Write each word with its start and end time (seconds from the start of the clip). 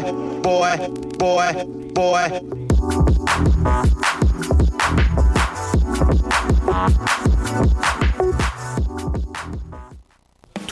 boy, 0.00 0.40
boy, 0.42 0.88
boy, 1.18 1.64
boy. 1.94 2.64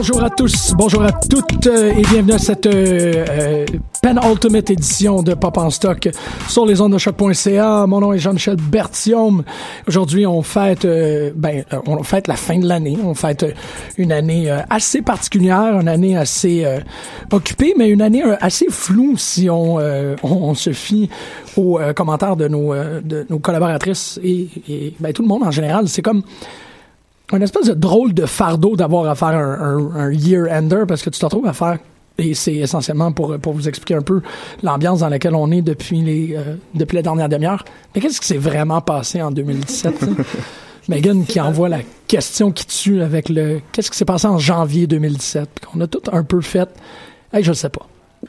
Bonjour 0.00 0.24
à 0.24 0.30
tous, 0.30 0.72
bonjour 0.78 1.02
à 1.02 1.12
toutes 1.12 1.66
euh, 1.66 1.92
et 1.92 2.00
bienvenue 2.00 2.32
à 2.32 2.38
cette 2.38 2.64
euh, 2.64 3.26
euh, 3.28 3.66
penultimate 4.00 4.70
édition 4.70 5.22
de 5.22 5.34
Pop 5.34 5.58
en 5.58 5.68
stock 5.68 6.08
sur 6.48 6.64
les 6.64 6.80
ondes 6.80 6.94
de 6.94 6.96
choc.ca. 6.96 7.84
Mon 7.86 8.00
nom 8.00 8.14
est 8.14 8.18
Jean-Michel 8.18 8.56
Bertium. 8.56 9.44
Aujourd'hui, 9.86 10.26
on 10.26 10.40
fête 10.40 10.86
ben 11.36 11.64
on 11.86 12.02
fête 12.02 12.28
la 12.28 12.36
fin 12.36 12.58
de 12.58 12.66
l'année, 12.66 12.96
on 13.04 13.12
fête 13.12 13.44
une 13.98 14.10
année 14.10 14.50
assez 14.70 15.02
particulière, 15.02 15.78
une 15.78 15.88
année 15.88 16.16
assez 16.16 16.64
occupée 17.30 17.74
mais 17.76 17.90
une 17.90 18.00
année 18.00 18.22
assez 18.40 18.68
floue 18.70 19.18
si 19.18 19.50
on 19.50 20.54
se 20.54 20.72
fie 20.72 21.10
aux 21.58 21.78
commentaires 21.94 22.36
de 22.36 22.48
nos 22.48 22.72
de 22.72 23.26
nos 23.28 23.38
collaboratrices 23.38 24.18
et, 24.24 24.48
et 24.66 24.94
ben, 24.98 25.12
tout 25.12 25.20
le 25.20 25.28
monde 25.28 25.42
en 25.42 25.50
général, 25.50 25.88
c'est 25.88 26.00
comme 26.00 26.22
un 27.32 27.40
espèce 27.40 27.66
de 27.66 27.74
drôle 27.74 28.12
de 28.14 28.26
fardeau 28.26 28.76
d'avoir 28.76 29.08
à 29.08 29.14
faire 29.14 29.28
un, 29.28 29.90
un, 29.94 29.94
un 29.96 30.12
year-ender 30.12 30.84
parce 30.88 31.02
que 31.02 31.10
tu 31.10 31.18
te 31.20 31.24
retrouves 31.24 31.46
à 31.46 31.52
faire 31.52 31.78
et 32.18 32.34
c'est 32.34 32.54
essentiellement 32.54 33.12
pour, 33.12 33.38
pour 33.38 33.52
vous 33.54 33.68
expliquer 33.68 33.94
un 33.94 34.02
peu 34.02 34.20
l'ambiance 34.62 35.00
dans 35.00 35.08
laquelle 35.08 35.34
on 35.34 35.50
est 35.50 35.62
depuis 35.62 36.02
les 36.02 36.34
euh, 36.36 36.56
depuis 36.74 36.96
la 36.96 37.02
dernière 37.02 37.28
demi-heure. 37.28 37.64
Mais 37.94 38.00
qu'est-ce 38.00 38.20
qui 38.20 38.26
s'est 38.26 38.36
vraiment 38.36 38.80
passé 38.80 39.22
en 39.22 39.30
2017? 39.30 39.98
tu 39.98 40.04
sais? 40.06 40.10
Megan 40.88 41.24
qui 41.24 41.40
envoie 41.40 41.68
la 41.68 41.80
question 42.08 42.50
qui 42.50 42.66
tue 42.66 43.00
avec 43.00 43.28
le 43.28 43.60
qu'est-ce 43.72 43.90
qui 43.90 43.96
s'est 43.96 44.04
passé 44.04 44.26
en 44.26 44.38
janvier 44.38 44.86
2017 44.88 45.48
qu'on 45.72 45.80
a 45.80 45.86
tout 45.86 46.02
un 46.12 46.24
peu 46.24 46.40
fait. 46.40 46.68
Hey, 47.32 47.44
je 47.44 47.50
le 47.50 47.54
sais 47.54 47.68
pas. 47.68 47.86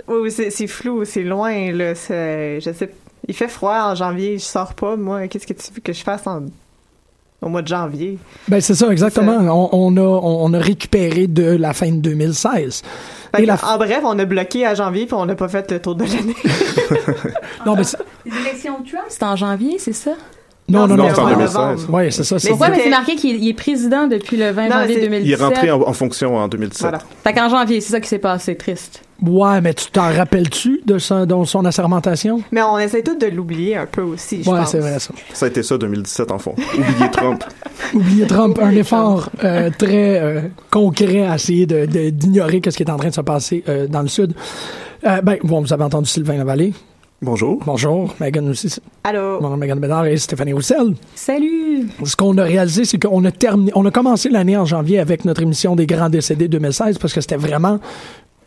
Oui, 0.08 0.17
oui, 0.23 0.31
c'est 0.31 0.67
flou, 0.67 1.03
c'est 1.05 1.23
loin, 1.23 1.71
là. 1.71 1.95
c'est- 1.95 2.61
Je 2.61 2.71
sais. 2.71 2.93
Il 3.27 3.33
fait 3.33 3.47
froid 3.47 3.91
en 3.91 3.95
janvier, 3.95 4.38
je 4.38 4.43
sors 4.43 4.73
pas. 4.73 4.95
Moi, 4.95 5.27
qu'est-ce 5.27 5.47
que 5.47 5.53
tu 5.53 5.71
veux 5.73 5.81
que 5.81 5.91
je 5.93 6.02
fasse 6.03 6.25
en- 6.27 6.45
au 7.42 7.50
mois 7.50 7.61
de 7.61 7.67
janvier? 7.67 8.17
Ben 8.48 8.61
c'est 8.61 8.76
ça 8.76 8.88
exactement. 8.92 9.38
On, 9.38 9.70
on 9.71 9.98
a 9.98 10.02
on, 10.02 10.54
a 10.54 10.60
récupéré 10.60 11.27
de 11.27 11.43
la 11.55 11.73
fin 11.73 11.92
de 11.92 11.98
2016. 11.99 12.83
Fait 13.36 13.39
Et 13.39 13.42
que, 13.43 13.48
la 13.48 13.58
En 13.73 13.77
bref, 13.77 14.02
on 14.04 14.17
a 14.20 14.26
bloqué 14.26 14.65
à 14.65 14.76
janvier 14.76 15.05
puis 15.05 15.15
on 15.15 15.26
n'a 15.26 15.36
pas 15.36 15.48
fait 15.48 15.70
le 15.71 15.80
tour 15.82 15.95
de 15.95 16.04
l'année. 16.04 16.36
non 17.65 17.76
mais 17.76 17.83
c'est- 17.83 17.98
Les 18.26 18.32
élections 18.49 18.80
de 18.80 18.88
Trump, 18.89 19.05
c'est 19.10 19.23
en 19.23 19.36
janvier, 19.36 19.77
c'est 19.80 19.93
ça? 19.93 20.11
non 20.70 20.88
non 20.88 20.95
non. 20.95 21.10
c'était 21.10 21.20
en 21.21 21.30
2016. 21.30 21.88
Ouais, 21.89 22.11
c'est 22.11 22.23
ça. 22.23 22.39
c'est- 22.39 22.49
Pourquoi? 22.49 22.70
Mais 22.70 22.80
c'est 22.83 22.89
marqué 22.89 23.15
qu'il 23.15 23.36
est- 23.36 23.39
il 23.39 23.49
est 23.49 23.54
président 23.54 24.08
depuis 24.08 24.38
le 24.38 24.52
20 24.52 24.70
Non, 24.70 24.76
janvier 24.82 24.95
c'est- 24.95 25.02
2017. 25.02 25.26
Il 25.27 25.32
est 25.32 25.44
rentré 25.44 25.71
en, 25.71 25.82
en 25.82 25.94
fonction 25.94 26.38
en 26.38 26.48
2017. 26.48 26.82
Voilà. 26.82 26.99
Fait 27.23 27.33
qu'en 27.33 27.49
janvier, 27.49 27.82
c'est 27.82 27.92
ça 27.92 27.99
qui 27.99 28.08
s'est 28.08 28.20
passé, 28.20 28.55
triste. 28.55 29.02
Ouais, 29.21 29.61
mais 29.61 29.73
tu 29.76 29.92
t'en 29.92 30.11
rappelles-tu 30.11 30.82
de 30.86 30.98
son, 30.98 31.26
de 31.26 31.45
son 31.45 31.64
assermentation? 31.65 32.42
Mais 32.52 32.61
on 32.64 32.80
essaie 32.80 33.04
tous 33.04 33.15
de 33.15 33.27
l'oublier 33.27 33.76
un 33.77 33.86
peu 33.86 34.02
aussi, 34.02 34.42
je 34.43 34.49
Ouais, 34.49 34.59
pense. 34.59 34.71
c'est 34.71 34.80
vrai 34.80 34.98
ça. 34.99 35.14
Ça 35.33 35.45
a 35.45 35.49
été 35.49 35.61
ça 35.61 35.77
2017 35.77 36.32
en 36.32 36.39
fond. 36.39 36.55
Oubliez 36.58 37.09
Trump. 37.11 37.43
Oubliez 37.93 38.26
Trump, 38.27 38.58
un 38.61 38.71
effort 38.71 39.30
euh, 39.43 39.70
très 39.77 40.20
euh, 40.20 40.42
concret 40.71 41.26
à 41.27 41.36
essayer 41.36 41.65
de- 41.67 41.86
de- 41.86 42.09
d'ignorer 42.09 42.61
ce 42.65 42.70
qui 42.76 42.83
est 42.83 42.89
en 42.89 42.98
train 42.98 43.09
de 43.09 43.14
se 43.14 43.21
passer 43.21 43.64
euh, 43.70 43.87
dans 43.87 44.02
le 44.02 44.08
Sud. 44.08 44.33
Euh, 45.05 45.21
ben, 45.21 45.38
bon, 45.43 45.61
vous 45.61 45.71
avez 45.71 45.83
entendu 45.83 46.09
Sylvain 46.09 46.38
Lavallée. 46.38 46.73
Bonjour. 47.23 47.61
Bonjour. 47.64 48.15
Megan 48.20 48.49
aussi. 48.49 48.76
Allô? 49.03 49.39
Mon 49.42 49.49
nom 49.49 49.55
est 49.55 49.59
Megan 49.59 49.80
Bédard 49.80 50.08
et 50.08 50.17
Stéphanie 50.17 50.53
Roussel. 50.53 50.95
Salut! 51.14 51.88
Ce 52.03 52.15
qu'on 52.15 52.36
a 52.39 52.43
réalisé, 52.43 52.83
c'est 52.83 52.98
qu'on 52.98 53.23
a 53.26 53.32
terminé, 53.32 53.71
on 53.76 53.86
a 53.86 53.92
commencé 53.92 54.27
l'année 54.30 54.58
en 54.58 54.65
janvier 54.65 54.98
avec 54.98 55.23
notre 55.23 55.43
émission 55.43 55.76
des 55.76 55.86
grands 55.86 56.09
décédés 56.09 56.48
2016 56.48 56.98
parce 56.98 57.14
que 57.14 57.21
c'était 57.21 57.36
vraiment 57.36 57.80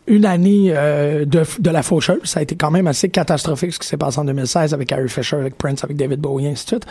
une 0.07 0.25
année 0.25 0.67
euh, 0.69 1.25
de, 1.25 1.43
de 1.59 1.69
la 1.69 1.81
faucheuse. 1.83 2.19
Ça 2.23 2.39
a 2.39 2.43
été 2.43 2.55
quand 2.55 2.71
même 2.71 2.87
assez 2.87 3.09
catastrophique 3.09 3.73
ce 3.73 3.79
qui 3.79 3.87
s'est 3.87 3.97
passé 3.97 4.19
en 4.19 4.25
2016 4.25 4.73
avec 4.73 4.91
Harry 4.91 5.09
Fisher, 5.09 5.37
avec 5.37 5.57
Prince, 5.57 5.83
avec 5.83 5.97
David 5.97 6.19
Bowie, 6.19 6.47
ainsi 6.47 6.65
de 6.65 6.69
suite. 6.69 6.85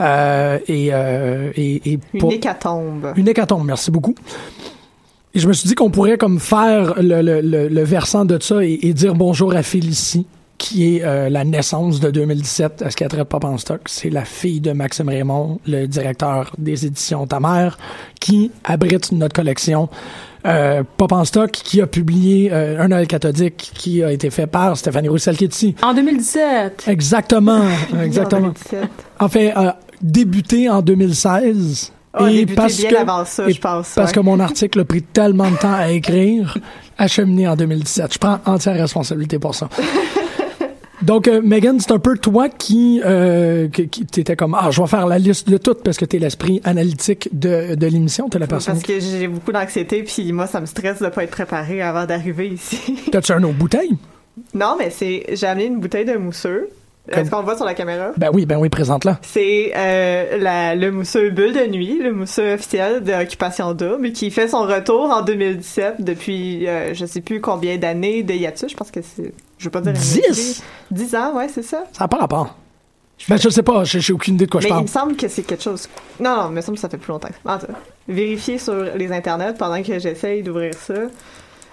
Euh, 0.00 0.58
et, 0.68 0.90
euh, 0.92 1.50
et, 1.56 1.92
et 1.92 1.98
Une 2.14 2.20
pour- 2.20 2.32
hécatombe. 2.32 3.12
une 3.16 3.28
hécatombe, 3.28 3.64
merci 3.66 3.90
beaucoup. 3.90 4.14
Et 5.34 5.38
je 5.38 5.46
me 5.48 5.52
suis 5.52 5.68
dit 5.68 5.74
qu'on 5.74 5.90
pourrait 5.90 6.18
comme 6.18 6.40
faire 6.40 6.94
le, 7.00 7.22
le, 7.22 7.40
le, 7.40 7.68
le 7.68 7.82
versant 7.84 8.24
de 8.24 8.38
ça 8.42 8.64
et, 8.64 8.78
et 8.82 8.92
dire 8.92 9.14
bonjour 9.14 9.54
à 9.54 9.62
Félicie, 9.62 10.26
qui 10.58 10.96
est 10.96 11.04
euh, 11.04 11.28
la 11.30 11.44
naissance 11.44 12.00
de 12.00 12.10
2017 12.10 12.82
à 12.82 12.90
ce 12.90 12.96
qu'elle 12.96 13.08
traite 13.08 13.28
Pop 13.28 13.44
en 13.44 13.56
stock. 13.56 13.80
C'est 13.86 14.10
la 14.10 14.24
fille 14.24 14.60
de 14.60 14.72
Maxime 14.72 15.08
Raymond, 15.08 15.60
le 15.66 15.86
directeur 15.86 16.52
des 16.58 16.84
éditions 16.84 17.26
Ta 17.26 17.40
mère, 17.40 17.78
qui 18.20 18.50
abrite 18.64 19.12
notre 19.12 19.34
collection 19.34 19.88
euh, 20.46 20.82
Pop 20.96 21.12
en 21.12 21.24
stock, 21.24 21.50
qui 21.50 21.80
a 21.80 21.86
publié 21.86 22.50
euh, 22.52 22.80
Un 22.80 22.88
Noël 22.88 23.06
cathodique, 23.06 23.72
qui 23.74 24.02
a 24.02 24.12
été 24.12 24.30
fait 24.30 24.46
par 24.46 24.76
Stéphanie 24.76 25.08
Roussel 25.08 25.36
qui 25.36 25.44
est 25.44 25.54
ici. 25.54 25.74
En 25.82 25.94
2017! 25.94 26.84
Exactement, 26.86 27.62
exactement. 28.02 28.48
En 28.48 28.52
2017. 28.52 28.88
En 29.18 29.28
fait, 29.28 29.56
euh, 29.56 29.70
débuté 30.02 30.68
en 30.68 30.82
2016. 30.82 31.92
Ah, 32.12 32.30
et 32.30 32.44
parce 32.44 32.76
bien 32.78 32.90
que, 32.90 32.96
avant 32.96 33.24
ça, 33.24 33.48
je 33.48 33.58
pense, 33.60 33.92
Parce 33.94 34.10
ouais. 34.10 34.14
que 34.14 34.20
mon 34.20 34.40
article 34.40 34.80
a 34.80 34.84
pris 34.84 35.02
tellement 35.02 35.50
de 35.50 35.56
temps 35.56 35.72
à 35.72 35.90
écrire, 35.90 36.58
acheminé 36.98 37.46
en 37.46 37.54
2017. 37.54 38.14
Je 38.14 38.18
prends 38.18 38.40
entière 38.46 38.74
responsabilité 38.74 39.38
pour 39.38 39.54
ça. 39.54 39.68
Donc, 41.02 41.28
euh, 41.28 41.40
Megan, 41.42 41.80
c'est 41.80 41.92
un 41.92 41.98
peu 41.98 42.18
toi 42.18 42.48
qui, 42.48 43.00
euh, 43.04 43.68
qui, 43.68 43.88
qui 43.88 44.04
t'étais 44.04 44.36
comme, 44.36 44.54
ah, 44.58 44.70
je 44.70 44.80
vais 44.82 44.86
faire 44.88 45.06
la 45.06 45.18
liste 45.18 45.48
de 45.48 45.56
toutes 45.56 45.82
parce 45.82 45.96
que 45.96 46.04
t'es 46.04 46.18
l'esprit 46.18 46.60
analytique 46.64 47.28
de, 47.32 47.74
de 47.74 47.86
l'émission, 47.86 48.28
t'es 48.28 48.38
la 48.38 48.46
personne. 48.46 48.74
Parce 48.74 48.84
que 48.84 49.00
j'ai 49.00 49.26
beaucoup 49.28 49.52
d'anxiété, 49.52 50.02
puis 50.02 50.32
moi, 50.32 50.46
ça 50.46 50.60
me 50.60 50.66
stresse 50.66 51.00
de 51.00 51.08
pas 51.08 51.24
être 51.24 51.30
préparé 51.30 51.80
avant 51.80 52.04
d'arriver 52.04 52.48
ici. 52.48 52.98
T'as-tu 53.12 53.32
un 53.32 53.42
autre 53.42 53.54
bouteille? 53.58 53.96
non, 54.54 54.76
mais 54.78 54.90
c'est... 54.90 55.24
J'ai 55.32 55.46
amené 55.46 55.66
une 55.66 55.80
bouteille 55.80 56.04
de 56.04 56.16
mousseux. 56.16 56.68
Comme- 57.10 57.22
Est-ce 57.22 57.30
qu'on 57.30 57.38
le 57.38 57.44
voit 57.44 57.56
sur 57.56 57.64
la 57.64 57.74
caméra? 57.74 58.12
Ben 58.18 58.28
oui, 58.32 58.44
ben 58.46 58.58
oui, 58.58 58.68
présente-la. 58.68 59.18
C'est 59.22 59.72
euh, 59.74 60.74
le 60.76 60.90
mousseux 60.90 61.30
Bulle 61.30 61.54
de 61.54 61.66
nuit, 61.66 61.98
le 62.02 62.12
mousseux 62.12 62.52
officiel 62.54 63.02
d'Occupation 63.02 63.72
Double, 63.74 64.12
qui 64.12 64.30
fait 64.30 64.48
son 64.48 64.62
retour 64.62 65.04
en 65.10 65.22
2017 65.22 65.96
depuis 66.04 66.66
euh, 66.68 66.92
je 66.94 67.06
sais 67.06 67.20
plus 67.22 67.40
combien 67.40 67.78
d'années 67.78 68.22
de 68.22 68.34
hiatus. 68.34 68.70
Je 68.70 68.76
pense 68.76 68.90
que 68.90 69.00
c'est... 69.02 69.32
Je 69.60 69.64
veux 69.66 69.70
pas 69.70 69.80
dire... 69.82 69.92
une 69.92 69.98
Dix? 69.98 70.14
bêtise. 70.20 70.62
Dix 70.90 71.14
ans, 71.14 71.36
ouais, 71.36 71.46
c'est 71.52 71.62
ça. 71.62 71.84
Ça 71.92 72.04
n'a 72.04 72.08
pas 72.08 72.16
rapport. 72.16 72.56
Ben, 73.28 73.36
je 73.36 73.50
sais 73.50 73.62
pas, 73.62 73.84
j'ai 73.84 74.12
aucune 74.14 74.36
idée 74.36 74.46
de 74.46 74.50
quoi 74.50 74.60
mais 74.60 74.62
je 74.62 74.68
il 74.68 74.70
parle. 74.70 74.82
me 74.84 74.88
semble 74.88 75.14
que 75.16 75.28
c'est 75.28 75.42
quelque 75.42 75.62
chose... 75.62 75.86
Non, 76.18 76.34
non, 76.36 76.48
il 76.48 76.54
me 76.54 76.60
semble 76.62 76.76
que 76.76 76.80
ça 76.80 76.88
fait 76.88 76.96
plus 76.96 77.10
longtemps. 77.12 77.28
Cas, 77.44 77.60
vérifiez 78.08 78.56
sur 78.58 78.74
les 78.96 79.12
internets 79.12 79.52
pendant 79.58 79.82
que 79.82 79.98
j'essaye 79.98 80.42
d'ouvrir 80.42 80.72
ça. 80.72 80.94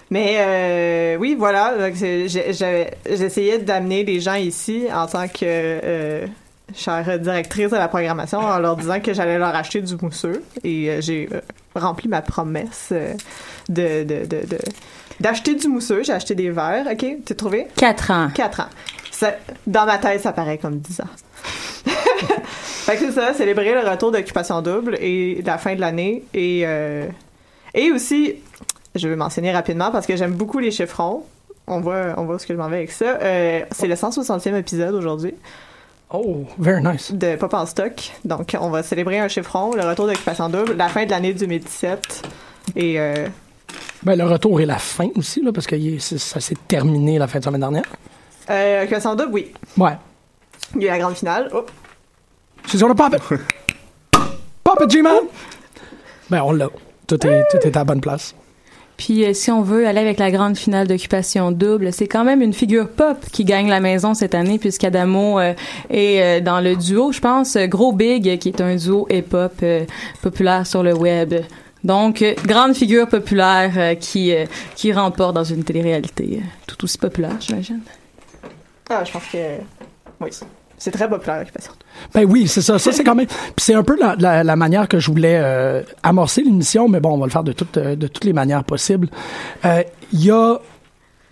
Mais 0.09 0.35
euh, 0.39 1.15
oui, 1.17 1.35
voilà. 1.39 1.89
J'essayais 1.93 3.59
d'amener 3.59 4.03
les 4.03 4.19
gens 4.19 4.35
ici 4.35 4.87
en 4.93 5.07
tant 5.07 5.29
que 5.29 5.39
euh, 5.45 6.27
chère 6.75 7.17
directrice 7.19 7.69
de 7.71 7.77
la 7.77 7.87
programmation 7.87 8.39
en 8.39 8.59
leur 8.59 8.75
disant 8.75 8.99
que 8.99 9.13
j'allais 9.13 9.37
leur 9.37 9.55
acheter 9.55 9.81
du 9.81 9.95
mousseux. 10.01 10.43
Et 10.65 10.89
euh, 10.89 10.99
j'ai 11.01 11.29
euh, 11.31 11.39
rempli 11.75 12.09
ma 12.09 12.21
promesse 12.21 12.91
de... 13.69 14.03
de, 14.03 14.25
de, 14.25 14.45
de- 14.45 14.57
D'acheter 15.19 15.55
du 15.55 15.67
mousseux, 15.67 16.03
j'ai 16.03 16.13
acheté 16.13 16.35
des 16.35 16.49
verres. 16.51 16.85
OK, 16.91 17.05
t'as 17.25 17.35
trouvé? 17.35 17.67
4 17.75 18.11
ans. 18.11 18.27
4 18.33 18.59
ans. 18.61 18.69
Ça, 19.11 19.33
dans 19.65 19.85
ma 19.85 19.97
tête, 19.97 20.21
ça 20.21 20.31
paraît 20.31 20.57
comme 20.57 20.77
10 20.79 21.01
ans. 21.01 21.05
fait 21.87 22.97
que 22.97 23.05
c'est 23.05 23.11
ça, 23.11 23.33
célébrer 23.33 23.73
le 23.73 23.89
retour 23.89 24.11
d'Occupation 24.11 24.61
Double 24.61 24.95
et 25.01 25.41
la 25.45 25.57
fin 25.57 25.75
de 25.75 25.79
l'année. 25.81 26.23
Et, 26.33 26.61
euh, 26.65 27.07
et 27.73 27.91
aussi, 27.91 28.35
je 28.95 29.07
vais 29.07 29.15
mentionner 29.15 29.51
rapidement 29.51 29.91
parce 29.91 30.05
que 30.05 30.15
j'aime 30.15 30.33
beaucoup 30.33 30.59
les 30.59 30.71
chiffrons. 30.71 31.23
on 31.65 31.79
voit, 31.81 32.13
on 32.17 32.25
voit 32.25 32.35
où 32.35 32.39
ce 32.39 32.45
que 32.45 32.53
je 32.53 32.59
m'en 32.59 32.69
vais 32.69 32.77
avec 32.77 32.91
ça. 32.91 33.17
Euh, 33.21 33.61
c'est 33.71 33.87
le 33.87 33.95
160e 33.95 34.55
épisode 34.55 34.93
aujourd'hui 34.93 35.33
Oh, 36.13 36.45
very 36.57 36.81
nice. 36.81 37.11
de 37.11 37.35
Pop 37.35 37.53
en 37.53 37.65
stock. 37.65 38.11
Donc, 38.23 38.55
on 38.59 38.69
va 38.69 38.81
célébrer 38.83 39.19
un 39.19 39.27
chiffron, 39.27 39.73
le 39.73 39.81
retour 39.83 40.07
d'Occupation 40.07 40.47
Double, 40.47 40.73
la 40.73 40.87
fin 40.87 41.05
de 41.05 41.09
l'année 41.09 41.33
2017. 41.33 42.21
Et 42.77 42.99
euh, 42.99 43.27
Ben, 44.03 44.15
le 44.17 44.25
retour 44.25 44.61
et 44.61 44.65
la 44.65 44.77
fin 44.77 45.09
aussi, 45.15 45.41
là, 45.41 45.51
parce 45.51 45.67
que 45.67 45.75
est- 45.75 46.17
ça 46.17 46.39
s'est 46.39 46.55
terminé 46.67 47.17
la 47.17 47.27
fin 47.27 47.39
de 47.39 47.43
semaine 47.43 47.61
dernière. 47.61 47.83
euh, 48.49 48.83
Occupation 48.83 49.15
Double, 49.15 49.31
oui. 49.33 49.53
Ouais. 49.77 49.97
Il 50.75 50.81
y 50.83 50.85
a 50.85 50.87
eu 50.89 50.91
la 50.97 50.99
grande 50.99 51.15
finale. 51.15 51.49
Oh. 51.53 51.65
C'est 52.67 52.77
sur 52.77 52.87
le 52.87 52.95
pop 52.95 53.15
pop 54.63 54.79
it, 54.81 54.89
G-Man! 54.91 55.23
Ben, 56.29 56.41
on 56.43 56.51
l'a. 56.51 56.67
Tout 57.07 57.25
est, 57.25 57.43
tout 57.49 57.57
est 57.65 57.75
à 57.75 57.79
la 57.79 57.85
bonne 57.85 58.01
place. 58.01 58.35
Puis 58.97 59.23
euh, 59.25 59.33
si 59.33 59.51
on 59.51 59.61
veut 59.61 59.87
aller 59.87 59.99
avec 59.99 60.17
la 60.17 60.31
grande 60.31 60.57
finale 60.57 60.87
d'occupation 60.87 61.51
double, 61.51 61.93
c'est 61.93 62.07
quand 62.07 62.23
même 62.23 62.41
une 62.41 62.53
figure 62.53 62.89
pop 62.89 63.17
qui 63.31 63.45
gagne 63.45 63.69
la 63.69 63.79
maison 63.79 64.13
cette 64.15 64.33
année 64.35 64.57
puisqu'Adamo 64.57 65.39
euh, 65.39 65.53
est 65.91 66.21
euh, 66.21 66.41
dans 66.41 66.59
le 66.61 66.75
duo, 66.75 67.11
je 67.11 67.19
pense, 67.21 67.55
Gros 67.57 67.93
Big, 67.93 68.39
qui 68.39 68.49
est 68.49 68.59
un 68.59 68.75
duo 68.75 69.07
hip-hop 69.09 69.53
euh, 69.63 69.85
populaire 70.21 70.65
sur 70.65 70.81
le 70.83 70.93
web. 70.95 71.33
Donc, 71.83 72.21
euh, 72.21 72.33
grande 72.45 72.73
figure 72.75 73.07
populaire 73.07 73.71
euh, 73.77 73.95
qui, 73.95 74.33
euh, 74.33 74.45
qui 74.75 74.91
remporte 74.91 75.35
dans 75.35 75.43
une 75.43 75.63
télé-réalité 75.63 76.39
euh, 76.41 76.45
tout 76.65 76.83
aussi 76.83 76.97
populaire, 76.97 77.35
j'imagine. 77.39 77.81
Ah, 78.89 79.03
je 79.03 79.11
pense 79.11 79.23
que. 79.31 79.37
Oui. 80.21 80.29
C'est 80.79 80.91
très 80.91 81.09
populaire, 81.09 81.41
Occupation. 81.41 81.73
Ben 82.13 82.23
oui, 82.25 82.47
c'est 82.47 82.61
ça. 82.61 82.77
Ça, 82.77 82.91
c'est 82.91 83.03
quand 83.03 83.15
même. 83.15 83.25
Puis 83.25 83.53
c'est 83.57 83.73
un 83.73 83.83
peu 83.83 83.97
la, 83.99 84.15
la, 84.19 84.43
la 84.43 84.55
manière 84.55 84.87
que 84.87 84.99
je 84.99 85.09
voulais 85.09 85.39
euh, 85.41 85.81
amorcer 86.03 86.43
l'émission, 86.43 86.87
mais 86.87 86.99
bon, 86.99 87.13
on 87.13 87.17
va 87.17 87.25
le 87.25 87.31
faire 87.31 87.43
de 87.43 87.51
toutes, 87.51 87.77
euh, 87.77 87.95
de 87.95 88.07
toutes 88.07 88.25
les 88.25 88.33
manières 88.33 88.63
possibles. 88.63 89.09
Euh, 89.65 89.81
Il 90.13 90.23
y 90.23 90.29
a 90.29 90.59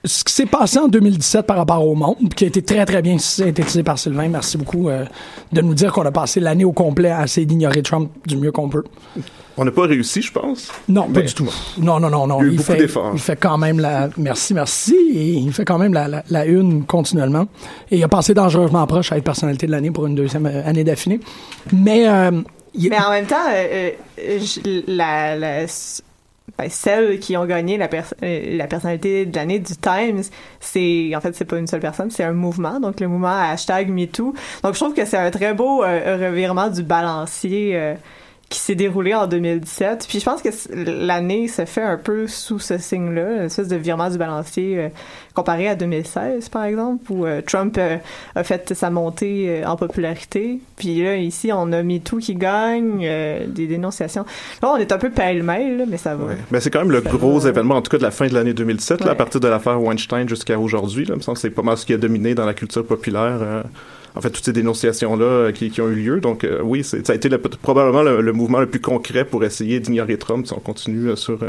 ce 0.04 0.24
qui 0.24 0.34
s'est 0.34 0.48
passé 0.48 0.80
en 0.80 0.88
2017 0.88 1.46
par 1.46 1.58
rapport 1.58 1.86
au 1.86 1.94
monde, 1.94 2.34
qui 2.36 2.44
a 2.44 2.48
été 2.48 2.64
très, 2.64 2.84
très 2.86 3.04
bien 3.04 3.20
synthétisé 3.20 3.84
par 3.84 4.00
Sylvain. 4.00 4.28
Merci 4.30 4.58
beaucoup 4.58 4.90
euh, 4.90 5.06
de 5.52 5.62
nous 5.62 5.76
dire 5.76 5.94
qu'on 5.94 6.06
a 6.06 6.12
passé 6.12 6.40
l'année 6.40 6.66
au 6.66 6.72
complet 6.74 7.12
à 7.12 7.24
essayer 7.26 7.46
d'ignorer 7.46 7.84
Trump 7.84 8.10
du 8.26 8.38
mieux 8.38 8.52
qu'on 8.52 8.70
peut. 8.70 8.84
On 9.58 9.64
n'a 9.64 9.72
pas 9.72 9.84
réussi, 9.84 10.22
je 10.22 10.32
pense. 10.32 10.70
Non, 10.90 11.08
pas 11.10 11.22
du 11.22 11.34
tout. 11.34 11.50
Non, 11.78 12.00
non, 12.00 12.10
non, 12.10 12.28
non. 12.28 12.40
il 12.42 12.46
y 12.48 12.50
a 12.50 12.54
eu 12.54 12.56
beaucoup 12.58 12.72
fait, 12.74 12.78
d'efforts. 12.78 13.12
il 13.14 13.20
fait 13.20 13.38
quand 13.38 13.58
même 13.58 13.80
la. 13.80 14.10
Merci, 14.18 14.54
merci. 14.54 14.96
Et 15.14 15.30
il 15.34 15.54
fait 15.54 15.64
quand 15.66 15.78
même 15.78 15.94
la, 15.94 16.08
la, 16.10 16.24
la 16.30 16.46
une 16.46 16.84
continuellement. 16.86 17.48
Et 17.90 17.98
il 17.98 18.04
a 18.04 18.08
passé 18.10 18.34
dangereusement 18.34 18.86
proche 18.86 19.12
à 19.14 19.18
être 19.18 19.24
personnalité 19.24 19.66
de 19.68 19.72
l'année 19.72 19.92
pour 19.92 20.08
une 20.08 20.16
deuxième 20.16 20.46
euh, 20.46 20.66
année 20.68 20.84
d'affinée. 20.84 21.20
Mais. 21.72 22.08
Euh, 22.10 22.32
il- 22.74 22.90
Mais 22.90 23.00
en 23.00 23.10
même 23.12 23.26
temps, 23.26 23.36
euh, 23.54 23.92
euh, 24.20 24.40
je- 24.40 24.82
la, 24.88 25.38
la- 25.38 25.66
ben, 26.58 26.70
celles 26.70 27.20
qui 27.20 27.36
ont 27.38 27.46
gagné 27.46 27.78
la, 27.78 27.88
pers- 27.88 28.14
euh, 28.24 28.58
la 28.58 28.68
personnalité 28.68 29.26
de 29.26 29.36
l'année 29.36 29.60
du 29.60 29.74
Times, 29.78 30.22
c'est 30.60 31.12
en 31.16 31.22
fait 31.22 31.34
c'est 31.36 31.46
pas 31.46 31.58
une 31.58 31.68
seule 31.68 31.80
personne, 31.80 32.12
c'est 32.12 32.24
un 32.24 32.34
mouvement, 32.34 32.80
donc 32.80 33.00
le 33.00 33.08
mouvement 33.08 33.30
hashtag 33.52 33.90
MeToo. 33.90 34.34
Donc 34.64 34.74
je 34.74 34.80
trouve 34.80 34.94
que 34.94 35.06
c'est 35.06 35.18
un 35.18 35.32
très 35.32 35.54
beau 35.54 35.84
euh, 35.84 36.18
revirement 36.30 36.68
du 36.70 36.84
balancier 36.84 37.72
euh, 37.76 37.96
qui 38.50 38.60
s'est 38.60 38.76
déroulé 38.76 39.14
en 39.16 39.26
2017. 39.26 40.06
Puis 40.08 40.20
je 40.20 40.26
pense 40.26 40.42
que 40.44 40.50
l'année 40.74 41.48
se 41.48 41.66
fait 41.66 41.82
un 41.82 41.98
peu 41.98 42.28
sous 42.28 42.60
ce 42.60 42.78
signe-là, 42.78 43.38
une 43.38 43.46
espèce 43.46 43.68
de 43.68 43.76
virement 43.76 44.10
du 44.10 44.18
balancier 44.20 44.78
euh, 44.80 44.90
comparé 45.34 45.68
à 45.68 45.76
2016 45.76 46.50
par 46.50 46.64
exemple, 46.66 47.12
où 47.12 47.26
euh, 47.26 47.42
Trump 47.42 47.76
euh, 47.80 47.98
a 48.36 48.44
fait 48.44 48.74
sa 48.76 48.92
montée 48.92 49.64
en 49.66 49.76
popularité. 49.76 50.60
Puis 50.78 51.04
là, 51.04 51.16
ici, 51.18 51.52
on 51.52 51.72
a 51.72 51.82
MeToo 51.82 52.18
qui 52.18 52.36
gagne, 52.36 53.00
des 53.48 53.68
dénonciations. 53.68 54.26
Là, 54.62 54.74
on 54.74 54.78
est 54.78 54.92
un 54.92 54.98
peu 55.00 55.10
pêle-mêle, 55.10 55.86
mais 55.90 55.98
ça 55.98 56.16
va. 56.16 56.26
Ouais. 56.26 56.38
Mais 56.52 56.60
c'est 56.60 56.70
quand 56.70 56.80
même 56.80 56.92
le 56.92 57.02
gros 57.02 57.40
événement, 57.40 57.76
en 57.76 57.82
tout 57.82 57.90
cas 57.90 57.98
de 57.98 58.04
la 58.04 58.12
fin 58.12 58.28
de 58.28 58.34
l'année 58.34 58.54
2007, 58.54 59.00
là, 59.02 59.08
à 59.08 59.10
Ouais. 59.10 59.16
partir 59.16 59.40
de 59.40 59.48
l'affaire 59.48 59.82
Weinstein 59.82 60.30
jusqu'à 60.30 60.60
aujourd'hui. 60.60 61.06
Il 61.08 61.16
me 61.16 61.22
semble 61.22 61.36
que 61.36 61.42
c'est 61.42 61.50
pas 61.50 61.62
mal 61.64 61.78
ce 61.78 61.86
qui 61.86 61.94
a 61.94 61.98
dominé 61.98 62.36
dans 62.36 62.46
la 62.46 62.54
culture 62.54 62.86
populaire. 62.86 63.64
En 64.16 64.22
fait, 64.22 64.30
toutes 64.30 64.46
ces 64.46 64.54
dénonciations-là 64.54 65.26
euh, 65.26 65.52
qui, 65.52 65.82
ont 65.82 65.90
eu 65.90 65.96
lieu. 65.96 66.20
Donc, 66.22 66.44
euh, 66.44 66.62
oui, 66.64 66.84
ça 66.84 66.98
a 67.10 67.16
été 67.16 67.30
le- 67.30 67.38
probablement 67.40 68.02
le, 68.04 68.22
le 68.22 68.34
mouvement 68.34 68.60
le 68.60 68.68
plus 68.68 68.82
concret 68.82 69.26
pour 69.26 69.44
essayer 69.44 69.80
d'ignorer 69.80 70.18
Trump 70.18 70.48
si 70.48 70.54
on 70.54 70.60
continue 70.60 71.10
euh, 71.10 71.16
sur... 71.16 71.40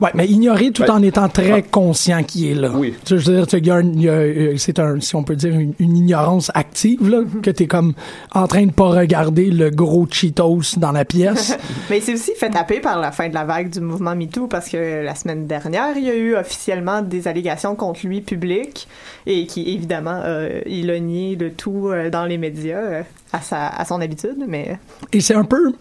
Ouais, 0.00 0.10
mais 0.14 0.26
ignorer 0.28 0.70
tout 0.70 0.84
Ben, 0.86 0.94
en 0.94 1.02
étant 1.02 1.28
très 1.28 1.52
ah. 1.52 1.62
conscient 1.62 2.22
qu'il 2.22 2.46
est 2.50 2.54
là. 2.54 2.70
Oui. 2.74 2.94
Je 3.06 3.14
veux 3.16 3.34
dire, 3.36 3.46
tu 3.46 3.50
sais, 3.52 3.58
il 3.58 3.66
y 3.66 3.70
a 3.70 3.74
un- 3.76 3.82
il 3.92 4.02
y 4.02 4.08
a, 4.08 4.12
euh, 4.12 4.54
c'est 4.56 4.78
un, 4.78 5.00
si 5.00 5.14
on 5.16 5.22
peut 5.22 5.36
dire, 5.36 5.54
une, 5.54 5.74
une 5.78 5.96
ignorance 5.96 6.50
active, 6.54 7.08
là, 7.08 7.18
que 7.42 7.50
t'es 7.50 7.66
comme 7.66 7.94
en 8.34 8.46
train 8.46 8.66
de 8.66 8.72
pas 8.72 8.88
regarder 8.88 9.50
le 9.50 9.70
gros 9.70 10.06
Cheetos 10.10 10.76
dans 10.78 10.92
la 10.92 11.04
pièce. 11.04 11.56
Mais 11.90 12.00
c'est 12.00 12.14
aussi 12.14 12.32
fait 12.36 12.50
taper 12.50 12.80
par 12.80 12.98
la 13.00 13.12
fin 13.12 13.28
de 13.28 13.34
la 13.34 13.44
vague 13.44 13.70
du 13.70 13.80
mouvement 13.80 14.14
MeToo 14.14 14.46
parce 14.46 14.68
que 14.68 15.02
la 15.04 15.14
semaine 15.14 15.46
dernière, 15.46 15.96
il 15.96 16.04
y 16.04 16.10
a 16.10 16.14
eu 16.14 16.34
officiellement 16.36 17.02
des 17.02 17.28
allégations 17.28 17.74
contre 17.74 18.06
lui 18.06 18.20
publiques 18.20 18.88
et 19.26 19.46
qui, 19.46 19.74
évidemment, 19.74 20.20
euh, 20.24 20.60
il 20.66 20.90
a 20.90 20.98
nié 20.98 21.36
le 21.36 21.50
tout 21.50 21.88
euh, 21.88 22.10
dans 22.10 22.24
les 22.24 22.38
médias 22.38 23.04
à, 23.32 23.40
sa, 23.40 23.68
à 23.68 23.84
son 23.84 24.00
habitude, 24.00 24.36
mais 24.46 24.78
Et 25.12 25.20
c'est 25.20 25.34
un 25.34 25.44
peu, 25.44 25.72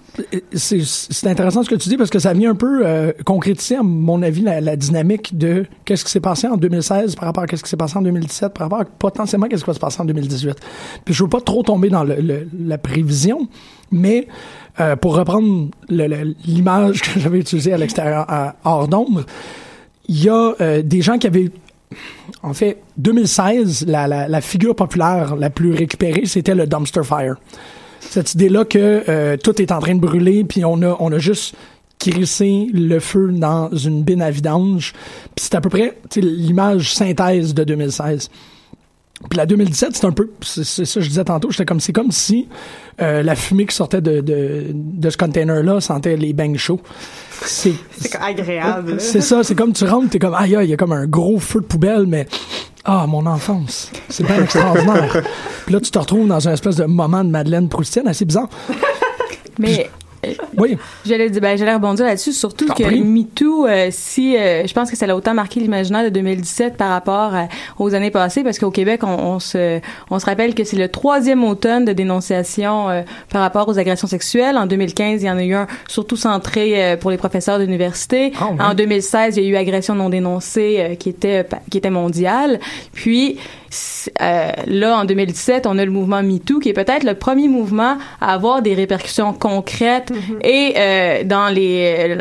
c'est, 0.54 1.28
intéressant 1.28 1.64
ce 1.64 1.70
que 1.70 1.76
tu 1.76 1.90
dis 1.90 1.98
parce 1.98 2.10
que 2.10 2.20
ça 2.20 2.34
vient 2.34 2.52
un 2.52 2.56
peu 2.56 2.86
euh, 2.86 3.12
concrétiser, 3.26 3.76
à 3.76 3.84
mon 3.84 4.22
avis, 4.22 4.42
la, 4.42 4.62
la 4.62 4.76
dynamique 4.76 5.38
de 5.38 5.66
qu'est-ce 5.86 6.06
qui 6.06 6.12
s'est 6.12 6.22
passé 6.22 6.48
en 6.48 6.58
2016 6.58 7.16
par 7.16 7.26
rapport 7.26 7.44
à 7.44 7.48
qu'est-ce 7.48 7.64
qui 7.64 7.70
s'est 7.70 7.78
passé 7.78 7.98
en 7.98 8.02
2017, 8.02 8.54
par 8.54 8.66
rapport 8.66 8.82
à 8.82 8.86
potentiellement 8.86 9.48
qu'est-ce 9.48 9.64
qui 9.64 9.70
va 9.70 9.74
se 9.74 9.80
passer 9.80 10.02
en 10.02 10.06
2018. 10.06 10.58
Puis 11.04 11.14
je 11.14 11.24
veux 11.24 11.30
pas 11.30 11.42
trop 11.42 11.62
tomber 11.64 11.90
dans 11.90 12.04
le, 12.04 12.48
la 12.58 12.78
prévision, 12.78 13.48
mais 13.92 14.28
euh, 14.80 14.96
pour 14.96 15.16
reprendre 15.16 15.72
l'image 15.90 17.02
que 17.02 17.20
j'avais 17.20 17.40
utilisée 17.40 17.74
à 17.74 17.78
l'extérieur, 17.78 18.26
hors 18.64 18.88
d'ombre, 18.88 19.26
il 20.08 20.24
y 20.24 20.30
a 20.30 20.54
euh, 20.62 20.82
des 20.82 21.02
gens 21.02 21.18
qui 21.18 21.28
avaient 21.28 21.52
en 22.44 22.54
fait, 22.54 22.78
2016, 22.98 23.86
la, 23.88 24.42
figure 24.42 24.76
populaire 24.76 25.36
la 25.36 25.50
plus 25.50 25.74
récupérée, 25.74 26.26
c'était 26.26 26.56
le 26.56 26.68
dumpster 26.68 27.04
fire. 27.04 27.36
Cette 28.00 28.34
idée-là 28.34 28.66
que 28.66 29.04
euh, 29.08 29.38
tout 29.38 29.62
est 29.62 29.72
en 29.72 29.80
train 29.80 29.96
de 29.96 30.00
brûler, 30.00 30.44
puis 30.44 30.66
on 30.66 30.82
a, 30.82 30.98
on 31.00 31.12
a 31.12 31.20
juste 31.20 31.56
crissé 32.00 32.68
le 32.74 33.00
feu 33.00 33.32
dans 33.32 33.70
une 33.72 34.04
bine 34.04 34.22
à 34.22 34.32
vidange. 34.32 34.94
Puis 35.36 35.46
c'est 35.46 35.56
à 35.56 35.62
peu 35.62 35.70
près 35.70 35.98
l'image 36.16 36.94
synthèse 36.94 37.54
de 37.54 37.64
2016. 37.64 38.30
Puis 39.30 39.38
la 39.38 39.46
2017, 39.46 39.96
c'est 39.96 40.06
un 40.06 40.12
peu, 40.12 40.32
c'est 40.42 40.64
ça 40.64 41.00
que 41.00 41.02
je 41.02 41.10
disais 41.10 41.24
tantôt, 41.24 41.50
comme, 41.66 41.80
c'est 41.80 41.94
comme 41.94 42.12
si 42.12 42.48
euh, 43.02 43.22
la 43.22 43.36
fumée 43.36 43.68
qui 43.68 43.76
sortait 43.76 44.02
de, 44.02 44.22
de, 44.22 44.66
de 44.74 45.10
ce 45.10 45.18
container-là 45.18 45.80
sentait 45.80 46.18
les 46.18 46.34
bangs 46.34 46.58
chauds. 46.58 46.82
C'est 47.44 47.76
agréable. 48.20 48.96
c'est 49.00 49.22
ça, 49.22 49.44
c'est 49.44 49.56
comme 49.56 49.74
tu 49.74 49.86
rentres, 49.86 50.10
t'es 50.10 50.20
comme, 50.20 50.36
aïe, 50.36 50.56
aïe, 50.56 50.68
il 50.68 50.70
y 50.70 50.74
a 50.74 50.78
comme 50.78 50.94
un 50.94 51.08
gros 51.08 51.40
feu 51.40 51.62
de 51.62 51.66
poubelle, 51.66 52.06
mais, 52.06 52.28
ah, 52.86 53.06
mon 53.08 53.26
enfance. 53.26 53.92
C'est 54.10 54.26
bien 54.26 54.44
extraordinaire. 54.44 55.24
Puis 55.66 55.74
là, 55.74 55.80
tu 55.80 55.92
te 55.92 56.00
retrouves 56.00 56.28
dans 56.28 56.48
un 56.48 56.54
espèce 56.54 56.76
de 56.76 56.86
moment 56.86 57.24
de 57.24 57.30
Madeleine 57.30 57.70
Proustienne 57.70 58.08
assez 58.08 58.26
bizarre. 58.26 58.50
Mais 59.60 59.90
Oui. 60.58 60.78
J'allais 61.06 61.30
dire, 61.30 61.42
ben, 61.42 61.58
j'allais 61.58 61.74
rebondir 61.74 62.06
là-dessus, 62.06 62.34
surtout 62.34 62.68
que 62.68 62.84
prie. 62.84 63.02
MeToo, 63.02 63.66
euh, 63.66 63.88
si, 63.92 64.38
euh, 64.38 64.66
je 64.68 64.74
pense 64.74 64.90
que 64.92 64.96
ça 64.98 65.06
a 65.08 65.16
autant 65.16 65.34
marqué 65.34 65.60
l'imaginaire 65.60 66.04
de 66.04 66.10
2017 66.10 66.78
par 66.78 66.90
rapport 66.90 67.34
à- 67.34 67.48
aux 67.80 67.96
années 67.96 68.12
passées, 68.12 68.44
parce 68.44 68.60
qu'au 68.60 68.72
Québec, 68.72 69.02
on, 69.04 69.08
on 69.18 69.40
se, 69.40 69.80
on 70.10 70.20
se 70.20 70.26
rappelle 70.26 70.54
que 70.54 70.64
c'est 70.64 70.78
le 70.78 70.90
troisième 70.90 71.44
automne 71.44 71.86
de 71.86 71.94
dénonciation 71.94 72.90
euh, 72.90 73.02
par 73.32 73.42
rapport 73.42 73.68
aux 73.68 73.80
agressions 73.80 74.08
sexuelles. 74.08 74.58
En 74.58 74.66
2015, 74.68 75.24
il 75.24 75.26
y 75.26 75.30
en 75.30 75.38
a 75.38 75.44
eu 75.44 75.54
un 75.54 75.68
surtout 75.88 76.18
centré 76.18 76.84
euh, 76.84 76.98
pour 76.98 77.12
les 77.12 77.18
professeurs 77.18 77.58
d'université. 77.60 78.34
Ah, 78.40 78.50
oui. 78.52 78.58
En 78.62 78.74
2016, 78.74 79.38
il 79.38 79.44
y 79.44 79.48
a 79.48 79.50
eu 79.50 79.56
agression 79.56 79.96
non 79.96 80.10
dénoncée 80.10 80.78
euh, 80.80 80.96
qui 80.96 81.10
était 81.10 81.46
qui 81.70 81.78
était 81.78 81.90
mondiale. 81.90 82.60
Puis 82.94 83.38
euh, 84.22 84.52
là, 84.68 84.98
en 84.98 85.06
2017, 85.06 85.66
on 85.66 85.78
a 85.78 85.86
le 85.86 85.92
mouvement 85.92 86.22
MeToo, 86.22 86.60
qui 86.60 86.70
est 86.70 86.74
peut-être 86.74 87.04
le 87.04 87.16
premier 87.16 87.48
mouvement 87.48 87.98
à 88.20 88.34
avoir 88.34 88.62
des 88.62 88.74
répercussions 88.74 89.34
concrètes 89.34 90.12
et 90.44 90.74
euh, 90.78 91.24
dans 91.24 91.50
les 91.50 92.18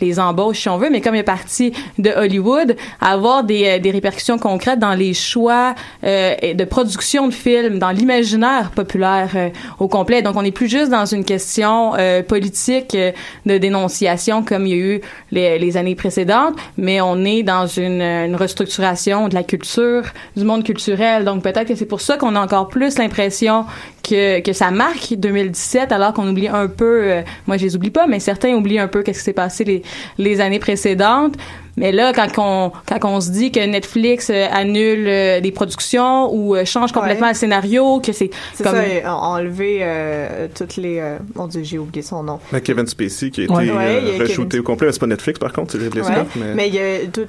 les 0.00 0.18
embauches, 0.18 0.60
si 0.60 0.68
on 0.68 0.78
veut, 0.78 0.90
mais 0.90 1.00
comme 1.00 1.14
il 1.14 1.20
est 1.20 1.22
parti 1.22 1.72
de 1.98 2.10
Hollywood, 2.10 2.76
avoir 3.00 3.44
des, 3.44 3.66
euh, 3.66 3.78
des 3.78 3.90
répercussions 3.90 4.38
concrètes 4.38 4.78
dans 4.78 4.94
les 4.94 5.14
choix 5.14 5.74
euh, 6.04 6.54
de 6.54 6.64
production 6.64 7.26
de 7.28 7.32
films, 7.32 7.78
dans 7.78 7.90
l'imaginaire 7.90 8.70
populaire 8.74 9.30
euh, 9.34 9.48
au 9.78 9.88
complet. 9.88 10.22
Donc, 10.22 10.36
on 10.36 10.42
n'est 10.42 10.50
plus 10.50 10.68
juste 10.68 10.90
dans 10.90 11.06
une 11.06 11.24
question 11.24 11.92
euh, 11.98 12.22
politique 12.22 12.94
euh, 12.94 13.12
de 13.46 13.58
dénonciation 13.58 14.42
comme 14.42 14.66
il 14.66 14.70
y 14.70 14.74
a 14.74 14.76
eu 14.76 15.00
les, 15.30 15.58
les 15.58 15.76
années 15.76 15.94
précédentes, 15.94 16.56
mais 16.76 17.00
on 17.00 17.24
est 17.24 17.42
dans 17.42 17.66
une, 17.66 18.02
une 18.02 18.36
restructuration 18.36 19.28
de 19.28 19.34
la 19.34 19.42
culture, 19.42 20.04
du 20.36 20.44
monde 20.44 20.64
culturel. 20.64 21.24
Donc, 21.24 21.42
peut-être 21.42 21.68
que 21.68 21.74
c'est 21.74 21.86
pour 21.86 22.00
ça 22.00 22.16
qu'on 22.16 22.34
a 22.36 22.40
encore 22.40 22.68
plus 22.68 22.98
l'impression 22.98 23.64
que, 24.02 24.40
que 24.40 24.52
ça 24.52 24.70
marque 24.70 25.14
2017, 25.14 25.92
alors 25.92 26.12
qu'on 26.12 26.28
oublie 26.28 26.48
un 26.48 26.66
peu, 26.68 27.02
euh, 27.04 27.22
moi 27.46 27.56
je 27.56 27.64
les 27.64 27.76
oublie 27.76 27.90
pas, 27.90 28.06
mais 28.06 28.20
certains 28.20 28.54
oublient 28.54 28.78
un 28.78 28.88
peu 28.88 29.02
qu'est-ce 29.02 29.18
qui 29.20 29.24
s'est 29.24 29.32
passé 29.32 29.64
les, 29.64 29.82
les 30.18 30.40
années 30.40 30.58
précédentes. 30.58 31.34
Mais 31.76 31.92
là, 31.92 32.12
quand 32.12 32.28
on, 32.38 32.72
quand 33.00 33.08
on 33.08 33.20
se 33.20 33.30
dit 33.30 33.52
que 33.52 33.60
Netflix 33.64 34.28
euh, 34.28 34.46
annule 34.52 35.06
euh, 35.08 35.40
des 35.40 35.52
productions 35.52 36.30
ou 36.34 36.54
euh, 36.54 36.64
change 36.64 36.92
complètement 36.92 37.26
Ouais. 37.28 37.32
le 37.32 37.38
scénario, 37.38 38.00
que 38.00 38.12
c'est 38.12 38.30
C'est 38.54 38.64
comme... 38.64 38.74
ça, 38.76 39.14
enlever 39.14 39.78
euh, 39.82 40.48
toutes 40.54 40.76
les... 40.76 40.98
euh, 40.98 41.16
mon 41.36 41.46
Dieu, 41.46 41.62
j'ai 41.62 41.78
oublié 41.78 42.02
son 42.02 42.22
nom. 42.22 42.40
mais 42.52 42.60
Kevin 42.60 42.86
Spacey 42.86 43.30
qui 43.30 43.42
a 43.42 43.44
été 43.44 43.52
Ouais. 43.52 43.70
Ouais, 43.70 43.98
il 44.02 44.08
y 44.08 44.10
a 44.10 44.14
euh, 44.14 44.18
reshooté 44.18 44.56
Kevin- 44.58 44.60
au 44.60 44.62
complet. 44.64 44.92
C'est 44.92 44.98
pas 45.00 45.06
Netflix, 45.06 45.38
par 45.38 45.52
contre, 45.52 45.72
c'est 45.72 45.78
Ridley 45.78 46.02
Ouais. 46.02 46.12
Scott. 46.12 46.26
Mais... 46.36 46.54
Mais 46.54 46.68
il 46.68 46.74
y 46.74 46.78
a 46.80 46.84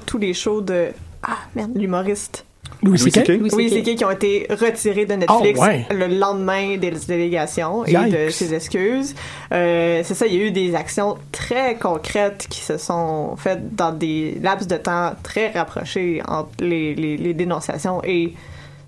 tous 0.05 0.17
les 0.17 0.33
shows 0.33 0.61
de 0.61 0.87
ah 1.23 1.37
merde, 1.55 1.71
l'humoriste. 1.75 2.43
Louis 2.83 2.97
C.K. 2.97 3.27
Louis 3.27 3.49
Oui, 3.53 3.69
C.K. 3.69 3.83
c'est 3.85 3.95
qui 3.95 4.05
ont 4.05 4.11
été 4.11 4.47
retirés 4.49 5.05
de 5.05 5.13
Netflix 5.13 5.59
Oh, 5.61 5.65
ouais. 5.65 5.85
le 5.91 6.07
lendemain 6.07 6.77
des 6.77 6.91
délégations 7.07 7.85
et 7.85 7.93
de 7.93 8.29
ses 8.29 8.53
excuses. 8.53 9.15
Euh, 9.53 10.01
c'est 10.03 10.13
ça, 10.15 10.25
il 10.27 10.33
y 10.33 10.41
a 10.41 10.45
eu 10.45 10.51
des 10.51 10.73
actions 10.75 11.17
très 11.31 11.75
concrètes 11.75 12.47
qui 12.49 12.61
se 12.61 12.77
sont 12.77 13.35
faites 13.37 13.75
dans 13.75 13.91
des 13.91 14.37
laps 14.41 14.67
de 14.67 14.77
temps 14.77 15.13
très 15.23 15.51
rapprochés 15.51 16.21
entre 16.27 16.49
les, 16.59 16.95
les, 16.95 17.17
les 17.17 17.33
dénonciations 17.33 18.01
et 18.03 18.33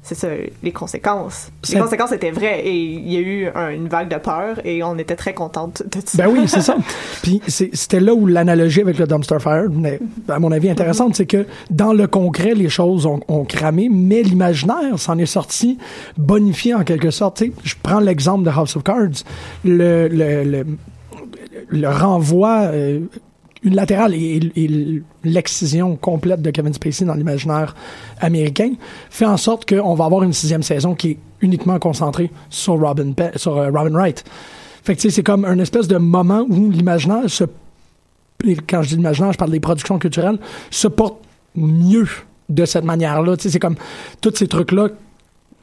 c'est 0.06 0.16
ça, 0.16 0.28
les 0.62 0.72
conséquences. 0.74 1.50
Les 1.72 1.80
conséquences 1.80 2.12
étaient 2.12 2.32
vraies 2.32 2.60
et 2.66 2.76
il 2.76 3.12
y 3.12 3.16
a 3.16 3.22
eu 3.22 3.48
un- 3.56 3.70
une 3.70 3.88
vague 3.88 4.10
de 4.10 4.18
peur 4.18 4.58
et 4.66 4.84
on 4.84 4.98
était 4.98 5.16
très 5.16 5.34
contente 5.34 5.82
de 5.90 6.00
ça. 6.06 6.18
Ben 6.18 6.28
oui, 6.30 6.42
c'est 6.48 6.62
ça. 6.62 6.76
Puis 7.22 7.42
c'est- 7.48 7.70
c'était 7.74 8.02
là 8.02 8.14
où 8.14 8.28
l'analogie 8.28 8.82
avec 8.82 8.98
le 9.00 9.08
dumpster 9.08 9.40
fire, 9.40 9.70
mais, 9.72 10.00
à 10.28 10.40
mon 10.40 10.52
avis, 10.52 10.70
intéressante, 10.70 11.16
c'est 11.16 11.26
que 11.26 11.46
dans 11.70 11.94
le 11.94 12.06
concret, 12.08 12.54
les 12.54 12.68
choses 12.70 13.06
ont, 13.06 13.22
ont 13.30 13.46
cramé, 13.46 13.88
mais 13.90 14.22
l'imaginaire 14.24 14.98
s'en 15.00 15.18
est 15.18 15.26
sorti 15.26 15.78
bonifié 16.18 16.74
en 16.76 16.84
quelque 16.84 17.10
sorte. 17.10 17.38
Tu 17.38 17.46
sais, 17.46 17.52
je 17.64 17.76
prends 17.82 18.00
l'exemple 18.02 18.44
de 18.44 18.50
House 18.50 18.76
of 18.76 18.84
Cards. 18.84 19.24
Le, 19.64 20.08
le, 20.10 20.44
le, 20.44 20.66
le 21.70 21.88
renvoi 21.90 22.64
euh, 22.74 23.00
unilatéral 23.64 24.14
et, 24.14 24.52
et 24.56 25.02
l'excision 25.24 25.96
complète 25.96 26.42
de 26.42 26.52
Kevin 26.52 26.74
Spacey 26.74 27.06
dans 27.06 27.14
l'imaginaire 27.14 27.76
américain 28.20 28.74
fait 29.10 29.26
en 29.26 29.38
sorte 29.38 29.68
qu'on 29.68 29.96
va 29.96 30.06
avoir 30.06 30.24
une 30.24 30.34
sixième 30.34 30.64
saison 30.64 30.96
qui 30.96 31.12
est 31.12 31.18
uniquement 31.42 31.80
concentrée 31.80 32.32
sur 32.50 32.80
Robin, 32.80 33.14
sur 33.36 33.58
euh, 33.58 33.70
Robin 33.72 33.92
Wright. 33.92 34.24
Fait 34.84 34.96
que 34.96 35.10
c'est 35.10 35.24
comme 35.24 35.46
un 35.46 35.60
espèce 35.60 35.88
de 35.88 35.98
moment 35.98 36.46
où 36.48 36.70
l'imaginaire 36.70 37.30
se. 37.30 37.46
Quand 38.68 38.82
je 38.82 38.90
dis 38.90 38.96
l'imaginaire, 38.96 39.32
je 39.32 39.38
parle 39.38 39.52
des 39.52 39.62
productions 39.62 39.98
culturelles, 39.98 40.38
se 40.70 40.90
porte 40.90 41.16
mieux 41.56 42.10
de 42.50 42.66
cette 42.66 42.84
manière-là. 42.84 43.36
C'est 43.40 43.60
comme 43.60 43.76
tous 44.20 44.36
ces 44.36 44.48
trucs-là 44.48 44.90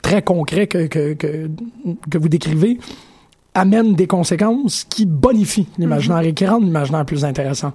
très 0.00 0.22
concrets 0.22 0.66
que, 0.66 0.86
que, 0.86 1.12
que 1.14 2.18
vous 2.18 2.28
décrivez 2.30 2.78
amènent 3.54 3.94
des 3.94 4.06
conséquences 4.06 4.84
qui 4.88 5.06
bonifient 5.06 5.68
l'imaginaire 5.78 6.20
et 6.20 6.34
qui 6.34 6.46
rendent 6.46 6.64
l'imaginaire 6.64 7.04
plus 7.04 7.24
intéressant. 7.24 7.72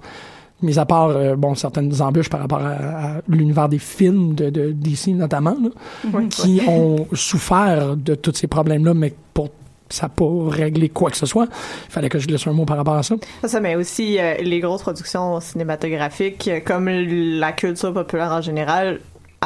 Mis 0.62 0.78
à 0.78 0.86
part, 0.86 1.10
euh, 1.10 1.36
bon, 1.36 1.54
certaines 1.54 2.00
embûches 2.00 2.30
par 2.30 2.40
rapport 2.40 2.60
à, 2.60 2.70
à 2.70 3.20
l'univers 3.28 3.68
des 3.68 3.78
films 3.78 4.34
de, 4.34 4.48
de 4.48 4.72
DC 4.72 5.08
notamment, 5.08 5.56
là, 5.62 6.20
qui 6.30 6.62
ont 6.66 7.06
souffert 7.12 7.94
de 7.94 8.14
tous 8.14 8.34
ces 8.34 8.46
problèmes-là, 8.46 8.94
mais 8.94 9.12
pour 9.34 9.50
ça 9.88 10.06
n'a 10.06 10.08
pas 10.10 10.24
réglé 10.48 10.88
quoi 10.88 11.10
que 11.10 11.16
ce 11.16 11.26
soit. 11.26 11.46
Il 11.88 11.92
fallait 11.92 12.08
que 12.08 12.18
je 12.18 12.28
laisse 12.28 12.46
un 12.46 12.52
mot 12.52 12.64
par 12.64 12.76
rapport 12.76 12.94
à 12.94 13.02
ça. 13.02 13.16
Ça, 13.42 13.48
ça, 13.48 13.60
mais 13.60 13.76
aussi 13.76 14.18
euh, 14.18 14.36
les 14.40 14.60
grosses 14.60 14.82
productions 14.82 15.40
cinématographiques, 15.40 16.48
euh, 16.48 16.60
comme 16.64 16.88
la 16.88 17.52
culture 17.52 17.92
populaire 17.92 18.32
en 18.32 18.40
général, 18.40 19.00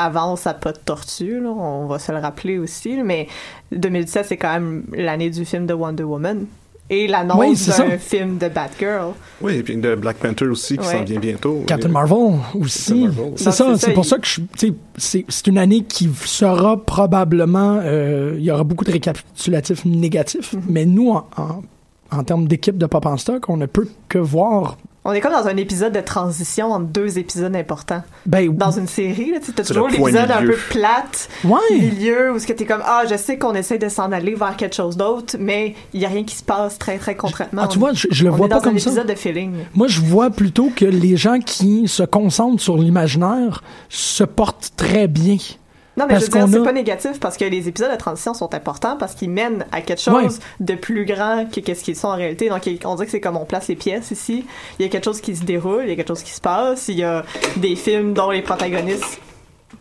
avance 0.05 0.47
à 0.47 0.55
pas 0.55 0.73
de 0.73 0.79
tortue, 0.79 1.41
là, 1.41 1.51
on 1.51 1.87
va 1.87 1.99
se 1.99 2.11
le 2.13 2.19
rappeler 2.19 2.59
aussi, 2.59 2.97
mais 3.05 3.27
2017, 3.73 4.27
c'est 4.27 4.37
quand 4.37 4.53
même 4.53 4.85
l'année 4.93 5.31
du 5.31 5.45
film 5.45 5.67
de 5.67 5.75
Wonder 5.75 6.05
Woman 6.05 6.47
et 6.93 7.03
Oui, 7.05 7.09
l'annonce 7.09 7.59
c'est 7.59 7.71
d'un 7.85 7.91
ça. 7.91 7.99
film 7.99 8.39
de 8.39 8.49
Batgirl. 8.49 9.13
Oui, 9.41 9.55
et 9.57 9.63
puis 9.63 9.77
de 9.77 9.95
Black 9.95 10.17
Panther 10.17 10.47
aussi 10.47 10.77
qui 10.77 10.87
Ouais. 10.89 10.93
s'en 10.99 11.05
vient 11.05 11.21
bientôt. 11.21 11.63
Captain 11.67 11.89
Et- 11.89 11.93
Marvel 11.93 12.35
aussi. 12.61 13.05
Captain 13.05 13.07
Marvel. 13.21 13.33
C'est 13.37 13.45
ça, 13.45 13.53
c'est 13.53 13.77
c'est 13.77 13.87
ça, 13.87 13.93
pour 13.93 14.05
il- 14.05 14.09
ça 14.09 14.19
que 14.19 14.27
c'est, 14.97 15.25
c'est 15.29 15.47
une 15.47 15.59
année 15.59 15.85
qui 15.85 16.09
sera 16.25 16.77
probablement, 16.85 17.79
euh, 17.83 18.35
il 18.39 18.43
y 18.45 18.51
aura 18.51 18.65
beaucoup 18.65 18.85
de 18.85 18.91
récapitulatifs 18.91 19.85
négatifs, 19.85 20.53
Mhm. 20.55 20.63
mais 20.69 20.85
nous, 20.85 21.11
en, 21.11 21.27
en, 21.37 21.63
en 22.11 22.25
termes 22.25 22.49
d'équipe 22.49 22.77
de 22.77 22.87
Pop 22.87 23.07
en 23.07 23.17
stock, 23.17 23.49
on 23.49 23.57
ne 23.57 23.67
peut 23.67 23.87
que 24.09 24.19
voir, 24.19 24.77
On 25.03 25.13
est 25.13 25.21
comme 25.23 25.33
dans 25.33 25.47
un 25.49 25.57
épisode 25.57 25.95
de 25.95 26.01
transition 26.03 26.73
entre 26.73 26.85
deux 26.87 27.19
épisodes 27.19 27.57
importants. 27.57 28.03
ben, 28.27 28.53
Dans 28.55 28.71
une 28.71 28.87
série, 28.87 29.33
tu 29.43 29.51
C'est 29.57 29.65
toujours 29.65 29.89
l'épisode 29.89 30.31
un 30.31 30.43
peu 30.43 30.57
plate, 30.69 31.31
ouais, 31.45 31.59
milieu, 31.73 32.33
où 32.33 32.39
ce 32.39 32.47
que 32.47 32.53
t'es 32.53 32.67
comme, 32.67 32.83
ah, 32.85 33.05
je 33.11 33.17
sais 33.17 33.39
qu'on 33.39 33.55
essaie 33.55 33.79
de 33.79 33.89
s'en 33.89 34.13
aller 34.13 34.35
vers 34.35 34.57
quelque 34.59 34.75
chose 34.77 34.99
d'autre, 34.99 35.37
mais 35.41 35.75
il 35.95 36.01
y 36.01 36.05
a 36.05 36.09
rien 36.09 36.25
qui 36.25 36.35
se 36.37 36.45
passe 36.45 36.79
très, 36.79 36.99
très 36.99 37.15
concrètement. 37.15 37.63
Ah, 37.65 37.69
tu 37.69 37.79
vois, 37.79 37.95
je, 37.95 38.09
je 38.11 38.25
le 38.25 38.31
on 38.31 38.37
vois 38.37 38.47
est 38.47 38.49
pas 38.51 38.57
dans 38.57 38.61
un 38.61 38.65
comme 38.65 38.79
ça. 38.79 38.91
épisode 38.91 39.07
de 39.07 39.15
feeling. 39.15 39.55
Moi, 39.75 39.87
je 39.89 40.01
vois 40.03 40.29
plutôt 40.29 40.71
que 40.77 40.85
les 40.85 41.17
gens 41.17 41.39
qui 41.41 41.89
se 41.89 42.03
concentrent 42.03 42.63
sur 42.63 42.77
l'imaginaire 42.77 43.63
se 43.89 44.25
portent 44.25 44.73
très 44.77 45.09
bien. 45.09 45.39
Non, 45.97 46.05
mais 46.07 46.15
Parce 46.15 46.27
je 46.27 46.31
veux 46.31 46.39
dire, 46.39 46.49
c'est 46.49 46.61
a- 46.61 46.65
pas 46.65 46.73
négatif 46.73 47.21
parce 47.21 47.37
que 47.37 47.45
les 47.45 47.69
épisodes 47.69 47.91
de 47.91 47.97
transition 47.97 48.33
sont 48.33 48.55
importants 48.55 48.97
parce 48.97 49.15
qu'ils 49.15 49.29
mènent 49.31 49.67
à 49.73 49.81
quelque 49.81 50.01
chose 50.01 50.15
Ouais. 50.15 50.31
de 50.61 50.75
plus 50.77 51.05
grand 51.05 51.47
que 51.51 51.61
qu'est-ce 51.61 51.83
qu'ils 51.83 51.97
sont 51.97 52.09
en 52.09 52.15
réalité. 52.17 52.49
Donc, 52.49 52.63
on 52.85 52.95
dirait 52.95 53.07
que 53.07 53.11
c'est 53.11 53.21
comme 53.21 53.37
on 53.37 53.45
place 53.45 53.67
les 53.69 53.75
pièces 53.77 54.11
ici. 54.13 54.47
Il 54.79 54.83
y 54.85 54.87
a 54.87 54.89
quelque 54.89 55.05
chose 55.05 55.21
qui 55.21 55.35
se 55.35 55.43
déroule, 55.45 55.83
il 55.85 55.91
y 55.91 55.93
a 55.93 55.97
quelque 55.97 56.09
chose 56.09 56.23
qui 56.23 56.31
se 56.33 56.41
passe. 56.41 56.87
Il 56.89 56.97
y 56.99 57.03
a 57.03 57.25
des 57.57 57.75
films 57.75 58.15
dont 58.15 58.31
les 58.31 58.41
protagonistes 58.43 59.21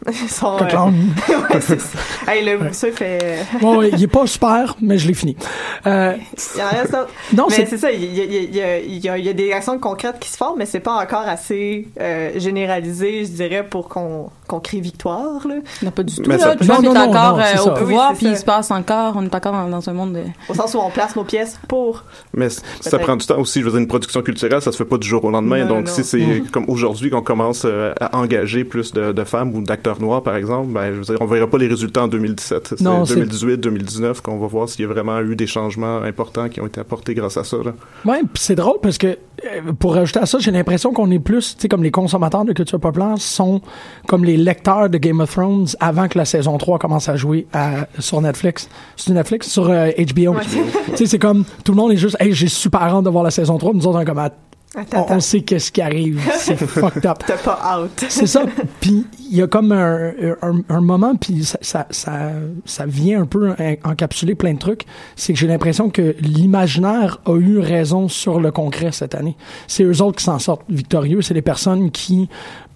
sont. 0.29 0.57
euh, 0.61 0.67
ouais, 1.53 1.61
c'est 1.61 1.79
ça. 1.79 1.97
Hey, 2.27 2.43
le 2.43 2.57
mousseux 2.57 2.91
fait. 2.91 3.45
Ouais, 3.61 3.75
ouais, 3.77 3.89
il 3.93 4.03
est 4.03 4.07
pas 4.07 4.25
super, 4.25 4.75
mais 4.81 4.97
je 4.97 5.07
l'ai 5.07 5.13
fini. 5.13 5.37
Euh, 5.85 6.15
Il 6.55 6.59
y 6.59 6.63
en 6.63 6.69
reste 6.69 6.91
d'autres. 6.91 7.09
non, 7.33 7.47
mais 7.49 7.65
c'est 7.67 7.77
ça, 7.77 7.91
il 7.91 8.03
y 8.15 8.21
a, 8.21 8.23
il 8.23 8.33
y, 8.33 8.37
a, 8.37 8.41
il 8.41 8.55
y, 8.55 8.61
a, 8.61 8.77
il 8.79 8.97
y 9.05 9.09
a- 9.09 9.17
il 9.19 9.25
y 9.25 9.29
a 9.29 9.33
des 9.33 9.51
actions 9.53 9.77
concrètes 9.79 10.19
qui 10.19 10.29
se 10.29 10.37
forment, 10.37 10.57
mais 10.57 10.65
c'est 10.65 10.79
pas 10.79 10.93
encore 11.01 11.27
assez 11.27 11.87
euh, 11.99 12.31
généralisé, 12.37 13.25
je 13.25 13.31
dirais, 13.31 13.63
pour 13.67 13.89
qu'on 13.89 14.29
qu'on 14.49 14.59
crie 14.59 14.81
victoire. 14.81 15.47
Là. 15.47 15.55
Non, 15.83 15.91
pas 15.91 16.03
du 16.03 16.15
tout. 16.15 16.23
Mais 16.27 16.37
là. 16.37 16.43
ça- 16.43 16.55
Trump 16.55 16.83
Non, 16.83 16.91
est 16.91 16.93
non, 16.95 17.01
encore 17.09 17.37
non, 17.37 17.43
euh, 17.43 17.71
au 17.71 17.73
pouvoir, 17.75 18.13
puis 18.13 18.25
ça. 18.25 18.31
il 18.31 18.37
se 18.37 18.43
passe 18.45 18.71
encore, 18.71 19.13
on 19.15 19.23
est 19.23 19.33
encore 19.33 19.53
dans, 19.53 19.69
dans 19.69 19.89
un 19.89 19.93
monde 19.93 20.13
de... 20.13 20.23
Au 20.49 20.53
sens 20.53 20.73
où 20.73 20.79
on 20.79 20.89
place 20.89 21.15
nos 21.15 21.23
pièces 21.23 21.59
pour. 21.67 22.03
Mais 22.33 22.49
ça 22.49 22.99
prend 22.99 23.15
du 23.15 23.25
temps 23.25 23.39
aussi. 23.39 23.59
Je 23.61 23.65
veux 23.65 23.71
dire, 23.71 23.79
une 23.79 23.87
production 23.87 24.21
culturelle, 24.21 24.61
ça 24.61 24.71
se 24.71 24.77
fait 24.77 24.85
pas 24.85 24.97
du 24.97 25.07
jour 25.07 25.23
au 25.23 25.31
lendemain. 25.31 25.63
Non, 25.63 25.75
donc, 25.75 25.87
non. 25.87 25.93
si 25.93 26.03
c'est 26.03 26.19
Mm. 26.19 26.47
comme 26.51 26.65
aujourd'hui 26.67 27.09
qu'on 27.09 27.21
commence 27.21 27.63
euh, 27.65 27.93
à 28.01 28.17
engager 28.17 28.63
plus 28.65 28.91
de, 28.93 29.11
de 29.13 29.23
femmes 29.23 29.55
ou 29.55 29.61
d'acteurs 29.61 30.01
noirs, 30.01 30.21
par 30.21 30.35
exemple, 30.35 30.71
ben, 30.73 30.91
je 30.91 30.97
veux 30.97 31.03
dire, 31.05 31.17
on 31.21 31.25
verra 31.25 31.47
pas 31.47 31.57
les 31.57 31.67
résultats 31.67 32.03
en 32.03 32.07
2017. 32.07 32.67
C'est 32.77 32.81
Non, 32.81 33.05
c'est- 33.05 33.15
2018, 33.15 33.57
2019 33.57 34.21
qu'on 34.21 34.37
va 34.37 34.47
voir 34.47 34.67
s'il 34.67 34.81
y 34.81 34.89
a 34.89 34.91
vraiment 34.91 35.19
eu 35.21 35.35
des 35.35 35.47
changements 35.47 36.01
importants 36.01 36.49
qui 36.49 36.59
ont 36.61 36.65
été 36.67 36.79
apportés 36.81 37.13
grâce 37.13 37.37
à 37.37 37.43
ça. 37.43 37.57
Là. 37.63 37.73
Ouais, 38.05 38.21
pis 38.33 38.41
c'est 38.41 38.55
drôle 38.55 38.77
parce 38.81 38.97
que 38.97 39.07
euh, 39.07 39.71
pour 39.79 39.93
rajouter 39.95 40.19
à 40.19 40.25
ça, 40.25 40.37
j'ai 40.39 40.51
l'impression 40.51 40.91
qu'on 40.91 41.09
est 41.11 41.19
plus, 41.19 41.55
tu 41.55 41.61
sais, 41.61 41.67
comme 41.69 41.83
les 41.83 41.91
consommateurs 41.91 42.43
de 42.45 42.51
culture 42.53 42.79
populaire 42.79 43.15
sont 43.17 43.61
comme 44.07 44.25
les 44.25 44.35
lecteurs 44.39 44.89
de 44.89 44.97
Game 44.97 45.19
of 45.19 45.31
Thrones 45.31 45.67
avant 45.79 46.07
que 46.07 46.17
la 46.17 46.25
saison 46.25 46.57
3 46.57 46.79
commence 46.79 47.09
à 47.09 47.15
jouer 47.15 47.47
à, 47.53 47.87
sur 47.99 48.21
Netflix. 48.21 48.69
Sur 48.95 49.13
Netflix? 49.13 49.47
Sur 49.47 49.69
euh, 49.69 49.89
HBO. 49.97 50.33
Ouais. 50.33 50.43
tu 50.91 50.97
sais, 50.97 51.05
c'est 51.05 51.19
comme 51.19 51.45
tout 51.63 51.71
le 51.71 51.77
monde 51.77 51.91
est 51.91 51.97
juste, 51.97 52.17
hey, 52.19 52.33
j'ai 52.33 52.47
super 52.47 52.81
hâte 52.81 53.03
de 53.03 53.09
voir 53.09 53.23
la 53.23 53.31
saison 53.31 53.57
3. 53.57 53.73
Nous 53.73 53.85
autres, 53.87 53.97
on 53.97 54.01
est 54.01 54.05
comme, 54.05 54.19
Ah, 54.19 54.31
Attends, 54.75 55.07
on, 55.09 55.19
sait 55.19 55.41
qu'est-ce 55.41 55.71
qui 55.71 55.81
arrive. 55.81 56.21
C'est 56.37 56.55
fucked 56.67 57.03
up. 57.05 57.23
T'as 57.25 57.37
pas 57.37 57.79
out. 57.79 58.05
C'est 58.07 58.27
ça. 58.27 58.43
Puis 58.81 59.03
il 59.31 59.35
y 59.37 59.41
a 59.41 59.47
comme 59.47 59.71
un, 59.71 60.11
un, 60.43 60.61
un 60.69 60.81
moment, 60.81 61.15
puis 61.15 61.43
ça, 61.43 61.57
ça, 61.61 61.87
ça, 61.89 62.31
ça 62.65 62.85
vient 62.85 63.21
un 63.21 63.25
peu 63.25 63.49
en- 63.51 63.89
encapsuler 63.91 64.35
plein 64.35 64.53
de 64.53 64.59
trucs. 64.59 64.85
C'est 65.15 65.33
que 65.33 65.39
j'ai 65.39 65.47
l'impression 65.47 65.89
que 65.89 66.15
l'imaginaire 66.21 67.19
a 67.25 67.35
eu 67.37 67.57
raison 67.59 68.07
sur 68.07 68.39
le 68.39 68.51
concret 68.51 68.91
cette 68.91 69.15
année. 69.15 69.35
C'est 69.67 69.83
eux 69.83 70.01
autres 70.03 70.17
qui 70.17 70.23
s'en 70.23 70.37
sortent 70.39 70.65
victorieux. 70.69 71.21
C'est 71.23 71.33
les 71.33 71.41
personnes 71.41 71.89
qui 71.91 72.29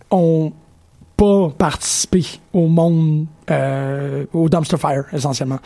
ont 0.09 0.51
pas 1.23 1.49
participé 1.57 2.25
au 2.53 2.67
monde, 2.67 3.25
euh, 3.49 4.25
au 4.33 4.49
dumpster 4.49 4.77
fire, 4.77 5.05
essentiellement. 5.13 5.59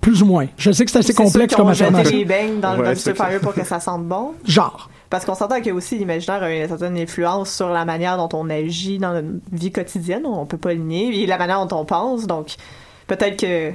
Plus 0.00 0.22
ou 0.22 0.26
moins. 0.26 0.46
Je 0.58 0.70
sais 0.72 0.84
que 0.84 0.90
c'est 0.90 0.98
assez 0.98 1.14
complexe 1.14 1.54
comme 1.54 1.68
affirmation. 1.68 2.14
les 2.14 2.24
beignes 2.24 2.60
dans 2.60 2.76
le 2.76 2.84
dumpster 2.84 3.14
fire 3.14 3.40
pour 3.40 3.54
que 3.54 3.64
ça 3.64 3.80
sente 3.80 4.04
bon. 4.04 4.34
Genre. 4.44 4.90
Parce 5.08 5.24
qu'on 5.24 5.34
s'entend 5.34 5.62
que 5.62 5.70
aussi 5.70 5.96
l'imaginaire 5.96 6.42
a 6.42 6.52
une 6.52 6.68
certaine 6.68 6.98
influence 6.98 7.50
sur 7.50 7.68
la 7.68 7.84
manière 7.84 8.16
dont 8.16 8.28
on 8.36 8.50
agit 8.50 8.98
dans 8.98 9.14
notre 9.14 9.28
vie 9.52 9.72
quotidienne. 9.72 10.26
On 10.26 10.44
peut 10.44 10.58
pas 10.58 10.74
le 10.74 10.80
nier. 10.80 11.22
Et 11.22 11.26
la 11.26 11.38
manière 11.38 11.64
dont 11.64 11.78
on 11.78 11.84
pense. 11.84 12.26
Donc, 12.26 12.56
peut-être 13.06 13.40
que 13.40 13.72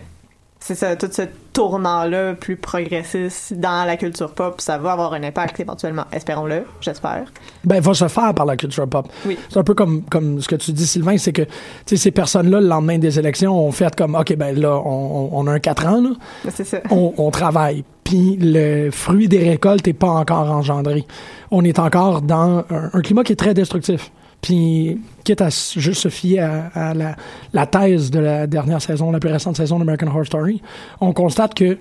c'est 0.64 0.76
ça, 0.76 0.96
tout 0.96 1.10
ce 1.12 1.24
tournant-là 1.54 2.36
plus 2.36 2.56
progressiste 2.56 3.54
dans 3.54 3.86
la 3.86 3.98
culture 3.98 4.32
pop, 4.32 4.62
ça 4.62 4.78
va 4.78 4.92
avoir 4.94 5.14
un 5.14 5.24
impact 5.24 5.60
éventuellement. 5.60 6.06
Espérons-le, 6.12 6.66
j'espère. 6.80 7.24
ben, 7.66 7.82
va 7.82 7.94
se 7.96 8.08
faire 8.08 8.34
par 8.36 8.46
la 8.46 8.56
culture 8.56 8.88
pop. 8.88 9.08
Oui. 9.26 9.38
C'est 9.50 9.58
un 9.58 9.64
peu 9.64 9.74
comme, 9.74 10.04
comme 10.04 10.40
ce 10.40 10.48
que 10.48 10.56
tu 10.56 10.72
dis, 10.72 10.86
Sylvain, 10.86 11.18
c'est 11.18 11.34
que 11.34 11.42
tu 11.42 11.50
sais, 11.88 11.98
ces 11.98 12.12
personnes-là, 12.12 12.62
le 12.62 12.68
lendemain 12.68 13.00
des 13.00 13.18
élections, 13.18 13.58
ont 13.58 13.72
fait 13.72 13.94
comme, 13.96 14.14
OK, 14.16 14.36
ben 14.36 14.58
là, 14.58 14.80
on, 14.86 15.30
on 15.34 15.48
a 15.48 15.52
un 15.54 15.60
4 15.60 15.88
ans, 15.88 16.02
là, 16.02 16.10
C'est 16.54 16.64
ça. 16.64 16.78
on, 16.92 17.14
on 17.18 17.32
travaille. 17.32 17.84
Puis 18.04 18.38
le 18.40 18.92
fruit 18.92 19.28
des 19.28 19.40
récoltes 19.50 19.88
n'est 19.88 19.94
pas 19.94 20.10
encore 20.10 20.50
engendré. 20.52 21.06
On 21.50 21.64
est 21.66 21.80
encore 21.80 22.22
dans 22.22 22.60
un, 22.70 22.90
un 22.94 23.02
climat 23.02 23.24
qui 23.24 23.34
est 23.34 23.38
très 23.38 23.54
destructif. 23.56 24.12
Puis, 24.42 25.00
quitte 25.24 25.42
à 25.42 25.50
juste 25.50 26.02
se 26.02 26.10
fier 26.10 26.40
à, 26.40 26.90
à 26.90 26.94
la, 26.94 27.16
la 27.54 27.66
thèse 27.68 28.10
de 28.10 28.20
la 28.20 28.48
dernière 28.48 28.82
saison, 28.82 29.12
la 29.12 29.20
plus 29.20 29.32
récente 29.32 29.58
saison 29.58 29.78
d'American 29.78 30.08
Horror 30.08 30.26
Story, 30.26 30.62
on 31.00 31.14
constate 31.14 31.54
que 31.54 31.78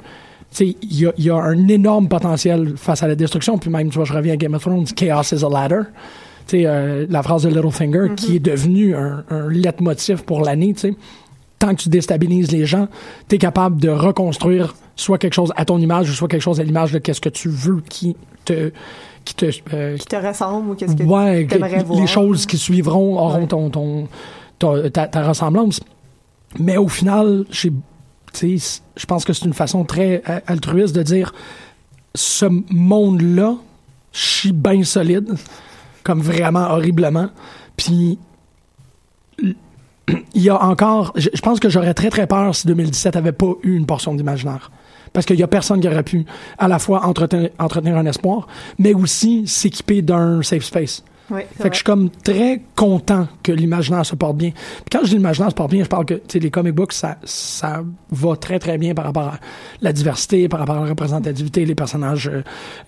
il 0.58 0.74
y 0.82 1.06
a, 1.06 1.12
il 1.16 1.24
y 1.24 1.30
a 1.30 1.36
un 1.36 1.68
énorme 1.68 2.08
potentiel 2.08 2.74
face 2.76 3.02
à 3.02 3.08
la 3.08 3.14
destruction. 3.14 3.58
Puis 3.58 3.70
même, 3.70 3.88
tu 3.88 3.96
vois, 3.96 4.04
je 4.04 4.12
reviens 4.12 4.34
à 4.34 4.36
Game 4.36 4.54
of 4.54 4.62
Thrones, 4.62 4.86
Chaos 4.86 5.32
is 5.32 5.44
a 5.44 5.48
ladder. 5.48 5.82
Tu 6.46 6.58
sais, 6.58 6.66
euh, 6.66 7.06
la 7.08 7.22
phrase 7.22 7.44
de 7.44 7.48
Littlefinger 7.48 8.14
qui 8.16 8.36
est 8.36 8.40
devenue 8.40 8.94
un, 8.94 9.24
un 9.30 9.48
leitmotiv 9.48 10.24
pour 10.24 10.42
l'année, 10.42 10.74
tu 10.74 10.80
sais. 10.80 10.94
Tant 11.58 11.74
que 11.74 11.82
tu 11.82 11.88
déstabilises 11.90 12.50
les 12.50 12.64
gens, 12.64 12.88
tu 13.28 13.36
es 13.36 13.38
capable 13.38 13.80
de 13.80 13.90
reconstruire 13.90 14.74
soit 14.96 15.18
quelque 15.18 15.34
chose 15.34 15.52
à 15.56 15.66
ton 15.66 15.78
image 15.78 16.10
ou 16.10 16.14
soit 16.14 16.26
quelque 16.26 16.42
chose 16.42 16.58
à 16.58 16.64
l'image 16.64 16.92
de 16.92 16.98
qu'est-ce 16.98 17.20
que 17.20 17.28
tu 17.28 17.50
veux 17.50 17.82
qui 17.86 18.16
te 18.44 18.72
qui 19.24 19.34
te 19.34 19.46
euh, 19.74 19.96
Qui 19.96 20.06
te 20.06 20.16
ressemble 20.16 20.70
ou 20.70 20.74
qu'est-ce 20.74 20.96
que 20.96 21.02
ouais, 21.02 21.44
que 21.46 21.54
t'aimerais 21.54 21.82
voir. 21.84 22.00
les 22.00 22.06
choses 22.06 22.46
qui 22.46 22.58
suivront 22.58 23.18
auront 23.18 23.40
Ouais. 23.40 23.46
ton, 23.46 23.70
ton 23.70 24.08
ta, 24.58 24.90
ta- 24.90 25.08
ta 25.08 25.26
ressemblance. 25.28 25.80
Mais 26.58 26.76
au 26.76 26.88
final, 26.88 27.44
tu 27.50 27.72
je 28.32 29.06
pense 29.06 29.24
que 29.24 29.32
c'est 29.32 29.44
une 29.44 29.52
façon 29.54 29.84
très 29.84 30.22
euh, 30.28 30.38
altruiste 30.46 30.94
de 30.94 31.02
dire 31.02 31.32
ce 32.14 32.46
monde-là, 32.72 33.56
je 34.12 34.18
suis 34.20 34.52
bien 34.52 34.82
solide, 34.84 35.34
comme 36.04 36.20
vraiment 36.20 36.70
horriblement. 36.70 37.28
Puis 37.76 38.18
il 39.38 40.42
y 40.42 40.48
a 40.50 40.62
encore, 40.62 41.12
je, 41.16 41.28
je 41.32 41.40
pense 41.40 41.60
que 41.60 41.68
j'aurais 41.68 41.94
très 41.94 42.10
très 42.10 42.26
peur 42.26 42.54
si 42.54 42.66
2017 42.66 43.16
avait 43.16 43.32
pas 43.32 43.52
eu 43.62 43.76
une 43.76 43.86
portion 43.86 44.14
d'imaginaire. 44.14 44.70
Parce 45.12 45.26
qu'il 45.26 45.38
y 45.38 45.42
a 45.42 45.48
personne 45.48 45.80
qui 45.80 45.88
aurait 45.88 46.02
pu 46.02 46.24
à 46.58 46.68
la 46.68 46.78
fois 46.78 47.04
entretenir, 47.04 47.50
entretenir 47.58 47.96
un 47.96 48.06
espoir, 48.06 48.46
mais 48.78 48.94
aussi 48.94 49.46
s'équiper 49.46 50.02
d'un 50.02 50.42
safe 50.42 50.64
space. 50.64 51.02
Oui, 51.32 51.42
Fait 51.58 51.68
que 51.68 51.74
je 51.74 51.76
suis 51.76 51.84
comme 51.84 52.10
très 52.10 52.60
content 52.74 53.28
que 53.44 53.52
l'imaginaire 53.52 54.04
se 54.04 54.16
porte 54.16 54.36
bien. 54.36 54.50
Puis 54.50 54.84
quand 54.90 54.98
je 55.04 55.10
dis 55.10 55.14
l'imaginaire 55.14 55.50
se 55.50 55.54
porte 55.54 55.70
bien, 55.70 55.84
je 55.84 55.88
parle 55.88 56.04
que 56.04 56.20
les 56.34 56.50
comic 56.50 56.74
books, 56.74 56.92
ça, 56.92 57.18
ça 57.22 57.84
va 58.10 58.34
très 58.36 58.58
très 58.58 58.78
bien 58.78 58.94
par 58.94 59.04
rapport 59.04 59.22
à 59.28 59.38
la 59.80 59.92
diversité, 59.92 60.48
par 60.48 60.58
rapport 60.58 60.78
à 60.78 60.80
la 60.80 60.86
représentativité, 60.90 61.64
les 61.64 61.76
personnages, 61.76 62.26
euh, 62.26 62.42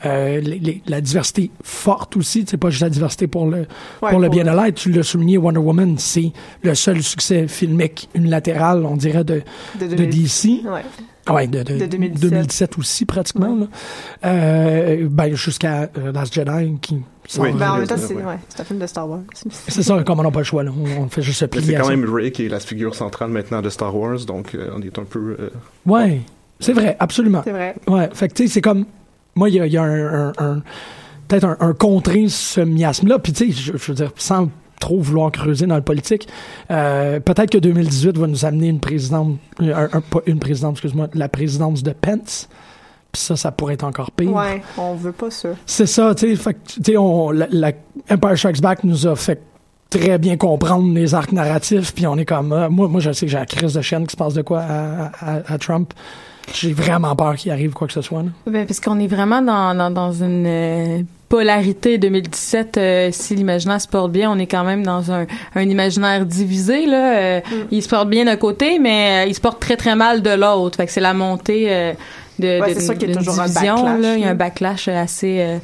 euh, 0.07 0.41
les- 0.41 0.59
les- 0.59 0.83
la 0.89 1.01
diversité 1.01 1.53
forte 1.63 2.17
aussi. 2.17 2.45
C'est 2.49 2.57
pas 2.57 2.71
juste 2.71 2.83
la 2.83 2.91
diversité 2.91 3.29
pour 3.29 3.47
le 3.47 3.59
Ouais, 4.03 4.11
pour 4.11 4.19
le 4.19 4.29
bien 4.29 4.43
de 4.43 4.51
l'être. 4.51 4.75
Tu 4.75 4.91
l'as 4.91 5.05
souligné, 5.05 5.39
Wonder 5.39 5.61
Woman, 5.61 5.97
c'est 5.99 6.33
le 6.65 6.75
seul 6.75 7.01
succès 7.01 7.47
filmique 7.47 8.09
unilatéral, 8.13 8.85
on 8.85 8.97
dirait 8.97 9.23
de 9.23 9.43
De 9.79 9.87
de 9.87 9.95
2000. 9.95 10.11
DC. 10.11 10.63
Ouais. 10.69 10.83
Ouais, 11.31 11.47
de, 11.47 11.63
de, 11.63 11.79
De 11.79 11.87
2017. 11.87 12.31
2017 12.31 12.79
aussi, 12.79 13.05
pratiquement. 13.05 13.57
Euh, 14.25 15.07
ben, 15.11 15.35
jusqu'à 15.35 15.89
euh, 15.99 16.13
Last 16.13 16.35
Jedi, 16.35 16.79
qui 16.81 16.95
Oui. 17.39 17.53
Ben, 17.53 17.71
en 17.71 17.75
Euh, 17.75 17.79
même 17.79 17.87
temps, 17.87 17.95
ouais. 17.95 18.01
c'est 18.09 18.15
ouais, 18.15 18.39
c'est 18.49 18.61
un 18.61 18.65
film 18.65 18.79
de 18.79 18.87
Star 18.87 19.09
Wars. 19.09 19.21
C'est 19.69 19.83
ça, 19.83 20.03
comme 20.03 20.21
on 20.21 20.23
n'a 20.25 20.31
pas 20.31 20.41
le 20.41 20.45
choix. 20.45 20.63
Là. 20.65 20.71
On, 20.77 21.03
on 21.05 21.09
fait 21.09 21.23
juste 21.23 21.47
plier 21.47 21.65
c'est 21.65 21.75
quand 21.81 21.89
même 21.89 22.05
Ray 22.13 22.33
qui 22.33 22.47
est 22.47 22.49
la 22.49 22.61
figure 22.61 22.95
centrale 22.95 23.31
maintenant 23.31 23.63
de 23.63 23.71
Star 23.71 23.95
Wars, 23.95 24.19
donc 24.27 24.55
euh, 24.55 24.71
on 24.77 24.83
est 24.83 24.99
un 24.99 25.05
peu. 25.05 25.37
euh, 25.39 25.51
Ouais, 25.87 26.21
c'est 26.61 26.73
vrai, 26.73 26.97
absolument. 26.99 27.43
C'est 27.45 27.53
vrai. 27.53 27.75
Ouais, 27.87 28.09
fait 28.13 28.29
que 28.29 28.35
tu 28.35 28.47
sais, 28.47 28.55
c'est 28.55 28.61
comme. 28.61 28.85
Moi, 29.35 29.49
il 29.49 29.55
y 29.57 29.61
a, 29.61 29.67
il 29.67 29.73
y 29.73 29.77
a 29.79 29.83
un. 29.83 30.29
un- 30.29 30.33
un- 30.39 30.63
Peut-être 31.29 31.45
un, 31.45 31.57
un 31.61 31.73
contrer 31.73 32.27
ce 32.29 32.61
miasme-là. 32.61 33.19
Puis 33.19 33.33
tu 33.33 33.47
sais, 33.47 33.53
je, 33.59 33.77
je 33.79 33.87
veux 33.87 33.95
dire, 33.95 34.13
sans 34.17 34.51
trop 34.83 35.01
vouloir 35.01 35.31
creuser 35.33 35.67
dans 35.67 35.77
le 35.77 35.83
politique, 35.83 36.29
euh, 36.71 37.21
peut-être 37.21 37.51
que 37.51 37.59
2018 37.59 38.19
va 38.19 38.27
nous 38.27 38.45
amener 38.45 38.69
une 38.69 38.81
présidente. 38.81 39.37
Un, 39.61 39.89
un- 39.93 40.01
pas 40.01 40.21
une 40.27 40.39
présidente, 40.39 40.73
excuse-moi, 40.75 41.09
la 41.15 41.29
présidence 41.29 41.83
de 41.83 41.93
Pence. 41.93 42.49
Puis 43.13 43.23
ça, 43.23 43.37
ça 43.37 43.53
pourrait 43.53 43.75
être 43.75 43.85
encore 43.85 44.11
pire. 44.11 44.33
Ouais, 44.35 44.63
on 44.79 44.95
veut 44.95 45.13
pas 45.13 45.31
ça. 45.31 45.51
C'est 45.67 45.87
ça, 45.87 46.15
tu 46.15 46.29
sais. 46.31 46.37
Fait 46.37 46.55
que, 46.55 46.59
tu 46.67 46.83
sais, 46.85 46.97
on- 46.97 47.31
la, 47.31 47.47
la 47.51 47.73
Empire 48.11 48.37
Strikes 48.39 48.61
Back 48.61 48.85
nous 48.85 49.07
a 49.07 49.15
fait 49.17 49.41
très 49.91 50.17
bien 50.19 50.37
comprendre 50.39 50.93
les 50.95 51.15
arcs 51.15 51.33
narratifs, 51.33 51.95
puis 51.95 52.07
on 52.07 52.17
est 52.17 52.25
comme, 52.25 52.53
euh, 52.53 52.71
moi, 52.71 52.89
moi, 52.89 53.01
je 53.01 53.13
sais 53.13 53.27
que 53.27 53.33
j'ai 53.33 53.39
la 53.39 53.45
crise 53.47 53.75
de 53.75 53.83
chaîne 53.83 54.07
qui 54.07 54.13
se 54.13 54.17
passe 54.17 54.33
de 54.35 54.41
quoi 54.43 54.61
à, 54.63 55.07
à- 55.21 55.53
à 55.53 55.59
Trump. 55.59 55.93
J'ai 56.55 56.73
vraiment 56.73 57.15
peur 57.15 57.37
qu'il 57.37 57.53
arrive 57.53 57.73
quoi 57.73 57.87
que 57.87 57.93
ce 57.93 58.01
soit. 58.01 58.23
là. 58.23 58.31
Ben, 58.47 58.67
parce 58.67 58.81
qu'on 58.81 58.99
est 58.99 59.07
vraiment 59.07 59.43
dans, 59.43 59.77
dans, 59.77 59.91
dans 59.91 60.13
une 60.13 60.45
euh, 60.47 61.03
polarité 61.37 61.97
2017. 61.97 62.77
euh, 62.77 63.09
si 63.11 63.35
l'imaginaire 63.35 63.81
se 63.81 63.89
porte 63.89 64.13
bien, 64.13 64.31
on 64.31 64.39
est 64.39 64.47
quand 64.47 64.65
même 64.65 64.83
dans 64.85 65.11
un, 65.11 65.27
un 65.55 65.63
imaginaire 65.63 66.27
divisé. 66.27 66.85
Là. 66.85 67.17
Euh, 67.17 67.41
Il 67.71 67.83
se 67.83 67.89
porte 67.89 68.11
bien 68.11 68.27
d'un 68.27 68.37
côté, 68.37 68.79
mais 68.79 69.25
euh, 69.25 69.29
il 69.31 69.35
se 69.35 69.41
porte 69.41 69.59
très 69.59 69.77
très 69.79 69.97
mal 69.97 70.21
de 70.21 70.29
l'autre. 70.29 70.77
Fait 70.77 70.85
que 70.85 70.93
c'est 70.93 71.01
la 71.01 71.15
montée 71.15 71.69
euh, 71.71 71.95
de, 72.39 72.61
Ouais, 72.61 72.69
de- 72.75 72.75
c'est 72.79 72.85
sûr 72.85 72.99
qu'il 72.99 73.09
y 73.09 73.13
a 73.13 73.15
d'une 73.15 73.25
toujours 73.25 73.41
un 73.41 73.47
division. 73.47 73.77
backlash, 73.77 74.01
là. 74.03 74.15
Il 74.17 74.21
y 74.21 74.25
a 74.25 74.29
un 74.29 74.35
backlash 74.35 74.89
assez... 74.89 75.59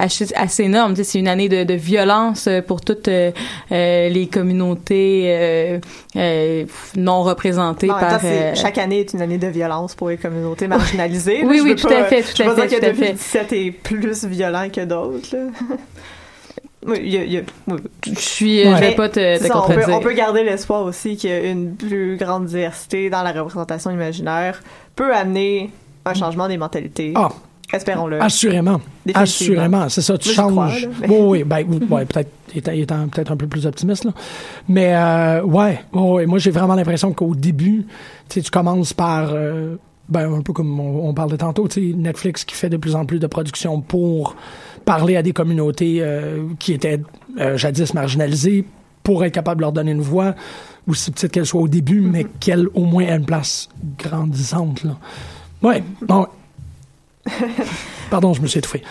assez 0.00 0.26
assez 0.34 0.64
énorme. 0.64 0.92
Tu 0.94 0.98
sais, 0.98 1.04
C'est 1.12 1.18
une 1.18 1.28
année 1.28 1.48
de, 1.48 1.64
de 1.64 1.74
violence 1.74 2.46
euh, 2.46 2.60
pour 2.62 2.80
toutes 2.80 3.08
euh, 3.08 3.30
euh, 3.72 4.08
les 4.08 4.26
communautés 4.26 5.24
euh, 5.26 5.78
euh, 6.16 6.64
non 6.96 7.22
représentées 7.22 7.86
par... 7.88 8.20
temps, 8.20 8.26
euh, 8.26 8.54
chaque 8.54 8.78
année 8.78 9.00
est 9.00 9.12
une 9.12 9.22
année 9.22 9.38
de 9.38 9.46
violence 9.48 9.94
pour 9.94 10.08
les 10.08 10.16
communautés 10.16 10.66
marginalisées. 10.68 11.42
Oui, 11.44 11.58
là. 11.58 11.62
Oui, 11.64 11.76
tout 11.76 11.88
pas- 11.88 12.00
à 12.00 12.04
fait, 12.04 12.22
tout 12.22 12.28
je 12.36 12.42
à 12.42 12.54
fait, 12.54 12.62
à 12.62 12.66
que 12.66 12.70
fait. 12.76 12.92
2017 12.92 13.52
est 13.52 13.70
plus 13.70 14.24
violent 14.26 14.68
que 14.72 14.84
d'autres. 14.84 15.28
là. 15.36 15.44
Oui, 16.86 16.98
il 17.02 17.08
y 17.12 17.18
a- 17.18 17.24
il 17.24 17.32
y 17.32 17.36
a- 17.36 17.42
oui. 17.68 17.76
Je 18.10 18.18
suis... 18.18 18.64
Ouais. 18.66 18.74
Je 18.74 18.80
vais 18.80 18.94
pas 18.94 19.10
te, 19.10 19.38
te 19.38 19.44
ça, 19.44 19.58
on, 19.58 19.66
peut, 19.66 19.74
contredire. 19.74 19.96
on 19.98 20.00
peut 20.00 20.12
garder 20.14 20.44
l'espoir 20.44 20.82
aussi 20.82 21.14
qu'il 21.18 21.28
y 21.28 21.32
a 21.34 21.40
une 21.40 21.76
plus 21.76 22.16
grande 22.16 22.46
diversité 22.46 23.10
dans 23.10 23.22
la 23.22 23.32
représentation 23.32 23.90
imaginaire 23.90 24.62
peut 24.96 25.14
amener 25.14 25.70
un 26.06 26.14
changement 26.14 26.48
des 26.48 26.56
mentalités. 26.56 27.12
Ah, 27.16 27.28
Espérons-le. 27.72 28.22
assurément. 28.22 28.80
Assurément. 29.14 29.88
C'est 29.88 30.02
ça, 30.02 30.18
tu 30.18 30.28
Moi, 30.28 30.34
j'y 30.34 30.52
crois, 30.52 30.68
changes. 30.68 30.88
Oui, 31.08 31.16
oui, 31.20 31.44
ben, 31.44 31.64
oui, 31.68 31.80
ouais, 31.88 32.04
peut-être, 32.04 32.30
étant, 32.54 33.08
peut-être 33.08 33.32
un 33.32 33.36
peu 33.36 33.46
plus 33.46 33.66
optimiste, 33.66 34.04
là. 34.04 34.12
Mais, 34.68 34.94
euh, 34.94 35.42
ouais, 35.42 35.80
ouais, 35.92 36.26
moi, 36.26 36.38
j'ai 36.38 36.50
vraiment 36.50 36.74
l'impression 36.74 37.12
qu'au 37.12 37.34
début, 37.34 37.86
tu 38.28 38.34
sais, 38.34 38.42
tu 38.42 38.50
commences 38.50 38.92
par, 38.92 39.30
euh, 39.32 39.76
ben, 40.08 40.32
un 40.32 40.42
peu 40.42 40.52
comme 40.52 40.78
on, 40.80 41.08
on 41.08 41.14
parlait 41.14 41.36
tantôt, 41.36 41.68
tu 41.68 41.90
sais, 41.90 41.96
Netflix 41.96 42.44
qui 42.44 42.54
fait 42.54 42.68
de 42.68 42.76
plus 42.76 42.94
en 42.96 43.06
plus 43.06 43.18
de 43.20 43.26
productions 43.26 43.80
pour 43.80 44.34
parler 44.84 45.16
à 45.16 45.22
des 45.22 45.32
communautés 45.32 45.98
euh, 46.00 46.48
qui 46.58 46.72
étaient 46.72 47.00
euh, 47.38 47.56
jadis 47.56 47.94
marginalisées 47.94 48.64
pour 49.02 49.24
être 49.24 49.32
capable 49.32 49.58
de 49.58 49.62
leur 49.62 49.72
donner 49.72 49.92
une 49.92 50.00
voix, 50.00 50.34
aussi 50.88 51.10
petite 51.10 51.32
qu'elle 51.32 51.46
soit 51.46 51.60
au 51.60 51.68
début, 51.68 52.00
mais 52.00 52.26
qu'elle 52.40 52.66
au 52.74 52.84
moins 52.84 53.04
ait 53.04 53.16
une 53.16 53.24
place 53.24 53.68
grandissante. 53.98 54.84
Là. 54.84 54.96
Ouais, 55.62 55.82
bon. 56.02 56.26
Pardon, 58.10 58.32
je 58.34 58.40
me 58.42 58.46
suis 58.46 58.58
étouffé. 58.58 58.82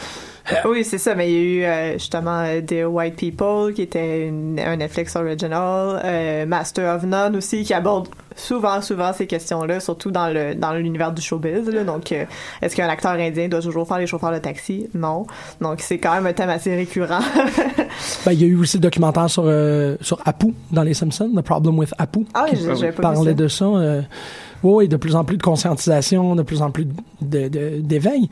Oui, 0.66 0.84
c'est 0.84 0.98
ça, 0.98 1.14
mais 1.14 1.32
il 1.32 1.36
y 1.36 1.38
a 1.38 1.42
eu 1.44 1.64
euh, 1.64 1.94
justement 1.94 2.40
euh, 2.44 2.60
The 2.62 2.84
White 2.88 3.18
People, 3.18 3.72
qui 3.72 3.84
était 3.84 4.28
une- 4.28 4.60
un 4.60 4.78
Netflix 4.78 5.16
original, 5.16 6.02
euh, 6.04 6.46
Master 6.48 6.96
of 6.96 7.04
None 7.04 7.36
aussi, 7.36 7.64
qui 7.64 7.72
aborde 7.72 8.08
souvent, 8.36 8.82
souvent 8.82 9.14
ces 9.14 9.28
questions-là, 9.28 9.80
surtout 9.80 10.10
dans 10.10 10.28
le 10.34 10.56
dans 10.56 10.74
l'univers 10.74 11.12
du 11.12 11.22
showbiz. 11.22 11.70
Là. 11.70 11.84
Donc, 11.84 12.12
euh, 12.12 12.26
est-ce 12.64 12.76
qu'un 12.76 12.90
acteur 12.90 13.12
indien 13.12 13.48
doit 13.48 13.62
toujours 13.62 13.88
faire 13.88 14.00
les 14.00 14.08
chauffeurs 14.08 14.32
de 14.32 14.40
taxi? 14.40 14.88
Non. 14.96 15.28
Donc, 15.62 15.82
c'est 15.82 16.00
quand 16.00 16.16
même 16.16 16.26
un 16.26 16.34
thème 16.34 16.50
assez 16.50 16.76
récurrent. 16.76 17.20
Ben, 18.26 18.32
il 18.32 18.42
y 18.42 18.44
a 18.44 18.48
eu 18.48 18.56
aussi 18.56 18.78
le 18.78 18.82
documentaire 18.82 19.30
sur, 19.30 19.44
euh, 19.46 19.98
sur 20.02 20.20
Apu 20.26 20.54
dans 20.72 20.84
Les 20.84 20.94
Simpsons, 20.94 21.30
The 21.36 21.42
Problem 21.42 21.78
with 21.78 21.94
Apu. 21.98 22.26
ah 22.34 22.46
qui 22.50 22.56
pas 22.96 23.02
parlait 23.02 23.34
de 23.34 23.48
ça. 23.48 23.66
Oui, 24.64 24.88
de 24.88 24.98
plus 24.98 25.16
en 25.16 25.24
plus 25.24 25.38
de 25.38 25.44
conscientisation, 25.44 26.36
de 26.36 26.44
plus 26.44 26.62
en 26.62 26.72
plus 26.72 26.88
d'éveil. 27.22 28.30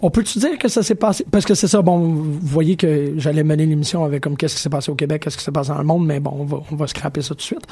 On 0.00 0.10
peut-tu 0.10 0.38
dire 0.38 0.56
que 0.58 0.68
ça 0.68 0.84
s'est 0.84 0.94
passé? 0.94 1.24
Parce 1.28 1.44
que 1.44 1.54
c'est 1.54 1.66
ça, 1.66 1.82
bon, 1.82 1.98
vous 1.98 2.38
voyez 2.40 2.76
que 2.76 3.14
j'allais 3.16 3.42
mener 3.42 3.66
l'émission 3.66 4.04
avec 4.04 4.22
comme 4.22 4.36
qu'est-ce 4.36 4.54
qui 4.54 4.60
s'est 4.62 4.68
passé 4.68 4.92
au 4.92 4.94
Québec, 4.94 5.22
qu'est-ce 5.24 5.36
qui 5.36 5.42
s'est 5.42 5.50
passé 5.50 5.70
dans 5.70 5.78
le 5.78 5.84
monde, 5.84 6.06
mais 6.06 6.20
bon, 6.20 6.34
on 6.38 6.44
va, 6.44 6.58
on 6.70 6.76
va 6.76 6.86
scraper 6.86 7.20
ça 7.20 7.30
tout 7.30 7.34
de 7.36 7.40
suite. 7.42 7.66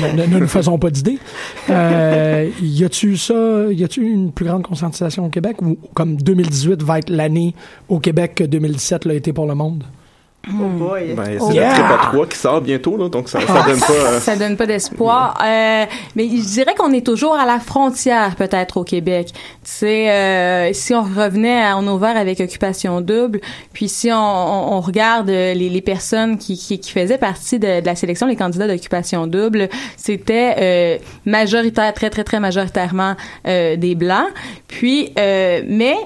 Ne- 0.00 0.24
ne 0.24 0.38
nous 0.38 0.48
faisons 0.48 0.78
pas 0.78 0.88
d'idées. 0.90 1.18
Euh, 1.68 2.48
y 2.62 2.84
a-tu 2.84 3.18
ça, 3.18 3.66
y 3.70 3.84
a-tu 3.84 4.02
une 4.02 4.32
plus 4.32 4.46
grande 4.46 4.62
conscientisation 4.62 5.26
au 5.26 5.28
Québec? 5.28 5.60
Ou 5.60 5.76
comme 5.92 6.16
2018 6.16 6.82
va 6.82 7.00
être 7.00 7.10
l'année 7.10 7.54
au 7.90 7.98
Québec 7.98 8.36
que 8.36 8.44
2017 8.44 9.04
l'a 9.04 9.12
été 9.14 9.34
pour 9.34 9.46
le 9.46 9.54
monde? 9.54 9.84
Oh 10.50 10.66
boy. 10.68 11.14
Ben, 11.14 11.24
c'est 11.26 11.38
Oh. 11.40 11.50
Yeah! 11.52 11.72
Trépas 11.74 11.98
3 12.12 12.26
qui 12.26 12.36
sort 12.38 12.60
bientôt, 12.60 12.96
là, 12.96 13.08
donc 13.08 13.28
ça, 13.28 13.40
ça 13.40 13.62
donne 13.62 13.80
pas. 13.80 13.92
euh, 13.92 14.20
ça 14.20 14.36
donne 14.36 14.56
pas 14.56 14.66
d'espoir. 14.66 15.38
Euh, 15.44 15.84
mais 16.16 16.28
je 16.28 16.44
dirais 16.46 16.74
qu'on 16.76 16.92
est 16.92 17.04
toujours 17.04 17.34
à 17.34 17.44
la 17.46 17.58
frontière 17.60 18.34
peut-être 18.36 18.78
au 18.78 18.84
Québec. 18.84 19.28
C'est 19.62 20.10
euh, 20.10 20.72
si 20.72 20.94
on 20.94 21.02
revenait 21.02 21.62
à, 21.62 21.76
on 21.76 21.86
ouvert 21.86 22.16
avec 22.16 22.40
occupation 22.40 23.00
double, 23.00 23.40
puis 23.72 23.88
si 23.88 24.10
on, 24.12 24.16
on, 24.16 24.76
on 24.76 24.80
regarde 24.80 25.28
euh, 25.30 25.54
les, 25.54 25.68
les 25.68 25.82
personnes 25.82 26.38
qui, 26.38 26.56
qui, 26.56 26.78
qui 26.78 26.90
faisaient 26.90 27.18
partie 27.18 27.58
de, 27.58 27.80
de 27.80 27.86
la 27.86 27.94
sélection, 27.94 28.26
les 28.26 28.36
candidats 28.36 28.66
d'occupation 28.66 29.26
double, 29.26 29.68
c'était 29.96 30.54
euh, 30.58 30.98
majoritaire, 31.26 31.92
très 31.94 32.10
très 32.10 32.24
très 32.24 32.40
majoritairement 32.40 33.14
euh, 33.46 33.76
des 33.76 33.94
blancs. 33.94 34.28
Puis 34.66 35.12
euh, 35.18 35.62
mais 35.66 35.96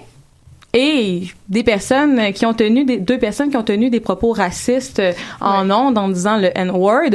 et 0.74 1.24
des 1.52 1.62
personnes 1.62 2.32
qui 2.32 2.44
ont 2.46 2.54
tenu 2.54 2.84
des 2.84 2.96
deux 2.96 3.18
personnes 3.18 3.50
qui 3.50 3.56
ont 3.56 3.62
tenu 3.62 3.90
des 3.90 4.00
propos 4.00 4.32
racistes 4.32 4.98
euh, 4.98 5.12
en 5.40 5.70
ondes 5.70 5.98
en 5.98 6.08
disant 6.08 6.38
le 6.38 6.50
N-word 6.56 7.12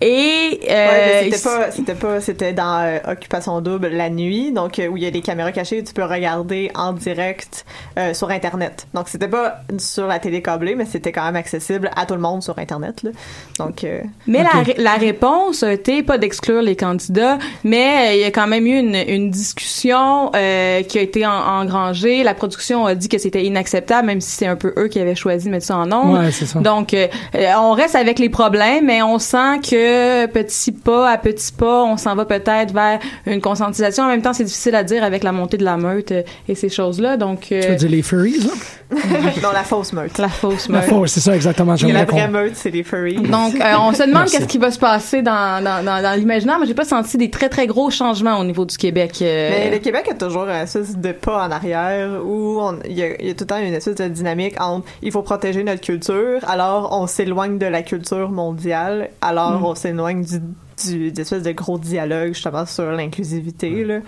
et 0.00 0.60
euh, 0.70 0.86
Ouais, 0.88 1.22
mais 1.24 1.30
c'était 1.30 1.48
pas, 1.48 1.70
c'était 1.70 1.94
pas, 1.94 2.20
c'était 2.20 2.52
dans 2.52 2.80
euh, 2.82 3.12
Occupation 3.12 3.60
Double 3.60 3.88
la 3.88 4.08
nuit, 4.10 4.52
donc 4.52 4.78
euh, 4.78 4.88
où 4.88 4.96
il 4.96 5.02
y 5.02 5.06
a 5.06 5.10
des 5.10 5.20
caméras 5.20 5.52
cachées, 5.52 5.84
tu 5.84 5.92
peux 5.92 6.04
regarder 6.04 6.70
en 6.74 6.92
direct 6.94 7.64
euh, 7.98 8.14
sur 8.14 8.30
Internet. 8.30 8.86
Donc 8.94 9.08
c'était 9.08 9.28
pas 9.28 9.58
sur 9.78 10.06
la 10.06 10.18
télé 10.18 10.40
câblée, 10.42 10.74
mais 10.74 10.86
c'était 10.86 11.12
quand 11.12 11.24
même 11.24 11.36
accessible 11.36 11.90
à 11.94 12.06
tout 12.06 12.14
le 12.14 12.20
monde 12.20 12.42
sur 12.42 12.58
Internet. 12.58 13.02
Là. 13.02 13.10
Donc 13.58 13.84
euh, 13.84 14.00
Mais 14.26 14.42
la, 14.42 14.50
la 14.78 14.94
réponse 14.94 15.62
été 15.62 16.02
pas 16.02 16.16
d'exclure 16.18 16.62
les 16.62 16.76
candidats, 16.76 17.38
mais 17.64 18.08
euh, 18.08 18.14
il 18.14 18.20
y 18.20 18.24
a 18.24 18.30
quand 18.30 18.46
même 18.46 18.66
eu 18.66 18.78
une, 18.78 18.96
une 19.06 19.30
discussion 19.30 20.30
euh, 20.34 20.82
qui 20.82 20.98
a 20.98 21.02
été 21.02 21.26
en- 21.26 21.30
engrangée. 21.32 22.22
La 22.22 22.34
production 22.34 22.86
a 22.86 22.94
dit 22.94 23.08
que 23.08 23.18
c'était 23.18 23.44
inacceptable 23.44 23.73
acceptable, 23.74 24.06
même 24.06 24.20
si 24.20 24.30
c'est 24.30 24.46
un 24.46 24.56
peu 24.56 24.72
eux 24.78 24.88
qui 24.88 25.00
avaient 25.00 25.14
choisi 25.14 25.46
de 25.46 25.50
mettre 25.50 25.66
ça 25.66 25.76
en 25.76 25.86
nombre. 25.86 26.20
Ouais, 26.20 26.30
c'est 26.30 26.46
ça. 26.46 26.60
Donc, 26.60 26.94
euh, 26.94 27.08
euh, 27.34 27.46
on 27.58 27.72
reste 27.72 27.94
avec 27.96 28.18
les 28.18 28.28
problèmes, 28.28 28.86
mais 28.86 29.02
on 29.02 29.18
sent 29.18 29.58
que 29.68 30.26
petit 30.26 30.70
pas 30.72 31.10
à 31.10 31.18
petit 31.18 31.50
pas, 31.52 31.82
on 31.84 31.96
s'en 31.96 32.14
va 32.14 32.24
peut-être 32.24 32.72
vers 32.72 33.00
une 33.26 33.40
conscientisation. 33.40 34.04
En 34.04 34.08
même 34.08 34.22
temps, 34.22 34.32
c'est 34.32 34.44
difficile 34.44 34.74
à 34.76 34.84
dire 34.84 35.02
avec 35.02 35.24
la 35.24 35.32
montée 35.32 35.56
de 35.56 35.64
la 35.64 35.76
meute 35.76 36.12
euh, 36.12 36.22
et 36.48 36.54
ces 36.54 36.68
choses-là. 36.68 37.16
Donc, 37.16 37.48
euh, 37.52 37.60
Tu 37.62 37.68
veux 37.68 37.76
dire 37.76 37.90
les 37.90 38.02
furries, 38.02 38.38
là? 38.38 38.50
non, 39.42 39.50
la 39.52 39.64
fausse 39.64 39.92
meute. 39.92 40.18
la 40.18 40.28
fausse 40.28 40.68
La 40.68 40.78
meute. 40.80 40.88
fausse, 40.88 41.12
c'est 41.12 41.20
ça, 41.20 41.34
exactement. 41.34 41.74
La 41.82 42.04
vraie 42.04 42.28
meute, 42.28 42.54
c'est 42.54 42.70
les 42.70 42.84
furries. 42.84 43.16
Donc, 43.16 43.54
euh, 43.60 43.74
on 43.80 43.92
se 43.92 44.02
demande 44.04 44.26
qu'est-ce 44.26 44.46
qui 44.46 44.58
va 44.58 44.70
se 44.70 44.78
passer 44.78 45.22
dans, 45.22 45.62
dans, 45.64 45.84
dans, 45.84 46.02
dans 46.02 46.16
l'imaginaire, 46.18 46.58
mais 46.60 46.66
j'ai 46.66 46.74
pas 46.74 46.84
senti 46.84 47.16
des 47.16 47.30
très, 47.30 47.48
très 47.48 47.66
gros 47.66 47.90
changements 47.90 48.38
au 48.38 48.44
niveau 48.44 48.64
du 48.64 48.76
Québec. 48.76 49.18
euh. 49.22 49.50
Mais 49.50 49.70
le 49.70 49.78
Québec 49.78 50.06
a 50.10 50.14
toujours 50.14 50.44
une 50.44 50.50
espèce 50.50 50.96
de 50.96 51.12
pas 51.12 51.46
en 51.46 51.50
arrière 51.50 52.20
où 52.24 52.60
on- 52.60 52.78
il 52.84 52.92
y, 52.92 53.00
y 53.00 53.30
a 53.30 53.34
tout 53.34 53.40
le 53.40 53.46
temps 53.46 53.56
une 53.66 53.74
espèce 53.74 53.96
de 53.96 54.08
dynamique 54.08 54.60
entre 54.60 54.86
il 55.02 55.12
faut 55.12 55.22
protéger 55.22 55.64
notre 55.64 55.80
culture, 55.80 56.40
alors 56.46 56.90
on 56.92 57.06
s'éloigne 57.06 57.58
de 57.58 57.66
la 57.66 57.82
culture 57.82 58.30
mondiale, 58.30 59.10
alors 59.20 59.60
Mm. 59.60 59.64
on 59.64 59.74
s'éloigne 59.74 60.24
du 60.24 60.40
du 60.84 61.12
d'espèce 61.12 61.44
de 61.44 61.52
gros 61.52 61.78
dialogue 61.78 62.34
justement 62.34 62.66
sur 62.66 62.90
l'inclusivité 62.90 63.84
là. 63.84 64.00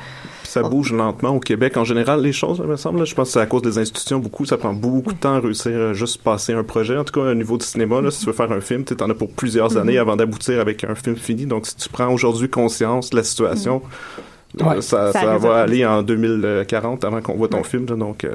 Puis 0.42 0.50
ça 0.50 0.62
bouge 0.62 0.92
lentement 0.92 1.30
au 1.30 1.38
Québec. 1.40 1.76
En 1.76 1.84
général, 1.84 2.20
les 2.22 2.32
choses, 2.32 2.60
il 2.62 2.68
me 2.68 2.76
semble. 2.76 3.06
je 3.06 3.14
pense 3.14 3.28
que 3.28 3.32
c'est 3.34 3.40
à 3.40 3.46
cause 3.46 3.62
des 3.62 3.78
institutions 3.78 4.18
beaucoup. 4.18 4.44
Ça 4.44 4.56
prend 4.56 4.72
beaucoup 4.72 5.12
de 5.12 5.18
temps 5.18 5.34
à 5.34 5.40
réussir 5.40 5.80
à 5.80 5.92
juste 5.92 6.22
passer 6.22 6.54
un 6.54 6.64
projet. 6.64 6.96
En 6.96 7.04
tout 7.04 7.12
cas, 7.20 7.30
au 7.30 7.34
niveau 7.34 7.56
du 7.56 7.64
cinéma, 7.64 8.00
là, 8.00 8.10
si 8.10 8.20
tu 8.20 8.26
veux 8.26 8.32
faire 8.32 8.50
un 8.50 8.60
film, 8.60 8.84
tu 8.84 8.94
en 9.00 9.10
as 9.10 9.14
pour 9.14 9.30
plusieurs 9.30 9.76
années 9.76 9.98
avant 9.98 10.16
d'aboutir 10.16 10.60
avec 10.60 10.82
un 10.82 10.94
film 10.94 11.16
fini. 11.16 11.46
Donc, 11.46 11.66
si 11.66 11.76
tu 11.76 11.88
prends 11.88 12.12
aujourd'hui 12.12 12.48
conscience 12.48 13.10
de 13.10 13.16
la 13.16 13.22
situation, 13.22 13.82
euh, 13.84 14.22
Ouais. 14.64 14.80
ça, 14.80 15.12
Ça 15.12 15.20
ça 15.20 15.30
arrive 15.30 15.42
va 15.42 15.56
aller 15.62 15.84
en 15.84 16.02
2040 16.02 17.04
avant 17.04 17.20
qu'on 17.20 17.34
voit 17.34 17.48
ton 17.48 17.62
film. 17.62 17.84
là. 17.88 17.96
donc, 17.96 18.24
euh, 18.24 18.34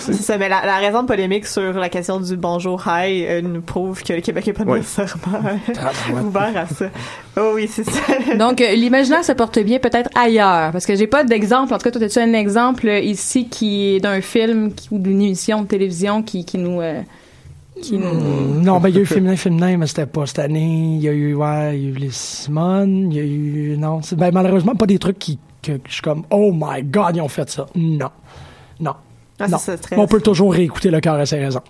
C'est 0.00 0.12
ça, 0.12 0.36
mais 0.36 0.48
la, 0.50 0.64
la 0.66 0.76
raison 0.76 1.02
de 1.02 1.06
polémique 1.06 1.46
sur 1.46 1.72
la 1.72 1.88
question 1.88 2.20
du 2.20 2.36
bonjour 2.36 2.82
hi 2.86 3.24
euh, 3.26 3.40
nous 3.40 3.62
prouve 3.62 4.02
que 4.02 4.12
le 4.12 4.20
Québec 4.20 4.46
est 4.48 4.52
pas 4.52 4.64
Ouais. 4.64 4.78
nécessairement 4.80 5.48
ouvert 6.24 6.52
à 6.56 6.66
ça. 6.66 6.86
Oh 7.38 7.52
oui, 7.54 7.68
c'est 7.70 7.84
ça. 7.88 8.00
Donc, 8.38 8.60
euh, 8.60 8.74
l'imaginaire 8.74 9.24
se 9.24 9.32
porte 9.32 9.58
bien 9.60 9.78
peut-être 9.78 10.10
ailleurs, 10.14 10.72
parce 10.72 10.84
que 10.84 10.94
j'ai 10.94 11.06
pas 11.06 11.24
d'exemple. 11.24 11.72
En 11.72 11.78
tout 11.78 11.84
cas, 11.84 11.90
toi, 11.90 12.02
as-tu 12.02 12.18
un 12.18 12.32
exemple 12.34 12.86
euh, 12.88 12.98
ici 12.98 13.48
qui 13.48 13.94
est 13.96 14.00
d'un 14.00 14.20
film 14.20 14.72
qui- 14.74 14.88
ou 14.90 14.98
d'une 14.98 15.22
émission 15.22 15.62
de 15.62 15.66
télévision 15.66 16.22
qui, 16.22 16.44
qui 16.44 16.58
nous... 16.58 16.80
euh, 16.82 17.00
qui 17.82 17.98
nous... 17.98 18.12
Mm, 18.14 18.62
Non, 18.62 18.80
ben, 18.80 18.88
il 18.88 18.94
y 18.94 18.98
a 18.98 19.02
eu 19.02 19.06
Féminin, 19.06 19.36
Féminin, 19.36 19.76
mais 19.76 19.86
c'était 19.86 20.06
pas 20.06 20.24
cette 20.26 20.38
année. 20.38 20.94
Il 20.96 21.02
y 21.02 21.08
a 21.08 21.12
eu, 21.12 21.34
ouais, 21.34 21.78
il 21.78 21.82
y 21.84 21.86
a 21.86 21.90
eu 21.90 21.94
les 21.94 22.10
Simone, 22.10 23.12
il 23.12 23.16
y 23.16 23.20
a 23.20 23.24
eu, 23.24 23.76
non, 23.78 24.00
ben, 24.16 24.30
malheureusement, 24.32 24.74
pas 24.74 24.86
des 24.86 24.98
trucs 24.98 25.18
qui, 25.18 25.38
que, 25.66 25.88
je 25.88 25.94
suis 25.94 26.02
comme, 26.02 26.24
oh 26.30 26.52
my 26.54 26.82
god, 26.82 27.16
ils 27.16 27.20
ont 27.20 27.28
fait 27.28 27.48
ça. 27.48 27.66
Non. 27.74 28.10
Non. 28.80 28.94
Ah, 29.38 29.48
non. 29.48 29.58
c'est 29.58 29.72
ça, 29.76 29.96
On 29.98 30.06
peut 30.06 30.20
toujours 30.20 30.52
réécouter 30.54 30.90
le 30.90 30.98
cœur 31.00 31.20
et 31.20 31.26
ses 31.26 31.36
raisons. 31.38 31.60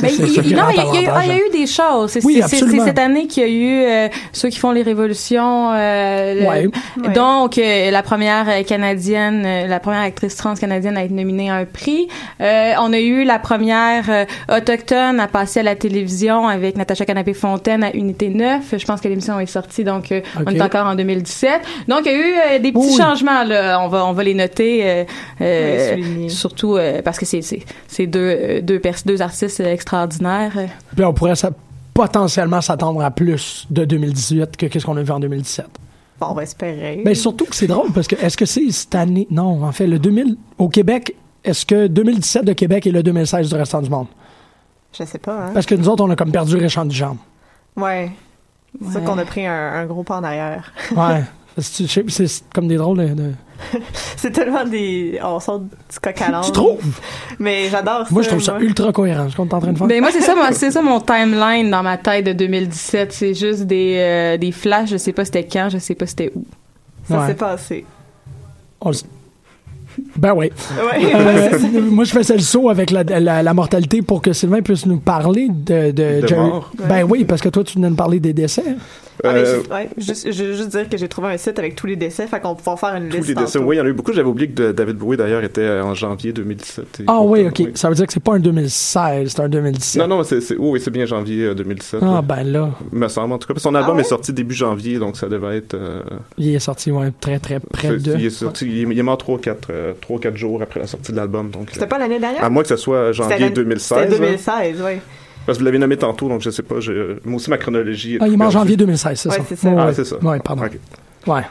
Mais 0.00 0.12
il- 0.14 0.20
le 0.20 0.26
non, 0.26 0.32
il 0.42 0.50
y, 0.52 0.54
a- 0.54 0.66
il 0.70 0.76
y 0.76 0.76
a- 0.76 0.84
ah, 0.84 0.92
il 0.94 1.02
y 1.02 1.06
a 1.08 1.10
avantage. 1.12 1.36
eu 1.38 1.50
des 1.58 1.66
choses. 1.66 2.10
C'est 2.12 2.24
Oui, 2.24 2.34
c'est- 2.36 2.42
c'est- 2.42 2.48
c'est 2.48 2.62
absolument. 2.62 2.84
cette 2.86 2.98
année 3.00 3.26
qu'il 3.26 3.42
y 3.42 3.46
a 3.46 3.48
eu 3.48 3.84
euh, 3.84 4.08
ceux 4.32 4.48
qui 4.48 4.58
font 4.58 4.70
les 4.70 4.82
révolutions. 4.82 5.70
euh, 5.72 6.34
le- 6.34 6.46
Ouais. 6.48 6.68
Ouais. 7.02 7.12
Donc, 7.14 7.58
euh, 7.58 7.90
la 7.90 8.02
première 8.02 8.64
canadienne, 8.64 9.42
euh, 9.44 9.66
la 9.66 9.80
première 9.80 10.02
actrice 10.02 10.36
trans 10.36 10.54
canadienne 10.54 10.96
à 10.96 11.04
être 11.04 11.10
nominée 11.10 11.50
à 11.50 11.56
un 11.56 11.64
prix. 11.64 12.06
Euh, 12.40 12.72
on 12.80 12.92
a 12.92 12.98
eu 13.00 13.24
la 13.24 13.38
première 13.38 14.04
euh, 14.08 14.24
autochtone 14.56 15.18
à 15.20 15.26
passer 15.26 15.60
à 15.60 15.62
la 15.64 15.74
télévision 15.74 16.46
avec 16.48 16.76
Natacha 16.76 17.04
Canapé-Fontaine 17.04 17.82
à 17.84 17.90
Unité 17.94 18.28
9. 18.28 18.74
Je 18.78 18.84
pense 18.84 19.00
que 19.00 19.08
l'émission 19.08 19.38
est 19.40 19.46
sortie, 19.46 19.84
donc 19.84 20.12
euh, 20.12 20.20
on 20.46 20.50
est 20.52 20.60
encore 20.62 20.86
en 20.86 20.94
2017. 20.94 21.60
Donc, 21.88 22.00
il 22.04 22.12
y 22.12 22.14
a 22.14 22.18
eu 22.18 22.34
euh, 22.54 22.58
des 22.60 22.72
petits 22.72 22.86
Oui. 22.86 22.96
changements. 22.96 23.42
Là. 23.44 23.80
On 23.82 23.88
va, 23.88 24.06
on 24.06 24.12
va 24.12 24.22
les 24.22 24.34
noter, 24.34 24.80
euh, 24.84 25.04
euh, 25.40 25.94
Oui, 25.96 26.02
souligner. 26.04 26.28
surtout 26.28 26.76
euh, 26.76 27.02
parce 27.16 27.18
que 27.18 27.26
c'est 27.26 27.42
c'est 27.42 27.64
c'est 27.88 28.06
deux 28.06 28.20
euh, 28.20 28.60
deux 28.62 29.22
artistes 29.22 29.60
extraordinaires. 29.60 30.52
Puis 30.94 31.04
on 31.04 31.14
pourrait 31.14 31.36
ça, 31.36 31.50
potentiellement 31.94 32.60
s'attendre 32.60 33.02
à 33.02 33.10
plus 33.10 33.66
de 33.70 33.84
2018 33.84 34.56
que 34.56 34.66
qu'est-ce 34.66 34.84
qu'on 34.84 34.96
a 34.96 35.02
vu 35.02 35.10
en 35.10 35.20
2017. 35.20 35.66
Bon, 36.20 36.26
on 36.30 36.34
va 36.34 36.42
espérer. 36.42 37.02
Mais 37.04 37.14
surtout 37.14 37.46
que 37.46 37.56
c'est 37.56 37.66
drôle 37.66 37.90
parce 37.92 38.06
que 38.06 38.16
est-ce 38.16 38.36
que 38.36 38.44
c'est 38.46 38.70
cette 38.70 38.94
année? 38.94 39.26
Non, 39.30 39.64
en 39.64 39.72
fait, 39.72 39.86
le 39.86 39.98
2000 39.98 40.36
au 40.58 40.68
Québec, 40.68 41.14
est-ce 41.44 41.64
que 41.64 41.86
2017 41.86 42.44
de 42.44 42.52
Québec 42.52 42.86
est 42.86 42.90
le 42.90 43.02
2016 43.02 43.48
du 43.48 43.54
restant 43.54 43.80
du 43.80 43.90
monde? 43.90 44.06
Je 44.98 45.04
sais 45.04 45.18
pas, 45.18 45.46
hein. 45.46 45.50
Parce 45.52 45.66
que 45.66 45.74
nous 45.74 45.88
autres, 45.88 46.04
on 46.04 46.10
a 46.10 46.16
comme 46.16 46.32
perdu 46.32 46.56
Réchant 46.56 46.84
du 46.84 46.94
Jambe. 46.94 47.18
Ouais. 47.76 48.10
C'est 48.82 48.92
ça 48.92 49.00
qu'on 49.00 49.18
a 49.18 49.24
pris 49.24 49.46
un, 49.46 49.52
un 49.52 49.86
gros 49.86 50.02
pas 50.02 50.18
en 50.18 50.24
arrière. 50.24 50.72
Ouais. 50.94 51.24
C'est 51.58 52.42
comme 52.54 52.68
des 52.68 52.76
drôles 52.76 52.98
de. 52.98 53.32
C'est 54.16 54.30
tellement 54.30 54.64
des. 54.64 55.18
On 55.24 55.40
sort 55.40 55.60
du 55.60 55.68
coq 56.02 56.20
à. 56.20 56.40
Tu 56.44 56.52
trouves? 56.52 57.00
Mais 57.38 57.68
j'adore 57.70 58.06
ça. 58.06 58.12
Moi, 58.12 58.22
je 58.22 58.28
trouve 58.28 58.42
ça 58.42 58.52
moi. 58.52 58.62
ultra 58.62 58.92
cohérent. 58.92 59.30
Ce 59.30 59.36
qu'on 59.36 59.46
est 59.48 59.54
en 59.54 59.60
train 59.60 59.72
de 59.72 59.78
faire. 59.78 59.86
Ben 59.86 60.00
moi 60.00 60.10
c'est 60.12 60.20
ça 60.20 60.34
moi 60.36 60.52
c'est 60.52 60.70
ça 60.70 60.82
mon 60.82 61.00
timeline 61.00 61.70
dans 61.70 61.82
ma 61.82 61.96
tête 61.96 62.26
de 62.26 62.32
2017, 62.34 63.12
c'est 63.12 63.32
juste 63.34 63.62
des 63.62 63.96
euh, 63.98 64.36
des 64.36 64.52
flashs, 64.52 64.90
je 64.90 64.96
sais 64.98 65.12
pas 65.12 65.24
c'était 65.24 65.46
quand, 65.46 65.68
je 65.70 65.78
sais 65.78 65.94
pas 65.94 66.06
c'était 66.06 66.30
où. 66.34 66.44
Ça 67.08 67.20
Ouais. 67.20 67.26
s'est 67.28 67.34
passé. 67.34 67.86
On 68.80 68.90
le- 68.90 68.96
Ben 70.16 70.34
oui. 70.36 70.50
Ouais. 70.76 71.14
Euh, 71.14 71.80
moi, 71.90 72.04
je 72.04 72.10
faisais 72.12 72.34
le 72.34 72.40
saut 72.40 72.68
avec 72.68 72.90
la, 72.90 73.02
la, 73.04 73.42
la 73.42 73.54
mortalité 73.54 74.02
pour 74.02 74.20
que 74.20 74.34
Sylvain 74.34 74.60
puisse 74.60 74.84
nous 74.84 74.98
parler 74.98 75.48
de, 75.48 75.92
de, 75.92 76.20
De 76.20 76.26
Jerry- 76.26 76.40
mort. 76.40 76.70
Ben 76.86 77.04
oui, 77.08 77.24
parce 77.24 77.40
que 77.40 77.48
toi, 77.48 77.64
tu 77.64 77.76
venais 77.78 77.88
de 77.88 77.94
parler 77.94 78.20
des 78.20 78.34
décès. 78.34 78.64
Ah, 79.24 79.28
euh, 79.28 79.56
juste, 79.56 79.70
ouais, 79.72 79.88
juste, 79.96 80.32
je 80.32 80.44
veux 80.44 80.52
juste 80.54 80.68
dire 80.70 80.88
que 80.88 80.96
j'ai 80.96 81.08
trouvé 81.08 81.28
un 81.28 81.36
site 81.36 81.58
avec 81.58 81.74
tous 81.74 81.86
les 81.86 81.96
décès, 81.96 82.26
fait 82.26 82.40
qu'on 82.40 82.50
va 82.50 82.54
pouvoir 82.54 82.78
faire 82.78 82.94
une 82.96 83.08
tous 83.08 83.16
liste. 83.18 83.28
les 83.28 83.34
dessins. 83.34 83.58
tantôt. 83.60 83.68
Oui, 83.70 83.76
il 83.76 83.78
y 83.78 83.82
en 83.82 83.84
a 83.84 83.88
eu 83.88 83.92
beaucoup. 83.92 84.12
J'avais 84.12 84.28
oublié 84.28 84.48
que 84.50 84.72
David 84.72 84.96
Bowie, 84.96 85.16
d'ailleurs, 85.16 85.42
était 85.44 85.60
euh, 85.62 85.82
en 85.84 85.94
janvier 85.94 86.32
2017. 86.32 87.00
Et- 87.00 87.04
Ah 87.06 87.20
oui, 87.22 87.46
OK. 87.46 87.54
Oui. 87.60 87.70
Ça 87.74 87.88
veut 87.88 87.94
dire 87.94 88.06
que 88.06 88.12
c'est 88.12 88.22
pas 88.22 88.34
un 88.34 88.38
2016, 88.40 89.30
c'est 89.34 89.40
un 89.40 89.48
2017. 89.48 90.02
Non, 90.02 90.16
non, 90.16 90.22
c'est, 90.24 90.40
c'est, 90.40 90.56
oui, 90.58 90.80
c'est 90.82 90.90
bien 90.90 91.06
janvier 91.06 91.44
euh, 91.46 91.54
2017. 91.54 92.00
Ah 92.02 92.06
là. 92.06 92.22
ben 92.22 92.42
là, 92.44 92.70
me 92.92 93.08
semble, 93.08 93.32
en 93.32 93.38
tout 93.38 93.48
cas. 93.48 93.54
Parce 93.54 93.62
que 93.64 93.68
Son 93.70 93.74
album 93.74 93.92
Ah 93.92 93.96
ouais? 93.96 94.00
est 94.02 94.08
sorti 94.08 94.32
début 94.32 94.54
janvier, 94.54 94.98
donc 94.98 95.16
ça 95.16 95.28
devait 95.28 95.56
être... 95.58 95.74
euh, 95.74 96.02
il 96.38 96.54
est 96.54 96.58
sorti 96.58 96.90
ouais, 96.90 97.10
très 97.20 97.38
très 97.38 97.60
près 97.60 97.88
c'est- 97.88 97.98
de... 98.02 98.14
il, 98.18 98.26
est 98.26 98.30
sorti, 98.30 98.66
il, 98.66 98.78
est, 98.78 98.82
il 98.92 98.98
est 98.98 99.02
mort 99.02 99.16
3-4 99.18 100.36
jours 100.36 100.62
après 100.62 100.80
la 100.80 100.86
sortie 100.86 101.12
de 101.12 101.16
l'album. 101.16 101.50
Donc, 101.50 101.68
C'était 101.72 101.84
euh, 101.84 101.88
pas 101.88 101.98
l'année 101.98 102.18
dernière? 102.18 102.44
à 102.44 102.50
moins 102.50 102.62
que 102.62 102.68
ce 102.68 102.76
soit 102.76 103.12
janvier 103.12 103.38
l'année- 103.38 103.50
2016. 103.54 103.98
C'était 104.10 104.14
hein. 104.14 104.18
2016, 104.18 104.82
oui. 104.84 104.92
Parce 105.46 105.58
que 105.58 105.62
vous 105.62 105.64
l'avez 105.66 105.78
nommé 105.78 105.96
tantôt, 105.96 106.28
donc 106.28 106.42
je 106.42 106.50
sais 106.50 106.62
pas. 106.62 106.80
je- 106.80 107.18
moi 107.24 107.36
aussi, 107.36 107.48
ma 107.50 107.56
chronologie... 107.58 108.16
est 108.16 108.18
Ah, 108.20 108.26
il 108.26 108.34
est 108.34 108.36
mort 108.36 108.48
en 108.48 108.50
janvier 108.50 108.76
2016, 108.76 109.18
c'est 109.20 109.28
Ouais, 109.30 109.36
ça? 109.36 109.42
c'est 109.48 109.56
ça. 109.56 109.68
Ah, 109.78 109.86
ouais. 109.86 109.94
c'est 109.94 110.04
ça. 110.04 110.16
Ouais, 110.18 110.40
pardon. 110.40 110.64
Ok. 110.64 110.78
Ouais. 111.26 111.42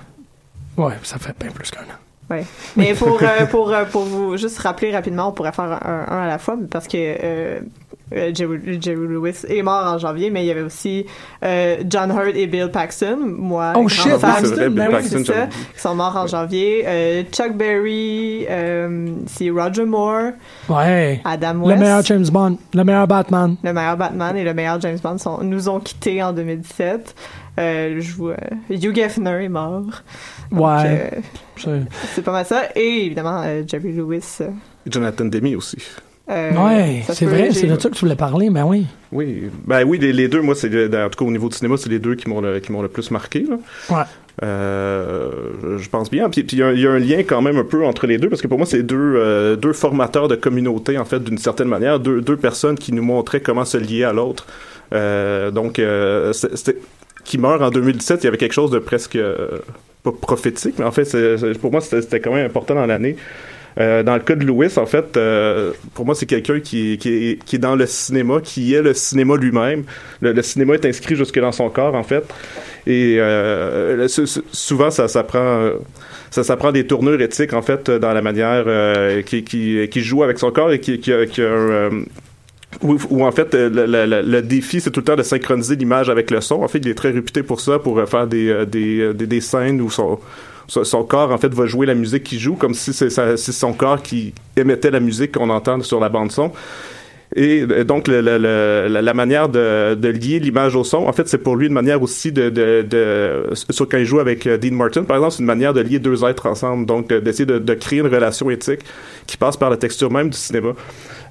Ouais, 0.78 0.94
ça 1.04 1.18
fait 1.18 1.34
bien 1.40 1.52
plus 1.52 1.72
qu'un 1.72 1.80
an. 1.82 1.98
Ouais. 2.30 2.44
Mais 2.76 2.94
pour, 2.94 3.20
euh, 3.22 3.46
pour, 3.52 3.72
euh, 3.72 3.86
pour 3.86 4.02
vous 4.04 4.38
juste 4.38 4.58
rappeler 4.60 4.92
rapidement, 4.92 5.30
on 5.30 5.32
pourrait 5.32 5.52
faire 5.52 5.66
un, 5.86 6.06
un 6.14 6.24
à 6.24 6.28
la 6.28 6.38
fois, 6.38 6.58
parce 6.72 6.88
que 6.88 6.98
euh, 6.98 7.60
euh, 8.14 8.32
Jerry, 8.34 8.80
Jerry 8.82 9.08
Lewis 9.08 9.46
est 9.48 9.62
mort 9.64 9.86
en 9.86 9.98
janvier, 9.98 10.30
mais 10.30 10.44
il 10.44 10.48
y 10.48 10.52
avait 10.52 10.62
aussi 10.62 11.06
euh, 11.44 11.78
John 11.88 12.12
Hurt 12.12 12.36
et 12.36 12.46
Bill 12.48 12.70
Paxton, 12.72 13.18
moi, 13.38 13.74
Oh, 13.76 13.88
shit, 13.88 14.12
fan, 14.18 14.32
Ah, 14.36 14.40
c'est 14.42 14.48
vrai, 14.56 14.70
Bill 14.70 14.76
Ben 14.76 14.88
oui, 14.88 14.94
Paxton, 14.94 15.24
c'est 15.26 15.34
ça, 15.34 15.48
qui 15.74 15.80
sont 15.82 15.96
morts 15.96 16.16
en 16.16 16.28
janvier. 16.28 16.84
Euh, 16.88 17.24
Chuck 17.32 17.54
Berry, 17.56 18.46
euh, 18.50 19.08
c'est 19.28 19.50
Roger 19.50 19.86
Moore, 19.86 20.32
Ouais. 20.70 21.22
Adam 21.26 21.54
Le 21.54 21.60
West. 21.68 21.80
meilleur 21.80 22.04
James 22.04 22.26
Bond, 22.32 22.58
le 22.74 22.84
meilleur 22.84 23.08
Batman. 23.08 23.56
le 23.64 23.74
meilleur 23.74 23.98
Batman 23.98 24.38
et 24.38 24.44
le 24.44 24.54
meilleur 24.54 24.80
James 24.82 25.00
Bond 25.04 25.18
sont, 25.18 25.40
nous 25.44 25.68
ont 25.70 25.80
quittés 25.80 26.22
en 26.24 26.32
2017. 26.34 27.16
Euh, 27.60 27.96
je 28.00 28.12
vois, 28.14 28.36
Hugh 28.70 28.98
Hefner 28.98 29.44
est 29.46 29.50
mort. 29.50 29.82
Donc, 30.52 30.60
Ouais. 30.62 31.12
euh, 31.58 31.80
C'est- 32.14 32.22
pas 32.22 32.32
mal 32.32 32.46
ça. 32.46 32.64
Et 32.76 33.06
évidemment, 33.06 33.42
euh, 33.46 33.64
Jerry 33.68 33.94
Lewis. 33.94 34.38
euh, 34.42 34.50
Jonathan 34.90 35.26
Demi 35.26 35.56
aussi. 35.56 35.78
euh, 36.30 36.52
ouais, 36.52 37.04
c'est 37.10 37.26
vrai, 37.26 37.52
c'est 37.52 37.68
de 37.68 37.80
ça 37.80 37.90
que 37.90 37.94
tu 37.96 38.02
voulais 38.02 38.16
parler, 38.16 38.50
mais 38.50 38.62
oui. 38.62 38.86
Oui, 39.12 39.50
ben 39.66 39.84
oui, 39.86 39.98
les, 40.00 40.12
les 40.12 40.28
deux, 40.28 40.42
moi, 40.42 40.54
c'est 40.56 40.68
en 40.68 41.10
tout 41.10 41.20
cas 41.24 41.26
au 41.26 41.32
niveau 41.32 41.48
du 41.50 41.56
cinéma, 41.56 41.78
c'est 41.78 41.90
les 41.90 42.00
deux 42.00 42.16
qui 42.16 42.28
m'ont 42.28 42.42
le, 42.42 42.60
qui 42.60 42.72
m'ont 42.72 42.82
le 42.82 42.88
plus 42.90 43.10
marqué. 43.12 43.46
Là. 43.50 43.58
Ouais. 43.90 44.04
Euh, 44.44 45.30
je 45.78 45.90
pense 45.90 46.12
bien. 46.12 46.30
Puis 46.30 46.44
puis 46.44 46.58
il 46.58 46.60
y, 46.60 46.64
a 46.64 46.68
un- 46.68 46.74
il 46.74 46.80
y 46.82 46.88
a 46.88 46.92
un 46.92 47.00
lien 47.00 47.20
quand 47.20 47.42
même 47.42 47.58
un 47.58 47.64
peu 47.64 47.86
entre 47.86 48.06
les 48.06 48.18
deux 48.18 48.28
parce 48.30 48.42
que 48.42 48.48
pour 48.48 48.58
moi, 48.58 48.68
c'est 48.68 48.84
deux 48.84 49.14
euh, 49.16 49.56
deux 49.56 49.72
formateurs 49.74 50.28
de 50.28 50.36
communauté 50.36 50.98
en 50.98 51.06
fait 51.06 51.24
d'une 51.24 51.38
certaine 51.38 51.70
manière, 51.70 52.00
deux 52.02 52.20
deux 52.22 52.36
personnes 52.38 52.78
qui 52.78 52.92
nous 52.92 53.04
montraient 53.04 53.40
comment 53.40 53.64
se 53.66 53.78
lier 53.78 54.04
à 54.04 54.12
l'autre. 54.14 54.46
Euh, 54.94 55.52
donc, 55.52 55.80
euh, 55.80 56.34
c'est- 56.34 56.56
c'était 56.58 56.78
qui 57.26 57.38
meurt 57.38 57.62
en 57.62 57.70
2017, 57.72 58.22
il 58.24 58.26
y 58.26 58.28
avait 58.28 58.38
quelque 58.38 58.54
chose 58.54 58.72
de 58.72 58.80
presque 58.80 59.18
euh, 59.18 59.58
pas 60.04 60.12
prophétique, 60.14 60.76
mais 60.80 60.86
en 60.86 60.92
fait, 60.92 61.14
pour 61.60 61.72
moi, 61.72 61.82
c'était 61.82 62.20
quand 62.22 62.34
même 62.34 62.46
important 62.46 62.76
dans 62.76 62.86
l'année. 62.86 63.18
Euh, 63.78 64.04
dans 64.04 64.14
le 64.14 64.22
cas 64.22 64.36
de 64.36 64.46
Lewis, 64.46 64.78
en 64.78 64.86
fait, 64.86 65.18
euh, 65.18 65.74
pour 65.96 66.06
moi, 66.06 66.16
c'est 66.16 66.26
quelqu'un 66.26 66.62
qui, 66.62 66.98
qui, 66.98 67.10
est, 67.32 67.44
qui 67.44 67.58
est 67.58 67.60
dans 67.60 67.76
le 67.76 67.86
cinéma, 67.86 68.40
qui 68.42 68.74
est 68.74 68.82
le 68.82 68.94
cinéma 68.94 69.36
lui-même. 69.36 69.84
Le, 70.22 70.32
le 70.32 70.42
cinéma 70.42 70.76
est 70.76 70.86
inscrit 70.86 71.18
jusque 71.18 71.38
dans 71.42 71.52
son 71.52 71.70
corps, 71.70 71.94
en 71.94 72.04
fait. 72.04 72.24
Et 72.88 73.18
euh, 73.20 74.08
souvent, 74.54 74.92
ça, 74.92 75.10
ça 75.10 75.24
prend... 75.24 75.72
Ça, 76.32 76.44
ça 76.44 76.56
prend 76.58 76.72
des 76.72 76.86
tournures 76.86 77.22
éthiques, 77.22 77.54
en 77.54 77.62
fait, 77.62 77.90
dans 77.90 78.12
la 78.14 78.22
manière 78.22 78.64
euh, 78.68 79.22
qui, 79.24 79.44
qui, 79.44 79.88
qui 79.90 80.02
joue 80.02 80.24
avec 80.24 80.38
son 80.40 80.52
corps 80.52 80.72
et 80.72 80.80
qui, 80.80 81.00
qui, 81.00 81.12
a- 81.14 81.26
qui 81.26 81.42
a 81.42 81.46
un, 81.46 81.70
euh, 81.70 81.90
où, 82.82 83.24
en 83.26 83.32
fait 83.32 83.54
euh, 83.56 83.70
le, 83.70 83.86
le- 84.06 84.22
le- 84.22 84.42
défi 84.42 84.82
c'est 84.82 84.92
tout 84.92 85.00
le 85.00 85.06
temps 85.06 85.16
de 85.16 85.24
synchroniser 85.24 85.76
l'image 85.76 86.10
avec 86.10 86.32
le 86.32 86.42
son. 86.42 86.62
En 86.64 86.68
fait, 86.68 86.80
il 86.80 86.88
est 86.88 86.96
très 86.96 87.12
réputé 87.12 87.44
pour 87.44 87.60
ça, 87.62 87.80
pour 87.80 88.00
euh, 88.00 88.06
faire 88.06 88.28
des, 88.28 88.50
euh, 88.50 88.66
des, 88.66 89.14
des, 89.14 89.28
des 89.28 89.42
scènes 89.42 89.82
où 89.82 89.90
son, 89.90 90.20
son, 90.68 91.04
corps 91.04 91.32
en 91.32 91.38
fait 91.38 91.54
va 91.54 91.66
jouer 91.66 91.86
la 91.86 91.96
musique 91.96 92.24
qu'il 92.24 92.40
joue 92.40 92.56
comme 92.56 92.74
si 92.74 92.94
c'est 92.94 93.10
son 93.38 93.74
corps 93.74 94.02
qui 94.02 94.34
émettait 94.58 94.92
la 94.92 95.00
musique 95.00 95.34
qu'on 95.34 95.50
entend 95.50 95.82
sur 95.82 96.00
la 96.00 96.10
bande 96.10 96.32
son. 96.32 96.52
Et 97.36 97.66
donc, 97.84 98.08
le- 98.08 98.22
le- 98.22 98.38
le- 98.38 99.02
la, 99.02 99.14
manière 99.14 99.50
de, 99.50 99.96
de 99.96 100.08
lier 100.08 100.40
l'image 100.40 100.76
au 100.76 100.84
son, 100.84 101.00
en 101.00 101.12
fait, 101.12 101.28
c'est 101.28 101.40
pour 101.40 101.56
lui 101.56 101.68
une 101.68 101.74
manière 101.74 102.02
aussi 102.02 102.32
de, 102.32 102.50
de, 102.50 102.86
de 102.88 103.50
sur 103.72 103.90
quand 103.90 103.98
il 103.98 104.06
joue 104.06 104.20
avec 104.20 104.48
Dean 104.48 104.74
Martin, 104.76 105.04
par 105.04 105.18
exemple, 105.18 105.34
c'est 105.34 105.40
une 105.40 105.48
manière 105.48 105.74
de 105.74 105.82
lier 105.82 106.00
deux 106.00 106.24
êtres 106.24 106.46
ensemble, 106.46 106.86
donc 106.86 107.12
d'essayer 107.12 107.46
de, 107.48 107.58
de 107.58 107.74
créer 107.74 108.00
une 108.00 108.08
relation 108.08 108.50
éthique 108.52 108.82
qui 109.26 109.38
passe 109.38 109.58
par 109.58 109.70
la 109.72 109.76
texture 109.76 110.12
même 110.12 110.30
du 110.30 110.38
cinéma. 110.38 110.74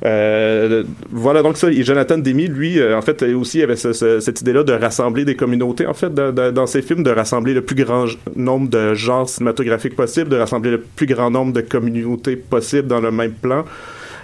Euh, 0.07 0.85
voilà, 1.11 1.43
donc 1.43 1.57
ça, 1.57 1.71
et 1.71 1.83
Jonathan 1.83 2.19
Demi, 2.19 2.47
lui, 2.47 2.79
euh, 2.79 2.97
en 2.97 3.01
fait, 3.01 3.23
aussi 3.23 3.63
avait 3.63 3.77
ce- 3.77 3.95
ce- 3.95 4.21
cette 4.21 4.41
idée-là 4.43 4.63
de 4.63 4.73
rassembler 4.75 5.25
des 5.25 5.35
communautés, 5.35 5.87
en 5.87 5.95
fait, 5.95 6.13
dans 6.15 6.67
ses 6.67 6.83
films, 6.83 7.03
de 7.03 7.11
rassembler 7.11 7.55
le 7.55 7.63
plus 7.63 7.75
grand 7.77 8.05
nombre 8.37 8.69
de 8.69 8.93
genres 8.95 9.29
cinématographiques 9.29 9.97
possible, 9.97 10.29
de 10.29 10.37
rassembler 10.37 10.73
le 10.73 10.81
plus 10.81 11.07
grand 11.07 11.31
nombre 11.31 11.53
de 11.55 11.63
communautés 11.63 12.37
possible 12.37 12.87
dans 12.87 13.01
le 13.01 13.11
même 13.11 13.33
plan. 13.33 13.65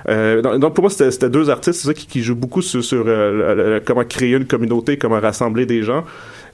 Euh, 0.08 0.42
donc, 0.58 0.74
pour 0.74 0.82
moi, 0.84 0.90
c'était 0.90 1.30
deux 1.30 1.48
artistes 1.48 1.80
ça, 1.80 1.94
qui, 1.94 2.06
qui 2.06 2.22
jouent 2.22 2.34
beaucoup 2.34 2.62
sur, 2.62 2.84
sur 2.84 3.04
euh, 3.06 3.80
comment 3.84 4.04
créer 4.04 4.34
une 4.36 4.46
communauté, 4.46 4.98
comment 4.98 5.20
rassembler 5.20 5.64
des 5.66 5.82
gens. 5.82 6.04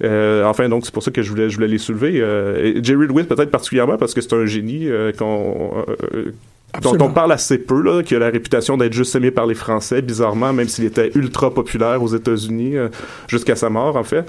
Euh, 0.05 0.45
enfin, 0.45 0.69
donc 0.69 0.85
c'est 0.85 0.93
pour 0.93 1.03
ça 1.03 1.11
que 1.11 1.23
je 1.23 1.31
voulais, 1.31 1.49
je 1.49 1.55
voulais 1.57 1.69
les 1.69 1.79
soulever. 1.79 2.21
Euh, 2.21 2.81
Jerry 2.83 3.07
Lewis 3.07 3.25
peut-être 3.25 3.51
particulièrement 3.51 3.97
parce 3.97 4.15
que 4.15 4.21
c'est 4.21 4.35
un 4.35 4.47
génie 4.47 4.89
qu'on, 5.19 5.85
euh, 6.75 6.81
dont 6.81 6.97
on 7.01 7.11
parle 7.11 7.33
assez 7.33 7.59
peu, 7.59 7.81
là, 7.83 8.03
qui 8.03 8.15
a 8.15 8.19
la 8.19 8.31
réputation 8.31 8.77
d'être 8.77 8.93
juste 8.93 9.15
aimé 9.15 9.31
par 9.31 9.47
les 9.47 9.55
Français, 9.55 10.03
bizarrement, 10.03 10.53
même 10.53 10.69
s'il 10.69 10.85
était 10.85 11.11
ultra 11.15 11.53
populaire 11.53 12.03
aux 12.03 12.09
États-Unis 12.09 12.77
euh, 12.77 12.89
jusqu'à 13.29 13.57
sa 13.57 13.71
mort, 13.71 13.97
en 13.97 14.05
fait. 14.05 14.25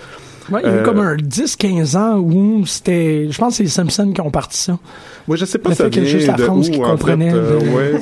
Ouais, 0.50 0.62
il 0.64 0.68
y 0.68 0.72
a 0.72 0.76
eu 0.76 0.78
Euh, 0.78 0.84
comme 0.84 1.00
un 1.00 1.16
10-15 1.16 1.98
ans 1.98 2.18
où 2.20 2.66
c'était. 2.66 3.28
Je 3.30 3.38
pense 3.38 3.54
que 3.54 3.58
c'est 3.58 3.64
les 3.64 3.70
Simpsons 3.70 4.12
qui 4.14 4.22
ont 4.22 4.32
parti 4.32 4.58
ça. 4.58 4.80
Moi, 5.28 5.36
je 5.36 5.44
sais 5.44 5.58
pas 5.58 5.76
que 5.76 5.88
vient 5.88 6.04
juste 6.06 6.28
la 6.28 6.38
France 6.38 6.70
où, 6.70 6.72
qui 6.72 6.84
en 6.84 6.92
comprenait 6.92 7.32
fait. 7.32 7.36
Euh, 7.36 7.60
ouais, 7.76 8.00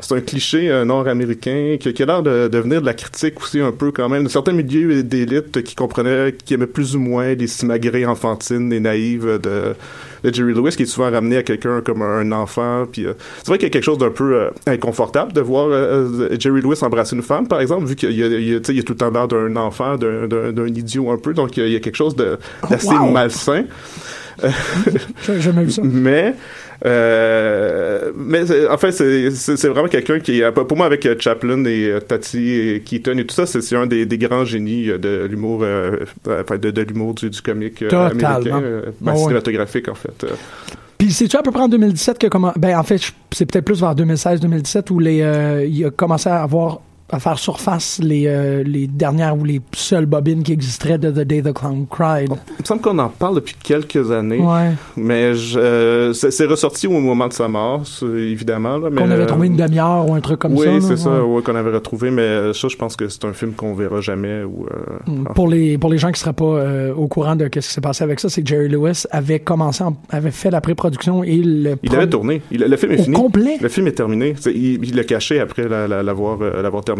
c'est, 0.00 0.14
un 0.14 0.20
cliché 0.20 0.70
euh, 0.70 0.84
nord-américain 0.84 1.76
qui, 1.78 1.92
qui 1.92 2.02
a 2.02 2.06
l'air 2.06 2.22
de, 2.22 2.48
de 2.48 2.58
venir 2.58 2.80
de 2.80 2.86
la 2.86 2.94
critique 2.94 3.40
aussi 3.40 3.60
un 3.60 3.72
peu 3.72 3.92
quand 3.92 4.08
même, 4.08 4.24
de 4.24 4.28
certains 4.28 4.52
milieux 4.52 5.02
d'élite 5.02 5.62
qui 5.62 5.74
comprenaient, 5.74 6.34
qui 6.44 6.54
aimaient 6.54 6.66
plus 6.66 6.96
ou 6.96 7.00
moins 7.00 7.34
les 7.34 7.46
simagrées 7.46 8.06
enfantines 8.06 8.72
et 8.72 8.80
naïves 8.80 9.38
de, 9.42 9.74
de 10.24 10.34
Jerry 10.34 10.52
Lewis, 10.52 10.76
qui 10.76 10.82
est 10.82 10.86
souvent 10.86 11.10
ramené 11.10 11.38
à 11.38 11.42
quelqu'un 11.42 11.80
comme 11.80 12.02
un 12.02 12.32
enfant. 12.32 12.86
Puis 12.90 13.06
euh, 13.06 13.14
c'est 13.38 13.48
vrai 13.48 13.58
qu'il 13.58 13.66
y 13.66 13.70
a 13.70 13.72
quelque 13.72 13.84
chose 13.84 13.98
d'un 13.98 14.10
peu 14.10 14.34
euh, 14.34 14.50
inconfortable 14.66 15.32
de 15.32 15.40
voir 15.40 15.68
euh, 15.70 16.28
Jerry 16.38 16.60
Lewis 16.60 16.78
embrasser 16.82 17.16
une 17.16 17.22
femme, 17.22 17.46
par 17.46 17.60
exemple, 17.60 17.86
vu 17.86 17.96
qu'il 17.96 18.12
y 18.12 18.22
a, 18.22 18.26
y 18.26 18.54
y 18.54 18.84
tout 18.84 18.92
le 18.92 18.98
temps 18.98 19.10
l'air 19.10 19.28
d'un 19.28 19.56
enfant, 19.56 19.96
d'un, 19.96 20.66
idiot 20.66 21.10
un 21.10 21.18
peu, 21.18 21.34
donc 21.34 21.56
il 21.56 21.60
y 21.60 21.62
a, 21.62 21.66
il 21.66 21.72
y 21.72 21.76
a 21.76 21.80
quelque 21.80 21.96
chose 21.96 22.14
d'assez 22.16 22.86
Wow! 22.86 23.10
malsain. 23.10 23.64
J'ai 25.26 25.40
jamais 25.40 25.64
vu 25.64 25.70
ça. 25.70 25.82
Mais 25.84 26.34
euh, 26.86 28.12
mais 28.16 28.42
en 28.68 28.78
fait 28.78 28.92
c'est 28.92 29.68
vraiment 29.68 29.88
quelqu'un 29.88 30.18
qui 30.18 30.42
pour 30.66 30.76
moi 30.76 30.86
avec 30.86 31.04
euh, 31.06 31.14
Chaplin 31.18 31.64
et 31.64 31.86
euh, 31.86 32.00
Tati 32.00 32.52
et 32.52 32.80
Keaton 32.80 33.18
et 33.18 33.26
tout 33.26 33.34
ça 33.34 33.46
c'est 33.46 33.76
un 33.76 33.86
des, 33.86 34.06
des 34.06 34.18
grands 34.18 34.44
génies 34.44 34.86
de 34.86 35.26
l'humour 35.30 35.60
euh, 35.62 35.96
enfin 36.26 36.56
de, 36.58 36.70
de 36.70 36.82
l'humour 36.82 37.14
du, 37.14 37.28
du 37.30 37.40
comique 37.42 37.80
Totalement. 37.80 38.28
américain 38.28 38.62
ben, 39.00 39.12
Ah 39.12 39.16
cinématographique 39.16 39.88
en 39.88 39.94
fait 39.94 40.24
Puis 40.98 41.12
c'est-tu 41.12 41.36
à 41.36 41.42
peu 41.42 41.50
près 41.50 41.62
en 41.62 41.68
2017 41.68 42.18
que 42.18 42.26
comment 42.28 42.52
ben 42.56 42.78
en 42.78 42.82
fait 42.82 43.00
c'est 43.32 43.46
peut-être 43.46 43.64
plus 43.64 43.80
vers 43.80 43.94
2016-2017 43.94 44.92
où 44.92 44.98
les 44.98 45.22
euh, 45.22 45.64
il 45.64 45.84
a 45.84 45.90
commencé 45.90 46.28
à 46.28 46.42
avoir 46.42 46.80
à 47.12 47.18
faire 47.18 47.38
surface 47.38 48.00
les 48.02 48.24
euh, 48.26 48.62
les 48.64 48.86
dernières 48.86 49.36
ou 49.36 49.44
les 49.44 49.60
seules 49.72 50.06
bobines 50.06 50.42
qui 50.42 50.52
existeraient 50.52 50.98
de 50.98 51.10
The 51.10 51.26
Day 51.26 51.42
the 51.42 51.52
Clown 51.52 51.86
Cried. 51.90 52.28
il 52.30 52.60
me 52.60 52.64
semble 52.64 52.80
qu'on 52.80 52.98
en 52.98 53.08
parle 53.08 53.36
depuis 53.36 53.54
quelques 53.62 54.10
années 54.10 54.40
Ouais. 54.40 54.70
mais 54.96 55.32
euh, 55.56 56.12
c'est 56.12 56.46
ressorti 56.46 56.86
au 56.86 56.92
moment 57.00 57.28
de 57.28 57.32
sa 57.32 57.48
mort 57.48 57.82
évidemment 58.02 58.78
là, 58.78 58.88
mais 58.90 59.00
Qu'on 59.02 59.10
avait 59.10 59.22
euh, 59.22 59.26
trouvé 59.26 59.46
une 59.48 59.56
demi-heure 59.56 60.08
ou 60.08 60.14
un 60.14 60.20
truc 60.20 60.38
comme 60.40 60.54
oui 60.54 60.66
ça. 60.66 60.72
là, 60.72 60.80
c'est 60.80 60.96
ça 60.96 61.10
ouais. 61.10 61.20
ouais, 61.36 61.42
qu'on 61.42 61.54
avait 61.54 61.70
retrouvé 61.72 62.10
mais 62.10 62.52
ça 62.52 62.68
je 62.68 62.76
pense 62.76 62.96
que 62.96 63.08
c'est 63.08 63.24
un 63.24 63.32
film 63.32 63.52
qu'on 63.52 63.74
verra 63.74 64.00
jamais 64.00 64.42
ou 64.42 64.66
euh, 64.66 64.76
Mm. 65.06 65.24
Pour 65.34 65.48
les 65.48 65.78
pour 65.78 65.90
les 65.90 65.98
gens 65.98 66.12
qui 66.12 66.20
seraient 66.20 66.32
pas 66.34 66.92
au 66.94 67.08
courant 67.08 67.34
de 67.36 67.48
qu'est-ce 67.48 67.68
qui 67.68 67.74
s'est 67.74 67.80
passé 67.80 68.04
avec 68.04 68.20
ça, 68.20 68.28
c'est 68.28 68.42
que 68.42 68.48
Jerry 68.48 68.68
Lewis 68.68 69.04
avait 69.10 69.40
commencé 69.40 69.82
en- 69.82 69.96
avait 70.10 70.30
fait 70.30 70.50
la 70.50 70.60
pré-production 70.60 71.24
et 71.24 71.36
le 71.38 71.76
Il 71.82 71.94
avait 71.94 72.08
tourné. 72.08 72.42
Il- 72.50 72.60
le 72.60 72.76
film 72.76 72.92
est 72.92 73.00
Au 73.00 73.04
fini. 73.04 73.16
complet? 73.16 73.56
Le 73.60 73.68
film 73.68 73.86
est 73.86 73.92
terminé. 73.92 74.34
Il 74.46 74.84
il 74.84 74.94
l'a 74.96 75.04
caché 75.04 75.40
après 75.40 75.68
la- 75.68 75.88
la- 75.88 76.02
l'avoir 76.02 76.38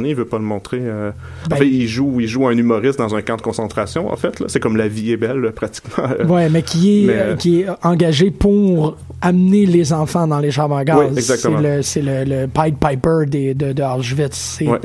euh. 0.05 0.09
Il 0.09 0.15
veut 0.17 0.25
pas 0.25 0.39
le 0.39 0.45
montrer. 0.45 0.79
euh. 0.81 1.11
Ben- 1.49 1.57
en 1.57 1.59
fait, 1.59 1.69
il 1.69 1.87
joue 1.89 2.21
il 2.21 2.27
joue 2.29 2.47
un 2.47 2.57
humoriste 2.57 2.99
dans 2.99 3.15
un 3.15 3.23
camp 3.23 3.37
de 3.37 3.43
concentration. 3.43 4.13
En 4.13 4.17
fait, 4.17 4.43
c'est 4.49 4.61
comme 4.61 4.77
La 4.77 4.89
vie 4.89 5.13
est 5.13 5.17
belle, 5.17 5.39
là, 5.39 5.51
pratiquement. 5.53 6.05
Ouais, 6.29 6.49
mais 6.49 6.63
qui 6.63 7.05
est, 7.05 7.07
Mais, 7.07 7.13
euh, 7.15 7.33
euh, 7.33 7.37
qui 7.37 7.61
est 7.61 7.67
engagé 7.83 8.31
pour 8.31 8.97
amener 9.23 9.67
les 9.67 9.93
enfants 9.93 10.27
dans 10.27 10.39
les 10.39 10.51
chambres 10.51 10.77
à 10.77 10.85
gaz. 10.85 10.97
Oui, 10.99 11.07
exactement. 11.17 11.59
C'est 11.83 12.03
le, 12.03 12.25
le, 12.25 12.43
le 12.43 12.47
Pied 12.47 12.75
Piper 12.81 13.27
des, 13.27 13.55
de, 13.55 13.73
de 13.73 13.83
Auschwitz. 13.83 14.59
Ouais. 14.63 14.79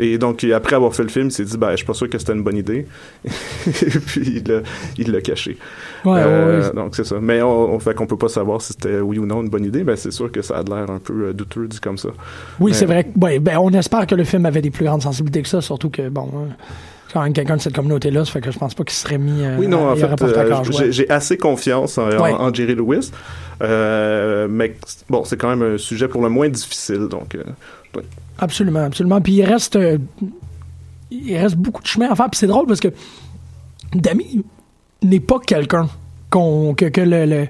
Et 0.00 0.16
donc, 0.18 0.44
après 0.44 0.76
avoir 0.76 0.94
fait 0.94 1.02
le 1.02 1.08
film, 1.08 1.26
il 1.26 1.32
s'est 1.32 1.44
dit, 1.44 1.56
ben, 1.58 1.72
je 1.72 1.76
suis 1.78 1.86
pas 1.86 1.94
sûr 1.94 2.08
que 2.08 2.18
c'était 2.18 2.32
une 2.32 2.42
bonne 2.44 2.56
idée. 2.56 2.86
Et 3.24 3.30
puis, 4.06 4.42
il 4.98 5.12
l'a- 5.12 5.20
caché. 5.20 5.58
Ouais, 6.04 6.20
Euh, 6.24 6.60
ouais, 6.60 6.66
ouais. 6.68 6.72
Donc, 6.74 6.94
c'est 6.94 7.04
ça. 7.04 7.16
Mais 7.20 7.42
on, 7.42 7.74
on 7.74 7.78
fait 7.80 7.94
qu'on 7.94 8.06
peut 8.06 8.16
pas 8.16 8.28
savoir 8.28 8.62
si 8.62 8.72
c'était 8.74 9.00
oui 9.00 9.18
ou 9.18 9.26
non 9.26 9.42
une 9.42 9.48
bonne 9.48 9.64
idée. 9.64 9.82
Ben, 9.82 9.96
c'est 9.96 10.12
sûr 10.12 10.30
que 10.30 10.40
ça 10.42 10.58
a 10.58 10.62
l'air 10.62 10.88
un 10.90 10.98
peu 11.00 11.28
euh, 11.28 11.32
douteux 11.32 11.66
dit 11.66 11.80
comme 11.80 11.98
ça. 11.98 12.10
Oui, 12.60 12.72
c'est 12.74 12.86
vrai. 12.86 13.06
ouais, 13.20 13.38
ben, 13.40 13.58
on 13.58 13.70
espère 13.72 14.06
que 14.06 14.14
le 14.14 14.24
film 14.24 14.46
avait 14.46 14.62
des 14.62 14.70
plus 14.70 14.84
grandes 14.84 15.02
sensibilités 15.02 15.42
que 15.42 15.48
ça, 15.48 15.60
surtout 15.60 15.90
que, 15.90 16.08
bon, 16.08 16.28
euh, 16.34 16.46
c'est 17.08 17.14
quand 17.14 17.22
même 17.22 17.32
quelqu'un 17.32 17.56
de 17.56 17.60
cette 17.62 17.74
communauté-là, 17.74 18.24
ça 18.24 18.30
fait 18.32 18.40
que 18.40 18.50
je 18.52 18.58
pense 18.58 18.74
pas 18.74 18.84
qu'il 18.84 18.94
serait 18.96 19.18
mis 19.18 19.42
euh, 19.44 19.56
Oui, 19.58 19.66
non, 19.66 19.88
à- 19.88 19.92
en 19.92 19.96
fait, 19.96 20.22
euh, 20.22 20.90
j'ai 20.90 21.10
assez 21.10 21.36
confiance 21.38 21.98
en, 21.98 22.08
en- 22.08 22.22
Ouais. 22.22 22.32
en 22.32 22.52
Jerry 22.54 22.74
Lewis. 22.76 23.10
Euh, 23.62 24.46
mais 24.48 24.76
bon, 25.10 25.24
c'est 25.24 25.36
quand 25.36 25.48
même 25.54 25.74
un 25.74 25.78
sujet 25.78 26.06
pour 26.06 26.22
le 26.22 26.28
moins 26.28 26.48
difficile. 26.48 27.08
Donc, 27.08 27.34
euh, 27.34 27.42
ouais. 27.96 28.04
Absolument, 28.38 28.84
absolument. 28.84 29.20
Puis 29.20 29.34
il 29.34 29.44
reste, 29.44 29.76
euh, 29.76 29.98
il 31.10 31.36
reste 31.36 31.56
beaucoup 31.56 31.82
de 31.82 31.86
chemin 31.88 32.08
à 32.10 32.14
faire. 32.14 32.30
Puis 32.30 32.38
c'est 32.38 32.46
drôle 32.46 32.66
parce 32.66 32.80
que 32.80 32.88
Dami 33.94 34.44
n'est 35.02 35.20
pas 35.20 35.38
quelqu'un 35.40 35.88
qu'on 36.30 36.74
que, 36.74 36.86
que 36.86 37.00
le, 37.00 37.24
le- 37.26 37.48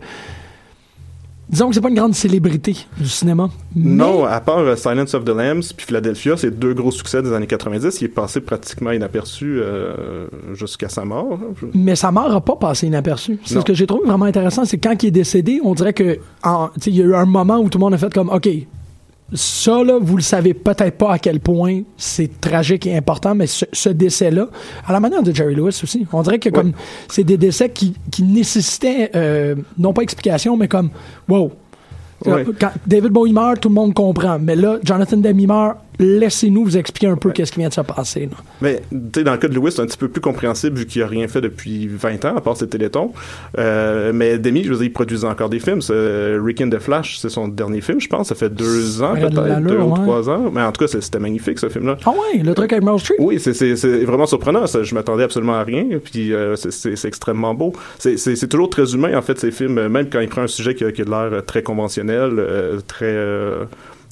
disons 1.48 1.68
que 1.68 1.74
c'est 1.74 1.80
pas 1.80 1.88
une 1.88 1.94
grande 1.96 2.14
célébrité 2.14 2.76
du 2.98 3.08
cinéma. 3.08 3.48
mais- 3.74 3.90
Non, 3.90 4.24
à 4.24 4.40
part 4.40 4.58
euh, 4.58 4.76
Silence 4.76 5.14
of 5.14 5.24
the 5.24 5.30
Lambs 5.30 5.72
puis 5.76 5.86
Philadelphia, 5.86 6.36
c'est 6.36 6.56
deux 6.58 6.74
gros 6.74 6.90
succès 6.90 7.22
des 7.22 7.32
années 7.32 7.46
90. 7.46 8.00
Il 8.00 8.04
est 8.04 8.08
passé 8.08 8.40
pratiquement 8.40 8.92
inaperçu 8.92 9.58
euh, 9.60 10.26
jusqu'à 10.54 10.88
sa 10.88 11.04
mort. 11.04 11.38
Mais 11.74 11.96
sa 11.96 12.10
mort 12.12 12.28
n'a 12.30 12.40
pas 12.40 12.56
passé 12.56 12.86
inaperçu. 12.86 13.38
C'est 13.44 13.54
ce 13.60 13.64
que 13.64 13.74
j'ai 13.74 13.86
trouvé 13.86 14.06
vraiment 14.06 14.26
intéressant, 14.26 14.64
c'est 14.64 14.78
quand 14.78 15.02
il 15.02 15.06
est 15.08 15.10
décédé, 15.10 15.60
on 15.64 15.74
dirait 15.74 15.92
que 15.94 16.18
il 16.86 16.94
y 16.96 17.00
a 17.02 17.04
eu 17.04 17.14
un 17.14 17.24
moment 17.26 17.58
où 17.58 17.68
tout 17.68 17.78
le 17.78 17.84
monde 17.84 17.94
a 17.94 17.98
fait 17.98 18.12
comme 18.12 18.28
OK, 18.28 18.48
ça 19.32 19.82
là, 19.84 19.98
vous 20.00 20.16
le 20.16 20.22
savez 20.22 20.54
peut-être 20.54 20.96
pas 20.96 21.12
à 21.12 21.18
quel 21.18 21.40
point 21.40 21.82
c'est 21.96 22.40
tragique 22.40 22.86
et 22.86 22.96
important, 22.96 23.34
mais 23.34 23.46
ce, 23.46 23.66
ce 23.72 23.90
décès-là, 23.90 24.48
à 24.86 24.92
la 24.92 25.00
manière 25.00 25.22
de 25.22 25.34
Jerry 25.34 25.54
Lewis 25.54 25.80
aussi, 25.82 26.06
on 26.12 26.22
dirait 26.22 26.38
que 26.38 26.48
comme 26.48 26.72
c'est 27.08 27.24
des 27.24 27.36
décès 27.36 27.68
qui, 27.68 27.94
qui 28.10 28.22
nécessitaient 28.22 29.10
euh, 29.14 29.54
non 29.78 29.92
pas 29.92 30.02
explication, 30.02 30.56
mais 30.56 30.68
comme 30.68 30.90
wow. 31.28 31.52
Ouais. 32.26 32.44
Quand 32.58 32.72
David 32.84 33.12
Bowie 33.12 33.32
meurt, 33.32 33.60
tout 33.60 33.68
le 33.68 33.74
monde 33.74 33.94
comprend. 33.94 34.40
Mais 34.40 34.56
là, 34.56 34.78
Jonathan 34.82 35.18
Demi 35.18 35.46
meurt, 35.46 35.78
laissez-nous 35.98 36.64
vous 36.64 36.76
expliquer 36.76 37.08
un 37.08 37.16
peu 37.16 37.30
qu'est-ce 37.30 37.52
qui 37.52 37.60
vient 37.60 37.68
de 37.68 37.74
se 37.74 37.80
passer. 37.80 38.20
là. 38.30 38.36
Mais 38.60 38.82
tu 38.90 38.96
sais, 39.20 39.24
dans 39.24 39.32
le 39.32 39.38
cas 39.38 39.48
de 39.48 39.54
Lewis, 39.54 39.72
c'est 39.72 39.82
un 39.82 39.86
petit 39.86 39.98
peu 39.98 40.08
plus 40.08 40.20
compréhensible 40.20 40.78
vu 40.78 40.86
qu'il 40.86 41.02
a 41.02 41.06
rien 41.06 41.26
fait 41.28 41.40
depuis 41.40 41.86
20 41.88 42.24
ans, 42.24 42.36
à 42.36 42.40
part 42.40 42.56
ses 42.56 42.68
télétons. 42.68 43.12
Euh, 43.58 44.12
mais 44.14 44.38
Demi, 44.38 44.64
je 44.64 44.70
veux 44.70 44.76
dire, 44.76 44.86
il 44.86 44.92
produisait 44.92 45.26
encore 45.26 45.48
des 45.48 45.58
films. 45.58 45.80
Euh, 45.90 46.40
Rick 46.44 46.60
and 46.60 46.70
the 46.70 46.78
Flash, 46.78 47.18
c'est 47.18 47.28
son 47.28 47.48
dernier 47.48 47.80
film, 47.80 48.00
je 48.00 48.08
pense. 48.08 48.28
Ça 48.28 48.34
fait 48.34 48.48
deux 48.52 49.02
ans, 49.02 49.14
peut-être, 49.14 49.60
deux 49.62 49.78
ou 49.78 49.94
trois 49.94 50.28
ans. 50.30 50.50
Mais 50.52 50.62
en 50.62 50.72
tout 50.72 50.84
cas, 50.86 50.98
c'était 51.00 51.18
magnifique, 51.18 51.58
ce 51.58 51.68
film-là. 51.68 51.96
Ah 52.04 52.10
ouais, 52.10 52.42
le 52.42 52.54
truc 52.54 52.72
avec 52.72 52.84
Meryl 52.84 53.00
Streep? 53.00 53.16
Oui, 53.20 53.38
c'est- 53.40 54.04
vraiment 54.04 54.26
surprenant. 54.26 54.66
Ça, 54.66 54.82
je 54.82 54.94
m'attendais 54.94 55.24
absolument 55.24 55.54
à 55.54 55.64
rien. 55.64 55.84
Puis 56.02 56.32
euh, 56.32 56.54
c'est- 56.56 57.04
extrêmement 57.06 57.54
beau. 57.54 57.72
C'est- 57.98 58.46
toujours 58.48 58.70
très 58.70 58.94
humain 58.94 59.16
en 59.16 59.22
fait 59.22 59.38
ces 59.38 59.50
films, 59.50 59.88
même 59.88 60.08
quand 60.10 60.20
il 60.20 60.28
prend 60.28 60.42
un 60.42 60.46
sujet 60.46 60.74
qui 60.74 60.84
a, 60.84 60.92
qui 60.92 61.02
a 61.02 61.04
de 61.04 61.10
l'air 61.10 61.44
très 61.44 61.62
conventionnel, 61.62 62.32
euh, 62.38 62.78
très 62.86 63.14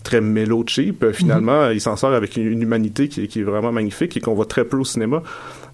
très 0.07 0.21
mélo 0.21 0.65
cheap. 0.67 1.03
euh, 1.03 1.13
Finalement, 1.13 1.71
il 1.71 1.81
s'en 1.81 1.97
sort 1.97 2.15
avec 2.15 2.37
une, 2.37 2.47
une 2.53 2.63
humanité 2.63 3.09
qui 3.09 3.23
est 3.41 3.43
vraiment 3.43 3.73
magnifique 3.73 4.17
et 4.17 4.21
qu'on 4.21 4.35
voit 4.35 4.47
très 4.47 4.65
peu 4.65 4.77
au 4.79 4.85
cinéma. 4.85 5.23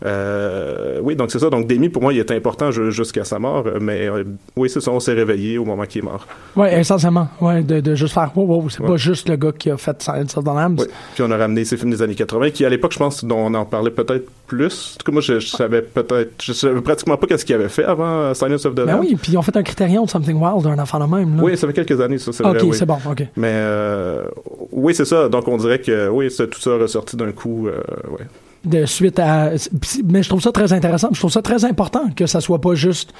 Euh, 0.04 0.98
oui, 1.02 1.16
donc 1.16 1.30
c'est 1.30 1.38
ça. 1.38 1.50
Donc 1.50 1.66
Demi 1.66 1.88
pour 1.88 2.02
moi, 2.02 2.12
il 2.12 2.18
est 2.18 2.30
important 2.30 2.70
ju- 2.70 2.90
jusqu'à 2.90 3.24
sa 3.24 3.38
mort. 3.38 3.64
Mais 3.80 4.08
euh, 4.08 4.24
oui, 4.56 4.68
c'est 4.68 4.80
ça. 4.80 4.90
On 4.90 5.00
s'est 5.00 5.12
réveillé 5.12 5.58
au 5.58 5.64
moment 5.64 5.84
qu'il 5.84 6.02
est 6.02 6.04
mort. 6.04 6.26
Ouais, 6.56 6.80
essentiellement. 6.80 7.28
Ouais, 7.40 7.62
de, 7.62 7.80
de 7.80 7.94
juste 7.94 8.14
faire, 8.14 8.30
wow, 8.36 8.44
wow, 8.46 8.68
c'est 8.70 8.80
Ouais. 8.80 8.88
pas 8.88 8.96
juste 8.96 9.28
le 9.28 9.36
gars 9.36 9.52
qui 9.52 9.70
a 9.70 9.76
fait 9.76 10.00
Silence 10.02 10.36
of 10.36 10.44
the 10.44 10.48
Lambs. 10.48 10.76
Oui. 10.80 10.86
Puis 11.14 11.22
on 11.22 11.30
a 11.30 11.36
ramené 11.36 11.64
ces 11.64 11.76
films 11.76 11.90
des 11.90 12.02
années 12.02 12.14
80 12.14 12.50
qui, 12.50 12.64
à 12.64 12.68
l'époque, 12.68 12.92
je 12.92 12.98
pense, 12.98 13.24
dont 13.24 13.38
on 13.38 13.54
en 13.54 13.64
parlait 13.64 13.90
peut-être 13.90 14.28
plus. 14.46 14.94
En 14.94 14.98
tout 14.98 15.04
cas, 15.06 15.12
moi, 15.12 15.20
je, 15.22 15.38
je 15.40 15.46
savais 15.48 15.82
peut-être, 15.82 16.32
je 16.42 16.52
savais 16.52 16.80
pratiquement 16.80 17.16
pas 17.16 17.26
qu'est-ce 17.26 17.44
qu'il 17.44 17.54
avait 17.54 17.68
fait 17.68 17.84
avant 17.84 18.04
euh, 18.22 18.34
Silence 18.34 18.66
of 18.66 18.74
the 18.74 18.78
Ben 18.84 18.86
Lambs. 18.96 19.00
oui, 19.00 19.16
puis 19.20 19.32
ils 19.32 19.38
ont 19.38 19.42
fait 19.42 19.56
un 19.56 19.62
critérium 19.62 20.04
de 20.04 20.10
Something 20.10 20.36
Wild, 20.40 20.66
un 20.66 20.78
enfant 20.78 20.98
de 21.06 21.14
même. 21.14 21.36
Là. 21.36 21.42
Oui, 21.42 21.56
ça 21.56 21.66
fait 21.66 21.72
quelques 21.72 22.00
années, 22.00 22.18
ça, 22.18 22.32
c'est 22.32 22.44
ok, 22.44 22.54
vrai. 22.56 22.62
oui. 22.64 22.76
c'est 22.76 22.86
bon, 22.86 22.98
ok. 23.08 23.22
Mais 23.36 23.52
euh, 23.52 24.24
oui, 24.72 24.94
c'est 24.94 25.04
ça. 25.04 25.28
Donc 25.28 25.46
on 25.48 25.56
dirait 25.56 25.78
que 25.80 26.08
oui, 26.08 26.28
tout 26.36 26.60
ça 26.60 26.76
ressorti 26.76 27.16
d'un 27.16 27.32
coup. 27.32 27.68
ouais. 27.68 28.24
De 28.64 28.86
suite 28.86 29.18
à. 29.18 29.50
Mais 30.04 30.22
je 30.22 30.28
trouve 30.28 30.40
ça 30.40 30.52
très 30.52 30.72
intéressant. 30.72 31.08
Je 31.12 31.18
trouve 31.18 31.32
ça 31.32 31.42
très 31.42 31.64
important 31.64 32.10
que 32.14 32.26
ça 32.26 32.40
soit 32.40 32.60
pas 32.60 32.74
juste 32.74 33.12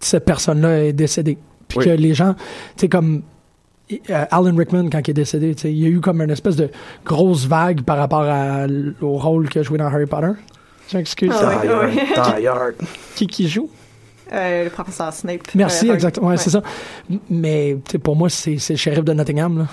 cette 0.00 0.24
personne-là 0.24 0.84
est 0.86 0.92
décédée. 0.92 1.38
Puis 1.68 1.78
Oui. 1.78 1.84
que 1.84 1.90
les 1.90 2.14
gens, 2.14 2.34
tu 2.34 2.40
sais, 2.76 2.88
comme. 2.88 3.22
euh, 3.92 4.24
Alan 4.30 4.54
Rickman, 4.56 4.88
quand 4.90 4.98
il 5.06 5.10
est 5.10 5.14
décédé, 5.14 5.54
tu 5.54 5.62
sais, 5.62 5.72
il 5.72 5.78
y 5.78 5.84
a 5.86 5.88
eu 5.88 6.00
comme 6.00 6.20
une 6.22 6.30
espèce 6.30 6.56
de 6.56 6.70
grosse 7.04 7.46
vague 7.46 7.82
par 7.82 7.98
rapport 7.98 8.22
à 8.22 8.66
au 9.00 9.12
rôle 9.18 9.48
qu'il 9.48 9.60
a 9.60 9.62
joué 9.62 9.78
dans 9.78 9.86
Harry 9.86 10.06
Potter. 10.06 10.32
Je 10.90 10.96
m'excuse. 10.96 11.32
Ah 11.40 11.60
Hard. 12.48 12.74
Qui, 13.14 13.26
qui 13.28 13.48
joue? 13.48 13.70
Euh, 14.32 14.64
le 14.64 14.70
professeur 14.70 15.12
Snape. 15.12 15.42
Merci, 15.54 15.88
Euh, 15.90 15.94
exactement. 15.94 16.26
Ouais, 16.28 16.32
ouais. 16.34 16.38
c'est 16.38 16.50
ça. 16.50 16.62
Mais 17.28 17.76
pour 18.02 18.16
moi, 18.16 18.28
c'est 18.28 18.58
c'est 18.58 18.72
le 18.74 18.78
shérif 18.78 19.04
de 19.04 19.12
Nottingham. 19.12 19.58
Là. 19.58 19.66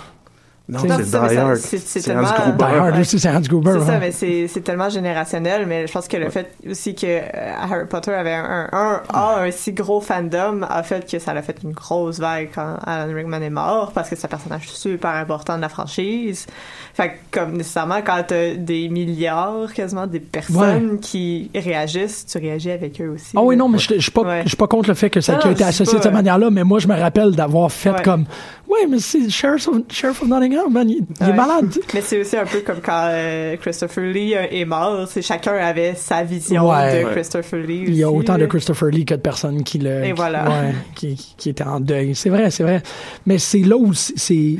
Non, 0.69 0.79
C'est- 0.79 1.77
c'est 1.77 1.99
Die 2.01 2.11
Hard. 2.11 2.25
Hans 2.25 2.29
Die 2.35 2.41
Gruber. 2.41 2.63
Hard 2.65 2.93
Ouais. 2.95 2.99
aussi, 3.01 3.19
c'est 3.19 3.29
Hans 3.29 3.39
Gruber. 3.39 3.71
C'est 3.79 3.85
ça, 3.85 3.99
mais 3.99 4.11
c'est 4.49 4.61
tellement 4.61 4.89
générationnel. 4.89 5.65
Mais 5.65 5.87
je 5.87 5.91
pense 5.93 6.07
que 6.09 6.17
le 6.17 6.29
fait 6.29 6.51
aussi 6.69 6.93
que 6.93 7.05
euh, 7.07 7.51
Harry 7.57 7.85
Potter 7.87 8.11
avait 8.13 8.33
un, 8.33 8.67
un, 8.73 9.01
a 9.13 9.39
un 9.43 9.51
si 9.51 9.71
gros 9.71 10.01
fandom 10.01 10.63
a 10.69 10.83
fait 10.83 11.09
que 11.09 11.19
ça 11.19 11.31
a 11.31 11.41
fait 11.41 11.57
une 11.63 11.71
grosse 11.71 12.19
vague 12.19 12.49
quand 12.53 12.75
Alan 12.85 13.13
Rickman 13.13 13.41
est 13.41 13.49
mort 13.49 13.91
parce 13.93 14.09
que 14.09 14.15
c'est 14.17 14.25
un 14.25 14.29
personnage 14.29 14.67
super 14.69 15.11
important 15.11 15.55
de 15.55 15.61
la 15.61 15.69
franchise. 15.69 16.45
Fait 16.93 17.09
que 17.31 17.39
comme 17.39 17.53
nécessairement 17.53 18.01
quand 18.05 18.21
t'as 18.27 18.55
des 18.55 18.89
milliards 18.89 19.71
quasiment 19.73 20.05
des 20.07 20.19
personnes 20.19 20.99
qui 20.99 21.49
réagissent, 21.55 22.25
tu 22.25 22.39
réagis 22.39 22.71
avec 22.71 22.99
eux 22.99 23.09
aussi. 23.15 23.31
Ah 23.37 23.41
oui, 23.41 23.55
non, 23.55 23.69
mais 23.69 23.77
je 23.77 23.99
suis 23.99 24.11
pas, 24.11 24.43
pas 24.57 24.67
contre 24.67 24.89
le 24.89 24.95
fait 24.95 25.09
que 25.09 25.21
ça 25.21 25.37
a 25.37 25.49
été 25.51 25.63
associé 25.63 25.97
de 25.97 26.03
cette 26.03 26.11
manière-là, 26.13 26.49
mais 26.49 26.63
moi, 26.63 26.79
je 26.79 26.87
me 26.87 26.99
rappelle 26.99 27.31
d'avoir 27.35 27.71
fait 27.71 27.93
comme, 28.03 28.25
ouais, 28.67 28.85
mais 28.89 28.99
c'est 28.99 29.29
Sheriff 29.29 29.67
of, 29.69 29.77
Sheriff 29.89 30.21
man, 30.69 30.89
il, 30.89 31.05
il 31.21 31.29
est 31.29 31.33
malade. 31.33 31.73
Mais 31.93 32.01
c'est 32.01 32.19
aussi 32.21 32.35
un 32.37 32.45
peu 32.45 32.61
comme 32.61 32.81
quand 32.83 33.07
euh, 33.11 33.55
Christopher 33.57 34.03
Lee 34.05 34.35
euh, 34.35 34.45
est 34.51 34.65
mort. 34.65 35.07
C'est 35.07 35.21
chacun 35.21 35.53
avait 35.55 35.95
sa 35.95 36.23
vision 36.23 36.69
Ouais. 36.69 37.03
de. 37.03 37.09
Christopher 37.09 37.59
Lee. 37.59 37.85
Il 37.87 37.95
y 37.95 38.03
a 38.03 38.11
autant 38.11 38.37
de. 38.37 38.45
Christopher 38.45 38.89
Lee 38.89 39.05
que 39.05 39.15
de 39.15 39.19
personnes 39.21 39.63
qui 39.63 39.79
le, 39.79 40.03
Et 40.03 40.07
qui- 40.07 40.11
voilà. 40.13 40.45
ouais, 40.49 40.73
qui, 40.95 41.15
qui 41.37 41.49
étaient 41.49 41.63
en 41.63 41.79
deuil. 41.79 42.15
C'est 42.15 42.29
vrai, 42.29 42.49
c'est 42.51 42.63
vrai. 42.63 42.81
Mais 43.25 43.37
c'est 43.37 43.59
là 43.59 43.77
où 43.77 43.93
c'est- 43.93 44.57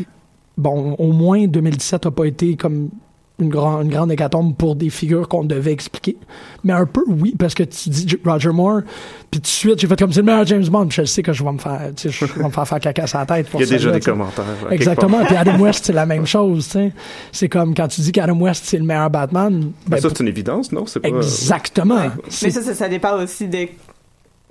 bon, 0.58 0.94
au 0.98 1.12
moins 1.12 1.46
2017 1.48 2.06
a 2.08 2.12
pas 2.12 2.26
été 2.26 2.56
comme 2.56 2.90
une, 3.39 3.50
grand, 3.50 3.82
une 3.82 3.89
grande 3.89 4.12
hécatombe 4.12 4.56
pour 4.56 4.76
des 4.76 4.89
figures 4.89 5.28
qu'on 5.28 5.43
devait 5.43 5.71
expliquer. 5.71 6.17
Mais 6.63 6.73
un 6.73 6.86
peu, 6.86 7.04
oui, 7.08 7.36
parce 7.38 7.54
que 7.54 7.63
tu 7.63 7.89
dis 7.89 8.17
Roger 8.26 8.50
Moore, 8.50 8.82
puis 9.30 9.39
tout 9.39 9.41
de 9.41 9.47
suite, 9.47 9.80
j'ai 9.80 9.88
fait 9.88 9.97
comme 10.00 10.12
c'est 10.12 10.21
le 10.21 10.26
meilleur 10.26 10.45
James 10.47 10.67
Bond, 10.67 10.88
puis 10.88 10.97
je 11.02 11.06
sais 11.06 11.21
que 11.21 11.34
je 11.34 11.43
vais 11.43 11.52
me 11.52 11.58
faire, 11.60 11.91
tu 11.95 12.10
sais, 12.12 12.26
je 12.28 12.34
vais 12.34 12.43
me 12.45 12.50
faire 12.50 12.67
faire 12.67 12.80
caca 12.80 13.06
sur 13.06 13.19
la 13.19 13.26
tête 13.26 13.50
pour 13.50 13.62
Il 13.62 13.67
y 13.67 13.69
a 13.69 13.78
déjà 13.78 13.91
des 13.91 14.00
commentaires. 14.00 14.45
Exactement. 14.71 15.23
Puis 15.26 15.36
Adam 15.36 15.60
West, 15.60 15.86
c'est 15.86 15.93
la 15.93 16.06
même 16.06 16.26
chose, 16.26 16.65
tu 16.65 16.71
sais. 16.71 16.91
C'est 17.32 17.50
comme 17.50 17.76
quand 17.76 17.88
tu 17.88 18.02
dis 18.02 18.12
qu'Adam 18.12 18.39
West, 18.39 18.63
c'est 18.65 18.78
le 18.78 18.86
meilleur 18.86 19.10
Batman. 19.10 19.60
Ben, 19.60 19.71
ben, 19.88 20.02
ça, 20.02 20.10
c'est 20.10 20.19
une 20.21 20.28
évidence, 20.30 20.71
non? 20.71 20.86
C'est 20.88 21.00
pas. 21.00 21.10
exactement. 21.10 22.08
Mais 22.41 22.50
ça, 22.50 22.62
ça, 22.62 22.73
ça 22.73 22.89
dépend 22.89 23.21
aussi 23.21 23.47
de 23.47 23.67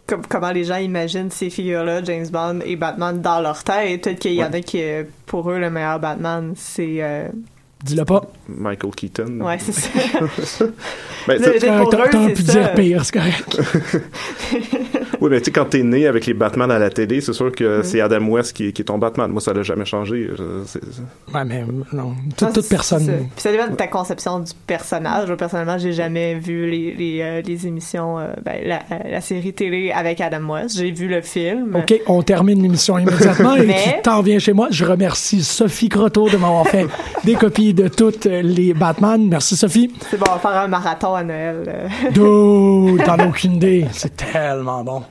com- 0.07 0.23
comment 0.29 0.53
les 0.53 0.65
gens 0.65 0.77
imaginent 0.77 1.31
ces 1.31 1.51
figures-là, 1.51 2.05
James 2.05 2.29
Bond 2.31 2.61
et 2.65 2.77
Batman, 2.77 3.21
dans 3.21 3.41
leur 3.41 3.65
tête. 3.65 4.03
Peut-être 4.05 4.21
qu'il 4.21 4.35
y 4.35 4.45
en 4.45 4.53
a 4.53 4.61
qui, 4.61 4.81
euh, 4.83 5.03
pour 5.27 5.51
eux, 5.51 5.59
le 5.59 5.71
meilleur 5.71 5.99
Batman, 5.99 6.53
c'est... 6.57 6.99
euh, 7.01 7.29
Dis-le 7.85 8.05
pas. 8.05 8.23
Michael 8.49 8.91
Keaton. 8.95 9.41
Ouais, 9.41 9.59
c'est 9.59 9.73
ça. 9.73 10.65
Ben, 11.29 11.41
T'aurais 11.43 12.33
pu 12.35 12.43
ça. 12.43 12.53
dire 12.53 12.75
pire, 12.75 13.05
c'est 13.05 13.15
correct. 13.15 13.61
Oui, 15.21 15.31
mais 15.31 15.39
tu 15.39 15.47
sais, 15.47 15.51
quand 15.51 15.65
t'es 15.65 15.83
né 15.83 16.07
avec 16.07 16.27
les 16.27 16.35
Batman 16.35 16.71
à 16.71 16.79
la 16.79 16.91
télé, 16.91 17.21
c'est 17.23 17.33
sûr 17.33 17.47
Mm. 17.47 17.53
que 17.53 17.83
c'est 17.83 18.01
Adam 18.03 18.25
West 18.27 18.53
qui, 18.55 18.69
est- 18.69 18.73
qui 18.73 18.83
est 18.83 18.85
ton 18.85 18.99
Batman. 18.99 19.31
Moi, 19.31 19.41
ça 19.41 19.53
l'a 19.55 19.63
jamais 19.63 19.87
changé. 19.87 20.29
Je- 20.37 20.63
c'est- 20.67 20.81
c'est- 20.85 21.35
Ouais, 21.35 21.45
mais 21.45 21.65
non. 21.93 22.15
Toute, 22.37 22.49
Ah, 22.49 22.53
toute 22.53 22.65
c'est 22.65 22.69
personne. 22.77 23.07
ça. 23.07 23.13
Puis 23.13 23.29
ça 23.39 23.51
dépend 23.51 23.69
de 23.69 23.77
ta 23.77 23.87
conception 23.87 24.41
du 24.41 24.53
personnage. 24.67 25.27
Moi, 25.29 25.37
personnellement, 25.39 25.79
j'ai 25.79 25.93
jamais 25.95 26.35
vu 26.35 26.69
les, 26.71 26.95
les, 26.95 27.21
euh, 27.23 27.41
les 27.45 27.67
émissions, 27.67 28.19
euh, 28.19 28.27
ben, 28.45 28.57
la, 28.67 28.77
euh, 28.93 28.99
la 29.11 29.21
série 29.23 29.55
télé 29.55 29.91
avec 29.91 30.21
Adam 30.21 30.47
West. 30.53 30.77
J'ai 30.77 30.91
vu 30.91 31.09
le 31.09 31.23
film. 31.23 31.75
OK, 31.77 31.99
on 32.07 32.23
termine 32.23 32.63
l'émission 32.63 32.99
immédiatement 32.99 33.57
et 33.57 33.63
Mais- 33.67 33.95
tu 33.97 34.03
t'en 34.03 34.21
viens 34.21 34.39
chez 34.39 34.53
moi. 34.53 34.69
Je 34.71 34.85
remercie 34.85 35.43
Sophie 35.43 35.89
Croteau 35.89 36.29
de 36.29 36.37
m'avoir 36.37 36.67
fait 36.69 36.87
des 37.25 37.35
copies 37.37 37.66
de 37.75 37.89
toutes 37.89 38.25
les 38.27 38.75
Batman. 38.75 39.27
Merci 39.29 39.57
Sophie. 39.57 39.93
C'est 40.11 40.19
bon, 40.19 40.27
on 40.29 40.35
va 40.35 40.39
faire 40.39 40.57
un 40.63 40.69
marathon 40.69 41.15
à 41.15 41.23
Noël. 41.23 41.65
euh. 41.67 42.11
Dude, 42.97 43.05
t'en 43.05 43.15
as 43.19 43.27
aucune 43.27 43.55
idée. 43.57 43.87
C'est 43.93 44.17
tellement 44.17 44.83
bon. 44.85 45.03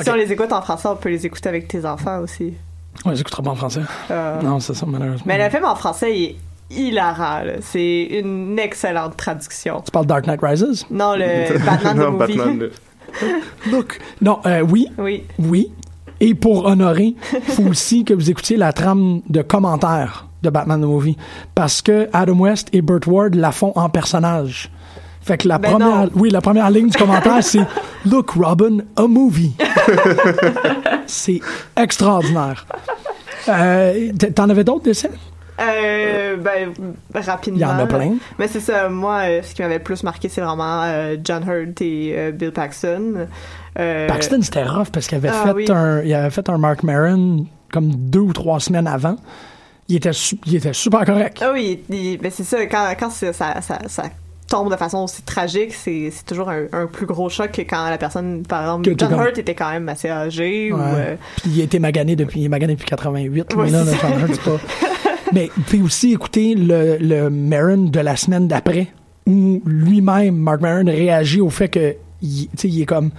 Si 0.00 0.08
on 0.10 0.14
les 0.14 0.32
écoute 0.32 0.52
en 0.52 0.62
français, 0.62 0.88
on 0.88 0.96
peut 0.96 1.10
les 1.10 1.26
écouter 1.26 1.48
avec 1.48 1.68
tes 1.68 1.84
enfants 1.84 2.20
aussi. 2.20 2.54
Ouais, 3.04 3.14
j'écouterai 3.14 3.42
pas 3.42 3.50
en 3.50 3.54
français. 3.54 3.82
Euh, 4.10 4.40
Non, 4.42 4.58
c'est 4.60 4.74
ça, 4.74 4.86
malheureusement. 4.86 5.24
Mais 5.26 5.42
le 5.42 5.50
film 5.50 5.64
en 5.64 5.74
français, 5.74 6.16
il 6.16 6.24
est 6.24 6.36
hilarant. 6.70 7.42
C'est 7.60 8.04
une 8.04 8.58
excellente 8.58 9.16
traduction. 9.16 9.82
Tu 9.84 9.90
parles 9.90 10.06
Dark 10.06 10.26
Knight 10.26 10.40
Rises? 10.42 10.86
Non, 10.90 11.14
le 11.16 11.58
Batman 11.66 11.96
non, 11.98 12.04
the 12.16 12.20
Movie. 12.20 12.36
Batman. 12.36 12.58
le- 12.58 12.72
Look. 13.70 14.00
Non, 14.22 14.38
euh, 14.46 14.60
oui, 14.62 14.88
Oui. 14.98 15.24
oui. 15.38 15.70
Et 16.20 16.34
pour 16.34 16.64
honorer, 16.66 17.14
faut 17.48 17.64
aussi 17.64 18.04
que 18.04 18.14
vous 18.14 18.30
écoutiez 18.30 18.56
la 18.56 18.72
trame 18.72 19.20
de 19.28 19.42
commentaires 19.42 20.26
de 20.42 20.50
Batman 20.50 20.80
the 20.80 20.84
Movie. 20.84 21.16
Parce 21.54 21.82
que 21.82 22.08
Adam 22.12 22.38
West 22.38 22.68
et 22.72 22.82
Burt 22.82 23.06
Ward 23.06 23.34
la 23.34 23.52
font 23.52 23.72
en 23.76 23.88
personnage. 23.88 24.70
Fait 25.20 25.38
que 25.38 25.46
la 25.46 25.58
Ben 25.58 25.70
première, 25.70 25.88
non. 26.06 26.10
oui, 26.16 26.30
la 26.30 26.40
première 26.40 26.68
ligne 26.70 26.88
du 26.88 26.96
commentaire, 26.98 27.42
c'est 27.42 27.60
Look, 28.04 28.30
Robin, 28.30 28.78
a 28.96 29.06
movie. 29.06 29.52
c'est 31.06 31.40
extraordinaire. 31.76 32.66
Euh, 33.48 34.10
T'en 34.34 34.48
avais 34.50 34.64
d'autres 34.64 34.84
dessins? 34.84 35.08
Euh, 35.60 36.36
ben, 36.36 36.72
rapidement. 37.14 37.58
Il 37.58 37.62
y 37.62 37.64
en 37.64 37.78
a 37.78 37.86
plein. 37.86 38.14
Mais 38.38 38.48
c'est 38.48 38.58
ça, 38.60 38.88
moi, 38.88 39.20
euh, 39.24 39.40
ce 39.42 39.54
qui 39.54 39.62
m'avait 39.62 39.78
plus 39.78 40.02
marqué, 40.02 40.28
c'est 40.28 40.40
vraiment 40.40 40.82
euh, 40.84 41.16
John 41.22 41.44
Hurt 41.46 41.80
et 41.82 42.14
euh, 42.16 42.32
Bill 42.32 42.50
Paxton. 42.52 43.28
Paxton, 43.76 44.40
c'était 44.42 44.64
rough 44.64 44.88
parce 44.92 45.06
qu'il 45.06 45.18
avait, 45.18 45.28
Ah, 45.28 45.44
fait 45.46 45.52
oui. 45.52 45.66
un, 45.68 46.02
il 46.02 46.12
avait 46.14 46.30
fait 46.30 46.48
un 46.48 46.58
Mark 46.58 46.82
Maron 46.82 47.46
comme 47.72 47.90
deux 47.94 48.20
ou 48.20 48.32
trois 48.32 48.60
semaines 48.60 48.86
avant. 48.86 49.16
Il 49.92 49.96
était, 49.96 50.10
il 50.46 50.56
était 50.56 50.72
super 50.72 51.04
correct. 51.04 51.38
Ah 51.42 51.50
oui, 51.52 51.80
il- 51.90 52.16
ben 52.18 52.30
c'est 52.34 52.44
ça, 52.44 52.64
quand, 52.66 52.94
quand 52.98 53.10
ça, 53.10 53.32
ça, 53.32 53.60
ça 53.86 54.02
tombe 54.48 54.70
de 54.70 54.76
façon 54.76 54.98
aussi 55.04 55.22
tragique, 55.22 55.72
c'est 55.74 56.10
c'est 56.10 56.24
toujours 56.24 56.48
un, 56.48 56.62
un 56.72 56.86
plus 56.86 57.04
gros 57.06 57.28
choc 57.28 57.52
que 57.52 57.62
quand 57.62 57.88
la 57.90 57.98
personne, 57.98 58.42
par 58.42 58.62
exemple, 58.62 58.90
Que 58.90 58.98
John 58.98 59.10
comme- 59.10 59.20
Hurt 59.20 59.36
était 59.38 59.54
quand 59.54 59.70
même 59.70 59.88
assez 59.88 60.08
âgé 60.08 60.72
ou... 60.72 60.78
Euh, 60.78 61.16
Puis 61.42 61.50
il 61.50 61.60
été 61.60 61.78
magané 61.78 62.16
depuis, 62.16 62.40
il 62.40 62.44
est 62.46 62.48
magané 62.48 62.74
depuis 62.74 62.86
88. 62.86 63.54
Ouais, 63.54 63.64
mais 63.64 63.70
là. 63.70 63.84
John 64.00 64.12
Hurt, 64.20 64.30
c'est 64.32 64.42
pas. 64.42 64.58
Mais 65.32 65.50
puis 65.66 65.82
aussi 65.82 66.12
écouter 66.12 66.54
le, 66.54 66.96
le 66.98 67.28
Maron 67.30 67.84
de 67.84 68.00
la 68.00 68.16
semaine 68.16 68.48
d'après, 68.48 68.88
où 69.26 69.62
lui-même, 69.64 70.36
Mark 70.36 70.60
Maron, 70.60 70.84
réagit 70.86 71.40
au 71.40 71.48
fait 71.50 71.68
que, 71.68 71.94
il, 72.22 72.48
tu 72.48 72.56
sais, 72.56 72.68
il 72.68 72.82
est 72.82 72.86
comme, 72.86 73.10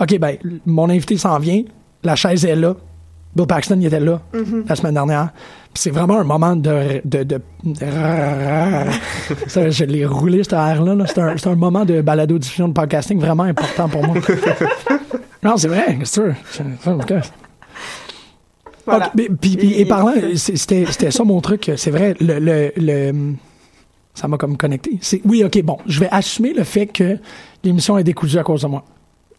OK, 0.00 0.18
ben, 0.18 0.36
mon 0.66 0.90
invité 0.90 1.16
s'en 1.16 1.38
vient, 1.38 1.62
la 2.02 2.16
chaise 2.16 2.44
est 2.44 2.56
là. 2.56 2.74
Bill 3.36 3.46
Paxton, 3.46 3.76
il 3.80 3.86
était 3.86 4.00
là 4.00 4.20
Mm-hmm. 4.34 4.68
la 4.68 4.74
semaine 4.76 4.94
dernière. 4.94 5.28
C'est 5.74 5.90
vraiment 5.90 6.18
un 6.18 6.24
moment 6.24 6.56
de... 6.56 7.00
de, 7.04 7.22
de, 7.22 7.40
de- 7.64 7.74
Ça, 9.46 9.70
je 9.70 9.84
l'ai 9.84 10.04
roulé, 10.04 10.42
ce 10.44 10.54
air-là. 10.54 10.94
là. 10.94 11.04
C'est 11.06 11.18
un, 11.20 11.36
c'est 11.36 11.48
un 11.48 11.54
moment 11.54 11.84
de 11.84 12.00
balado-diffusion 12.00 12.68
de 12.68 12.72
podcasting 12.72 13.18
vraiment 13.20 13.44
important 13.44 13.88
pour 13.88 14.04
moi. 14.04 14.16
non, 15.42 15.56
c'est 15.56 15.68
vrai, 15.68 15.96
c'est 16.00 16.06
sûr. 16.06 16.34
Voilà. 18.86 19.10
Puis- 19.14 19.56
puis- 19.56 19.74
et 19.80 19.84
parlant, 19.84 20.12
c'était 20.34 20.86
c'était 20.90 21.10
ça 21.10 21.22
mon 21.22 21.40
truc, 21.40 21.70
c'est 21.76 21.90
vrai, 21.90 22.14
le, 22.20 22.38
le, 22.40 22.72
le- 22.76 23.34
ça 24.14 24.26
m'a 24.26 24.36
comme 24.36 24.56
connecté. 24.56 24.98
C'est 25.00 25.20
Oui, 25.24 25.44
ok, 25.44 25.62
bon, 25.62 25.78
je 25.86 26.00
vais 26.00 26.08
assumer 26.10 26.52
le 26.52 26.64
fait 26.64 26.86
que 26.86 27.18
l'émission 27.62 27.96
est 27.98 28.04
décousue 28.04 28.38
à 28.38 28.42
cause 28.42 28.62
de 28.62 28.66
moi. 28.66 28.84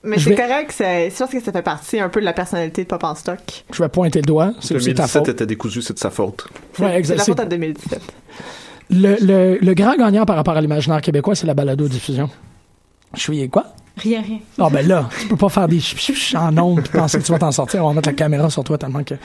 Mais 0.04 0.18
je 0.18 0.24
c'est 0.24 0.30
vais- 0.32 0.36
correct, 0.36 0.72
c'est 0.76 1.10
je 1.12 1.16
pense 1.18 1.30
que 1.30 1.40
ça 1.40 1.52
fait 1.52 1.62
partie 1.62 2.00
un 2.00 2.10
peu 2.10 2.20
de 2.22 2.26
la 2.26 2.34
personnalité 2.34 2.84
de 2.84 2.88
Pop 2.88 3.04
en 3.04 3.14
Stock. 3.16 3.40
Je 3.72 3.84
vais 3.84 3.90
pointer 3.90 4.20
le 4.22 4.26
doigt, 4.26 4.54
c'est 4.60 4.74
aussi 4.76 4.94
ta 4.94 5.04
2017 5.04 5.20
faute. 5.26 5.30
était 5.30 5.46
décousu, 5.46 5.82
c'est 5.82 5.94
de 5.94 6.00
sa 6.00 6.10
faute. 6.10 6.48
Ouais, 6.80 7.02
C'est 7.04 7.16
la 7.16 7.24
faute 7.24 7.40
à 7.40 7.46
2017. 7.46 8.02
Le, 8.90 9.16
le, 9.22 9.58
le 9.62 9.74
grand 9.74 9.96
gagnant 9.96 10.26
par 10.26 10.36
rapport 10.36 10.58
à 10.58 10.62
l'imaginaire 10.62 11.02
québécois, 11.02 11.36
c'est 11.36 11.48
la 11.48 11.54
balado-diffusion. 11.54 12.30
Je 13.14 13.20
suis 13.20 13.50
quoi? 13.50 13.66
Rien, 13.98 14.22
rien. 14.22 14.40
Ah 14.58 14.70
ben 14.72 14.88
là, 14.88 15.10
tu 15.20 15.28
peux 15.28 15.36
pas 15.36 15.50
faire 15.50 15.68
des 15.68 15.80
en 16.36 16.58
ondes 16.58 16.80
et 16.80 16.98
penser 16.98 17.20
que 17.20 17.24
tu 17.24 17.32
vas 17.32 17.40
t'en 17.40 17.52
sortir. 17.52 17.84
On 17.86 17.90
va 17.90 17.94
mettre 17.96 18.08
la 18.10 18.14
caméra 18.14 18.50
sur 18.50 18.64
toi 18.64 18.78
tellement 18.78 19.04
que 19.04 19.16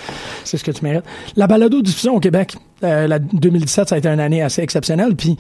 c'est 0.45 0.59
ce 0.59 0.65
que 0.65 0.73
tu 0.73 0.85
mérites. 0.85 1.05
La 1.37 1.47
balado-diffusion 1.47 2.17
au 2.17 2.21
Québec, 2.21 2.55
euh, 2.83 3.07
la 3.07 3.19
2017, 3.21 3.89
ça 3.89 3.95
a 3.95 3.99
été 3.99 4.09
une 4.09 4.19
année 4.21 4.43
assez 4.43 4.61
exceptionnelle. 4.63 5.15
Puis, 5.15 5.37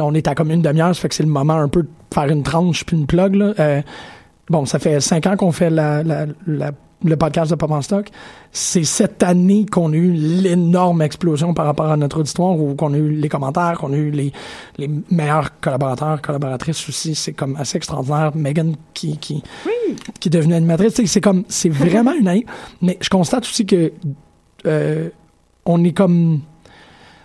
on 0.00 0.14
est 0.14 0.26
à 0.28 0.34
comme 0.34 0.50
une 0.50 0.62
demi-heure, 0.62 0.94
ça 0.94 1.00
fait 1.00 1.08
que 1.08 1.14
c'est 1.14 1.22
le 1.22 1.28
moment 1.28 1.54
un 1.54 1.68
peu 1.68 1.84
de 1.84 1.88
faire 2.12 2.24
une 2.28 2.42
tranche 2.42 2.84
puis 2.84 2.96
une 2.96 3.06
plug. 3.06 3.36
Là. 3.36 3.54
Euh, 3.60 3.82
bon, 4.50 4.66
ça 4.66 4.78
fait 4.78 5.00
cinq 5.00 5.26
ans 5.26 5.36
qu'on 5.36 5.52
fait 5.52 5.70
la, 5.70 6.02
la- 6.02 6.26
la- 6.46 6.72
le 7.02 7.16
podcast 7.16 7.50
de 7.50 7.56
Pop 7.56 7.70
en 7.70 7.80
Stock. 7.80 8.08
C'est 8.52 8.84
cette 8.84 9.22
année 9.22 9.64
qu'on 9.64 9.90
a 9.94 9.96
eu 9.96 10.10
l'énorme 10.12 11.00
explosion 11.00 11.54
par 11.54 11.64
rapport 11.64 11.90
à 11.90 11.96
notre 11.96 12.20
auditoire, 12.20 12.54
où 12.58 12.74
qu'on 12.74 12.92
a 12.92 12.98
eu 12.98 13.08
les 13.08 13.28
commentaires, 13.30 13.78
qu'on 13.80 13.94
a 13.94 13.96
eu 13.96 14.10
les, 14.10 14.32
les 14.76 14.90
meilleurs 15.10 15.58
collaborateurs, 15.60 16.20
collaboratrices 16.20 16.86
aussi. 16.90 17.14
C'est 17.14 17.32
comme 17.32 17.56
assez 17.56 17.78
extraordinaire. 17.78 18.32
Megan 18.36 18.74
qui, 18.92 19.16
qui, 19.16 19.42
qui 20.20 20.28
est 20.28 20.30
devenue 20.30 20.52
animatrice. 20.52 21.00
C'est 21.06 21.20
comme, 21.22 21.44
c'est 21.48 21.70
vraiment 21.70 22.12
une 22.20 22.28
année. 22.28 22.44
Mais 22.82 22.98
je 23.00 23.08
constate 23.08 23.44
aussi 23.44 23.64
que 23.64 23.92
euh, 24.66 25.08
on 25.64 25.82
est 25.84 25.92
comme 25.94 26.40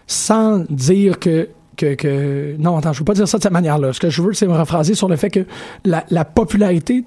sans 0.08 0.60
dire 0.70 1.20
que 1.20 1.50
que, 1.76 1.96
que 1.96 2.56
non 2.58 2.78
attends 2.78 2.94
je 2.94 3.00
veux 3.00 3.06
pas 3.06 3.14
dire 3.16 3.28
ça 3.28 3.38
de 3.38 3.44
cette 3.44 3.52
manière-là 3.52 3.92
ce 3.92 4.00
que 4.00 4.10
je 4.10 4.22
veux 4.22 4.32
c'est 4.32 4.48
me 4.48 4.54
rephraser 4.54 4.94
sur 4.96 5.10
le 5.10 5.18
fait 5.18 5.30
que 5.30 5.46
la, 5.84 6.06
la 6.10 6.24
popularité 6.24 7.04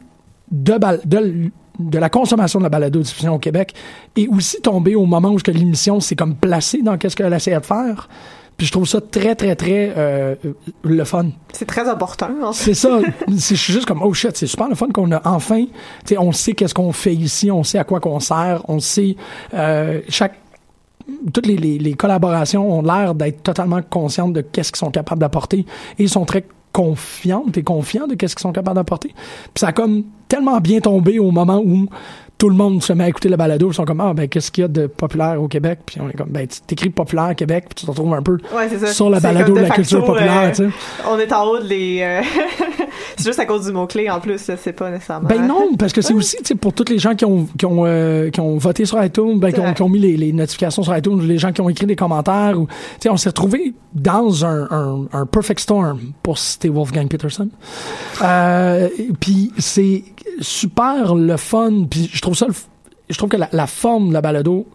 de, 0.51 0.79
bal- 0.79 1.01
de 1.05 1.17
l- 1.19 1.51
de 1.79 1.99
la 1.99 2.09
consommation 2.11 2.59
de 2.59 2.65
la 2.65 2.71
balado-diffusion 2.71 3.35
au 3.35 3.39
Québec 3.39 3.73
est 4.17 4.27
aussi 4.29 4.61
tombé 4.61 4.95
au 4.97 5.07
moment 5.07 5.31
où 5.31 5.39
l'émission 5.47 6.01
s'est 6.01 6.17
comme 6.17 6.35
placée 6.35 6.83
dans 6.83 6.97
qu'est-ce 6.99 7.15
qu'elle 7.17 7.33
essayait 7.33 7.61
de 7.61 7.65
faire. 7.65 8.09
Puis 8.57 8.67
je 8.67 8.73
trouve 8.73 8.89
ça 8.89 9.01
très, 9.01 9.37
très, 9.37 9.55
très 9.55 9.95
euh, 9.97 10.35
le 10.83 11.05
fun. 11.05 11.27
C'est 11.53 11.65
très 11.67 11.89
important. 11.89 12.29
en 12.43 12.53
fait. 12.53 12.65
C'est 12.65 12.75
ça. 12.75 12.99
C'est- 13.37 13.55
je 13.55 13.61
suis 13.61 13.73
juste 13.73 13.87
comme, 13.87 14.03
oh 14.03 14.13
shit, 14.13 14.37
c'est 14.37 14.49
super 14.49 14.69
le 14.69 14.75
fun 14.75 14.89
qu'on 14.89 15.13
a 15.13 15.21
enfin, 15.29 15.65
tu 15.67 15.71
sais, 16.07 16.19
on 16.19 16.33
sait 16.33 16.55
qu'est-ce 16.55 16.75
qu'on 16.75 16.91
fait 16.93 17.15
ici, 17.15 17.53
on 17.53 17.63
sait 17.63 17.79
à 17.79 17.85
quoi 17.85 18.01
qu'on 18.01 18.19
sert, 18.19 18.65
on 18.67 18.81
sait, 18.81 19.15
euh, 19.55 20.01
chaque, 20.09 20.35
toutes 21.33 21.47
les, 21.47 21.57
les, 21.57 21.79
les 21.79 21.95
collaborations 21.95 22.69
ont 22.79 22.83
l'air 22.83 23.15
d'être 23.15 23.45
totalement 23.45 23.81
conscientes 23.89 24.33
de 24.33 24.41
qu'est-ce 24.41 24.73
qu'ils 24.73 24.79
sont 24.81 24.91
capables 24.91 25.21
d'apporter 25.21 25.61
et 25.61 26.03
ils 26.03 26.09
sont 26.11 26.25
très 26.25 26.45
confiantes 26.73 27.57
et 27.57 27.63
confiants 27.63 28.09
de 28.09 28.15
qu'est-ce 28.17 28.35
qu'ils 28.35 28.43
sont 28.43 28.53
capables 28.53 28.75
d'apporter. 28.77 29.09
Puis 29.55 29.61
ça 29.61 29.69
a 29.69 29.73
comme 29.73 30.03
tellement 30.29 30.61
bien 30.61 30.81
tombé 30.81 31.18
au 31.18 31.31
moment 31.31 31.61
où 31.64 31.87
tout 32.39 32.49
le 32.49 32.55
monde 32.55 32.82
se 32.84 32.93
met 32.93 33.05
à 33.05 33.09
écouter 33.09 33.28
le 33.28 33.36
balado, 33.36 33.68
ils 33.68 33.74
sont 33.74 33.84
comme, 33.84 34.01
ah, 34.01 34.14
ben, 34.14 34.28
qu'est-ce 34.28 34.53
qu'il 34.53 34.62
y 34.62 34.64
a 34.64 34.68
de 34.68 34.86
populaire 34.86 35.43
au 35.43 35.49
Québec? 35.49 35.80
Puis 35.84 36.01
on 36.01 36.09
est 36.09 36.12
comme, 36.12 36.30
ben, 36.30 36.47
tu 36.47 36.61
t'écris 36.61 36.91
populaire 36.91 37.34
Québec, 37.34 37.64
puis 37.68 37.74
tu 37.74 37.84
te 37.84 37.91
retrouves 37.91 38.14
un 38.14 38.22
peu 38.22 38.39
Ouais, 38.55 38.68
c'est 38.68 38.78
ça. 38.78 38.86
sur 38.86 39.12
C'est 39.12 39.20
balado 39.20 39.53
de 39.53 39.59
de 39.59 39.62
la 39.64 39.70
culture 39.70 40.05
populaire, 40.05 40.43
euh, 40.45 40.51
tu 40.51 40.57
sais. 40.57 40.70
On 41.11 41.18
est 41.18 41.32
en 41.32 41.45
haut 41.45 41.59
de 41.59 41.64
les. 41.66 41.99
euh, 42.01 42.22
c'est 43.16 43.24
juste 43.26 43.41
à 43.41 43.45
cause 43.45 43.66
du 43.66 43.72
mot-clé 43.72 44.09
en 44.09 44.20
plus, 44.20 44.39
c'est 44.39 44.72
pas 44.72 44.89
nécessairement. 44.89 45.28
Ben 45.28 45.47
non, 45.49 45.74
parce 45.76 45.93
que 45.93 46.01
c'est 46.01 46.14
aussi, 46.14 46.36
tu 46.36 46.45
sais, 46.45 46.55
pour 46.55 46.72
tous 46.72 46.89
les 46.89 47.01
gens 47.01 47.16
qui 47.16 47.24
ont, 47.24 47.49
qui 47.59 47.66
ont, 47.66 47.84
euh, 47.84 48.30
qui 48.30 48.41
ont 48.41 48.57
voté 48.57 48.84
sur 48.84 49.03
iTunes, 49.03 49.41
ben, 49.41 49.53
qui, 49.53 49.59
ont, 49.59 49.64
vrai. 49.64 49.74
qui 49.74 49.82
ont 49.82 49.89
mis 49.89 49.99
les, 49.99 50.16
les 50.16 50.32
notifications 50.32 50.84
sur 50.84 50.97
iTunes, 50.97 51.20
les 51.20 51.39
gens 51.39 51.51
qui 51.51 51.61
ont 51.61 51.68
écrit 51.68 51.86
des 51.86 51.97
commentaires, 51.97 52.55
ou, 52.57 52.66
tu 52.66 52.74
sais, 53.01 53.11
on 53.11 53.16
s'est 53.16 53.30
retrouvés 53.30 53.74
dans 53.95 54.45
un, 54.47 54.68
un, 54.70 55.07
un 55.12 55.26
perfect 55.26 55.59
storm, 55.59 55.99
pour 56.22 56.39
citer 56.39 56.68
Wolfgang 56.68 57.09
Peterson. 57.09 57.49
Puis 59.20 59.53
c'est 59.59 60.05
super 60.41 61.14
le 61.14 61.36
fun, 61.36 61.84
puis 61.91 62.09
je 62.12 62.20
trouve 62.31 62.37
ça, 62.37 62.47
le 62.47 62.53
f- 62.53 62.66
je 63.11 63.16
trouve 63.18 63.31
que 63.31 63.37
la, 63.37 63.49
la 63.53 63.66
forme 63.66 64.09
de 64.11 64.14
la 64.14 64.20
balado 64.20 64.66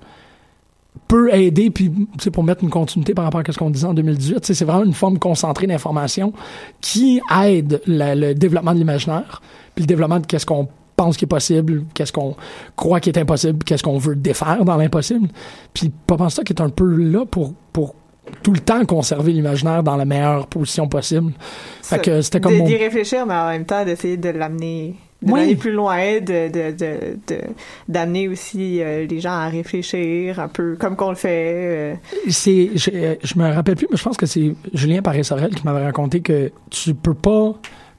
peut 1.08 1.34
aider, 1.34 1.70
puis 1.70 1.92
sais, 2.20 2.32
pour 2.32 2.44
mettre 2.44 2.64
une 2.64 2.70
continuité 2.70 3.14
par 3.14 3.26
rapport 3.26 3.42
à 3.48 3.52
ce 3.52 3.58
qu'on 3.58 3.70
disait 3.70 3.88
en 3.88 3.94
2018, 3.94 4.42
tu 4.42 4.48
sais, 4.48 4.54
c'est 4.54 4.66
vraiment 4.66 4.84
une 4.84 4.94
forme 4.94 5.18
concentrée 5.20 5.68
d'information 5.68 6.34
qui 6.82 7.20
aide 7.44 7.82
la- 7.88 8.16
le 8.16 8.34
développement 8.36 8.74
de 8.74 8.78
l'imaginaire, 8.80 9.42
puis 9.76 9.84
le 9.84 9.88
développement 9.88 10.20
de 10.20 10.26
qu'est-ce 10.26 10.46
qu'on 10.46 10.68
pense 10.96 11.18
qui 11.18 11.26
est 11.26 11.28
possible, 11.28 11.86
qu'est-ce 11.96 12.14
qu'on 12.14 12.36
croit 12.76 13.00
qui 13.00 13.10
est 13.10 13.18
impossible, 13.18 13.64
qu'est-ce 13.64 13.82
qu'on 13.84 13.98
veut 13.98 14.16
défaire 14.16 14.64
dans 14.66 14.78
l'impossible. 14.78 15.28
Puis 15.74 15.92
pas 16.06 16.18
penser 16.18 16.36
ça 16.38 16.44
qui 16.44 16.54
est 16.54 16.62
un 16.62 16.70
peu 16.70 16.86
là 16.96 17.26
pour 17.26 17.54
pour 17.74 17.96
tout 18.44 18.54
le 18.54 18.60
temps 18.60 18.86
conserver 18.86 19.34
l'imaginaire 19.34 19.82
dans 19.84 19.96
la 19.98 20.06
meilleure 20.06 20.48
position 20.48 20.88
possible. 20.88 21.34
Fait 21.82 22.00
que 22.00 22.22
c'était 22.22 22.40
comme 22.40 22.54
De- 22.54 22.58
mon... 22.60 22.66
D'y 22.66 22.78
réfléchir, 22.78 23.26
mais 23.26 23.34
en 23.34 23.50
même 23.50 23.66
temps 23.66 23.84
d'essayer 23.84 24.16
de 24.18 24.30
l'amener. 24.30 24.96
De 25.24 25.32
Oui. 25.32 25.56
plus 25.56 25.72
loin, 25.72 26.20
de, 26.20 26.52
de, 26.52 27.42
d'amener 27.88 28.28
aussi 28.28 28.82
euh, 28.82 29.06
les 29.08 29.20
gens 29.20 29.32
à 29.32 29.48
réfléchir 29.48 30.40
un 30.40 30.48
peu 30.50 30.76
comme 30.80 30.96
qu'on 30.96 31.10
le 31.10 31.16
fait. 31.16 31.54
euh. 31.56 31.96
c'est 32.30 32.72
je, 32.76 32.90
euh, 32.94 33.16
je 33.24 33.40
me 33.40 33.52
rappelle 33.54 33.76
plus 33.76 33.88
mais 33.90 33.98
je 33.98 34.04
pense 34.04 34.18
que 34.18 34.26
c'est 34.26 34.54
Julien 34.74 35.02
Paré-Sorel 35.02 35.52
qui 35.56 35.64
m'avait 35.64 35.84
raconté 35.84 36.22
que 36.22 36.52
tu 36.70 36.94
peux 36.94 37.14
pas 37.14 37.54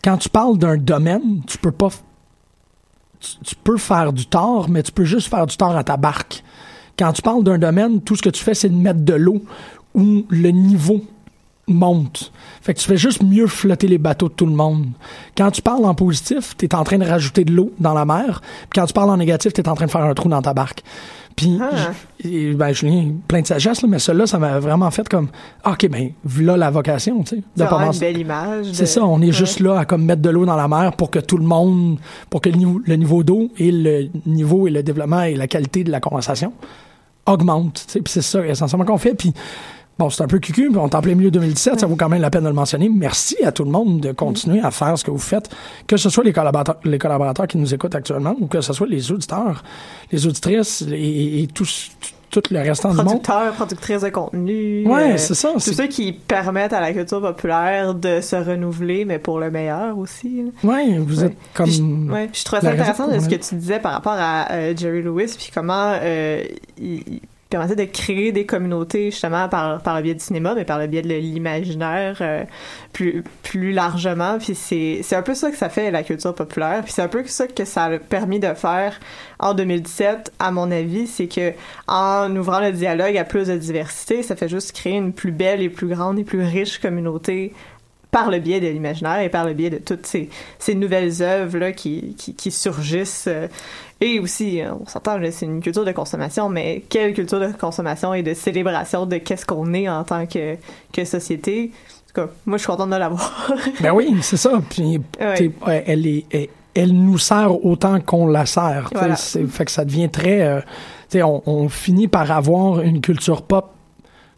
quand 0.05 0.19
tu 0.19 0.29
parles 0.29 0.59
d'un 0.59 0.77
domaine 0.77 1.41
tu 1.47 1.59
peux 1.59 1.73
pas 1.73 1.89
tu, 3.21 3.31
tu 3.43 3.55
peux 3.57 3.79
faire 3.79 4.13
du 4.13 4.27
tort 4.27 4.69
mais 4.69 4.83
tu 4.83 4.93
peux 4.93 5.05
juste 5.05 5.29
faire 5.29 5.47
du 5.47 5.57
tort 5.57 5.77
à 5.77 5.83
ta 5.85 5.97
barque 5.97 6.43
quand 6.99 7.13
tu 7.13 7.23
parles 7.23 7.43
d'un 7.43 7.59
domaine 7.59 8.01
tout 8.03 8.17
ce 8.17 8.23
que 8.23 8.31
tu 8.31 8.45
fais 8.45 8.55
c'est 8.55 8.69
de 8.69 8.75
mettre 8.77 9.01
de 9.01 9.15
l'eau 9.15 9.43
où 9.95 10.27
le 10.29 10.51
niveau 10.51 11.01
monte. 11.67 12.33
Fait 12.61 12.75
que 12.75 12.79
tu 12.81 12.87
fais 12.87 12.97
juste 12.97 13.23
mieux 13.23 13.47
flotter 13.47 13.87
les 13.89 13.99
bateaux 13.99 14.29
de 14.29 14.35
tout 14.35 14.47
le 14.47 14.53
monde. 14.53 14.87
Quand 15.37 15.51
tu 15.51 15.63
parles 15.63 15.85
en 15.85 15.95
positif, 15.95 16.57
t'es 16.57 16.75
en 16.75 16.85
train 16.85 16.99
de 16.99 17.07
rajouter 17.07 17.45
de 17.45 17.53
l'eau 17.53 17.73
dans 17.79 17.95
la 17.95 18.05
mer. 18.05 18.41
Puis 18.71 18.81
quand 18.81 18.87
tu 18.87 18.93
parles 18.93 19.11
en 19.11 19.17
négatif, 19.17 19.53
t'es 19.53 19.67
en 19.69 19.75
train 19.75 19.87
de 19.87 19.91
faire 19.91 20.03
un 20.05 20.15
trou 20.15 20.29
dans 20.29 20.43
ta 20.43 20.53
barque. 20.55 20.83
Puis, 21.37 21.59
Ah. 21.61 21.91
ben, 22.23 22.73
Julien, 22.73 23.09
plein 23.27 23.41
de 23.41 23.47
sagesse, 23.49 23.83
là, 23.83 23.89
mais 23.89 23.99
celui-là, 23.99 24.27
ça 24.29 24.39
m'a 24.39 24.61
vraiment 24.61 24.89
fait 24.93 25.09
comme, 25.09 25.27
ah, 25.65 25.73
OK, 25.73 25.89
ben, 25.89 26.13
voilà 26.25 26.57
la 26.57 26.71
vocation, 26.71 27.25
tu 27.25 27.31
sais. 27.31 27.37
de 27.37 27.43
C'est 27.57 27.65
une 27.65 27.99
belle 27.99 28.19
image. 28.19 28.69
de- 28.69 28.73
c'est 28.73 28.87
ça, 28.87 29.05
on 29.05 29.21
est 29.21 29.27
Ouais. 29.27 29.33
juste 29.33 29.59
là 29.59 29.81
à 29.81 29.85
comme 29.85 30.05
mettre 30.05 30.23
de 30.23 30.31
l'eau 30.31 30.47
dans 30.47 30.55
la 30.55 30.69
mer 30.69 30.93
pour 30.93 31.11
que 31.11 31.19
tout 31.19 31.37
le 31.37 31.45
monde, 31.45 31.99
pour 32.31 32.41
que 32.41 32.51
le 32.51 32.57
niveau, 32.57 32.81
le 32.87 32.95
niveau 32.95 33.25
d'eau 33.25 33.51
et 33.59 33.73
le 33.73 34.11
niveau 34.27 34.69
et 34.69 34.71
le 34.71 34.85
développement 34.85 35.23
et 35.23 35.35
la 35.35 35.49
qualité 35.49 35.83
de 35.83 35.91
la 35.91 35.99
conversation 35.99 36.53
augmentent. 37.27 37.83
tu 37.87 37.93
sais. 37.95 38.01
Puis 38.01 38.13
c'est 38.13 38.23
ça 38.23 38.47
essentiellement 38.47 38.85
qu'on 38.87 38.99
fait. 38.99 39.15
Puis 39.15 39.33
bon, 39.99 40.11
c'est 40.11 40.23
un 40.23 40.27
peu 40.27 40.39
cucu, 40.39 40.69
mais 40.71 40.79
on 40.79 40.89
est 40.89 40.95
en 40.95 41.01
plein 41.01 41.15
milieu 41.15 41.31
2017, 41.31 41.81
ça 41.81 41.87
vaut 41.87 41.97
quand 41.97 42.09
même 42.09 42.21
la 42.23 42.31
peine 42.31 42.43
de 42.45 42.49
le 42.49 42.55
mentionner. 42.55 42.89
Merci 42.89 43.37
à 43.45 43.53
tout 43.53 43.65
le 43.65 43.71
monde 43.71 44.01
de 44.01 44.13
continuer 44.13 44.61
à 44.61 44.71
faire 44.71 44.99
ce 44.99 45.05
que 45.05 45.11
vous 45.11 45.19
faites, 45.19 45.51
que 45.87 45.97
ce 45.97 46.09
soit 46.11 46.25
les 46.25 46.33
collaborateurs, 46.33 46.77
les 46.85 46.99
collaborateurs 46.99 47.47
qui 47.47 47.59
nous 47.59 47.73
écoutent 47.75 47.95
actuellement 47.95 48.35
ou 48.41 48.47
que 48.47 48.61
ce 48.61 48.73
soit 48.73 48.87
les 48.87 49.13
auditeurs, 49.13 49.63
les 50.13 50.27
auditrices 50.27 50.83
et, 50.91 51.43
et 51.43 51.47
tous- 51.47 51.91
tout 52.31 52.43
le 52.51 52.59
restant 52.59 52.91
du 52.91 52.97
monde. 52.97 53.07
Producteurs, 53.23 53.53
productrices 53.53 54.03
de 54.03 54.09
contenu. 54.09 54.85
Ouais, 54.89 55.13
euh, 55.13 55.17
c'est 55.19 55.35
ça. 55.35 55.53
Tous 55.53 55.61
ceux 55.61 55.87
qui 55.87 56.11
permettent 56.11 56.73
à 56.73 56.81
la 56.81 56.93
culture 56.93 57.21
populaire 57.21 57.95
de 57.95 58.21
se 58.21 58.35
renouveler, 58.35 59.05
mais 59.05 59.21
pour 59.21 59.39
le 59.39 59.53
meilleur 59.53 59.97
aussi. 59.97 60.43
Ouais, 60.65 60.99
vous 60.99 61.21
Ouais. 61.21 61.27
êtes 61.27 61.37
comme. 61.55 61.71
Je, 61.71 61.81
ouais, 62.13 62.29
je 62.33 62.43
trouvais 62.43 62.61
ça 62.63 62.71
intéressant 62.73 63.07
de 63.07 63.21
ce 63.21 63.29
que 63.29 63.37
tu 63.37 63.55
disais 63.55 63.79
par 63.79 63.93
rapport 63.93 64.17
à 64.17 64.51
euh, 64.51 64.75
Jerry 64.77 65.03
Lewis, 65.03 65.37
puis 65.39 65.53
comment 65.55 65.93
euh, 66.03 66.43
il 66.77 67.21
de 67.55 67.85
créer 67.85 68.33
des 68.33 68.47
communautés 68.47 69.11
justement 69.11 69.49
par, 69.49 69.81
par 69.81 69.97
le 69.97 70.03
biais 70.03 70.15
du 70.15 70.25
cinéma, 70.25 70.55
mais 70.55 70.65
par 70.65 70.79
le 70.79 70.87
biais 70.87 71.03
de 71.03 71.09
l'imaginaire 71.09 72.19
euh, 72.21 72.45
plus, 72.93 73.25
plus 73.43 73.73
largement. 73.73 74.39
Puis 74.39 74.55
c'est 74.55 75.01
c'est 75.03 75.17
un 75.17 75.23
peu 75.23 75.35
ça 75.35 75.51
que 75.51 75.57
ça 75.57 75.69
fait 75.69 75.91
la 75.91 76.03
culture 76.03 76.35
populaire. 76.35 76.83
Puis 76.83 76.93
c'est 76.93 77.03
un 77.03 77.09
peu 77.09 77.25
ça 77.27 77.47
que 77.47 77.65
ça 77.65 77.85
a 77.85 77.99
permis 77.99 78.41
de 78.41 78.53
faire 78.55 78.99
en 79.39 79.55
2017, 79.55 80.33
à 80.39 80.51
mon 80.51 80.71
avis, 80.71 81.07
c'est 81.07 81.27
que 81.27 81.53
en 81.87 82.35
ouvrant 82.37 82.61
le 82.61 82.73
dialogue 82.73 83.17
à 83.17 83.25
plus 83.25 83.49
de 83.49 83.57
diversité, 83.57 84.23
ça 84.23 84.37
fait 84.37 84.49
juste 84.49 84.73
créer 84.73 84.95
une 84.95 85.13
plus 85.13 85.33
belle 85.33 85.61
et 85.61 85.69
plus 85.69 85.89
grande 85.89 86.19
et 86.19 86.25
plus 86.25 86.43
riche 86.43 86.79
communauté 86.79 87.53
par 88.15 88.31
le 88.31 88.39
biais 88.39 88.61
de 88.61 88.69
l'imaginaire 88.69 89.21
et 89.23 89.29
par 89.29 89.45
le 89.45 89.55
biais 89.55 89.71
de 89.71 89.79
toutes 89.79 90.07
ces, 90.07 90.29
ces 90.61 90.77
nouvelles 90.77 91.21
œuvres 91.21 91.59
là, 91.59 91.73
qui, 91.73 92.15
qui, 92.17 92.33
qui 92.35 92.51
surgissent. 92.53 93.25
euh, 93.27 93.49
et 94.01 94.21
aussi, 94.21 94.61
euh, 94.63 94.71
on 94.81 94.87
s'entend, 94.87 95.19
c'est 95.33 95.47
une 95.47 95.61
culture 95.61 95.85
de 95.85 95.91
consommation, 95.91 96.49
mais 96.49 96.85
quelle 96.89 97.13
culture 97.13 97.41
de 97.41 97.49
consommation 97.59 98.15
et 98.15 98.23
de 98.23 98.33
célébration 98.33 99.05
de 99.07 99.17
qu'est-ce 99.17 99.45
qu'on 99.45 99.75
est 99.75 99.89
en 99.89 100.05
tant 100.05 100.27
que, 100.27 100.57
que 100.93 101.05
société. 101.05 101.73
En 101.73 102.07
tout 102.23 102.27
cas, 102.29 102.33
moi, 102.47 102.57
je 102.57 102.63
suis 102.63 102.71
contente 102.71 102.91
de 102.91 102.97
l'avoir. 102.97 103.51
Ben 103.81 103.93
oui, 103.93 104.15
c'est 104.23 104.37
ça. 104.37 104.61
Puis, 104.71 105.01
Ouais. 105.21 105.85
elle, 105.87 106.07
est, 106.07 106.25
elle, 106.31 106.47
elle 106.75 106.93
nous 106.93 107.19
sert 107.19 107.65
autant 107.65 107.99
qu'on 108.01 108.29
la 108.29 108.47
sert. 108.47 108.91
Voilà. 108.95 109.17
Fait 109.17 109.65
que 109.65 109.71
ça 109.73 109.85
devient 109.85 110.09
très. 110.09 110.41
euh, 110.43 110.61
on, 111.17 111.43
on 111.47 111.69
finit 111.69 112.07
par 112.09 112.31
avoir 112.31 112.81
une 112.81 113.01
culture 113.01 113.43
pop 113.43 113.73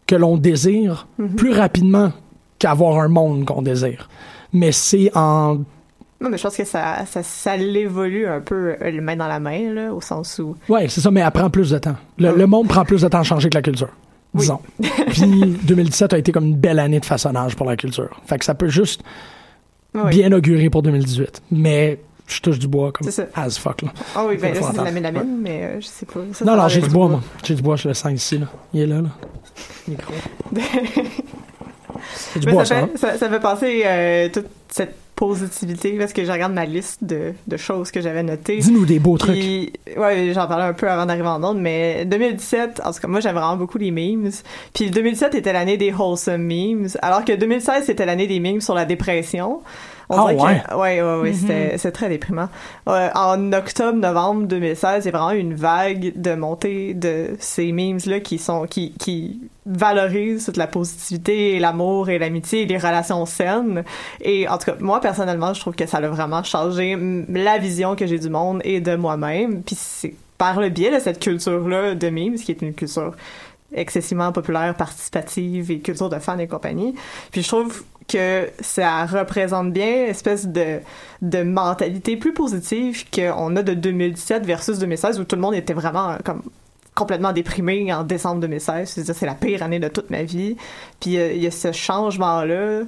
que 0.07 0.15
l'on 0.15 0.37
désire 0.37 1.07
Mhm. 1.19 1.35
plus 1.35 1.51
rapidement 1.51 2.11
qu'avoir 2.59 2.99
un 2.99 3.07
monde 3.07 3.45
qu'on 3.45 3.61
désire. 3.61 4.09
Mais 4.53 4.71
c'est 4.71 5.11
en. 5.15 5.55
non, 6.21 6.29
mais 6.29 6.37
je 6.37 6.43
pense 6.43 6.55
que 6.57 6.63
ça, 6.65 7.05
ça, 7.05 7.21
ça 7.23 7.57
l'évolue 7.57 8.27
un 8.27 8.39
peu 8.41 8.75
euh, 8.81 8.91
le 8.91 9.01
main 9.01 9.15
dans 9.15 9.27
la 9.27 9.39
main, 9.39 9.73
là, 9.73 9.93
au 9.93 10.01
sens 10.01 10.39
où. 10.39 10.55
Ouais, 10.69 10.87
c'est 10.89 11.01
ça, 11.01 11.11
mais 11.11 11.21
elle 11.21 11.31
prend 11.31 11.49
plus 11.49 11.69
de 11.71 11.77
temps. 11.77 11.95
Le, 12.17 12.35
le 12.35 12.47
monde 12.47 12.67
prend 12.67 12.85
plus 12.85 13.01
de 13.01 13.07
temps 13.07 13.19
à 13.19 13.23
changer 13.23 13.49
que 13.49 13.55
la 13.55 13.61
culture. 13.61 13.89
Oui. 14.33 14.41
Disons. 14.41 14.59
Puis 15.07 15.57
2017 15.63 16.13
a 16.13 16.17
été 16.17 16.31
comme 16.31 16.45
une 16.45 16.55
belle 16.57 16.79
année 16.79 16.99
de 16.99 17.05
façonnage 17.05 17.55
pour 17.55 17.65
la 17.65 17.75
culture. 17.75 18.09
Fait 18.25 18.37
que 18.37 18.45
ça 18.45 18.53
peut 18.55 18.67
juste 18.67 19.01
Oui. 19.93 20.09
bien 20.09 20.31
augurer 20.31 20.69
pour 20.69 20.81
2018. 20.83 21.43
Mais 21.51 21.99
je 22.27 22.41
touche 22.41 22.59
du 22.59 22.67
bois 22.67 22.91
comme 22.91 23.07
as 23.35 23.57
fuck. 23.57 23.81
Là. 23.83 23.89
Ah 24.15 24.25
oui, 24.27 24.37
ben 24.37 24.53
là, 24.53 24.59
c'est 24.61 24.77
de 24.77 24.83
la 24.83 24.91
mélamine, 24.91 25.37
mais 25.41 25.63
euh, 25.63 25.81
je 25.81 25.87
sais 25.87 26.05
pas. 26.05 26.19
Ça, 26.33 26.43
Non, 26.45 26.57
non, 26.57 26.67
j'ai 26.67 26.81
du 26.81 26.89
bois, 26.89 27.07
moi. 27.07 27.21
J'ai 27.43 27.55
du 27.55 27.61
bois, 27.61 27.77
je 27.77 27.87
le 27.87 27.93
sens 27.93 28.11
ici, 28.11 28.37
là. 28.37 28.47
Il 28.73 28.81
est 28.81 28.85
là, 28.85 29.01
là. 29.01 29.09
Micro. 29.87 30.13
Du 32.35 32.47
bois, 32.47 32.65
ça, 32.65 32.87
fait, 32.87 32.97
ça, 32.97 33.17
ça 33.17 33.29
fait 33.29 33.39
passer 33.39 33.83
euh, 33.85 34.29
toute 34.29 34.47
cette 34.69 34.95
positivité 35.17 35.97
parce 35.97 36.13
que 36.13 36.23
je 36.23 36.31
regarde 36.31 36.53
ma 36.53 36.65
liste 36.65 37.03
de, 37.03 37.33
de 37.47 37.57
choses 37.57 37.89
que 37.91 38.01
j'avais 38.01 38.21
notées. 38.21 38.59
Dis-nous 38.59 38.85
des 38.85 38.99
beaux 38.99 39.17
trucs. 39.17 39.35
Ouais, 39.35 40.31
j'en 40.33 40.47
parlais 40.47 40.65
un 40.65 40.73
peu 40.73 40.87
avant 40.89 41.07
d'arriver 41.07 41.27
en 41.27 41.43
onde, 41.43 41.59
mais 41.59 42.05
2017, 42.05 42.81
en 42.85 42.91
tout 42.91 42.99
cas, 42.99 43.07
moi, 43.07 43.19
j'aime 43.19 43.35
vraiment 43.35 43.57
beaucoup 43.57 43.79
les 43.79 43.89
memes. 43.91 44.29
Puis 44.73 44.91
2017 44.91 45.33
était 45.33 45.53
l'année 45.53 45.77
des 45.77 45.91
wholesome 45.91 46.43
memes, 46.43 46.87
alors 47.01 47.25
que 47.25 47.33
2016, 47.33 47.85
c'était 47.85 48.05
l'année 48.05 48.27
des 48.27 48.39
memes 48.39 48.61
sur 48.61 48.75
la 48.75 48.85
dépression. 48.85 49.61
On 50.09 50.17
Ah, 50.17 50.25
ouais. 50.25 50.35
que, 50.35 50.75
ouais, 50.75 51.01
ouais, 51.01 51.21
ouais, 51.21 51.33
c'était, 51.33 51.77
c'était 51.77 51.91
très 51.91 52.09
déprimant. 52.09 52.47
Ouais, 52.85 53.09
en 53.13 53.51
octobre, 53.51 53.97
novembre 53.97 54.47
2016, 54.47 55.03
il 55.03 55.11
y 55.11 55.13
a 55.13 55.17
vraiment 55.17 55.31
une 55.31 55.53
vague 55.53 56.13
de 56.15 56.33
montée 56.35 56.93
de 56.93 57.35
ces 57.39 57.73
memes-là 57.73 58.21
qui 58.21 58.37
sont, 58.37 58.67
qui, 58.67 58.93
qui 58.93 59.41
valorisent 59.65 60.45
toute 60.45 60.55
la 60.55 60.67
positivité 60.67 61.55
et 61.55 61.59
l'amour 61.59 62.09
et 62.09 62.19
l'amitié 62.19 62.61
et 62.61 62.65
les 62.65 62.77
relations 62.77 63.25
saines. 63.25 63.83
Et 64.21 64.47
en 64.47 64.57
tout 64.57 64.71
cas, 64.71 64.77
moi, 64.79 65.01
personnellement, 65.01 65.53
je 65.53 65.59
trouve 65.59 65.75
que 65.75 65.85
ça 65.85 65.97
a 65.97 66.07
vraiment 66.07 66.43
changé 66.43 66.95
mm, 66.95 67.25
la 67.29 67.57
vision 67.57 67.97
que 67.97 68.07
j'ai 68.07 68.19
du 68.19 68.29
monde 68.29 68.61
et 68.63 68.79
de 68.79 68.95
moi-même. 68.95 69.61
Puis 69.61 69.75
c'est 69.77 70.13
par 70.37 70.59
le 70.59 70.69
biais 70.69 70.93
de 70.93 70.99
cette 70.99 71.19
culture-là 71.19 71.95
de 71.95 72.09
memes, 72.09 72.35
qui 72.35 72.51
est 72.51 72.61
une 72.61 72.73
culture 72.73 73.13
excessivement 73.73 74.31
populaire, 74.31 74.75
participative 74.75 75.71
et 75.71 75.79
culture 75.79 76.09
de 76.09 76.19
fans 76.19 76.37
et 76.39 76.47
compagnie. 76.47 76.95
Puis 77.31 77.43
je 77.43 77.47
trouve 77.49 77.83
que 78.07 78.49
ça 78.61 79.05
représente 79.05 79.71
bien 79.73 80.05
espèce 80.05 80.47
de 80.47 80.79
de 81.21 81.43
mentalité 81.43 82.15
plus 82.15 82.33
positive 82.33 83.05
qu'on 83.13 83.55
a 83.55 83.63
de 83.63 83.73
2017 83.73 84.45
versus 84.45 84.79
2016 84.79 85.19
où 85.19 85.23
tout 85.23 85.35
le 85.35 85.41
monde 85.41 85.55
était 85.55 85.73
vraiment 85.73 86.17
comme 86.23 86.41
complètement 86.95 87.31
déprimé 87.33 87.93
en 87.93 88.03
décembre 88.03 88.41
2016. 88.41 88.89
C'est-à-dire, 88.89 89.15
c'est 89.15 89.25
la 89.27 89.35
pire 89.35 89.61
année 89.61 89.79
de 89.79 89.87
toute 89.87 90.09
ma 90.09 90.23
vie. 90.23 90.57
Puis 90.99 91.17
euh, 91.17 91.33
il 91.33 91.43
y 91.43 91.47
a 91.47 91.51
ce 91.51 91.71
changement-là 91.71 92.81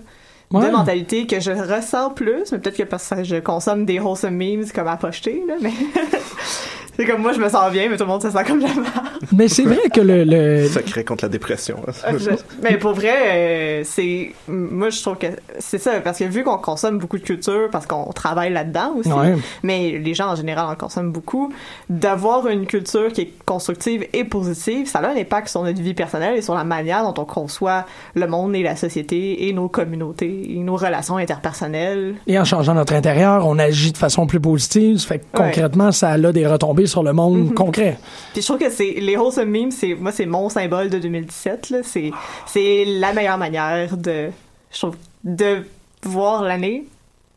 Ouais. 0.51 0.65
de 0.65 0.71
mentalité 0.71 1.27
que 1.27 1.39
je 1.39 1.51
ressens 1.51 2.09
plus, 2.09 2.51
mais 2.51 2.57
peut-être 2.57 2.77
que 2.77 2.81
parce 2.81 3.07
que 3.09 3.23
je 3.23 3.35
consomme 3.35 3.85
des 3.85 3.99
wholesome 3.99 4.33
memes 4.33 4.65
comme 4.73 4.87
à 4.87 4.97
pocheter, 4.97 5.43
là, 5.47 5.53
mais 5.61 5.69
c'est 6.99 7.05
comme 7.05 7.21
moi, 7.21 7.31
je 7.33 7.39
me 7.39 7.47
sens 7.47 7.71
bien, 7.71 7.87
mais 7.89 7.95
tout 7.97 8.03
le 8.03 8.09
monde 8.09 8.21
se 8.21 8.29
sent 8.29 8.43
comme 8.45 8.59
la 8.59 8.67
merde. 8.67 8.85
Mais 9.31 9.47
c'est 9.47 9.63
vrai 9.63 9.89
que 9.93 10.01
le, 10.01 10.23
le- 10.23 10.67
Secret 10.67 11.03
contre 11.03 11.23
la 11.25 11.29
dépression. 11.29 11.77
hein. 11.87 12.11
Je- 12.17 12.29
mais 12.61 12.77
pour 12.77 12.93
vrai, 12.93 13.13
euh, 13.27 13.81
c'est 13.85 14.31
moi 14.47 14.89
je 14.89 15.01
trouve 15.01 15.17
que 15.17 15.27
c'est 15.59 15.77
ça 15.77 15.99
parce 16.01 16.19
que 16.19 16.23
vu 16.25 16.43
qu'on 16.43 16.57
consomme 16.57 16.97
beaucoup 16.99 17.17
de 17.17 17.23
culture 17.23 17.69
parce 17.71 17.85
qu'on 17.85 18.11
travaille 18.11 18.51
là-dedans 18.51 18.93
aussi, 18.97 19.11
Ouais. 19.11 19.35
mais 19.63 19.97
les 20.03 20.13
gens 20.13 20.27
en 20.31 20.35
général 20.35 20.65
en 20.69 20.75
consomment 20.75 21.11
beaucoup, 21.11 21.53
d'avoir 21.89 22.47
une 22.47 22.65
culture 22.65 23.11
qui 23.13 23.21
est 23.21 23.33
constructive 23.45 24.05
et 24.13 24.23
positive, 24.23 24.87
ça 24.87 24.99
a 24.99 25.09
un 25.09 25.15
impact 25.17 25.47
sur 25.49 25.63
notre 25.63 25.81
vie 25.81 25.93
personnelle 25.93 26.37
et 26.37 26.41
sur 26.41 26.55
la 26.55 26.63
manière 26.63 27.03
dont 27.03 27.21
on 27.21 27.25
conçoit 27.25 27.85
le 28.15 28.27
monde 28.27 28.55
et 28.55 28.63
la 28.63 28.75
société 28.75 29.47
et 29.47 29.53
nos 29.53 29.69
communautés 29.69 30.47
et 30.51 30.57
nos 30.59 30.75
relations 30.75 31.17
interpersonnelles. 31.17 32.15
et 32.27 32.37
en 32.39 32.45
changeant 32.45 32.73
notre 32.73 32.93
intérieur, 32.93 33.45
on 33.47 33.57
agit 33.59 33.91
de 33.91 33.97
façon 33.97 34.27
plus 34.27 34.39
positive. 34.39 34.97
Ça 34.97 35.07
fait 35.07 35.19
que 35.19 35.39
Ouais. 35.39 35.45
concrètement, 35.47 35.91
ça 35.91 36.09
a 36.11 36.17
des 36.31 36.45
retombées 36.47 36.85
sur 36.89 37.03
le 37.03 37.13
monde 37.13 37.37
Mhm. 37.37 37.53
concret. 37.53 37.97
Puis 38.33 38.41
je 38.41 38.47
trouve 38.47 38.59
que 38.59 38.69
c'est 38.69 38.95
les 38.99 39.15
wholesome 39.15 39.49
memes, 39.49 39.71
c'est 39.71 39.93
moi 39.95 40.11
c'est 40.11 40.25
mon 40.25 40.49
symbole 40.49 40.89
de 40.89 40.99
2017 40.99 41.69
là, 41.69 41.77
c'est 41.83 42.11
c'est 42.45 42.83
la 42.85 43.13
meilleure 43.13 43.37
manière 43.37 43.95
de 43.95 44.29
je 44.71 44.77
trouve 44.77 44.95
de 45.23 45.63
voir 46.03 46.43
l'année 46.43 46.85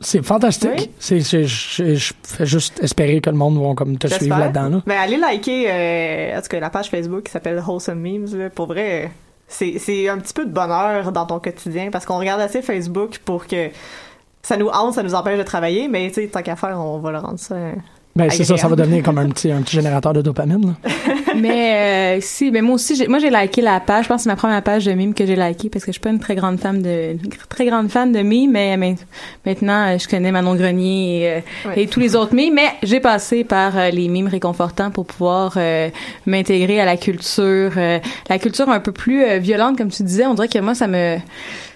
C'est 0.00 0.24
fantastique. 0.24 0.90
Oui. 1.08 1.20
Je, 1.22 1.44
je 1.44 2.12
fais 2.24 2.46
juste 2.46 2.82
espérer 2.82 3.20
que 3.20 3.30
le 3.30 3.36
monde 3.36 3.56
va 3.64 3.74
comme 3.74 3.96
te 3.98 4.08
suivre 4.08 4.36
là-dedans. 4.38 4.68
Là. 4.68 4.82
Mais 4.86 4.96
allez 4.96 5.16
liker 5.16 5.66
euh, 5.70 6.38
en 6.38 6.42
tout 6.42 6.48
cas 6.48 6.58
la 6.60 6.70
page 6.70 6.90
Facebook 6.90 7.22
qui 7.24 7.30
s'appelle 7.30 7.62
Wholesome 7.64 8.00
Memes 8.00 8.26
là, 8.36 8.50
pour 8.50 8.66
vrai. 8.66 9.12
C'est 9.46 9.78
c'est 9.78 10.08
un 10.08 10.18
petit 10.18 10.32
peu 10.32 10.44
de 10.46 10.50
bonheur 10.50 11.12
dans 11.12 11.26
ton 11.26 11.38
quotidien 11.38 11.90
parce 11.92 12.04
qu'on 12.06 12.18
regarde 12.18 12.40
assez 12.40 12.62
Facebook 12.62 13.18
pour 13.24 13.46
que 13.46 13.68
ça 14.42 14.56
nous 14.56 14.68
hante, 14.68 14.94
ça 14.94 15.02
nous 15.04 15.14
empêche 15.14 15.38
de 15.38 15.44
travailler, 15.44 15.86
mais 15.88 16.08
tu 16.08 16.14
sais 16.14 16.26
tant 16.26 16.42
qu'à 16.42 16.56
faire, 16.56 16.76
on 16.80 16.98
va 16.98 17.12
le 17.12 17.18
rendre 17.18 17.38
ça. 17.38 17.54
Ben, 18.14 18.28
c'est 18.30 18.44
ça, 18.44 18.56
ça 18.58 18.68
va 18.68 18.76
devenir 18.76 19.02
comme 19.02 19.16
un 19.18 19.28
petit, 19.30 19.50
un 19.50 19.62
petit 19.62 19.76
générateur 19.76 20.12
de 20.12 20.20
dopamine. 20.20 20.66
là. 20.84 20.92
mais 21.34 22.16
euh, 22.16 22.20
si, 22.20 22.50
mais 22.50 22.60
moi 22.60 22.74
aussi, 22.74 22.94
j'ai, 22.94 23.08
moi 23.08 23.18
j'ai 23.18 23.30
liké 23.30 23.62
la 23.62 23.80
page. 23.80 24.04
Je 24.04 24.08
pense 24.08 24.18
que 24.18 24.22
c'est 24.24 24.28
ma 24.28 24.36
première 24.36 24.62
page 24.62 24.84
de 24.84 24.92
mime 24.92 25.14
que 25.14 25.24
j'ai 25.24 25.34
liké 25.34 25.70
parce 25.70 25.84
que 25.84 25.90
je 25.90 25.94
suis 25.94 26.00
pas 26.00 26.10
une 26.10 26.18
très 26.18 26.34
grande 26.34 26.58
fan 26.60 26.82
de, 26.82 27.12
une 27.12 27.30
très 27.48 27.64
grande 27.64 27.88
fan 27.90 28.12
de 28.12 28.20
mime, 28.20 28.50
mais, 28.52 28.76
mais 28.76 28.96
maintenant 29.46 29.94
euh, 29.94 29.98
je 29.98 30.06
connais 30.06 30.30
Manon 30.30 30.54
Grenier 30.56 31.22
et, 31.22 31.28
euh, 31.30 31.40
Ouais. 31.70 31.82
et 31.84 31.86
tous 31.86 32.00
les 32.00 32.14
autres 32.16 32.34
mimes. 32.34 32.54
Mais 32.54 32.68
j'ai 32.82 33.00
passé 33.00 33.44
par 33.44 33.78
euh, 33.78 33.88
les 33.90 34.08
mimes 34.08 34.28
réconfortants 34.28 34.90
pour 34.90 35.06
pouvoir 35.06 35.54
euh, 35.56 35.88
m'intégrer 36.26 36.80
à 36.80 36.84
la 36.84 36.98
culture, 36.98 37.72
euh, 37.78 37.98
la 38.28 38.38
culture 38.38 38.68
un 38.68 38.80
peu 38.80 38.92
plus 38.92 39.24
euh, 39.24 39.38
violente, 39.38 39.78
comme 39.78 39.90
tu 39.90 40.02
disais. 40.02 40.26
On 40.26 40.34
dirait 40.34 40.48
que 40.48 40.58
moi 40.58 40.74
ça 40.74 40.86
me 40.86 41.16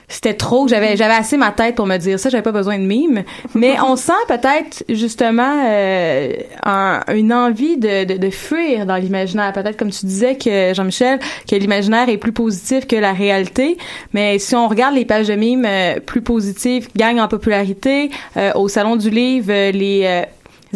c'était 0.09 0.34
trop. 0.34 0.68
J'avais 0.68 0.96
j'avais 0.96 1.14
assez 1.14 1.36
ma 1.36 1.50
tête 1.50 1.74
pour 1.74 1.86
me 1.86 1.96
dire 1.96 2.18
ça 2.20 2.28
j'avais 2.28 2.42
pas 2.42 2.52
besoin 2.52 2.78
de 2.78 2.84
mime. 2.84 3.24
Mais 3.54 3.74
on 3.86 3.96
sent 3.96 4.12
peut-être 4.28 4.84
justement 4.88 5.62
euh, 5.66 6.32
un- 6.64 7.00
une 7.14 7.32
envie 7.32 7.76
de, 7.76 8.04
de, 8.04 8.16
de 8.16 8.30
fuir 8.30 8.86
dans 8.86 8.96
l'imaginaire. 8.96 9.52
Peut-être 9.52 9.76
comme 9.76 9.90
tu 9.90 10.07
disais 10.07 10.36
que 10.36 10.72
Jean-Michel 10.74 11.18
que 11.50 11.57
l'imaginaire 11.57 12.09
est 12.09 12.18
plus 12.18 12.32
positif 12.32 12.86
que 12.86 12.96
la 12.96 13.12
réalité. 13.12 13.78
Mais 14.12 14.38
si 14.38 14.54
on 14.54 14.68
regarde 14.68 14.94
les 14.94 15.04
pages 15.04 15.28
de 15.28 15.34
mimes 15.34 15.64
euh, 15.66 15.98
plus 16.00 16.22
positives 16.22 16.88
gagnent 16.96 17.20
en 17.20 17.28
popularité. 17.28 18.11
Euh, 18.36 18.52
au 18.54 18.68
salon 18.68 18.96
du 18.96 19.11
livre 19.11 19.50
euh, 19.50 19.70
les 19.72 20.02
euh, 20.04 20.22
les 20.22 20.26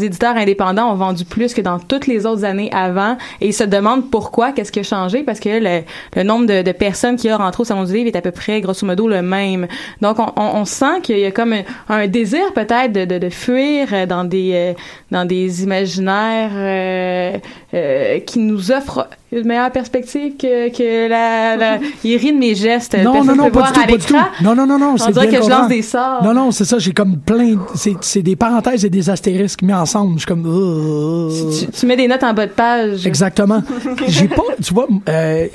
éditeurs 0.04 0.36
indépendants 0.36 0.90
ont 0.92 0.96
vendu 0.96 1.24
plus 1.24 1.54
que 1.54 1.60
dans 1.60 1.78
toutes 1.78 2.06
les 2.06 2.26
autres 2.26 2.44
années 2.44 2.70
avant 2.72 3.16
et 3.40 3.48
ils 3.48 3.54
se 3.54 3.64
demandent 3.64 4.10
pourquoi, 4.10 4.52
qu'est-ce 4.52 4.72
qui 4.72 4.80
a 4.80 4.82
changé 4.82 5.22
parce 5.22 5.40
que 5.40 5.48
le, 5.48 5.82
le 6.16 6.22
nombre 6.22 6.46
de, 6.46 6.62
de 6.62 6.72
personnes 6.72 7.16
qui 7.16 7.28
a 7.28 7.36
rentré 7.36 7.62
au 7.62 7.64
salon 7.64 7.84
du 7.84 7.92
livre 7.92 8.08
est 8.08 8.16
à 8.16 8.22
peu 8.22 8.30
près 8.30 8.60
grosso 8.60 8.86
modo 8.86 9.08
le 9.08 9.22
même. 9.22 9.66
Donc 10.00 10.18
on, 10.18 10.32
on, 10.36 10.60
on 10.60 10.64
sent 10.64 11.00
qu'il 11.02 11.18
y 11.18 11.24
a 11.24 11.30
comme 11.30 11.52
un, 11.52 11.62
un 11.88 12.06
désir 12.06 12.52
peut-être 12.54 12.92
de, 12.92 13.04
de, 13.04 13.18
de 13.18 13.28
fuir 13.30 14.06
dans 14.08 14.24
des 14.24 14.52
euh, 14.54 14.72
dans 15.10 15.24
des 15.24 15.62
imaginaires 15.62 16.50
euh, 16.54 17.38
euh, 17.74 18.20
qui 18.20 18.38
nous 18.38 18.70
offrent 18.72 19.08
une 19.32 19.46
meilleure 19.46 19.70
perspective 19.70 20.36
que, 20.36 20.70
que 20.70 21.08
la, 21.08 21.56
la 21.56 21.78
il 22.04 22.16
rit 22.16 22.32
de 22.32 22.38
mes 22.38 22.54
gestes. 22.54 22.96
Non, 22.98 23.24
non, 23.24 23.36
non, 23.36 23.50
pas 23.50 23.62
du 23.62 23.72
tout, 23.72 23.80
pas 23.80 23.96
du 23.96 23.98
tout. 23.98 24.14
Non, 24.42 24.54
non, 24.54 24.66
non, 24.66 24.78
non, 24.78 24.96
On 25.00 25.10
dirait 25.10 25.28
que 25.28 25.42
je 25.42 25.48
lance 25.48 25.68
des 25.68 25.82
sorts. 25.82 26.22
Non, 26.24 26.34
non, 26.34 26.50
c'est 26.50 26.64
ça, 26.64 26.78
j'ai 26.78 26.92
comme 26.92 27.18
plein, 27.18 27.56
c'est, 27.74 27.94
c'est 28.00 28.22
des 28.22 28.36
parenthèses 28.36 28.84
et 28.84 28.90
des 28.90 29.08
astérisques 29.08 29.62
mis 29.62 29.72
ensemble. 29.72 29.89
Je 30.14 30.18
suis 30.18 30.26
comme, 30.26 30.44
euh, 30.46 31.50
Tu, 31.58 31.66
tu 31.68 31.86
mets 31.86 31.96
des 31.96 32.08
notes 32.08 32.22
en 32.22 32.32
bas 32.32 32.46
de 32.46 32.52
page. 32.52 33.06
Exactement. 33.06 33.62
J'ai 34.08 34.28
pas, 34.28 34.42
tu 34.62 34.74
vois, 34.74 34.86
euh, 35.08 35.48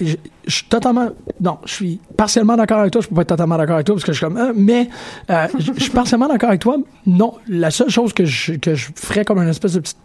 je 0.48 0.56
suis 0.56 0.66
totalement, 0.66 1.10
non, 1.42 1.58
je 1.66 1.74
suis 1.74 2.00
partiellement 2.18 2.56
d'accord 2.56 2.80
avec 2.80 2.92
toi. 2.92 3.02
Je 3.02 3.08
peux 3.08 3.16
pas 3.16 3.22
être 3.22 3.30
totalement 3.30 3.58
d'accord 3.58 3.76
avec 3.76 3.86
toi 3.88 3.96
parce 3.96 4.06
que 4.06 4.14
je 4.14 4.18
suis 4.18 4.26
comme, 4.26 4.38
euh, 4.38 4.54
mais 4.56 4.90
euh, 5.30 5.48
je 5.58 5.72
je 5.76 5.82
suis 5.82 5.92
partiellement 5.92 6.28
d'accord 6.28 6.50
avec 6.50 6.62
toi. 6.62 6.78
Non, 7.06 7.34
la 7.48 7.72
seule 7.72 7.90
chose 7.90 8.14
que 8.14 8.26
je 8.26 8.54
que 8.54 8.76
je 8.76 8.88
ferais 8.96 9.26
comme 9.26 9.40
une 9.40 9.50
espèce 9.50 9.74
de 9.74 9.80
petite 9.80 9.98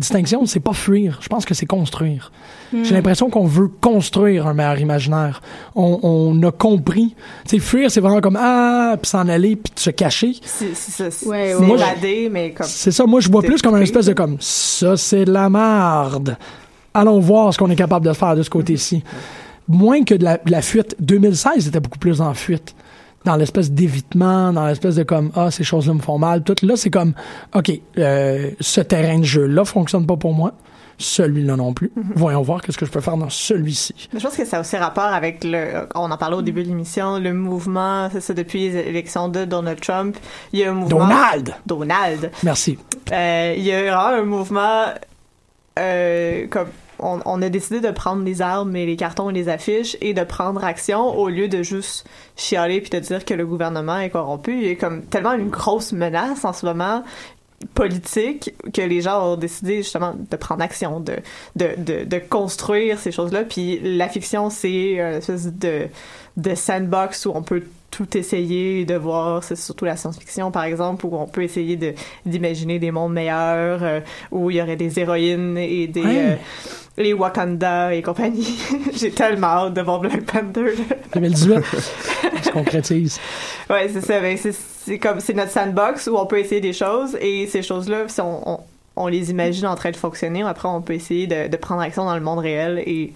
distinction, 0.00 0.46
c'est 0.46 0.60
pas 0.60 0.72
fuir. 0.72 1.18
Je 1.20 1.28
pense 1.28 1.44
que 1.44 1.54
c'est 1.54 1.66
construire. 1.66 2.32
J'ai 2.82 2.94
l'impression 2.94 3.30
qu'on 3.30 3.46
veut 3.46 3.68
construire 3.68 4.48
un 4.48 4.54
meilleur 4.54 4.78
imaginaire. 4.80 5.40
On, 5.76 6.00
on 6.02 6.42
a 6.42 6.50
compris. 6.50 7.14
Tu 7.46 7.50
sais, 7.50 7.58
fuir, 7.60 7.88
c'est 7.90 8.00
vraiment 8.00 8.20
comme 8.20 8.36
ah, 8.40 8.96
puis 9.00 9.08
s'en 9.08 9.28
aller, 9.28 9.54
puis 9.54 9.72
de 9.74 9.78
se 9.78 9.90
cacher. 9.90 10.32
C'est 10.42 10.74
ça, 10.74 11.08
c'est 11.10 11.26
Ouais, 11.26 11.54
c'est 11.56 11.64
ouais, 11.64 11.70
ouais. 11.70 11.74
évadé, 11.76 12.28
mais 12.32 12.50
comme 12.50 12.66
C'est 12.66 12.90
ça, 12.90 13.06
moi 13.06 13.20
je 13.20 13.28
vois 13.30 13.42
plus 13.42 13.62
comme 13.62 13.76
une 13.76 13.82
espèce 13.84 14.06
de 14.06 14.12
comme 14.12 14.38
ça 14.40 14.96
c'est 14.96 15.24
de 15.24 15.32
la 15.32 15.48
merde. 15.48 16.36
Allons 16.94 17.20
voir 17.20 17.54
ce 17.54 17.58
qu'on 17.58 17.70
est 17.70 17.76
capable 17.76 18.06
de 18.06 18.12
faire 18.12 18.34
de 18.34 18.42
ce 18.42 18.50
côté-ci. 18.50 19.04
Moins 19.68 20.02
que 20.02 20.14
de 20.14 20.24
la, 20.24 20.38
de 20.38 20.50
la 20.50 20.60
fuite. 20.60 20.96
2016 21.00 21.68
était 21.68 21.80
beaucoup 21.80 21.98
plus 21.98 22.20
en 22.20 22.34
fuite. 22.34 22.74
Dans 23.24 23.36
l'espèce 23.36 23.70
d'évitement, 23.70 24.52
dans 24.52 24.66
l'espèce 24.66 24.96
de 24.96 25.02
comme 25.02 25.30
ah 25.34 25.50
ces 25.50 25.64
choses-là 25.64 25.94
me 25.94 26.00
font 26.00 26.18
mal. 26.18 26.42
Tout 26.42 26.56
là 26.62 26.76
c'est 26.76 26.90
comme 26.90 27.14
ok 27.54 27.72
euh, 27.98 28.50
ce 28.60 28.80
terrain 28.80 29.18
de 29.18 29.24
jeu 29.24 29.46
là 29.46 29.64
fonctionne 29.64 30.06
pas 30.06 30.16
pour 30.16 30.34
moi. 30.34 30.52
Celui-là 30.96 31.56
non 31.56 31.72
plus. 31.72 31.90
Voyons 32.14 32.42
voir 32.42 32.62
qu'est-ce 32.62 32.78
que 32.78 32.86
je 32.86 32.90
peux 32.90 33.00
faire 33.00 33.16
dans 33.16 33.28
celui-ci. 33.28 34.08
Je 34.12 34.20
pense 34.20 34.36
que 34.36 34.44
ça 34.44 34.58
a 34.58 34.60
aussi 34.60 34.76
rapport 34.76 35.04
avec 35.04 35.42
le. 35.42 35.88
On 35.94 36.10
en 36.10 36.16
parlait 36.16 36.36
au 36.36 36.42
début 36.42 36.62
de 36.62 36.68
l'émission, 36.68 37.18
le 37.18 37.32
mouvement, 37.32 38.08
c'est 38.12 38.20
ça, 38.20 38.32
depuis 38.32 38.70
les 38.70 38.76
élections 38.76 39.28
de 39.28 39.44
Donald 39.44 39.80
Trump. 39.80 40.16
Il 40.52 40.60
y 40.60 40.64
a 40.64 40.70
un 40.70 40.74
mouvement. 40.74 41.00
Donald. 41.00 41.54
Donald. 41.66 42.30
Merci. 42.44 42.78
Euh, 43.12 43.54
il 43.56 43.64
y 43.64 43.72
a 43.72 43.82
vraiment 43.82 44.22
un 44.22 44.24
mouvement. 44.24 44.84
Euh, 45.78 46.46
comme. 46.48 46.68
On, 46.98 47.42
a 47.42 47.48
décidé 47.48 47.80
de 47.80 47.90
prendre 47.90 48.24
les 48.24 48.40
armes 48.40 48.74
et 48.76 48.86
les 48.86 48.96
cartons 48.96 49.30
et 49.30 49.32
les 49.32 49.48
affiches 49.48 49.96
et 50.00 50.14
de 50.14 50.22
prendre 50.22 50.64
action 50.64 51.18
au 51.18 51.28
lieu 51.28 51.48
de 51.48 51.62
juste 51.62 52.06
chialer 52.36 52.80
puis 52.80 52.90
de 52.90 52.98
dire 52.98 53.24
que 53.24 53.34
le 53.34 53.46
gouvernement 53.46 53.98
est 53.98 54.10
corrompu. 54.10 54.52
Il 54.52 54.66
y 54.66 54.70
a 54.70 54.74
comme 54.76 55.02
tellement 55.02 55.32
une 55.32 55.50
grosse 55.50 55.92
menace 55.92 56.44
en 56.44 56.52
ce 56.52 56.64
moment 56.66 57.02
politique 57.74 58.54
que 58.72 58.82
les 58.82 59.00
gens 59.00 59.32
ont 59.32 59.36
décidé 59.36 59.78
justement 59.78 60.14
de 60.14 60.36
prendre 60.36 60.62
action, 60.62 61.00
de, 61.00 61.16
de, 61.56 61.70
de, 61.78 62.04
de 62.04 62.18
construire 62.18 62.98
ces 62.98 63.12
choses-là. 63.12 63.44
Puis 63.44 63.80
la 63.80 64.08
fiction, 64.08 64.50
c'est 64.50 64.92
une 64.94 65.14
espèce 65.14 65.46
de, 65.46 65.88
de 66.36 66.54
sandbox 66.54 67.26
où 67.26 67.32
on 67.34 67.42
peut 67.42 67.64
tout 67.94 68.16
essayer 68.16 68.84
de 68.84 68.96
voir, 68.96 69.44
c'est 69.44 69.56
surtout 69.56 69.84
la 69.84 69.96
science-fiction 69.96 70.50
par 70.50 70.64
exemple, 70.64 71.06
où 71.06 71.16
on 71.16 71.26
peut 71.26 71.44
essayer 71.44 71.76
de 71.76 71.94
d'imaginer 72.26 72.80
des 72.80 72.90
mondes 72.90 73.12
meilleurs, 73.12 73.82
euh, 73.82 74.00
où 74.32 74.50
il 74.50 74.56
y 74.56 74.62
aurait 74.62 74.74
des 74.74 74.98
héroïnes 74.98 75.56
et 75.56 75.86
des 75.86 76.02
euh, 76.04 76.34
les 76.96 77.12
Wakanda 77.12 77.94
et 77.94 78.02
compagnie. 78.02 78.58
J'ai 78.92 79.12
tellement 79.12 79.46
hâte 79.46 79.74
de 79.74 79.82
voir 79.82 80.00
Black 80.00 80.24
Panther. 80.24 80.74
là. 80.76 80.96
2018. 81.14 81.54
On 81.54 81.62
se 82.42 82.50
concrétise. 82.50 83.20
Ouais, 83.70 83.88
c'est 83.92 84.00
ça. 84.00 84.20
Ben, 84.20 84.36
c'est, 84.36 84.52
c'est 84.52 84.98
comme 84.98 85.20
c'est 85.20 85.34
notre 85.34 85.52
sandbox 85.52 86.08
où 86.08 86.16
on 86.16 86.26
peut 86.26 86.40
essayer 86.40 86.60
des 86.60 86.72
choses 86.72 87.16
et 87.20 87.46
ces 87.46 87.62
choses-là, 87.62 88.08
si 88.08 88.20
on, 88.20 88.48
on, 88.54 88.60
on 88.96 89.06
les 89.06 89.30
imagine 89.30 89.66
en 89.66 89.76
train 89.76 89.92
de 89.92 89.96
fonctionner, 89.96 90.42
après 90.42 90.68
on 90.68 90.82
peut 90.82 90.94
essayer 90.94 91.28
de, 91.28 91.46
de 91.46 91.56
prendre 91.56 91.80
action 91.80 92.04
dans 92.04 92.14
le 92.16 92.22
monde 92.22 92.40
réel 92.40 92.82
et 92.86 93.12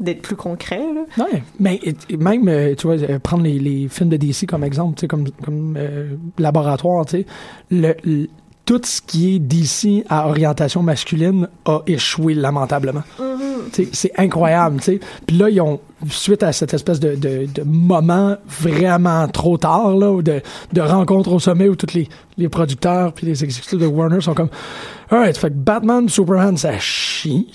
d'être 0.00 0.22
plus 0.22 0.36
concret. 0.36 0.80
Là. 0.94 1.24
Ouais, 1.24 1.42
mais 1.58 1.78
et- 1.82 2.16
même, 2.16 2.48
euh, 2.48 2.74
tu 2.74 2.86
vois, 2.86 2.96
euh, 2.96 3.18
prendre 3.18 3.44
les, 3.44 3.58
les 3.58 3.88
films 3.88 4.08
de 4.10 4.16
DC 4.16 4.46
comme 4.46 4.64
exemple, 4.64 4.96
tu 4.96 5.02
sais, 5.02 5.08
comme, 5.08 5.28
comme 5.44 5.76
euh, 5.78 6.16
laboratoire, 6.38 7.04
tu 7.06 7.18
sais, 7.18 7.26
le, 7.70 7.94
le- 8.04 8.28
tout 8.66 8.80
ce 8.84 9.00
qui 9.02 9.34
est 9.34 9.38
DC 9.40 10.04
à 10.08 10.28
orientation 10.28 10.82
masculine 10.82 11.48
a 11.64 11.80
échoué 11.88 12.34
lamentablement. 12.34 13.02
Tu 13.72 13.84
sais, 13.84 13.88
C'est 13.92 14.12
incroyable, 14.16 14.76
tu 14.78 14.84
sais. 14.84 15.00
Puis 15.26 15.36
là, 15.36 15.50
ils 15.50 15.60
ont, 15.60 15.80
suite 16.08 16.42
à 16.44 16.52
cette 16.52 16.72
espèce 16.72 17.00
de, 17.00 17.16
de, 17.16 17.46
de 17.52 17.62
moment 17.64 18.36
vraiment 18.48 19.26
trop 19.26 19.58
tard, 19.58 19.96
là, 19.96 20.12
ou 20.12 20.22
de, 20.22 20.40
de 20.72 20.80
rencontre 20.80 21.32
au 21.32 21.40
sommet 21.40 21.68
où 21.68 21.74
tous 21.74 21.94
les, 21.94 22.08
les 22.38 22.48
producteurs 22.48 23.12
puis 23.12 23.26
les 23.26 23.42
exécutifs 23.42 23.78
de 23.78 23.86
Warner 23.86 24.20
sont 24.20 24.34
comme, 24.34 24.50
alright, 25.10 25.36
fait 25.36 25.50
que 25.50 25.54
Batman, 25.56 26.08
Superman, 26.08 26.56
ça 26.56 26.78
chie. 26.78 27.48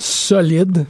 solide. 0.00 0.86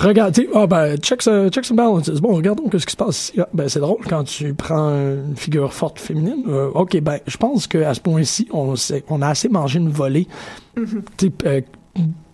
Regarde, 0.00 0.34
tu 0.34 0.42
sais, 0.42 0.48
ah 0.54 0.66
ben, 0.66 0.96
checks, 0.96 1.28
checks 1.50 1.70
and 1.70 1.74
balances. 1.74 2.20
Bon, 2.20 2.34
regardons 2.34 2.64
ce 2.72 2.86
qui 2.86 2.92
se 2.92 2.96
passe 2.96 3.18
ici. 3.18 3.32
Ah, 3.38 3.48
ben, 3.52 3.68
c'est 3.68 3.80
drôle 3.80 4.00
quand 4.08 4.24
tu 4.24 4.54
prends 4.54 4.88
une 4.88 5.36
figure 5.36 5.74
forte 5.74 5.98
féminine. 5.98 6.42
Euh, 6.48 6.70
ok, 6.74 6.98
ben, 7.00 7.18
je 7.26 7.36
pense 7.36 7.66
qu'à 7.66 7.92
ce 7.92 8.00
point-ci, 8.00 8.48
on, 8.50 8.74
on 9.10 9.22
a 9.22 9.28
assez 9.28 9.50
mangé 9.50 9.78
une 9.78 9.90
volée. 9.90 10.26
Sais, 11.18 11.30
euh, 11.44 11.60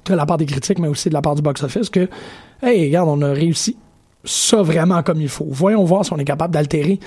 de 0.04 0.14
la 0.14 0.26
part 0.26 0.38
des 0.38 0.46
critiques, 0.46 0.78
mais 0.78 0.86
aussi 0.86 1.08
de 1.08 1.14
la 1.14 1.22
part 1.22 1.34
du 1.34 1.42
box-office, 1.42 1.90
que, 1.90 2.08
hey, 2.62 2.86
regarde, 2.86 3.08
on 3.08 3.20
a 3.22 3.32
réussi 3.32 3.76
ça 4.24 4.62
vraiment 4.62 5.02
comme 5.02 5.20
il 5.20 5.28
faut. 5.28 5.46
Voyons 5.48 5.84
voir 5.84 6.04
si 6.04 6.12
on 6.12 6.18
est 6.18 6.24
capable 6.24 6.54
d'altérer 6.54 7.00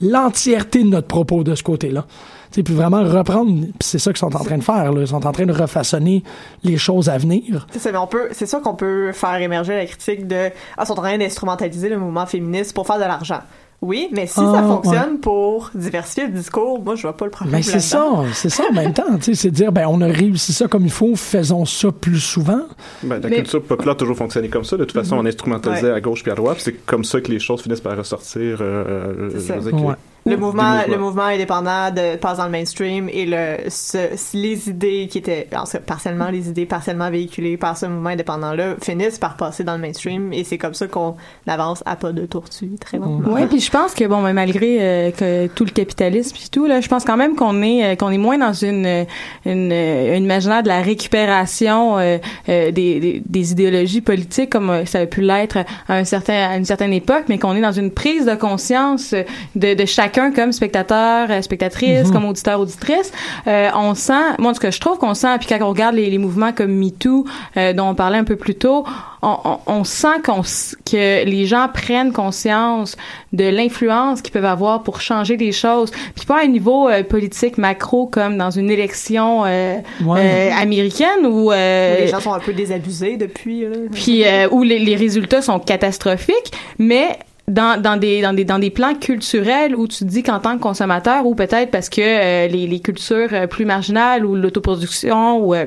l'entièreté 0.00 0.84
de 0.84 0.88
notre 0.88 1.08
propos 1.08 1.44
de 1.44 1.54
ce 1.54 1.62
côté-là. 1.62 2.06
Puis 2.50 2.62
vraiment 2.74 3.02
reprendre, 3.04 3.50
puis 3.60 3.72
c'est 3.80 3.98
ça 3.98 4.10
qu'ils 4.10 4.18
sont 4.18 4.34
en 4.34 4.42
train 4.44 4.58
de 4.58 4.64
faire, 4.64 4.92
là. 4.92 5.00
Ils 5.02 5.08
sont 5.08 5.26
en 5.26 5.32
train 5.32 5.46
de 5.46 5.52
refaçonner 5.52 6.22
les 6.64 6.76
choses 6.76 7.08
à 7.08 7.18
venir. 7.18 7.66
C'est 7.72 8.46
ça, 8.46 8.60
qu'on 8.60 8.74
peut 8.74 9.12
faire 9.12 9.40
émerger 9.40 9.76
la 9.76 9.86
critique 9.86 10.26
de, 10.26 10.50
ah, 10.76 10.82
ils 10.82 10.86
sont 10.86 10.92
en 10.94 11.02
train 11.02 11.18
d'instrumentaliser 11.18 11.88
le 11.88 11.98
mouvement 11.98 12.26
féministe 12.26 12.74
pour 12.74 12.86
faire 12.86 12.96
de 12.96 13.02
l'argent. 13.04 13.40
Oui, 13.80 14.08
mais 14.10 14.26
si 14.26 14.40
Ah, 14.42 14.54
ça 14.56 14.62
fonctionne 14.62 15.20
pour 15.20 15.70
diversifier 15.72 16.26
le 16.26 16.32
discours, 16.32 16.82
moi, 16.82 16.96
je 16.96 17.02
vois 17.02 17.16
pas 17.16 17.26
le 17.26 17.30
problème. 17.30 17.54
Mais 17.58 17.62
c'est 17.62 17.78
ça, 17.78 18.04
c'est 18.32 18.48
ça 18.48 18.64
en 18.68 18.74
même 18.74 18.92
temps. 18.92 19.04
tu 19.18 19.22
sais, 19.22 19.34
C'est 19.36 19.50
de 19.52 19.54
dire, 19.54 19.70
ben, 19.70 19.86
on 19.88 20.00
a 20.00 20.06
réussi 20.06 20.52
ça 20.52 20.66
comme 20.66 20.82
il 20.84 20.90
faut, 20.90 21.14
faisons 21.14 21.64
ça 21.64 21.92
plus 21.92 22.18
souvent. 22.18 22.62
Ben, 23.04 23.20
la 23.22 23.28
Mais- 23.28 23.36
culture 23.36 23.62
populaire 23.62 23.92
a 23.92 23.96
toujours 23.96 24.16
fonctionné 24.16 24.48
comme 24.48 24.64
ça. 24.64 24.76
De 24.76 24.84
toute 24.84 24.98
façon, 25.00 25.16
on 25.16 25.24
instrumentalisait 25.24 25.90
Ouais. 25.90 25.96
à 25.96 26.00
gauche 26.00 26.24
puis 26.24 26.32
à 26.32 26.34
droite. 26.34 26.56
C'est 26.58 26.72
comme 26.86 27.04
ça 27.04 27.20
que 27.20 27.30
les 27.30 27.38
choses 27.38 27.62
finissent 27.62 27.80
par 27.80 27.96
ressortir. 27.96 28.58
euh, 28.60 29.30
C'est 29.38 29.60
Le 30.30 30.36
mouvement, 30.36 30.62
mouvement. 30.62 30.82
le 30.88 30.98
mouvement 30.98 31.22
indépendant 31.24 31.90
de, 31.90 32.16
passe 32.16 32.38
dans 32.38 32.44
le 32.44 32.50
mainstream 32.50 33.08
et 33.12 33.26
le, 33.26 33.56
ce- 33.68 34.36
les 34.36 34.68
idées 34.68 35.08
qui 35.10 35.18
étaient, 35.18 35.48
en 35.56 35.64
tout 35.64 35.72
cas, 35.72 35.78
partiellement 35.78 36.28
les 36.30 36.48
idées 36.48 36.66
partiellement 36.66 37.10
véhiculées 37.10 37.56
par 37.56 37.76
ce 37.76 37.86
mouvement 37.86 38.10
indépendant-là 38.10 38.74
finissent 38.82 39.18
par 39.18 39.36
passer 39.36 39.64
dans 39.64 39.74
le 39.74 39.80
mainstream 39.80 40.32
et 40.32 40.44
c'est 40.44 40.58
comme 40.58 40.74
ça 40.74 40.86
qu'on 40.86 41.16
avance 41.46 41.82
à 41.86 41.96
pas 41.96 42.12
de 42.12 42.26
tortue 42.26 42.70
très 42.80 42.98
lentement. 42.98 43.32
Oui, 43.34 43.46
puis 43.46 43.60
je 43.60 43.70
pense 43.70 43.94
que 43.94 44.04
bon, 44.04 44.22
ben, 44.22 44.32
malgré 44.32 44.78
euh, 44.80 45.10
que 45.10 45.46
tout 45.48 45.64
le 45.64 45.70
capitalisme 45.70 46.36
et 46.44 46.48
tout 46.50 46.66
là, 46.66 46.80
je 46.80 46.88
pense 46.88 47.04
quand 47.04 47.16
même 47.16 47.34
qu'on 47.36 47.62
est 47.62 47.84
euh, 47.92 47.96
qu'on 47.96 48.10
est 48.10 48.18
moins 48.18 48.38
dans 48.38 48.52
une 48.52 49.06
une, 49.46 49.72
euh, 49.72 50.16
une 50.16 50.24
imaginaire 50.24 50.62
de 50.62 50.68
la 50.68 50.80
récupération 50.82 51.98
euh, 51.98 52.18
euh, 52.48 52.70
des, 52.72 52.98
des, 53.00 53.22
des 53.24 53.52
idéologies 53.52 54.00
politiques 54.00 54.50
comme 54.50 54.70
euh, 54.70 54.84
ça 54.84 55.00
a 55.00 55.06
pu 55.06 55.20
l'être 55.20 55.58
à 55.88 55.94
un 55.94 56.04
certain 56.04 56.48
à 56.50 56.56
une 56.56 56.64
certaine 56.64 56.92
époque, 56.92 57.24
mais 57.28 57.38
qu'on 57.38 57.54
est 57.54 57.60
dans 57.60 57.72
une 57.72 57.90
prise 57.92 58.26
de 58.26 58.34
conscience 58.34 59.12
euh, 59.12 59.22
de, 59.54 59.74
de 59.74 59.84
chacun 59.84 60.17
comme 60.34 60.52
spectateur, 60.52 61.28
euh, 61.30 61.42
spectatrice, 61.42 62.10
comme 62.10 62.24
auditeur, 62.24 62.60
auditrice. 62.60 63.12
Euh, 63.46 63.68
on 63.74 63.94
sent, 63.94 64.12
moi, 64.38 64.50
en 64.50 64.54
tout 64.54 64.60
cas, 64.60 64.70
je 64.70 64.80
trouve 64.80 64.98
qu'on 64.98 65.14
sent, 65.14 65.38
puis 65.40 65.48
quand 65.48 65.58
on 65.64 65.68
regarde 65.68 65.94
les, 65.94 66.10
les 66.10 66.18
mouvements 66.18 66.52
comme 66.52 66.72
MeToo, 66.72 67.24
euh, 67.56 67.72
dont 67.72 67.88
on 67.90 67.94
parlait 67.94 68.18
un 68.18 68.24
peu 68.24 68.36
plus 68.36 68.54
tôt, 68.54 68.84
on, 69.22 69.36
on, 69.44 69.58
on 69.66 69.84
sent 69.84 70.20
qu'on, 70.24 70.42
que 70.42 71.24
les 71.24 71.46
gens 71.46 71.68
prennent 71.72 72.12
conscience 72.12 72.96
de 73.32 73.44
l'influence 73.48 74.22
qu'ils 74.22 74.32
peuvent 74.32 74.44
avoir 74.44 74.82
pour 74.82 75.00
changer 75.00 75.36
les 75.36 75.52
choses, 75.52 75.90
puis 76.14 76.24
pas 76.26 76.40
à 76.40 76.44
un 76.44 76.46
niveau 76.48 76.88
euh, 76.88 77.02
politique 77.02 77.58
macro 77.58 78.06
comme 78.06 78.36
dans 78.38 78.50
une 78.50 78.70
élection 78.70 79.44
euh, 79.46 79.76
Ouais. 80.04 80.20
euh, 80.22 80.50
américaine 80.60 81.26
où 81.26 81.50
euh, 81.52 82.00
les 82.00 82.06
gens 82.08 82.20
sont 82.20 82.32
un 82.32 82.38
peu 82.38 82.52
désabusés 82.52 83.16
depuis. 83.16 83.62
Là. 83.62 83.68
puis 83.92 84.24
euh, 84.24 84.48
où 84.50 84.62
les, 84.62 84.78
les 84.78 84.94
résultats 84.96 85.42
sont 85.42 85.58
catastrophiques, 85.58 86.52
mais 86.78 87.18
dans, 87.48 87.80
dans 87.80 87.96
des 87.96 88.22
dans 88.22 88.32
des 88.32 88.44
dans 88.44 88.58
des 88.58 88.70
plans 88.70 88.94
culturels 88.94 89.74
où 89.74 89.88
tu 89.88 89.98
te 89.98 90.04
dis 90.04 90.22
qu'en 90.22 90.38
tant 90.38 90.56
que 90.56 90.62
consommateur 90.62 91.26
ou 91.26 91.34
peut-être 91.34 91.70
parce 91.70 91.88
que 91.88 92.00
euh, 92.00 92.46
les, 92.46 92.66
les 92.66 92.80
cultures 92.80 93.28
euh, 93.32 93.46
plus 93.46 93.64
marginales 93.64 94.24
ou 94.24 94.36
l'autoproduction 94.36 95.38
ou 95.38 95.54
euh, 95.54 95.66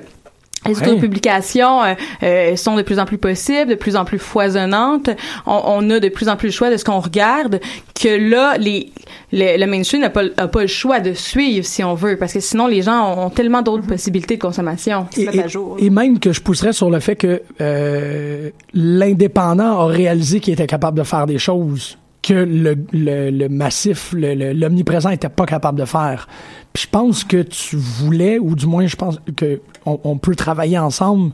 les 0.67 0.79
Ouais. 0.79 0.87
autopublications 0.89 1.81
euh, 1.83 1.93
euh, 2.21 2.55
sont 2.55 2.75
de 2.75 2.83
plus 2.83 2.99
en 2.99 3.05
plus 3.05 3.17
possibles, 3.17 3.71
de 3.71 3.75
plus 3.75 3.95
en 3.95 4.05
plus 4.05 4.19
foisonnantes. 4.19 5.09
On, 5.47 5.59
on 5.65 5.89
a 5.89 5.99
de 5.99 6.07
plus 6.09 6.29
en 6.29 6.35
plus 6.35 6.49
le 6.49 6.53
choix 6.53 6.69
de 6.69 6.77
ce 6.77 6.85
qu'on 6.85 6.99
regarde. 6.99 7.59
Que 7.99 8.09
là, 8.29 8.57
les, 8.59 8.91
le, 9.31 9.57
le 9.57 9.65
mainstream 9.65 10.01
n'a 10.01 10.09
pas, 10.09 10.23
a 10.37 10.47
pas 10.47 10.61
le 10.61 10.67
choix 10.67 10.99
de 10.99 11.13
suivre 11.13 11.65
si 11.65 11.83
on 11.83 11.93
veut, 11.93 12.17
parce 12.17 12.33
que 12.33 12.39
sinon 12.39 12.67
les 12.67 12.81
gens 12.81 13.13
ont, 13.13 13.25
ont 13.25 13.29
tellement 13.29 13.61
d'autres 13.61 13.85
possibilités 13.87 14.37
de 14.37 14.41
consommation. 14.41 15.07
se 15.11 15.21
mettent 15.21 15.39
à 15.39 15.47
jour. 15.47 15.77
et 15.79 15.89
même 15.89 16.19
que 16.19 16.33
je 16.33 16.41
pousserais 16.41 16.73
sur 16.73 16.89
le 16.89 16.99
fait 16.99 17.15
que 17.15 17.41
euh, 17.61 18.49
l'indépendant 18.73 19.79
a 19.81 19.85
réalisé 19.87 20.39
qu'il 20.39 20.53
était 20.53 20.67
capable 20.67 20.97
de 20.97 21.03
faire 21.03 21.25
des 21.25 21.37
choses 21.37 21.97
que 22.21 22.33
le, 22.33 22.75
le, 22.91 23.31
le 23.31 23.49
massif, 23.49 24.13
l'omniprésent 24.13 25.09
était 25.09 25.29
pas 25.29 25.45
capable 25.45 25.79
de 25.79 25.85
faire. 25.85 26.27
Puis 26.71 26.83
je 26.83 26.89
pense 26.89 27.23
que 27.23 27.41
tu 27.41 27.75
voulais, 27.77 28.37
ou 28.37 28.55
du 28.55 28.67
moins 28.67 28.85
je 28.85 28.95
pense 28.95 29.19
que 29.35 29.61
on, 29.85 29.99
on 30.03 30.17
peut 30.17 30.35
travailler 30.35 30.77
ensemble 30.77 31.31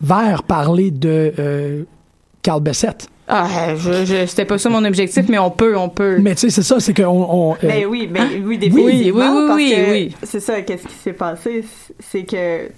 vers 0.00 0.42
parler 0.42 0.90
de 0.90 1.32
euh, 1.38 1.82
Carl 2.42 2.62
Bessette. 2.62 3.08
Ah, 3.32 3.76
je, 3.76 4.04
je, 4.04 4.26
c'était 4.26 4.44
pas 4.44 4.58
ça 4.58 4.68
mon 4.70 4.84
objectif, 4.84 5.26
mais 5.28 5.38
on 5.38 5.50
peut, 5.50 5.76
on 5.76 5.88
peut. 5.88 6.18
Mais 6.20 6.34
tu 6.34 6.40
sais, 6.42 6.50
c'est 6.50 6.62
ça, 6.62 6.80
c'est 6.80 6.94
qu'on... 6.94 7.04
On, 7.30 7.52
euh, 7.54 7.56
Mais 7.62 7.84
oui, 7.86 8.08
mais 8.10 8.20
oui, 8.22 8.42
Oui, 8.44 8.58
définitivement. 8.58 9.20
oui, 9.32 9.40
oui, 9.40 9.46
parce 9.46 9.56
oui, 9.56 9.70
que 9.76 9.90
oui. 9.92 10.16
C'est 10.24 10.40
ça, 10.40 10.62
qu'est-ce 10.62 10.86
qui 10.88 10.94
s'est 10.94 11.12
passé? 11.12 11.64
C'est 12.00 12.24
que 12.24 12.68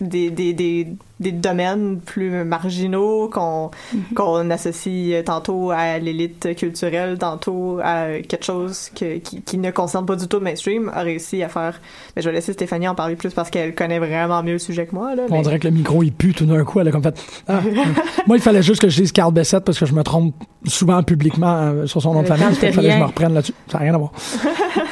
des, 0.00 0.30
des, 0.30 0.52
des, 0.52 0.88
des 1.20 1.32
domaines 1.32 2.00
plus 2.00 2.44
marginaux 2.44 3.28
qu'on 3.28 3.70
qu'on 4.14 4.50
associe 4.50 5.22
tantôt 5.24 5.70
à 5.70 5.98
l'élite 5.98 6.56
culturelle, 6.56 7.18
tantôt 7.18 7.78
à 7.82 8.18
quelque 8.26 8.44
chose 8.44 8.90
que, 8.94 9.18
qui, 9.18 9.42
qui 9.42 9.58
ne 9.58 9.70
concerne 9.70 10.06
pas 10.06 10.16
du 10.16 10.26
tout 10.26 10.38
le 10.38 10.44
mainstream, 10.44 10.90
a 10.94 11.02
réussi 11.02 11.42
à 11.42 11.48
faire. 11.48 11.80
Mais 12.16 12.22
je 12.22 12.28
vais 12.28 12.34
laisser 12.34 12.52
Stéphanie 12.52 12.88
en 12.88 12.94
parler 12.94 13.16
plus 13.16 13.32
parce 13.32 13.50
qu'elle 13.50 13.74
connaît 13.74 13.98
vraiment 13.98 14.42
mieux 14.42 14.54
le 14.54 14.58
sujet 14.58 14.86
que 14.86 14.94
moi. 14.94 15.14
Là, 15.14 15.22
On 15.30 15.42
dirait 15.42 15.58
que 15.58 15.68
le 15.68 15.74
micro, 15.74 16.02
il 16.02 16.12
pue 16.12 16.32
tout 16.32 16.46
d'un 16.46 16.64
coup. 16.64 16.80
Elle 16.80 16.88
a 16.88 16.90
comme 16.90 17.02
fait... 17.02 17.18
Ah. 17.48 17.60
Moi, 18.26 18.36
il 18.36 18.42
fallait 18.42 18.62
juste 18.62 18.80
que 18.80 18.88
je 18.88 19.00
dise 19.00 19.12
Carl 19.12 19.32
Bessette 19.32 19.64
parce 19.64 19.78
que 19.78 19.86
je 19.86 19.94
me 19.94 20.02
trompe 20.02 20.34
souvent 20.64 21.02
publiquement 21.02 21.56
euh, 21.56 21.86
sur 21.86 22.02
son 22.02 22.14
nom 22.14 22.22
de 22.22 22.26
famille. 22.26 22.46
Il 22.50 22.72
fallait 22.72 22.88
que 22.88 22.94
je 22.94 22.98
me 22.98 23.04
reprenne 23.04 23.34
là-dessus. 23.34 23.54
Ça 23.68 23.78
n'a 23.78 23.84
rien 23.84 23.94
à 23.94 23.98
voir. 23.98 24.12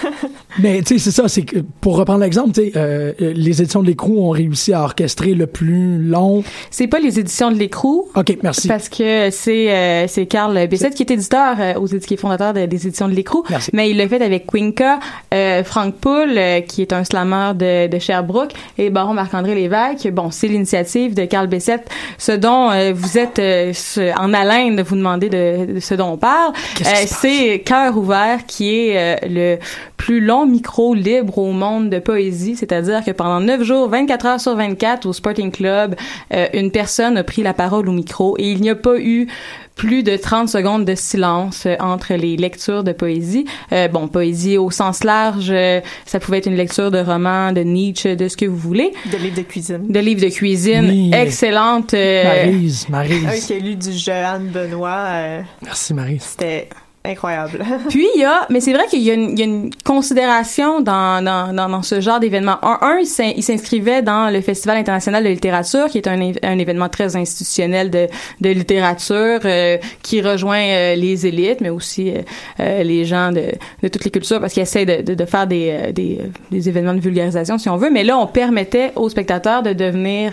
Mais 0.59 0.83
tu 0.83 0.95
sais, 0.95 0.99
c'est 0.99 1.11
ça. 1.11 1.29
C'est 1.29 1.43
que 1.43 1.59
pour 1.81 1.97
reprendre 1.97 2.21
l'exemple, 2.21 2.53
tu 2.53 2.63
sais, 2.63 2.73
euh, 2.77 3.13
les 3.19 3.63
éditions 3.63 3.83
de 3.83 3.87
l'écrou 3.87 4.19
ont 4.27 4.31
réussi 4.31 4.73
à 4.73 4.83
orchestrer 4.83 5.35
le 5.35 5.47
plus 5.47 5.99
long. 5.99 6.43
C'est 6.71 6.87
pas 6.87 6.99
les 6.99 7.19
éditions 7.19 7.51
de 7.51 7.57
l'écrou. 7.57 8.09
Ok, 8.15 8.37
merci. 8.43 8.69
Parce 8.69 8.89
que 8.89 9.31
c'est 9.31 9.71
euh, 9.73 10.07
c'est 10.09 10.27
Carl 10.27 10.67
Bessette 10.69 10.95
qui 10.95 11.03
est 11.03 11.11
éditeur 11.11 11.57
euh, 11.61 11.75
aux 11.75 11.87
édi- 11.87 12.05
qui 12.07 12.15
est 12.15 12.19
fondateur 12.19 12.53
de- 12.55 12.67
des 12.67 12.87
éditions 12.87 13.09
de 13.09 13.15
l'écrou, 13.15 13.45
mais 13.73 13.91
il 13.91 13.97
l'a 13.97 14.09
fait 14.09 14.21
avec 14.23 14.47
Quinca, 14.47 14.99
euh, 15.33 15.63
Frank 15.65 15.95
Poul 15.95 16.31
euh, 16.37 16.61
qui 16.61 16.83
est 16.83 16.93
un 16.93 17.05
slammer 17.05 17.53
de, 17.55 17.87
de 17.89 17.99
Sherbrooke 17.99 18.53
et 18.79 18.91
Baron 18.91 19.15
Marc-André 19.15 19.55
Lévesque. 19.55 20.09
Bon, 20.11 20.31
c'est 20.31 20.49
l'initiative 20.49 21.15
de 21.15 21.25
Carl 21.25 21.47
Bessette, 21.47 21.89
ce 22.19 22.33
dont 22.33 22.71
euh, 22.71 22.93
vous 22.95 23.19
êtes 23.19 23.39
euh, 23.39 23.73
ce- 23.73 24.17
en 24.19 24.33
haleine 24.35 24.77
de 24.77 24.83
vous 24.83 24.97
demander 24.97 25.29
de, 25.29 25.75
de 25.75 25.81
ce 25.81 25.95
dont 25.95 26.13
on 26.13 26.17
parle. 26.17 26.53
Euh, 26.81 26.85
c'est 27.07 27.61
Cœur 27.65 27.97
ouvert 27.97 28.47
qui 28.47 28.75
est 28.75 28.97
euh, 28.97 29.17
le 29.29 29.59
plus 29.97 30.21
long 30.21 30.47
micro 30.49 30.94
libre 30.94 31.38
au 31.38 31.53
monde 31.53 31.90
de 31.90 31.99
poésie, 31.99 32.57
c'est-à-dire 32.57 33.05
que 33.05 33.11
pendant 33.12 33.40
9 33.40 33.62
jours, 33.62 33.88
24 33.88 34.26
heures 34.26 34.40
sur 34.40 34.57
24 34.57 35.07
au 35.07 35.12
Sporting 35.12 35.51
Club, 35.51 35.94
euh, 36.34 36.46
une 36.55 36.70
personne 36.70 37.16
a 37.16 37.24
pris 37.24 37.42
la 37.42 37.55
parole 37.55 37.88
au 37.88 37.92
micro 37.92 38.36
et 38.38 38.51
il 38.51 38.61
n'y 38.61 38.70
a 38.70 38.74
pas 38.74 38.99
eu 38.99 39.28
plus 39.76 40.03
de 40.03 40.16
30 40.16 40.49
secondes 40.49 40.84
de 40.84 40.96
silence 40.96 41.64
euh, 41.66 41.76
entre 41.78 42.14
les 42.14 42.36
lectures 42.36 42.82
de 42.82 42.90
poésie. 42.90 43.44
Euh, 43.72 43.86
bon, 43.86 44.09
poésie 44.09 44.59
au 44.59 44.72
sens 44.72 45.05
large, 45.05 45.51
euh, 45.51 45.80
ça 46.05 46.18
pouvait 46.18 46.38
être 46.38 46.46
une 46.46 46.57
lecture 46.57 46.90
de 46.90 46.99
roman, 46.99 47.53
de 47.53 47.61
Nietzsche, 47.61 48.16
de 48.16 48.26
ce 48.26 48.36
que 48.36 48.44
vous 48.44 48.57
voulez, 48.57 48.90
de 49.12 49.16
livres 49.18 49.36
de 49.36 49.42
cuisine. 49.42 49.86
de 49.88 50.01
livres 50.01 50.20
de 50.22 50.30
cuisine, 50.30 50.86
Oui. 50.88 51.11
excellente. 51.14 51.94
euh, 51.94 52.24
Maryse, 52.24 52.88
Maryse. 52.88 53.24
Un 53.26 53.38
qui 53.46 53.53
a 53.53 53.59
lu 53.59 53.76
du 53.76 53.92
Johan 53.92 54.40
Benoît, 54.53 55.05
euh, 55.11 55.40
Merci, 55.62 55.94
Maryse. 55.94 56.22
c'était 56.36 56.68
incroyable. 57.05 57.64
Puis 57.88 58.07
il 58.14 58.20
y 58.20 58.24
a, 58.24 58.46
mais 58.51 58.61
c'est 58.61 58.72
vrai 58.72 58.84
qu'il 58.88 59.01
y 59.01 59.05
y 59.07 59.11
a 59.11 59.44
une 59.44 59.70
considération 59.84 60.80
dans, 60.80 61.24
dans, 61.24 61.53
dans, 61.55 61.82
ce 61.82 62.01
genre 62.01 62.20
d'événement. 62.20 62.57
Un, 62.62 62.78
un, 62.82 62.99
il 62.99 63.07
s'in- 63.07 63.32
il 63.36 63.42
s'inscrivait 63.42 64.03
dans 64.03 64.30
le 64.32 64.40
Festival 64.40 64.76
international 64.76 65.24
de 65.24 65.28
littérature, 65.28 65.86
qui 65.86 65.99
est 65.99 66.07
un, 66.09 66.32
un 66.42 66.59
événement 66.59 66.88
très 66.88 67.16
institutionnel 67.16 67.90
de, 67.90 68.09
de 68.40 68.51
littérature, 68.51 69.40
euh, 69.44 69.78
qui 70.03 70.20
rejoint 70.20 70.61
euh, 70.61 70.94
les 70.96 71.26
élites, 71.26 71.61
mais 71.61 71.70
aussi 71.70 72.11
euh, 72.11 72.20
euh, 72.61 72.82
les 72.82 73.05
gens 73.05 73.32
de, 73.32 73.44
de 73.82 73.88
toutes 73.88 74.05
les 74.05 74.11
cultures, 74.11 74.40
parce 74.40 74.53
qu'il 74.53 74.62
essaie 74.62 74.84
de, 74.84 75.03
de, 75.03 75.14
de 75.14 75.24
faire 75.24 75.46
des, 75.46 75.70
euh, 75.70 75.92
des, 75.92 76.18
des 76.51 76.68
événements 76.68 76.94
de 76.94 77.01
vulgarisation, 77.01 77.59
si 77.59 77.68
on 77.68 77.76
veut. 77.76 77.90
Mais 77.90 78.05
là, 78.05 78.18
on 78.18 78.26
permettait 78.26 78.92
aux 78.96 79.09
spectateurs 79.09 79.62
de 79.62 79.72
devenir 79.72 80.32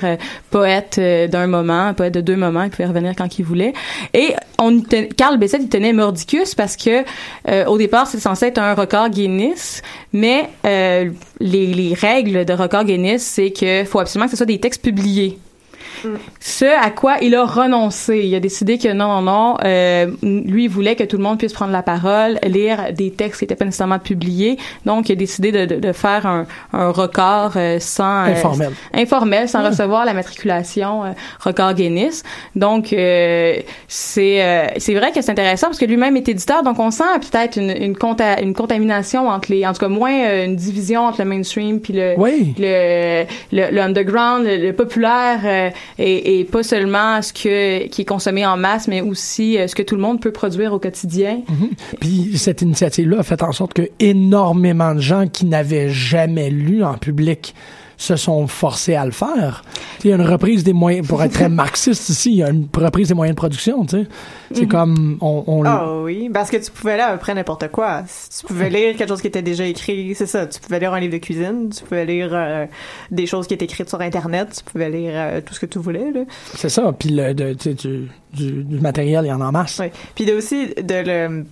poète 0.52 1.00
d'un 1.00 1.48
moment, 1.48 1.94
poète 1.94 2.14
de 2.14 2.22
deux 2.22 2.36
moments, 2.36 2.64
il 2.64 2.70
pouvait 2.70 2.86
revenir 2.88 3.14
quand 3.16 3.40
il 3.40 3.44
voulait. 3.46 3.74
Et 4.14 4.34
on 4.60 4.82
Carl 5.18 5.38
Bessette, 5.38 5.62
il 5.64 5.70
tenait 5.70 5.94
mordicus 5.94 6.50
que 6.76 7.04
euh, 7.48 7.66
au 7.66 7.78
départ, 7.78 8.08
c'est 8.08 8.20
censé 8.20 8.48
être 8.48 8.58
un 8.58 8.74
record 8.74 9.10
Guinness, 9.10 9.82
mais 10.12 10.50
euh, 10.66 11.12
les, 11.40 11.68
les 11.68 11.94
règles 11.94 12.46
de 12.46 12.54
record 12.54 12.84
Guinness, 12.84 13.24
c'est 13.24 13.52
que 13.52 13.84
faut 13.86 14.00
absolument 14.00 14.26
que 14.26 14.32
ce 14.32 14.38
soit 14.38 14.46
des 14.46 14.60
textes 14.60 14.82
publiés. 14.82 15.38
Ce 16.40 16.66
à 16.66 16.90
quoi 16.92 17.18
il 17.22 17.36
a 17.36 17.44
renoncé. 17.46 18.20
Il 18.26 18.34
a 18.36 18.40
décidé 18.40 18.78
que 18.78 18.92
non, 18.94 19.08
non, 19.08 19.22
non. 19.22 19.58
euh, 19.64 20.08
lui, 20.22 20.66
il 20.66 20.70
voulait 20.70 20.96
que 20.96 21.04
tout 21.04 21.18
le 21.18 21.24
monde 21.24 21.38
puisse 21.38 21.54
prendre 21.54 21.72
la 21.72 21.84
parole, 21.84 22.40
lire 22.44 22.94
des 22.94 23.12
textes 23.12 23.40
qui 23.40 23.44
n'étaient 23.46 23.56
pas 23.56 23.66
nécessairement 23.66 24.00
publiés. 24.00 24.58
Donc, 24.86 25.10
il 25.10 25.14
a 25.14 25.16
décidé 25.16 25.52
de, 25.52 25.66
de, 25.66 25.76
de 25.80 25.92
faire 25.92 26.26
un, 26.26 26.46
un 26.74 26.90
record 26.92 27.54
euh, 27.56 27.80
sans... 27.80 28.26
euh, 28.26 28.32
Informel. 28.32 28.72
informel, 28.94 29.50
sans 29.50 29.64
recevoir 29.66 30.06
la 30.06 30.14
matriculation 30.14 31.04
euh, 31.06 31.12
record 31.40 31.74
Guinness. 31.74 32.24
Donc, 32.56 32.94
euh, 32.94 33.56
c'est 33.88 34.44
euh, 34.44 34.68
c'est 34.78 34.94
vrai 34.94 35.12
que 35.12 35.22
c'est 35.22 35.32
intéressant 35.32 35.68
parce 35.68 35.80
que 35.80 35.86
lui-même 35.86 36.16
est 36.18 36.28
éditeur, 36.30 36.64
donc 36.64 36.80
on 36.80 36.92
sent 36.92 37.04
peut-être 37.22 37.58
une, 37.58 37.72
une, 37.72 37.94
conta- 37.94 38.42
une 38.42 38.54
contamination 38.54 39.28
entre 39.28 39.52
les... 39.52 39.66
En 39.66 39.74
tout 39.74 39.80
cas, 39.80 39.88
moins 39.88 40.44
une 40.46 40.56
division 40.56 41.06
entre 41.06 41.20
le 41.22 41.26
mainstream 41.26 41.80
puis 41.80 41.94
le, 41.94 42.14
Oui. 42.18 42.54
le, 42.58 43.24
le, 43.52 43.72
le 43.72 43.82
underground, 43.82 44.46
le, 44.46 44.58
le 44.58 44.74
populaire, 44.74 45.40
euh, 45.46 45.70
et, 45.98 46.44
pas 46.52 46.64
seulement 46.64 47.22
ce 47.22 47.34
qui 47.34 47.48
est 47.48 48.08
consommé 48.08 48.46
en 48.46 48.58
masse, 48.58 48.88
mais 48.88 49.02
aussi 49.02 49.58
euh, 49.58 49.68
ce 49.68 49.76
que 49.76 49.84
tout 49.84 49.96
le 49.96 50.02
monde 50.02 50.22
peut 50.22 50.32
produire 50.32 50.74
au 50.74 50.80
quotidien. 50.80 51.42
Puis 52.00 52.38
cette 52.38 52.62
initiative-là 52.62 53.20
a 53.20 53.24
fait 53.24 53.42
en 53.44 53.52
sorte 53.52 53.74
que 53.74 53.90
énormément 54.00 54.94
de 54.94 55.00
gens 55.00 55.28
qui 55.28 55.46
n'avaient 55.46 55.90
jamais 55.90 56.50
lu 56.50 56.84
en 56.84 56.96
public 56.96 57.56
se 57.98 58.16
sont 58.16 58.48
forcés 58.48 58.96
à 58.96 59.06
le 59.06 59.12
faire. 59.12 59.64
Il 60.04 60.10
y 60.10 60.14
a 60.14 60.16
une 60.16 60.22
reprise 60.22 60.64
des 60.64 60.74
moyens, 60.74 61.08
pour 61.08 61.24
être 61.24 61.34
très 61.34 61.50
marxiste 61.50 62.10
ici, 62.10 62.32
il 62.32 62.38
y 62.38 62.44
a 62.44 62.50
une 62.50 62.68
reprise 62.74 63.08
des 63.08 63.14
moyens 63.14 63.36
de 63.36 63.40
production, 63.40 63.86
tu 63.86 63.98
sais. 63.98 64.08
C'est 64.54 64.68
comme, 64.68 65.18
on, 65.22 65.44
on 65.48 65.64
Ah 65.66 66.02
oui, 66.02 66.30
parce 66.32 66.50
que 66.50 66.58
tu 66.58 66.72
pouvais 66.72 66.98
lire 66.98 67.08
à 67.08 67.12
peu 67.14 67.20
près 67.20 67.34
n'importe 67.34 67.70
quoi. 67.70 68.04
Tu 68.40 68.46
pouvais 68.46 68.70
lire 68.70 68.96
quelque 68.96 69.10
chose 69.10 69.22
qui 69.22 69.28
était 69.28 69.42
déjà 69.42 69.66
écrit, 69.66 70.14
c'est 70.16 70.28
ça. 70.28 70.46
Tu 70.46 70.60
pouvais 70.60 70.80
lire 70.80 70.94
un 70.94 71.00
livre 71.00 71.14
de 71.14 71.18
cuisine, 71.18 71.70
tu 71.76 71.84
pouvais 71.84 72.06
lire 72.06 72.30
euh, 72.32 72.66
des 73.12 73.26
choses 73.26 73.48
qui 73.48 73.54
étaient 73.54 73.66
écrites 73.66 73.90
sur 73.90 74.02
Internet, 74.02 74.64
tu 74.64 74.72
pouvais 74.72 74.90
lire 74.90 75.14
euh, 75.16 75.42
tout 75.42 75.54
ce 75.54 75.60
que 75.60 75.66
tu 75.66 75.80
voulais. 75.80 76.12
Là. 76.12 76.22
c'est 76.56 76.70
ça. 76.70 76.94
Puis 76.98 77.10
le, 77.10 77.34
de, 77.34 77.54
tu 77.54 77.64
sais, 77.64 77.74
du, 77.74 78.10
du, 78.34 78.64
du 78.64 78.80
matériel, 78.80 79.26
il 79.26 79.30
y 79.30 79.34
en 79.34 79.42
a 79.42 79.46
en 79.46 79.52
masse. 79.52 79.80
Oui. 79.80 79.88
Puis 80.14 80.26
de 80.26 80.34
aussi 80.34 80.68
de 80.76 81.04
le 81.06 81.46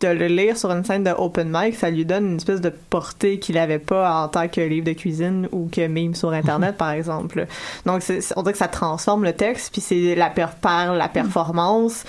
de 0.00 0.08
le 0.08 0.26
lire 0.26 0.56
sur 0.56 0.70
une 0.70 0.84
scène 0.84 1.04
de 1.04 1.10
open 1.10 1.50
mic, 1.52 1.74
ça 1.74 1.90
lui 1.90 2.04
donne 2.04 2.26
une 2.32 2.36
espèce 2.36 2.60
de 2.60 2.70
portée 2.70 3.38
qu'il 3.38 3.58
avait 3.58 3.78
pas 3.78 4.22
en 4.22 4.28
tant 4.28 4.48
que 4.48 4.60
livre 4.60 4.86
de 4.86 4.92
cuisine 4.92 5.48
ou 5.52 5.68
que 5.70 5.86
mime 5.86 6.14
sur 6.14 6.32
internet 6.32 6.76
par 6.78 6.90
exemple. 6.90 7.46
Donc 7.86 8.02
on 8.36 8.42
dirait 8.42 8.52
que 8.52 8.58
ça 8.58 8.68
transforme 8.68 9.24
le 9.24 9.32
texte 9.32 9.72
puis 9.72 9.80
c'est 9.80 10.14
la 10.14 10.30
per 10.30 10.46
par 10.60 10.94
la 10.94 11.08
performance, 11.08 12.04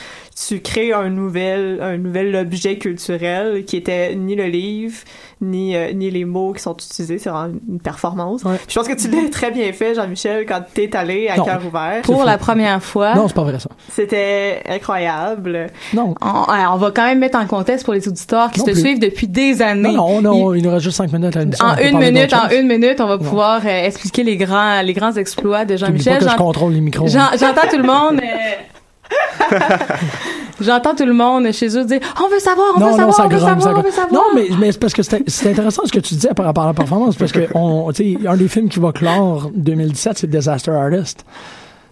tu 0.47 0.61
crées 0.61 0.93
un 0.93 1.09
nouvel 1.09 1.79
un 1.81 1.97
nouvel 1.97 2.35
objet 2.35 2.77
culturel 2.77 3.65
qui 3.65 3.77
était 3.77 4.15
ni 4.15 4.35
le 4.35 4.45
livre 4.45 4.97
ni 5.41 5.75
euh, 5.75 5.91
ni 5.93 6.09
les 6.11 6.25
mots 6.25 6.53
qui 6.53 6.61
sont 6.61 6.73
utilisés, 6.75 7.17
c'est 7.17 7.29
vraiment 7.29 7.53
une 7.67 7.79
performance. 7.79 8.43
Ouais. 8.43 8.57
Je 8.67 8.75
pense 8.75 8.87
que 8.87 8.93
tu 8.93 9.09
l'as 9.09 9.29
très 9.29 9.51
bien 9.51 9.73
fait 9.73 9.95
Jean-Michel 9.95 10.45
quand 10.45 10.61
t'es 10.73 10.95
allé 10.95 11.27
à 11.27 11.35
cœur 11.35 11.61
ouvert. 11.65 12.01
Pour 12.03 12.23
la 12.23 12.37
première 12.37 12.81
fois, 12.81 13.15
Non, 13.15 13.27
c'est 13.27 13.33
pas 13.33 13.43
vrai 13.43 13.59
ça. 13.59 13.69
C'était 13.89 14.61
incroyable. 14.69 15.67
Non. 15.93 16.13
on 16.21 16.77
va 16.77 16.91
quand 16.91 17.05
même 17.05 17.19
mettre 17.19 17.37
en 17.37 17.47
contexte 17.47 17.80
pour 17.83 17.93
les 17.93 18.07
auditeurs 18.07 18.51
qui 18.51 18.59
Non 18.59 18.65
te 18.65 18.71
plus. 18.71 18.81
suivent 18.81 18.99
depuis 18.99 19.27
des 19.27 19.61
années. 19.61 19.93
Non, 19.93 20.21
non, 20.21 20.33
non, 20.33 20.53
Il- 20.53 20.59
il 20.59 20.63
nous 20.63 20.71
reste 20.71 20.83
juste 20.83 20.97
cinq 20.97 21.11
minutes 21.13 21.35
à 21.35 21.39
l'émission. 21.39 21.65
en 21.65 21.77
une 21.77 21.97
minute, 21.99 22.33
en 22.33 22.49
chose. 22.49 22.57
une 22.59 22.67
minute, 22.67 22.99
on 23.01 23.07
va 23.07 23.17
Non. 23.17 23.23
pouvoir 23.23 23.61
euh, 23.65 23.85
expliquer 23.85 24.23
les 24.23 24.37
grands, 24.37 24.81
les 24.81 24.93
grands 24.93 25.13
exploits 25.13 25.65
de 25.65 25.77
Jean-Michel. 25.77 26.19
que 26.19 26.29
je 26.29 26.35
contrôle 26.35 26.73
les 26.73 26.81
micros. 26.81 27.07
j'en- 27.07 27.31
J'entends 27.39 27.67
tout 27.69 27.77
le 27.77 27.83
monde. 27.83 28.19
euh, 28.21 29.55
J'entends 30.61 30.93
tout 30.95 31.05
le 31.05 31.13
monde 31.13 31.51
chez 31.51 31.75
eux 31.75 31.83
dire 31.85 31.99
on 32.23 32.29
veut 32.29 32.39
savoir, 32.39 32.67
on 32.75 32.79
non, 32.79 32.85
veut 32.85 32.91
non, 32.91 32.97
savoir, 33.11 33.15
ça 33.15 33.25
on 33.25 33.29
veut 33.29 33.39
savoir, 33.39 33.61
ça 33.61 33.73
on 33.75 33.81
veut 33.81 33.91
savoir. 33.91 34.13
Non, 34.13 34.23
mais, 34.35 34.47
mais 34.59 34.71
c'est 34.71 34.79
parce 34.79 34.93
que 34.93 35.01
c'est 35.01 35.49
intéressant 35.49 35.81
ce 35.85 35.91
que 35.91 35.99
tu 35.99 36.13
disais 36.13 36.33
par 36.35 36.45
rapport 36.45 36.65
à 36.65 36.67
la 36.67 36.73
performance, 36.73 37.15
parce 37.15 37.31
que 37.31 37.47
on, 37.55 37.91
tu 37.91 38.15
sais, 38.21 38.27
un 38.27 38.37
des 38.37 38.47
films 38.47 38.69
qui 38.69 38.79
va 38.79 38.91
clore 38.91 39.49
2017, 39.55 40.17
c'est 40.19 40.29
Disaster 40.29 40.71
Artist. 40.71 41.25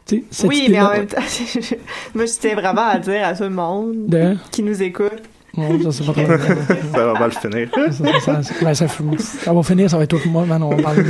Tu 0.06 0.18
sais, 0.18 0.24
cette 0.32 0.50
Oui, 0.50 0.68
mais 0.70 0.80
en 0.82 0.92
même 0.92 1.08
temps, 1.08 1.18
moi, 2.16 2.26
je 2.26 2.32
tiens 2.40 2.56
vraiment 2.56 2.88
à 2.88 3.00
dire 3.00 3.26
à 3.26 3.34
tout 3.34 3.44
le 3.44 3.50
monde 3.50 3.94
De... 4.08 4.36
qui 4.52 4.62
nous 4.64 4.82
écoute. 4.84 5.12
Non, 5.58 5.68
pas 5.80 5.92
trop. 5.92 6.14
Ça 6.94 7.06
va 7.06 7.14
mal 7.20 7.32
finir. 7.32 7.70
ça, 7.74 7.92
ça, 7.92 8.44
ça, 8.44 8.44
ça- 8.44 8.74
ça, 8.76 8.88
ça 8.88 9.54
va 9.54 9.64
finir, 9.64 9.90
ça 9.90 9.98
va 9.98 10.04
être 10.04 10.10
toi 10.10 10.20
et 10.26 10.30
moi, 10.30 10.46
man, 10.46 10.62
on 10.64 10.70
va 10.76 10.82
parler 10.84 11.04
de. 11.04 11.10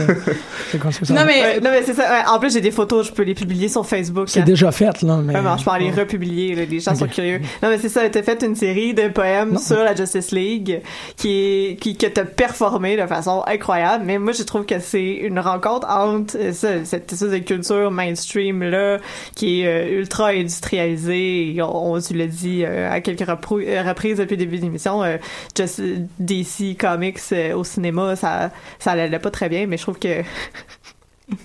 C'est 0.72 1.10
Non, 1.12 1.26
mais 1.26 1.60
non, 1.60 1.70
mais 1.72 1.84
c'est 1.84 1.94
ça. 1.94 2.04
Ouais, 2.04 2.28
en 2.30 2.40
plus, 2.40 2.54
j'ai 2.54 2.62
des 2.62 2.72
photos, 2.72 3.08
je 3.08 3.12
peux 3.12 3.24
les 3.24 3.34
publier 3.36 3.68
sur 3.68 3.86
Facebook. 3.86 4.30
C'est 4.30 4.42
hein. 4.42 4.44
déjà 4.44 4.72
fait, 4.72 5.02
là. 5.02 5.18
Mais... 5.24 5.34
Ouais, 5.36 5.42
je 5.58 5.64
peux 5.64 5.72
aller 5.72 5.92
republier, 5.92 6.56
là, 6.56 6.64
les 6.70 6.80
gens 6.80 6.96
sont 6.96 7.08
curieux. 7.08 7.40
Non, 7.62 7.70
mais 7.70 7.78
c'est 7.80 7.90
ça, 7.90 8.08
t'as 8.10 8.24
fait 8.24 8.42
une 8.44 8.56
série 8.56 8.94
de 8.94 9.08
poèmes 9.10 9.54
Non. 9.54 9.60
sur 9.60 9.78
la 9.84 9.96
Justice 9.96 10.32
League 10.32 10.82
qui 11.18 11.78
qui, 11.80 11.98
que 11.98 12.08
t'as 12.08 12.26
performé 12.26 12.98
de 12.98 13.06
façon 13.08 13.44
incroyable, 13.48 14.04
mais 14.06 14.18
moi, 14.20 14.34
je 14.34 14.44
trouve 14.44 14.66
que 14.66 14.80
c'est 14.80 15.14
une 15.16 15.40
rencontre 15.40 15.88
entre 15.90 16.38
euh, 16.38 16.54
ça, 16.54 16.86
cette 16.86 17.12
espèce 17.12 17.32
de 17.32 17.38
culture 17.40 17.92
mainstream-là, 17.92 18.98
qui 19.36 19.62
est 19.62 19.68
euh, 19.68 20.00
ultra 20.00 20.28
industrialisée, 20.28 21.56
et 21.56 21.62
on, 21.62 21.94
on 21.94 22.00
tu 22.00 22.14
l'as 22.14 22.28
dit 22.28 22.64
euh, 22.64 22.90
à 22.92 23.02
quelques 23.02 23.22
repro- 23.28 23.88
reprises 23.88 24.20
depuis 24.30 24.36
le 24.36 24.46
début 24.46 24.58
de 24.58 24.64
l'émission, 24.64 25.04
euh, 25.04 25.18
Just- 25.58 25.82
DC 26.20 26.78
Comics 26.80 27.20
euh, 27.32 27.54
au 27.56 27.64
cinéma, 27.64 28.16
ça, 28.16 28.52
ça 28.80 28.92
allait 28.92 29.20
pas 29.20 29.32
très 29.32 29.50
bien, 29.50 29.66
mais 29.68 29.78
je 29.78 29.84
trouve 29.84 30.00
que 30.00 30.22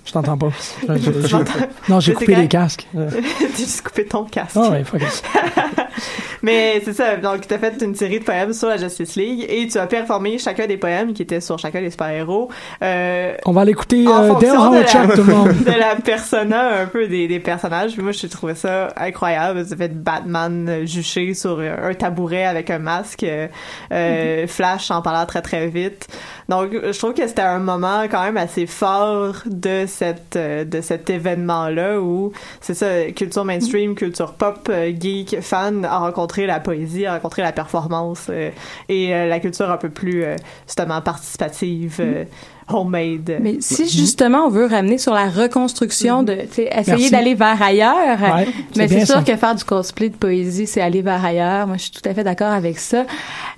Je 0.04 0.12
t'entends 0.12 0.38
pas. 0.38 0.48
Je- 0.88 0.94
je- 0.98 1.10
Tu 1.10 1.28
je- 1.28 1.36
m'entends? 1.36 1.52
Non, 1.88 2.00
j'ai 2.00 2.14
coupé 2.14 2.34
les 2.34 2.48
casques. 2.48 2.86
Euh, 2.96 3.10
t'as 3.40 3.56
juste 3.56 3.82
coupé 3.82 4.04
ton 4.06 4.24
casque. 4.24 4.56
Ah 4.56 4.70
ouais, 4.70 4.84
fuck. 4.84 5.00
Mais 6.42 6.82
c'est 6.84 6.92
ça, 6.92 7.16
donc 7.16 7.46
tu 7.46 7.54
as 7.54 7.58
fait 7.58 7.80
une 7.80 7.94
série 7.94 8.18
de 8.18 8.24
poèmes 8.24 8.52
sur 8.52 8.68
la 8.68 8.76
Justice 8.76 9.16
League 9.16 9.46
et 9.48 9.66
tu 9.66 9.78
as 9.78 9.86
performé 9.86 10.38
chacun 10.38 10.66
des 10.66 10.76
poèmes 10.76 11.14
qui 11.14 11.22
étaient 11.22 11.40
sur 11.40 11.58
chacun 11.58 11.80
des 11.80 11.90
super-héros. 11.90 12.50
Euh, 12.82 13.34
On 13.46 13.52
va 13.52 13.62
aller 13.62 13.70
écouter 13.70 14.06
en 14.06 14.24
euh, 14.24 14.28
fonction 14.28 14.52
de 14.52 14.76
Howard 14.76 14.86
Chuck, 14.88 15.14
tout 15.14 15.22
le 15.22 15.32
monde. 15.34 15.52
la, 15.64 15.72
de 15.74 15.78
la 15.78 15.94
persona 15.96 16.80
un 16.82 16.86
peu 16.86 17.06
des, 17.06 17.28
des 17.28 17.40
personnages. 17.40 17.92
Puis 17.92 18.02
moi, 18.02 18.12
je 18.12 18.26
trouvais 18.26 18.54
ça 18.54 18.88
incroyable. 18.96 19.66
Tu 19.66 19.72
as 19.72 19.76
fait 19.76 19.94
Batman 20.02 20.68
euh, 20.68 20.86
juché 20.86 21.32
sur 21.32 21.60
un 21.60 21.94
tabouret 21.94 22.44
avec 22.44 22.68
un 22.68 22.78
masque, 22.78 23.22
euh, 23.22 23.48
euh, 23.92 24.46
Flash 24.46 24.90
en 24.90 25.00
parlant 25.00 25.24
très 25.24 25.40
très 25.40 25.68
vite. 25.68 26.08
Donc, 26.48 26.72
je 26.72 26.98
trouve 26.98 27.14
que 27.14 27.26
c'était 27.26 27.42
un 27.42 27.58
moment 27.58 28.02
quand 28.10 28.22
même 28.22 28.36
assez 28.36 28.66
fort 28.66 29.36
de 29.46 29.84
cette 29.86 30.36
euh, 30.36 30.64
de 30.64 30.80
cet 30.80 31.08
événement-là 31.10 32.00
où 32.00 32.32
c'est 32.60 32.74
ça, 32.74 33.10
culture 33.12 33.44
mainstream, 33.44 33.94
culture 33.94 34.34
pop, 34.34 34.68
euh, 34.68 34.92
geek, 34.98 35.40
fan 35.40 35.84
a 35.84 35.98
rencontré 35.98 36.46
la 36.46 36.60
poésie, 36.60 37.06
a 37.06 37.14
rencontré 37.14 37.42
la 37.42 37.52
performance 37.52 38.26
euh, 38.30 38.50
et 38.88 39.14
euh, 39.14 39.26
la 39.26 39.40
culture 39.40 39.70
un 39.70 39.76
peu 39.76 39.88
plus 39.88 40.22
euh, 40.24 40.36
justement 40.66 41.00
participative, 41.00 41.96
euh, 42.00 42.24
homemade. 42.68 43.38
Mais 43.40 43.56
si 43.60 43.88
justement 43.88 44.46
on 44.46 44.50
veut 44.50 44.66
ramener 44.66 44.98
sur 44.98 45.12
la 45.14 45.28
reconstruction 45.28 46.22
de, 46.22 46.34
tu 46.34 46.46
sais, 46.52 46.70
essayer 46.76 47.10
d'aller 47.10 47.34
vers 47.34 47.60
ailleurs, 47.62 48.18
Ouais, 48.34 48.46
mais 48.76 48.88
c'est 48.88 49.04
sûr 49.04 49.16
ça. 49.16 49.22
que 49.22 49.36
faire 49.36 49.54
du 49.54 49.64
cosplay 49.64 50.08
de 50.08 50.16
poésie, 50.16 50.66
c'est 50.66 50.80
aller 50.80 51.02
vers 51.02 51.24
ailleurs. 51.24 51.66
Moi, 51.66 51.76
je 51.76 51.82
suis 51.82 51.90
tout 51.92 52.08
à 52.08 52.14
fait 52.14 52.24
d'accord 52.24 52.52
avec 52.52 52.78
ça. 52.78 53.04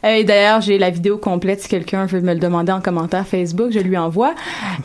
Euh, 0.05 0.15
et 0.17 0.25
d'ailleurs, 0.25 0.61
j'ai 0.61 0.79
la 0.79 0.91
vidéo 0.91 1.19
complète 1.19 1.63
si 1.63 1.69
quelqu'un 1.69 2.07
veut 2.07 2.21
me 2.21 2.33
le 2.35 2.41
demander 2.41 2.73
en 2.73 2.81
commentaire 2.81 3.27
Facebook, 3.27 3.69
je 3.71 3.79
lui 3.81 3.97
envoie. 3.97 4.35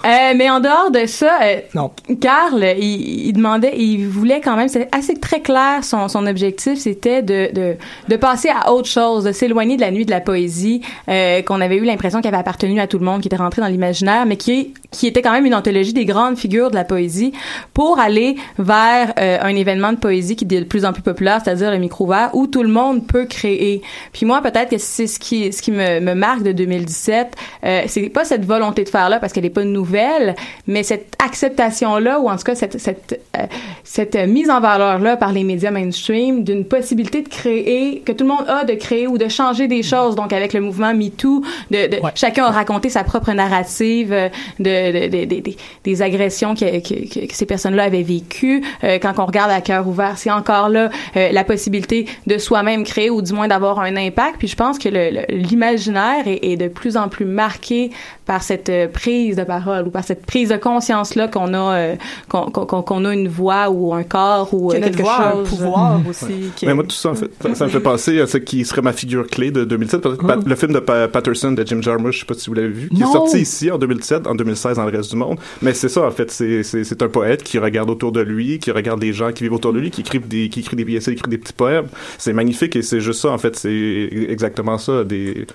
Euh, 0.05 0.33
mais 0.35 0.49
en 0.49 0.59
dehors 0.59 0.91
de 0.91 1.05
ça, 1.05 1.39
euh, 1.43 1.57
Non. 1.73 1.91
Carl, 2.19 2.63
il, 2.79 3.27
il 3.27 3.33
demandait, 3.33 3.73
il 3.77 4.07
voulait 4.07 4.41
quand 4.41 4.55
même, 4.55 4.67
c'est 4.67 4.87
assez 4.95 5.15
très 5.15 5.41
clair 5.41 5.83
son, 5.83 6.07
son 6.07 6.25
objectif, 6.27 6.79
c'était 6.79 7.21
de, 7.21 7.49
de, 7.53 7.75
de 8.07 8.15
passer 8.15 8.49
à 8.49 8.71
autre 8.71 8.87
chose, 8.87 9.23
de 9.23 9.31
s'éloigner 9.31 9.75
de 9.75 9.81
la 9.81 9.91
nuit 9.91 10.05
de 10.05 10.11
la 10.11 10.21
poésie, 10.21 10.81
euh, 11.09 11.41
qu'on 11.41 11.61
avait 11.61 11.77
eu 11.77 11.83
l'impression 11.83 12.21
qu'elle 12.21 12.33
avait 12.33 12.41
appartenu 12.41 12.79
à 12.79 12.87
tout 12.87 12.99
le 12.99 13.05
monde, 13.05 13.21
qui 13.21 13.27
était 13.27 13.35
rentré 13.37 13.61
dans 13.61 13.67
l'imaginaire, 13.67 14.10
mais 14.25 14.37
qui, 14.37 14.73
qui 14.91 15.07
était 15.07 15.21
quand 15.21 15.31
même 15.31 15.45
une 15.45 15.55
anthologie 15.55 15.93
des 15.93 16.05
grandes 16.05 16.37
figures 16.37 16.69
de 16.69 16.75
la 16.75 16.83
poésie, 16.83 17.31
pour 17.73 17.99
aller 17.99 18.35
vers 18.57 19.13
euh, 19.19 19.37
un 19.41 19.55
événement 19.55 19.91
de 19.93 19.97
poésie 19.97 20.35
qui 20.35 20.45
est 20.45 20.59
de 20.59 20.63
plus 20.63 20.85
en 20.85 20.93
plus 20.93 21.01
populaire, 21.01 21.39
c'est-à-dire 21.43 21.71
le 21.71 21.77
micro 21.77 22.05
ouvert, 22.05 22.29
où 22.33 22.47
tout 22.47 22.63
le 22.63 22.69
monde 22.69 23.07
peut 23.07 23.25
créer. 23.25 23.81
Puis 24.11 24.25
moi, 24.25 24.41
peut-être 24.41 24.69
que 24.69 24.77
c'est 24.77 25.07
ce 25.07 25.19
qui, 25.19 25.51
ce 25.53 25.61
qui 25.61 25.71
me, 25.71 25.99
me 25.99 26.13
marque 26.13 26.43
de 26.43 26.51
2017, 26.51 27.35
euh, 27.63 27.81
c'est 27.87 28.09
pas 28.09 28.25
cette 28.25 28.45
volonté 28.45 28.83
de 28.83 28.89
faire 28.89 29.09
là 29.09 29.19
parce 29.19 29.31
qu'elle 29.33 29.45
est 29.45 29.49
pas 29.49 29.63
nouvelle, 29.63 30.35
mais 30.67 30.83
cette 30.83 31.13
acceptation 31.23 31.97
là 31.97 32.19
ou 32.19 32.29
en 32.29 32.35
tout 32.35 32.43
cas 32.43 32.55
cette 32.55 32.79
cette 32.79 33.21
euh, 33.37 33.45
cette 33.83 34.15
mise 34.15 34.49
en 34.49 34.59
valeur 34.59 34.99
là 34.99 35.15
par 35.17 35.31
les 35.31 35.43
médias 35.43 35.71
mainstream 35.71 36.43
d'une 36.43 36.65
possibilité 36.65 37.21
de 37.21 37.29
créer 37.29 38.01
que 38.05 38.11
tout 38.11 38.23
le 38.25 38.29
monde 38.29 38.45
a 38.47 38.65
de 38.65 38.73
créer 38.73 39.07
ou 39.07 39.17
de 39.17 39.27
changer 39.27 39.67
des 39.67 39.83
choses. 39.83 40.15
Donc 40.15 40.33
avec 40.33 40.53
le 40.53 40.61
mouvement 40.61 40.93
#MeToo, 40.93 41.43
de, 41.69 41.87
de 41.87 42.01
Ouais. 42.01 42.11
chacun 42.15 42.45
a 42.45 42.51
raconté 42.51 42.89
sa 42.89 43.03
propre 43.03 43.31
narrative 43.31 44.11
euh, 44.11 44.29
de, 44.59 44.80
de- 44.91 45.07
de- 45.07 45.25
de- 45.25 45.41
de- 45.41 45.55
des 45.83 46.01
agressions 46.01 46.55
que, 46.55 46.79
que, 46.79 47.33
ces 47.33 47.45
personnes-là 47.45 47.83
avaient 47.83 48.03
vécues. 48.03 48.63
Euh, 48.83 48.97
quand 49.01 49.13
on 49.17 49.25
regarde 49.25 49.51
à 49.51 49.61
cœur 49.61 49.87
ouvert, 49.87 50.17
c'est 50.17 50.31
encore 50.31 50.69
là 50.69 50.89
euh, 51.15 51.31
la 51.31 51.43
possibilité 51.43 52.05
de 52.27 52.37
soi-même 52.37 52.83
créer 52.83 53.09
ou 53.09 53.21
du 53.21 53.33
moins 53.33 53.47
d'avoir 53.47 53.79
un 53.79 53.95
impact. 53.95 54.35
Puis 54.39 54.47
je 54.47 54.55
pense 54.55 54.77
que 54.79 54.89
le- 54.89 55.09
le- 55.11 55.35
l'imaginaire 55.35 56.27
est, 56.27 56.39
est 56.43 56.57
de 56.57 56.67
plus 56.67 56.97
en 56.97 57.07
plus 57.09 57.25
marqué 57.25 57.91
par 58.25 58.43
cette 58.43 58.69
euh, 58.69 58.87
prise 58.87 59.35
de 59.35 59.43
parole 59.43 59.87
ou 59.87 59.91
par 59.91 60.03
cette 60.03 60.25
prise 60.25 60.49
de 60.49 60.57
conscience 60.57 61.15
là 61.15 61.27
qu'on 61.27 61.53
a 61.53 61.75
euh, 61.75 61.95
qu'on 62.29 62.49
qu'on- 62.51 62.81
qu'on 62.81 63.05
a 63.05 63.13
une 63.13 63.27
voix 63.27 63.69
ou 63.69 63.93
un 63.93 64.03
corps 64.03 64.53
ou 64.53 64.69
que 64.69 64.77
euh, 64.77 64.79
quelque 64.79 65.01
voix 65.01 65.13
a 65.15 65.27
un 65.29 65.31
chose. 65.45 65.49
pouvoir 65.49 65.99
aussi. 66.09 66.25
qui- 66.55 66.65
Mais 66.65 66.73
moi, 66.73 66.83
tout 66.83 66.95
ça, 66.95 67.09
en 67.09 67.15
fait, 67.15 67.29
ça, 67.55 67.65
me 67.65 67.69
fait 67.69 67.79
penser 67.79 68.19
à 68.21 68.27
ce 68.27 68.37
qui 68.37 68.63
serait 68.65 68.81
ma 68.81 68.93
figure 68.93 69.27
clé 69.27 69.51
de 69.51 69.63
2007. 69.65 70.01
Peut-être 70.01 70.25
Pat- 70.25 70.45
le 70.45 70.55
film 70.55 70.73
de 70.73 70.79
Pa- 70.79 71.07
Patterson 71.07 71.51
de 71.51 71.65
Jim 71.67 71.81
Jarmusch, 71.81 72.15
je 72.15 72.19
sais 72.21 72.25
pas 72.25 72.33
si 72.33 72.49
vous 72.49 72.53
l'avez 72.55 72.69
vu, 72.69 72.89
qui 72.89 72.99
Non. 73.01 73.09
est 73.09 73.13
sorti 73.13 73.37
ici 73.39 73.69
en 73.71 73.77
2007, 73.77 74.27
en 74.27 74.35
2016. 74.35 74.70
Dans 74.75 74.85
le 74.85 74.95
reste 74.95 75.11
du 75.11 75.17
monde. 75.17 75.39
Mais 75.61 75.73
c'est 75.73 75.89
ça, 75.89 76.05
en 76.05 76.11
fait, 76.11 76.31
c'est 76.31 77.01
un 77.01 77.09
poète 77.09 77.43
qui 77.43 77.57
regarde 77.59 77.89
autour 77.89 78.11
de 78.11 78.21
lui, 78.21 78.59
qui 78.59 78.71
regarde 78.71 79.01
les 79.01 79.13
gens 79.13 79.31
qui 79.31 79.43
vivent 79.43 79.53
autour 79.53 79.73
de 79.73 79.79
lui, 79.79 79.91
qui 79.91 80.01
écrivent 80.01 80.27
des, 80.27 80.49
qui 80.49 80.61
écrit 80.61 80.75
des 80.75 80.85
pièces, 80.85 81.05
qui 81.05 81.11
écrit 81.11 81.29
des 81.29 81.37
petits 81.37 81.53
poèmes. 81.53 81.87
C'est 82.17 82.33
magnifique 82.33 82.75
et 82.75 82.81
c'est 82.81 83.01
juste 83.01 83.21
ça, 83.21 83.29
en 83.29 83.37
fait, 83.37 83.55
c'est 83.55 84.09
exactement 84.29 84.77
ça, 84.77 85.03
des, 85.03 85.45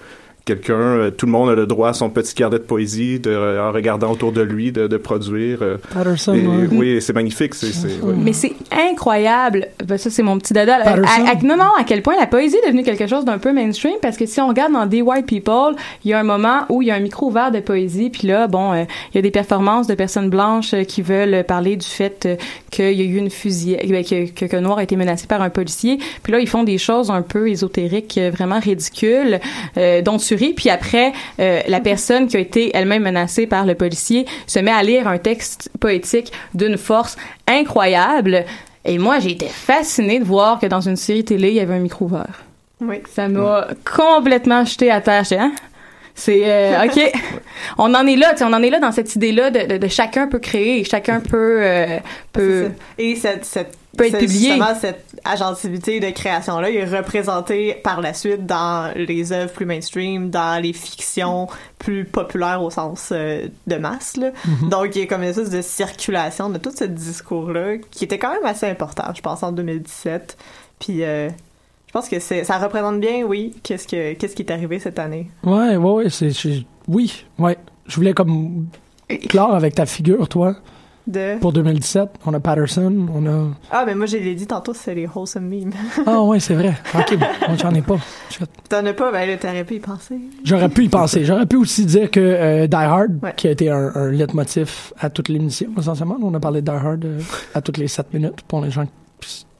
quelqu'un, 0.46 0.74
euh, 0.74 1.10
tout 1.10 1.26
le 1.26 1.32
monde 1.32 1.50
a 1.50 1.54
le 1.54 1.66
droit 1.66 1.90
à 1.90 1.92
son 1.92 2.08
petit 2.08 2.32
carnet 2.34 2.58
de 2.58 2.62
poésie, 2.64 3.18
de, 3.20 3.58
en 3.60 3.72
regardant 3.72 4.10
autour 4.12 4.32
de 4.32 4.40
lui, 4.40 4.72
de, 4.72 4.86
de 4.86 4.96
produire. 4.96 5.58
euh, 5.60 5.76
Patterson, 5.92 6.34
et- 6.34 6.46
ouais. 6.46 6.68
oui, 6.72 7.02
c'est 7.02 7.12
magnifique, 7.12 7.54
c'est, 7.54 7.66
c'est, 7.72 8.00
ouais. 8.00 8.14
Mais 8.16 8.32
c'est 8.32 8.52
incroyable. 8.70 9.66
Ben, 9.84 9.98
ça, 9.98 10.08
c'est 10.08 10.22
mon 10.22 10.38
petit 10.38 10.52
dada. 10.54 10.76
À, 10.76 10.84
Patterson. 10.84 11.24
à- 11.26 11.44
non, 11.44 11.56
non, 11.56 11.70
à 11.78 11.84
quel 11.84 12.00
point 12.00 12.16
la 12.18 12.26
poésie 12.26 12.56
est 12.62 12.66
devenue 12.66 12.84
quelque 12.84 13.06
chose 13.06 13.24
d'un 13.24 13.38
peu 13.38 13.52
mainstream 13.52 13.96
parce 14.00 14.16
que 14.16 14.24
si 14.26 14.40
on 14.40 14.48
regarde 14.48 14.72
dans 14.72 14.88
The 14.88 15.02
White 15.02 15.26
People, 15.26 15.74
il 16.04 16.10
y 16.10 16.14
a 16.14 16.18
un 16.20 16.24
moment 16.24 16.60
où 16.68 16.80
il 16.80 16.88
y 16.88 16.90
a 16.90 16.94
un 16.94 17.00
micro 17.00 17.26
ouvert 17.26 17.50
de 17.50 17.60
poésie, 17.60 18.10
puis 18.10 18.28
là, 18.28 18.46
bon, 18.46 18.72
euh, 18.72 18.84
il 19.12 19.16
y 19.16 19.18
a 19.18 19.22
des 19.22 19.30
performances 19.32 19.88
de 19.88 19.94
personnes 19.94 20.30
blanches 20.30 20.74
euh, 20.74 20.84
qui 20.84 21.02
veulent 21.02 21.44
parler 21.44 21.76
du 21.76 21.86
fait 21.86 22.24
euh, 22.26 22.36
qu'il 22.70 22.92
y 22.92 23.00
a 23.02 23.04
eu 23.04 23.16
une 23.16 23.30
fusillade, 23.30 23.82
ben, 23.88 24.04
que, 24.04 24.30
que, 24.30 24.44
que 24.44 24.56
Noir 24.56 24.78
a 24.78 24.82
été 24.84 24.94
menacé 24.96 25.26
par 25.26 25.42
un 25.42 25.50
policier. 25.50 25.98
Puis 26.22 26.32
là, 26.32 26.38
ils 26.38 26.48
font 26.48 26.62
des 26.62 26.78
choses 26.78 27.10
un 27.10 27.22
peu 27.22 27.48
ésotériques, 27.50 28.16
euh, 28.18 28.30
vraiment 28.30 28.60
ridicules, 28.60 29.40
euh, 29.76 30.02
dont 30.02 30.18
tu 30.18 30.35
Puis 30.36 30.70
après, 30.70 31.12
euh, 31.40 31.60
la 31.66 31.80
personne 31.80 32.26
qui 32.28 32.36
a 32.36 32.40
été 32.40 32.70
elle-même 32.74 33.02
menacée 33.02 33.46
par 33.46 33.66
le 33.66 33.74
policier 33.74 34.26
se 34.46 34.58
met 34.58 34.70
à 34.70 34.82
lire 34.82 35.08
un 35.08 35.18
texte 35.18 35.70
poétique 35.80 36.32
d'une 36.54 36.76
force 36.76 37.16
incroyable. 37.46 38.44
Et 38.84 38.98
moi, 38.98 39.18
j'ai 39.18 39.32
été 39.32 39.46
fascinée 39.46 40.20
de 40.20 40.24
voir 40.24 40.60
que 40.60 40.66
dans 40.66 40.80
une 40.80 40.96
série 40.96 41.24
télé, 41.24 41.48
il 41.48 41.54
y 41.54 41.60
avait 41.60 41.74
un 41.74 41.80
micro 41.80 42.04
ouvert. 42.04 42.44
Oui. 42.80 42.96
Ça 43.14 43.28
m'a 43.28 43.68
complètement 43.96 44.64
jeté 44.64 44.90
à 44.90 45.00
terre. 45.00 45.24
J'étais, 45.24 45.40
hein? 45.40 45.52
C'est 46.16 46.42
euh, 46.44 46.84
ok. 46.86 47.12
On 47.78 47.94
en 47.94 48.06
est 48.06 48.16
là, 48.16 48.32
tu 48.32 48.38
sais, 48.38 48.44
on 48.44 48.52
en 48.52 48.62
est 48.62 48.70
là 48.70 48.80
dans 48.80 48.92
cette 48.92 49.14
idée-là 49.16 49.50
de, 49.50 49.74
de, 49.74 49.76
de 49.76 49.88
chacun 49.88 50.28
peut 50.28 50.38
créer, 50.38 50.82
chacun 50.84 51.20
peut 51.20 51.62
euh, 51.62 51.86
C'est 51.86 52.02
peut. 52.32 52.64
ça. 52.64 52.84
Et 52.98 53.16
cette, 53.16 53.44
cette, 53.44 53.76
peut 53.96 54.06
être 54.06 54.18
publié. 54.18 54.50
justement, 54.50 54.74
cette 54.80 55.04
agentivité 55.24 56.00
de 56.00 56.10
création-là 56.10 56.70
est 56.70 56.84
représentée 56.84 57.74
par 57.82 58.00
la 58.00 58.14
suite 58.14 58.46
dans 58.46 58.92
les 58.94 59.32
œuvres 59.32 59.52
plus 59.52 59.66
mainstream, 59.66 60.30
dans 60.30 60.62
les 60.62 60.72
fictions 60.72 61.48
plus 61.78 62.04
populaires 62.04 62.62
au 62.62 62.70
sens 62.70 63.10
euh, 63.12 63.48
de 63.66 63.76
masse. 63.76 64.16
Là. 64.16 64.30
Mhm. 64.46 64.68
Donc, 64.68 64.96
il 64.96 65.00
y 65.00 65.04
a 65.04 65.06
comme 65.06 65.22
une 65.22 65.28
espèce 65.30 65.50
de 65.50 65.62
circulation 65.62 66.48
de 66.50 66.58
tout 66.58 66.72
ce 66.74 66.84
discours-là 66.84 67.76
qui 67.90 68.04
était 68.04 68.18
quand 68.18 68.32
même 68.32 68.44
assez 68.44 68.66
important, 68.66 69.04
je 69.14 69.20
pense, 69.20 69.42
en 69.42 69.52
2017. 69.52 70.36
Puis, 70.78 71.02
euh, 71.02 71.28
pense 71.96 72.08
que 72.08 72.18
ça 72.44 72.58
représente 72.58 73.00
bien, 73.00 73.22
oui, 73.24 73.54
qu'est-ce, 73.62 73.88
que, 73.88 74.12
qu'est-ce 74.14 74.34
qui 74.36 74.42
est 74.42 74.50
arrivé 74.52 74.78
cette 74.78 74.98
année. 74.98 75.30
Ouais, 75.44 75.76
ouais, 75.76 75.90
ouais, 75.92 76.10
c'est, 76.10 76.30
oui, 76.88 77.24
ouais. 77.38 77.56
Je 77.86 77.96
voulais 77.96 78.12
comme 78.12 78.66
clore 79.28 79.54
avec 79.54 79.74
ta 79.76 79.86
figure, 79.86 80.28
toi, 80.28 80.56
De... 81.06 81.38
pour 81.38 81.52
2017. 81.52 82.08
On 82.26 82.34
a 82.34 82.40
Patterson, 82.40 83.06
on 83.14 83.26
a... 83.26 83.48
Ah, 83.70 83.84
mais 83.86 83.94
moi, 83.94 84.06
je 84.06 84.16
l'ai 84.16 84.34
dit 84.34 84.46
tantôt, 84.46 84.74
c'est 84.74 84.94
les 84.94 85.06
wholesome 85.06 85.46
memes. 85.48 85.72
Ah 86.04 86.20
ouais, 86.22 86.38
c'est 86.40 86.54
vrai. 86.54 86.74
Ok, 86.94 87.16
moi 87.48 87.56
j'en 87.56 87.72
ai 87.72 87.80
pas. 87.82 87.96
T'en 88.68 88.84
as 88.84 88.92
pas, 88.92 89.12
ben 89.12 89.26
là, 89.28 89.36
t'aurais 89.36 89.64
pu 89.64 89.74
y 89.76 89.80
penser. 89.80 90.18
J'aurais 90.44 90.68
pu 90.68 90.84
y 90.84 90.88
penser. 90.88 91.24
J'aurais 91.24 91.46
pu 91.46 91.56
aussi 91.56 91.86
dire 91.86 92.10
que 92.10 92.20
euh, 92.20 92.66
Die 92.66 92.74
Hard, 92.76 93.20
Ouais. 93.22 93.32
qui 93.36 93.46
a 93.48 93.52
été 93.52 93.70
un, 93.70 93.92
un 93.94 94.10
leitmotiv 94.10 94.92
à 94.98 95.08
toute 95.08 95.28
l'émission, 95.28 95.68
essentiellement. 95.78 96.18
On 96.20 96.34
a 96.34 96.40
parlé 96.40 96.60
de 96.60 96.66
Die 96.70 96.76
Hard 96.76 97.04
euh, 97.04 97.20
à 97.54 97.60
toutes 97.62 97.78
les 97.78 97.88
7 97.88 98.12
minutes 98.12 98.42
pour 98.48 98.60
les 98.60 98.70
gens 98.72 98.84
qui 98.84 98.90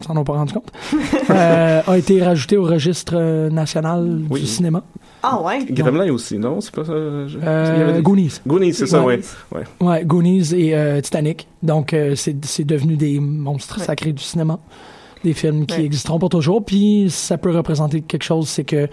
s'en 0.04 0.16
ont 0.16 0.24
pas 0.24 0.34
rendu 0.34 0.52
compte, 0.54 0.70
euh, 1.30 1.82
a 1.86 1.98
été 1.98 2.22
rajouté 2.22 2.56
au 2.56 2.64
registre 2.64 3.14
euh, 3.16 3.48
national 3.50 4.20
Oui. 4.30 4.40
du 4.40 4.46
cinéma. 4.46 4.82
Ah, 5.22 5.40
ouais. 5.42 5.64
Gremlin 5.70 6.12
aussi, 6.12 6.38
non? 6.38 6.60
C'est 6.60 6.74
pas 6.74 6.84
ça? 6.84 6.92
je- 7.26 7.38
il 7.38 7.42
y 7.44 7.46
avait 7.46 7.82
Euh, 7.82 7.96
des- 7.96 8.02
Goonies. 8.02 8.40
Goonies, 8.46 8.74
c'est 8.74 8.86
ça, 8.86 9.02
Ouais. 9.02 9.20
ouais. 9.54 9.64
Ouais, 9.80 10.04
Goonies 10.04 10.52
et 10.54 10.76
euh, 10.76 11.00
Titanic. 11.00 11.48
Donc, 11.62 11.92
euh, 11.94 12.14
c'est 12.14 12.36
c'est 12.44 12.64
devenu 12.64 12.96
des 12.96 13.18
monstres 13.18 13.78
Ouais. 13.80 13.84
sacrés 13.84 14.12
du 14.12 14.22
cinéma. 14.22 14.58
Des 15.24 15.32
films 15.32 15.66
qui 15.66 15.78
Ouais. 15.78 15.84
existeront 15.84 16.18
pour 16.18 16.28
toujours. 16.28 16.64
Puis, 16.64 17.06
ça 17.10 17.38
peut 17.38 17.50
représenter 17.50 18.02
quelque 18.02 18.22
chose, 18.22 18.48
c'est 18.48 18.64
que 18.64 18.88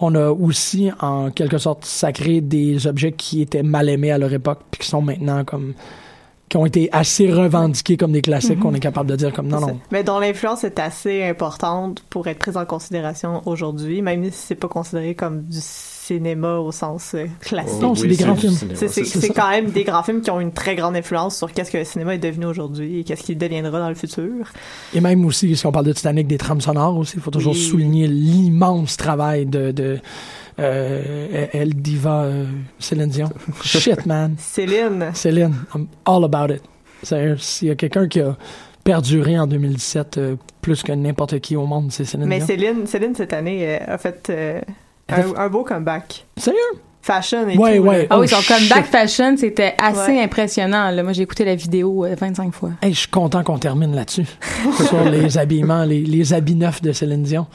on 0.00 0.14
a 0.14 0.30
aussi, 0.30 0.90
en 1.00 1.30
quelque 1.30 1.58
sorte, 1.58 1.84
sacré 1.84 2.40
des 2.40 2.86
objets 2.86 3.12
qui 3.12 3.40
étaient 3.40 3.62
mal 3.62 3.88
aimés 3.88 4.10
à 4.10 4.18
leur 4.18 4.32
époque, 4.32 4.60
puis 4.70 4.80
qui 4.80 4.88
sont 4.88 5.00
maintenant 5.02 5.44
comme 5.44 5.74
qui 6.48 6.56
ont 6.56 6.64
été 6.66 6.88
assez 6.92 7.32
revendiqués 7.32 7.96
comme 7.96 8.12
des 8.12 8.22
classiques, 8.22 8.60
qu'on 8.60 8.72
est 8.74 8.80
capable 8.80 9.10
de 9.10 9.16
dire 9.16 9.32
comme 9.32 9.48
non, 9.48 9.60
non. 9.60 9.80
Mais 9.90 10.04
dont 10.04 10.20
l'influence 10.20 10.62
est 10.62 10.78
assez 10.78 11.24
importante 11.24 12.04
pour 12.08 12.28
être 12.28 12.38
prise 12.38 12.56
en 12.56 12.64
considération 12.64 13.42
aujourd'hui, 13.46 14.00
même 14.00 14.24
si 14.26 14.30
c'est 14.32 14.54
pas 14.54 14.68
considéré 14.68 15.14
comme 15.16 15.42
du 15.42 15.58
cinéma 15.60 16.58
au 16.58 16.70
sens 16.70 17.14
euh, 17.16 17.26
classique. 17.40 17.82
Non, 17.82 17.96
c'est 17.96 18.06
des 18.06 18.14
grands 18.16 18.36
films. 18.36 18.54
C'est- 18.76 19.28
quand 19.34 19.50
même 19.50 19.70
des 19.70 19.82
grands 19.82 20.04
films 20.04 20.20
qui 20.22 20.30
ont 20.30 20.38
une 20.38 20.52
très 20.52 20.76
grande 20.76 20.94
influence 20.94 21.36
sur 21.36 21.52
qu'est-ce 21.52 21.72
que 21.72 21.78
le 21.78 21.84
cinéma 21.84 22.14
est 22.14 22.18
devenu 22.18 22.46
aujourd'hui 22.46 23.00
et 23.00 23.04
qu'est-ce 23.04 23.24
qu'il 23.24 23.38
deviendra 23.38 23.80
dans 23.80 23.88
le 23.88 23.96
futur. 23.96 24.30
Et 24.94 25.00
même 25.00 25.24
aussi, 25.24 25.56
si 25.56 25.66
on 25.66 25.72
parle 25.72 25.86
de 25.86 25.92
Titanic, 25.92 26.28
des 26.28 26.38
trames 26.38 26.60
sonores 26.60 26.96
aussi, 26.96 27.14
il 27.16 27.22
faut 27.22 27.32
toujours 27.32 27.54
Oui. 27.54 27.60
souligner 27.60 28.06
l'immense 28.06 28.96
travail 28.96 29.46
de, 29.46 29.72
de 29.72 29.98
euh, 30.58 31.46
El 31.52 31.74
Diva 31.74 32.22
euh, 32.22 32.44
Céline 32.78 33.08
Dion. 33.10 33.28
Shit, 33.62 34.06
man. 34.06 34.34
Céline, 34.38 35.10
Céline, 35.14 35.54
I'm 35.74 35.86
all 36.04 36.24
about 36.24 36.52
it. 36.52 36.62
Sérieux, 37.02 37.36
s'il 37.38 37.68
y 37.68 37.70
a 37.70 37.74
quelqu'un 37.74 38.08
qui 38.08 38.20
a 38.20 38.36
perduré 38.84 39.38
en 39.38 39.46
2017 39.46 40.18
euh, 40.18 40.36
plus 40.62 40.82
que 40.82 40.92
n'importe 40.92 41.38
qui 41.40 41.56
au 41.56 41.66
monde, 41.66 41.90
c'est 41.92 42.04
Céline 42.04 42.26
mais 42.26 42.38
Dion. 42.38 42.46
Céline, 42.46 42.86
Céline 42.86 43.14
cette 43.14 43.32
année 43.32 43.78
euh, 43.80 43.94
a 43.94 43.98
fait 43.98 44.28
euh, 44.30 44.60
un, 45.08 45.34
un 45.36 45.48
beau 45.48 45.62
comeback. 45.64 46.24
Sérieux? 46.36 46.58
Fashion 47.02 47.48
et 47.48 47.56
Ouais, 47.56 47.76
tout. 47.76 47.84
ouais. 47.84 48.06
Ah 48.10 48.18
oui, 48.18 48.26
Oh, 48.32 48.36
son 48.36 48.42
comeback 48.54 48.84
shit. 48.84 48.92
fashion, 48.92 49.36
c'était 49.36 49.74
assez 49.78 50.12
Ouais. 50.12 50.22
impressionnant. 50.24 50.90
Là. 50.90 51.02
Moi, 51.04 51.12
j'ai 51.12 51.22
écouté 51.22 51.44
la 51.44 51.54
vidéo 51.54 52.04
euh, 52.04 52.16
25 52.18 52.52
fois. 52.52 52.70
Hey, 52.82 52.92
je 52.94 52.98
suis 53.00 53.08
content 53.08 53.44
qu'on 53.44 53.58
termine 53.58 53.94
là-dessus. 53.94 54.26
sur 54.88 55.04
les 55.04 55.38
habillements, 55.38 55.84
les, 55.84 56.00
les 56.00 56.32
habits 56.32 56.56
neufs 56.56 56.82
de 56.82 56.90
Céline 56.92 57.22
Dion. 57.22 57.46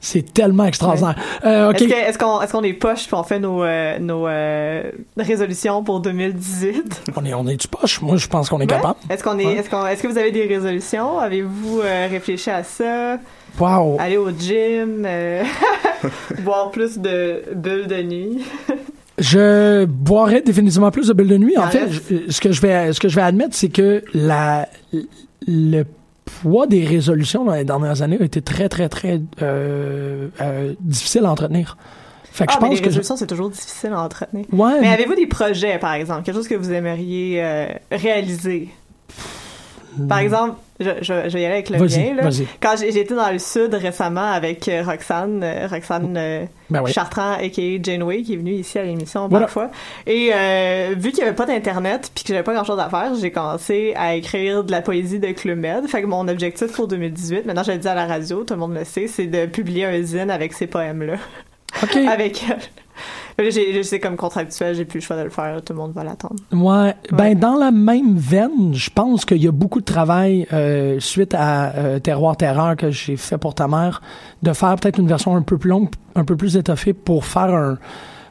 C'est 0.00 0.32
tellement 0.32 0.64
extraordinaire. 0.64 1.16
Euh. 1.44 1.72
Est-ce 1.72 2.18
qu'on 2.18 2.40
est-ce 2.40 2.52
qu'on 2.52 2.62
est 2.62 2.72
poche 2.72 3.06
puis 3.06 3.14
on 3.14 3.22
fait 3.24 3.38
nos, 3.40 3.62
euh, 3.64 3.98
nos 3.98 4.26
euh, 4.28 4.82
résolutions 5.16 5.82
pour 5.82 6.00
2018? 6.00 7.12
On 7.16 7.24
est, 7.24 7.34
on 7.34 7.46
est 7.48 7.56
du 7.56 7.68
poche? 7.68 8.00
Moi, 8.00 8.16
je 8.16 8.26
pense 8.28 8.48
qu'on 8.48 8.60
est 8.60 8.66
capable. 8.66 8.96
Est-ce 9.10 9.22
qu'on 9.24 9.38
est, 9.38 9.46
Ouais. 9.46 9.54
est-ce 9.56 9.68
qu'on, 9.70 9.86
est-ce 9.86 10.02
que 10.02 10.08
vous 10.08 10.18
avez 10.18 10.30
des 10.30 10.46
résolutions? 10.46 11.18
Avez-vous 11.18 11.80
réfléchi 12.10 12.50
à 12.50 12.62
ça? 12.62 13.18
Wow. 13.58 13.96
Aller 13.98 14.16
au 14.18 14.30
gym, 14.30 15.06
boire 16.44 16.70
plus 16.70 16.98
de 16.98 17.42
bulles 17.54 17.86
de 17.86 18.02
nuit? 18.02 18.44
Je 19.18 19.84
boirais 19.84 20.42
définitivement 20.42 20.90
plus 20.92 21.08
de 21.08 21.12
bulles 21.12 21.26
de 21.28 21.38
nuit. 21.38 21.58
En 21.58 21.66
fait, 21.66 21.88
je- 21.90 22.30
ce 22.30 22.40
que 22.40 22.52
je 22.52 22.60
vais, 22.60 22.92
ce 22.92 23.00
que 23.00 23.08
je 23.08 23.16
vais 23.16 23.22
admettre, 23.22 23.54
c'est 23.56 23.68
que 23.68 24.04
la, 24.14 24.68
le 25.46 25.82
poids 26.42 26.66
des 26.66 26.84
résolutions 26.84 27.44
dans 27.44 27.54
les 27.54 27.64
dernières 27.64 28.02
années 28.02 28.18
a 28.20 28.24
été 28.24 28.42
très, 28.42 28.68
très, 28.68 28.88
très 28.88 29.20
euh, 29.42 30.28
euh, 30.40 30.74
difficile 30.80 31.24
à 31.24 31.30
entretenir. 31.30 31.76
Fait 32.30 32.46
que 32.46 32.52
Ah, 32.52 32.56
je 32.58 32.62
mais 32.64 32.68
pense 32.68 32.76
les 32.78 32.82
que 32.82 32.84
je- 32.84 32.88
résolutions, 32.90 33.16
c'est 33.16 33.26
toujours 33.26 33.50
difficile 33.50 33.92
à 33.92 34.02
entretenir. 34.02 34.44
ouais, 34.52 34.80
Mais 34.80 34.88
avez-vous 34.88 35.14
des 35.16 35.26
projets, 35.26 35.78
par 35.78 35.94
exemple? 35.94 36.22
Quelque 36.22 36.36
chose 36.36 36.46
que 36.48 36.54
vous 36.54 36.70
aimeriez 36.72 37.42
euh, 37.42 37.66
réaliser? 37.90 38.68
Par 40.06 40.18
exemple, 40.18 40.54
je, 40.80 40.90
je, 41.00 41.28
je 41.28 41.34
vais 41.34 41.42
y 41.42 41.44
aller 41.44 41.54
avec 41.54 41.70
le 41.70 41.78
mien. 41.78 42.14
Là. 42.14 42.30
Quand 42.60 42.74
j'étais 42.78 43.14
dans 43.14 43.30
le 43.30 43.38
sud 43.38 43.74
récemment 43.74 44.30
avec 44.30 44.68
euh, 44.68 44.82
Roxane, 44.84 45.42
euh, 45.42 45.66
Roxane 45.66 46.14
euh, 46.16 46.44
Ben 46.70 46.82
oui. 46.82 46.92
Chartrand, 46.92 47.32
a.k.a. 47.32 47.82
Janeway, 47.82 48.22
qui 48.22 48.34
est 48.34 48.36
venue 48.36 48.52
ici 48.52 48.78
à 48.78 48.84
l'émission 48.84 49.26
Voilà. 49.28 49.46
parfois. 49.46 49.70
Et 50.06 50.30
euh, 50.32 50.94
vu 50.96 51.10
qu'il 51.10 51.18
n'y 51.22 51.28
avait 51.28 51.36
pas 51.36 51.46
d'Internet 51.46 52.10
puis 52.14 52.22
que 52.24 52.28
j'avais 52.28 52.44
pas 52.44 52.54
grand-chose 52.54 52.78
à 52.78 52.88
faire, 52.88 53.12
j'ai 53.20 53.30
commencé 53.32 53.92
à 53.96 54.14
écrire 54.14 54.62
de 54.62 54.70
la 54.70 54.80
poésie 54.82 55.18
de 55.18 55.32
Club 55.32 55.58
Med. 55.58 55.88
Fait 55.88 56.02
que 56.02 56.06
mon 56.06 56.28
objectif 56.28 56.72
pour 56.72 56.86
2018, 56.86 57.46
maintenant 57.46 57.64
je 57.64 57.72
le 57.72 57.78
dis 57.78 57.88
à 57.88 57.94
la 57.94 58.06
radio, 58.06 58.44
tout 58.44 58.54
le 58.54 58.60
monde 58.60 58.74
le 58.74 58.84
sait, 58.84 59.08
c'est 59.08 59.26
de 59.26 59.46
publier 59.46 59.86
un 59.86 60.00
zine 60.02 60.30
avec 60.30 60.52
ces 60.52 60.66
poèmes-là. 60.68 61.16
OK. 61.82 61.96
avec 62.08 62.44
elle. 62.48 62.58
J'ai- 63.50 63.82
C'est 63.82 64.00
comme 64.00 64.16
contractuel, 64.16 64.74
j'ai 64.74 64.84
plus 64.84 64.98
le 64.98 65.04
choix 65.04 65.16
de 65.16 65.22
le 65.22 65.30
faire, 65.30 65.62
tout 65.62 65.72
le 65.72 65.78
monde 65.78 65.92
va 65.94 66.02
l'attendre. 66.04 66.36
Ouais. 66.52 66.94
Ben, 67.12 67.38
dans 67.38 67.54
la 67.56 67.70
même 67.70 68.16
veine, 68.16 68.74
je 68.74 68.90
pense 68.90 69.24
qu'il 69.24 69.42
y 69.42 69.46
a 69.48 69.52
beaucoup 69.52 69.80
de 69.80 69.84
travail 69.84 70.46
euh, 70.52 70.98
suite 71.00 71.34
à 71.34 71.72
euh, 71.76 71.98
Terroir 72.00 72.36
Terreur 72.36 72.76
que 72.76 72.90
j'ai 72.90 73.16
fait 73.16 73.38
pour 73.38 73.54
ta 73.54 73.68
mère, 73.68 74.02
de 74.42 74.52
faire 74.52 74.74
peut-être 74.76 74.98
une 74.98 75.06
version 75.08 75.36
un 75.36 75.42
peu 75.42 75.56
plus 75.56 75.70
longue, 75.70 75.88
un 76.16 76.24
peu 76.24 76.36
plus 76.36 76.56
étoffée 76.56 76.92
pour 76.92 77.24
faire 77.24 77.54
un, 77.54 77.78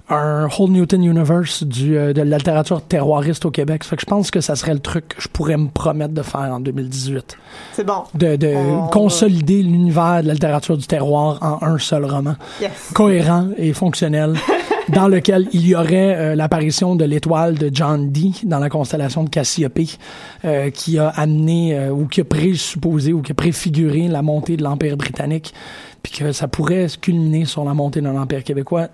un 0.09 0.47
Whole 0.57 0.71
Newton 0.71 1.03
Universe 1.03 1.63
du, 1.63 1.97
euh, 1.97 2.11
de 2.13 2.21
la 2.21 2.37
littérature 2.37 2.81
terroiriste 2.81 3.45
au 3.45 3.51
Québec. 3.51 3.83
Fait 3.85 3.95
que 3.95 4.01
je 4.01 4.05
pense 4.05 4.29
que 4.31 4.41
ça 4.41 4.55
serait 4.55 4.73
le 4.73 4.79
truc 4.79 5.07
que 5.09 5.21
je 5.21 5.27
pourrais 5.29 5.57
me 5.57 5.67
promettre 5.69 6.13
de 6.13 6.21
faire 6.21 6.49
en 6.53 6.59
2018. 6.59 7.37
C'est 7.73 7.85
bon. 7.85 8.03
De, 8.13 8.35
de 8.35 8.53
On- 8.55 8.87
consolider 8.87 9.63
l'univers 9.63 10.21
de 10.21 10.27
la 10.27 10.33
littérature 10.33 10.77
du 10.77 10.85
terroir 10.87 11.39
en 11.41 11.65
un 11.65 11.77
seul 11.77 12.03
roman 12.05 12.35
Yes. 12.61 12.71
cohérent 12.93 13.47
et 13.57 13.71
fonctionnel 13.73 14.35
dans 14.89 15.07
lequel 15.07 15.47
il 15.51 15.67
y 15.67 15.75
aurait 15.75 16.15
euh, 16.15 16.35
l'apparition 16.35 16.95
de 16.95 17.05
l'étoile 17.05 17.55
de 17.55 17.69
John 17.73 18.11
Dee 18.11 18.41
dans 18.43 18.59
la 18.59 18.69
constellation 18.69 19.23
de 19.23 19.29
Cassiope 19.29 19.79
euh, 20.45 20.69
qui 20.69 20.99
a 20.99 21.09
amené 21.09 21.77
euh, 21.77 21.89
ou 21.91 22.07
qui 22.07 22.21
a 22.21 22.25
présupposé 22.25 23.13
ou 23.13 23.21
qui 23.21 23.31
a 23.31 23.35
préfiguré 23.35 24.07
la 24.07 24.21
montée 24.21 24.57
de 24.57 24.63
l'Empire 24.63 24.97
britannique 24.97 25.53
puis 26.03 26.13
que 26.13 26.31
ça 26.31 26.47
pourrait 26.47 26.87
se 26.87 26.97
culminer 26.97 27.45
sur 27.45 27.63
la 27.65 27.73
montée 27.73 28.01
d'un 28.01 28.15
empire 28.15 28.43
québécois 28.43 28.87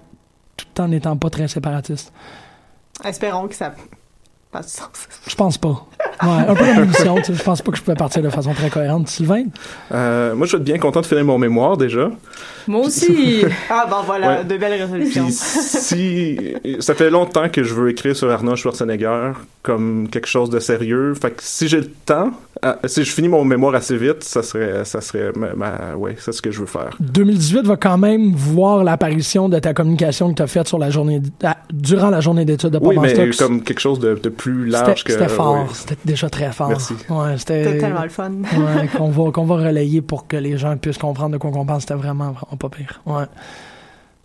tout 0.58 0.82
en 0.82 0.88
n'étant 0.88 1.18
pas 1.18 1.30
très 1.30 1.48
séparatiste. 1.48 2.14
Espérons 3.04 3.48
que 3.48 3.56
ça 3.56 3.74
pas 4.54 4.62
de 4.62 4.68
sens. 4.68 5.08
Je 5.28 5.36
pense 5.36 5.58
pas. 5.58 5.86
Ouais, 6.22 6.30
un 6.48 6.54
peu 6.54 6.64
comme 6.64 6.82
l'émission, 6.82 7.16
tu 7.16 7.24
sais, 7.24 7.34
je 7.34 7.44
pense 7.44 7.64
pas 7.64 7.72
que 7.72 7.78
je 7.78 7.82
pouvais 7.82 7.98
partir 7.98 8.22
de 8.22 8.30
façon 8.30 8.54
très 8.54 8.70
cohérente. 8.70 9.08
Sylvain? 9.08 9.46
Euh, 9.92 10.36
moi, 10.36 10.46
je 10.46 10.54
vais 10.54 10.58
être 10.60 10.64
bien 10.64 10.78
content 10.78 11.02
de 11.02 11.08
finir 11.08 11.26
mon 11.26 11.40
mémoire 11.40 11.76
déjà. 11.76 12.12
Moi 12.68 12.86
aussi. 12.88 13.44
Ah, 13.70 13.88
bon, 13.90 13.98
voilà, 14.06 14.28
Ouais. 14.40 14.44
de 14.44 14.58
belles 14.58 14.82
résolutions. 14.82 15.26
Puis 15.26 15.34
si 15.34 16.38
ça 16.80 16.94
fait 16.96 17.10
longtemps 17.10 17.50
que 17.50 17.64
je 17.64 17.74
veux 17.74 17.90
écrire 17.90 18.16
sur 18.16 18.30
Arnold 18.32 18.58
Schwarzenegger 18.58 19.32
comme 19.62 20.08
quelque 20.10 20.28
chose 20.28 20.50
de 20.50 20.60
sérieux, 20.60 21.14
fait 21.16 21.32
que 21.32 21.42
si 21.44 21.68
j'ai 21.68 21.80
le 21.80 21.88
temps, 22.06 22.32
ah, 22.62 22.78
si 22.86 23.04
je 23.04 23.12
finis 23.12 23.28
mon 23.30 23.44
mémoire 23.46 23.76
assez 23.76 23.96
vite, 23.98 24.24
ça 24.24 24.44
serait 24.44 24.84
ça 24.86 25.02
serait 25.02 25.32
ma, 25.36 25.54
ma- 25.54 25.96
ouais, 25.96 26.16
c'est 26.20 26.32
ce 26.32 26.42
que 26.42 26.52
je 26.52 26.60
veux 26.60 26.66
faire. 26.66 26.96
2018 27.00 27.66
va 27.66 27.78
quand 27.78 27.98
même 27.98 28.32
voir 28.34 28.84
l'apparition 28.84 29.48
de 29.50 29.60
ta 29.60 29.74
communication 29.74 30.30
que 30.32 30.36
tu 30.36 30.42
as 30.42 30.48
faite 30.48 30.68
sur 30.68 30.80
la 30.80 30.90
journée, 30.90 31.22
ah, 31.44 31.58
durant 31.72 32.10
la 32.10 32.20
journée 32.20 32.46
d'études 32.46 32.72
de 32.72 32.80
Oui, 32.82 32.98
mais 33.02 33.10
Stocks. 33.32 33.38
comme 33.48 33.62
quelque 33.64 33.80
chose 33.80 34.00
de, 34.00 34.16
de 34.22 34.30
plus 34.30 34.66
C'était 34.72 34.86
large 34.86 35.04
que 35.04 35.12
c'était 35.14 35.28
fort, 35.30 35.56
ouais. 35.56 35.66
c'était 35.74 35.98
déjà 36.06 36.30
très 36.30 36.52
fort. 36.52 36.70
Merci. 36.70 36.94
Ouais, 37.10 37.38
C'était 37.38 37.78
tellement 37.78 38.04
le 38.04 38.10
fun. 38.10 38.32
ouais, 38.32 38.88
qu'on 38.98 39.10
va 39.10 39.32
qu'on 39.32 39.46
va 39.46 39.56
relayer 39.56 40.02
pour 40.02 40.28
que 40.28 40.38
les 40.38 40.58
gens 40.58 40.76
puissent 40.78 40.98
comprendre 40.98 41.32
de 41.32 41.38
quoi 41.38 41.52
on 41.54 41.66
parle, 41.66 41.82
c'était 41.82 41.94
vraiment 41.96 42.34
pas 42.58 42.70
pire. 42.70 43.02
Ouais. 43.06 43.26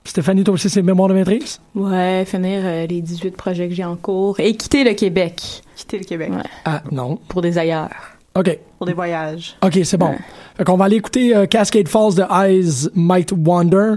Stéphanie, 0.05 0.43
toi 0.43 0.55
aussi, 0.55 0.70
c'est 0.70 0.81
mémoire 0.83 1.09
de 1.09 1.14
maîtrise? 1.14 1.61
Ouais, 1.74 2.24
finir 2.26 2.61
euh, 2.64 2.87
les 2.87 3.03
18 3.03 3.37
projets 3.37 3.68
que 3.68 3.74
j'ai 3.74 3.85
en 3.85 3.97
cours 3.97 4.41
et 4.41 4.55
quitter 4.57 4.83
le 4.83 4.95
Québec 4.95 5.62
Quitter 5.76 5.99
le 5.99 6.05
Québec 6.05 6.31
Ouais. 6.33 6.43
Ah, 6.64 6.83
non. 6.91 7.16
pour 7.29 7.43
des 7.43 7.59
ailleurs. 7.59 7.91
OK. 8.35 8.57
pour 8.79 8.87
des 8.87 8.93
voyages. 8.95 9.57
OK, 9.62 9.79
c'est 9.83 9.97
bon. 9.97 10.11
Ouais. 10.11 10.18
Fait 10.57 10.64
qu'on 10.64 10.76
va 10.76 10.85
aller 10.87 10.97
écouter 10.97 11.35
euh, 11.37 11.47
Cascade 11.47 11.89
Falls 11.89 12.14
de 12.14 12.22
Eyes 12.31 12.89
Might 12.95 13.33
Wander 13.37 13.95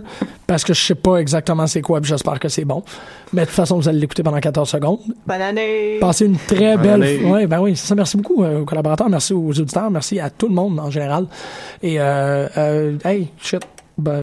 parce 0.48 0.64
que 0.64 0.74
je 0.74 0.82
sais 0.84 0.96
pas 0.96 1.18
exactement 1.18 1.68
c'est 1.68 1.82
quoi, 1.82 2.02
puis 2.02 2.10
j'espère 2.10 2.40
que 2.40 2.50
c'est 2.50 2.66
bon. 2.66 2.84
Mais 3.34 3.42
de 3.44 3.46
toute 3.46 3.56
façon, 3.56 3.78
vous 3.78 3.88
allez 3.88 4.00
l'écouter 4.00 4.24
pendant 4.24 4.40
14 4.40 4.68
secondes. 4.70 5.00
Bonne 5.28 5.42
année! 5.42 5.98
Passez 6.02 6.26
une 6.26 6.38
très 6.38 6.76
Bonne 6.76 7.00
belle. 7.00 7.04
année. 7.04 7.24
Ouais, 7.32 7.48
ben 7.48 7.60
oui, 7.62 7.76
c'est 7.76 7.86
ça. 7.88 7.94
Merci 7.96 8.18
beaucoup 8.18 8.44
euh, 8.44 8.62
aux 8.62 8.66
collaborateurs, 8.66 9.10
merci 9.10 9.34
aux 9.34 9.48
auditeurs, 9.50 9.90
merci 9.92 10.20
à 10.20 10.30
tout 10.32 10.48
le 10.50 10.56
monde 10.56 10.80
en 10.80 10.90
général. 10.90 11.28
Et 11.84 12.00
euh, 12.02 12.48
euh, 12.58 12.98
hey, 13.06 13.30
shit. 13.40 13.62
Ben, 13.98 14.14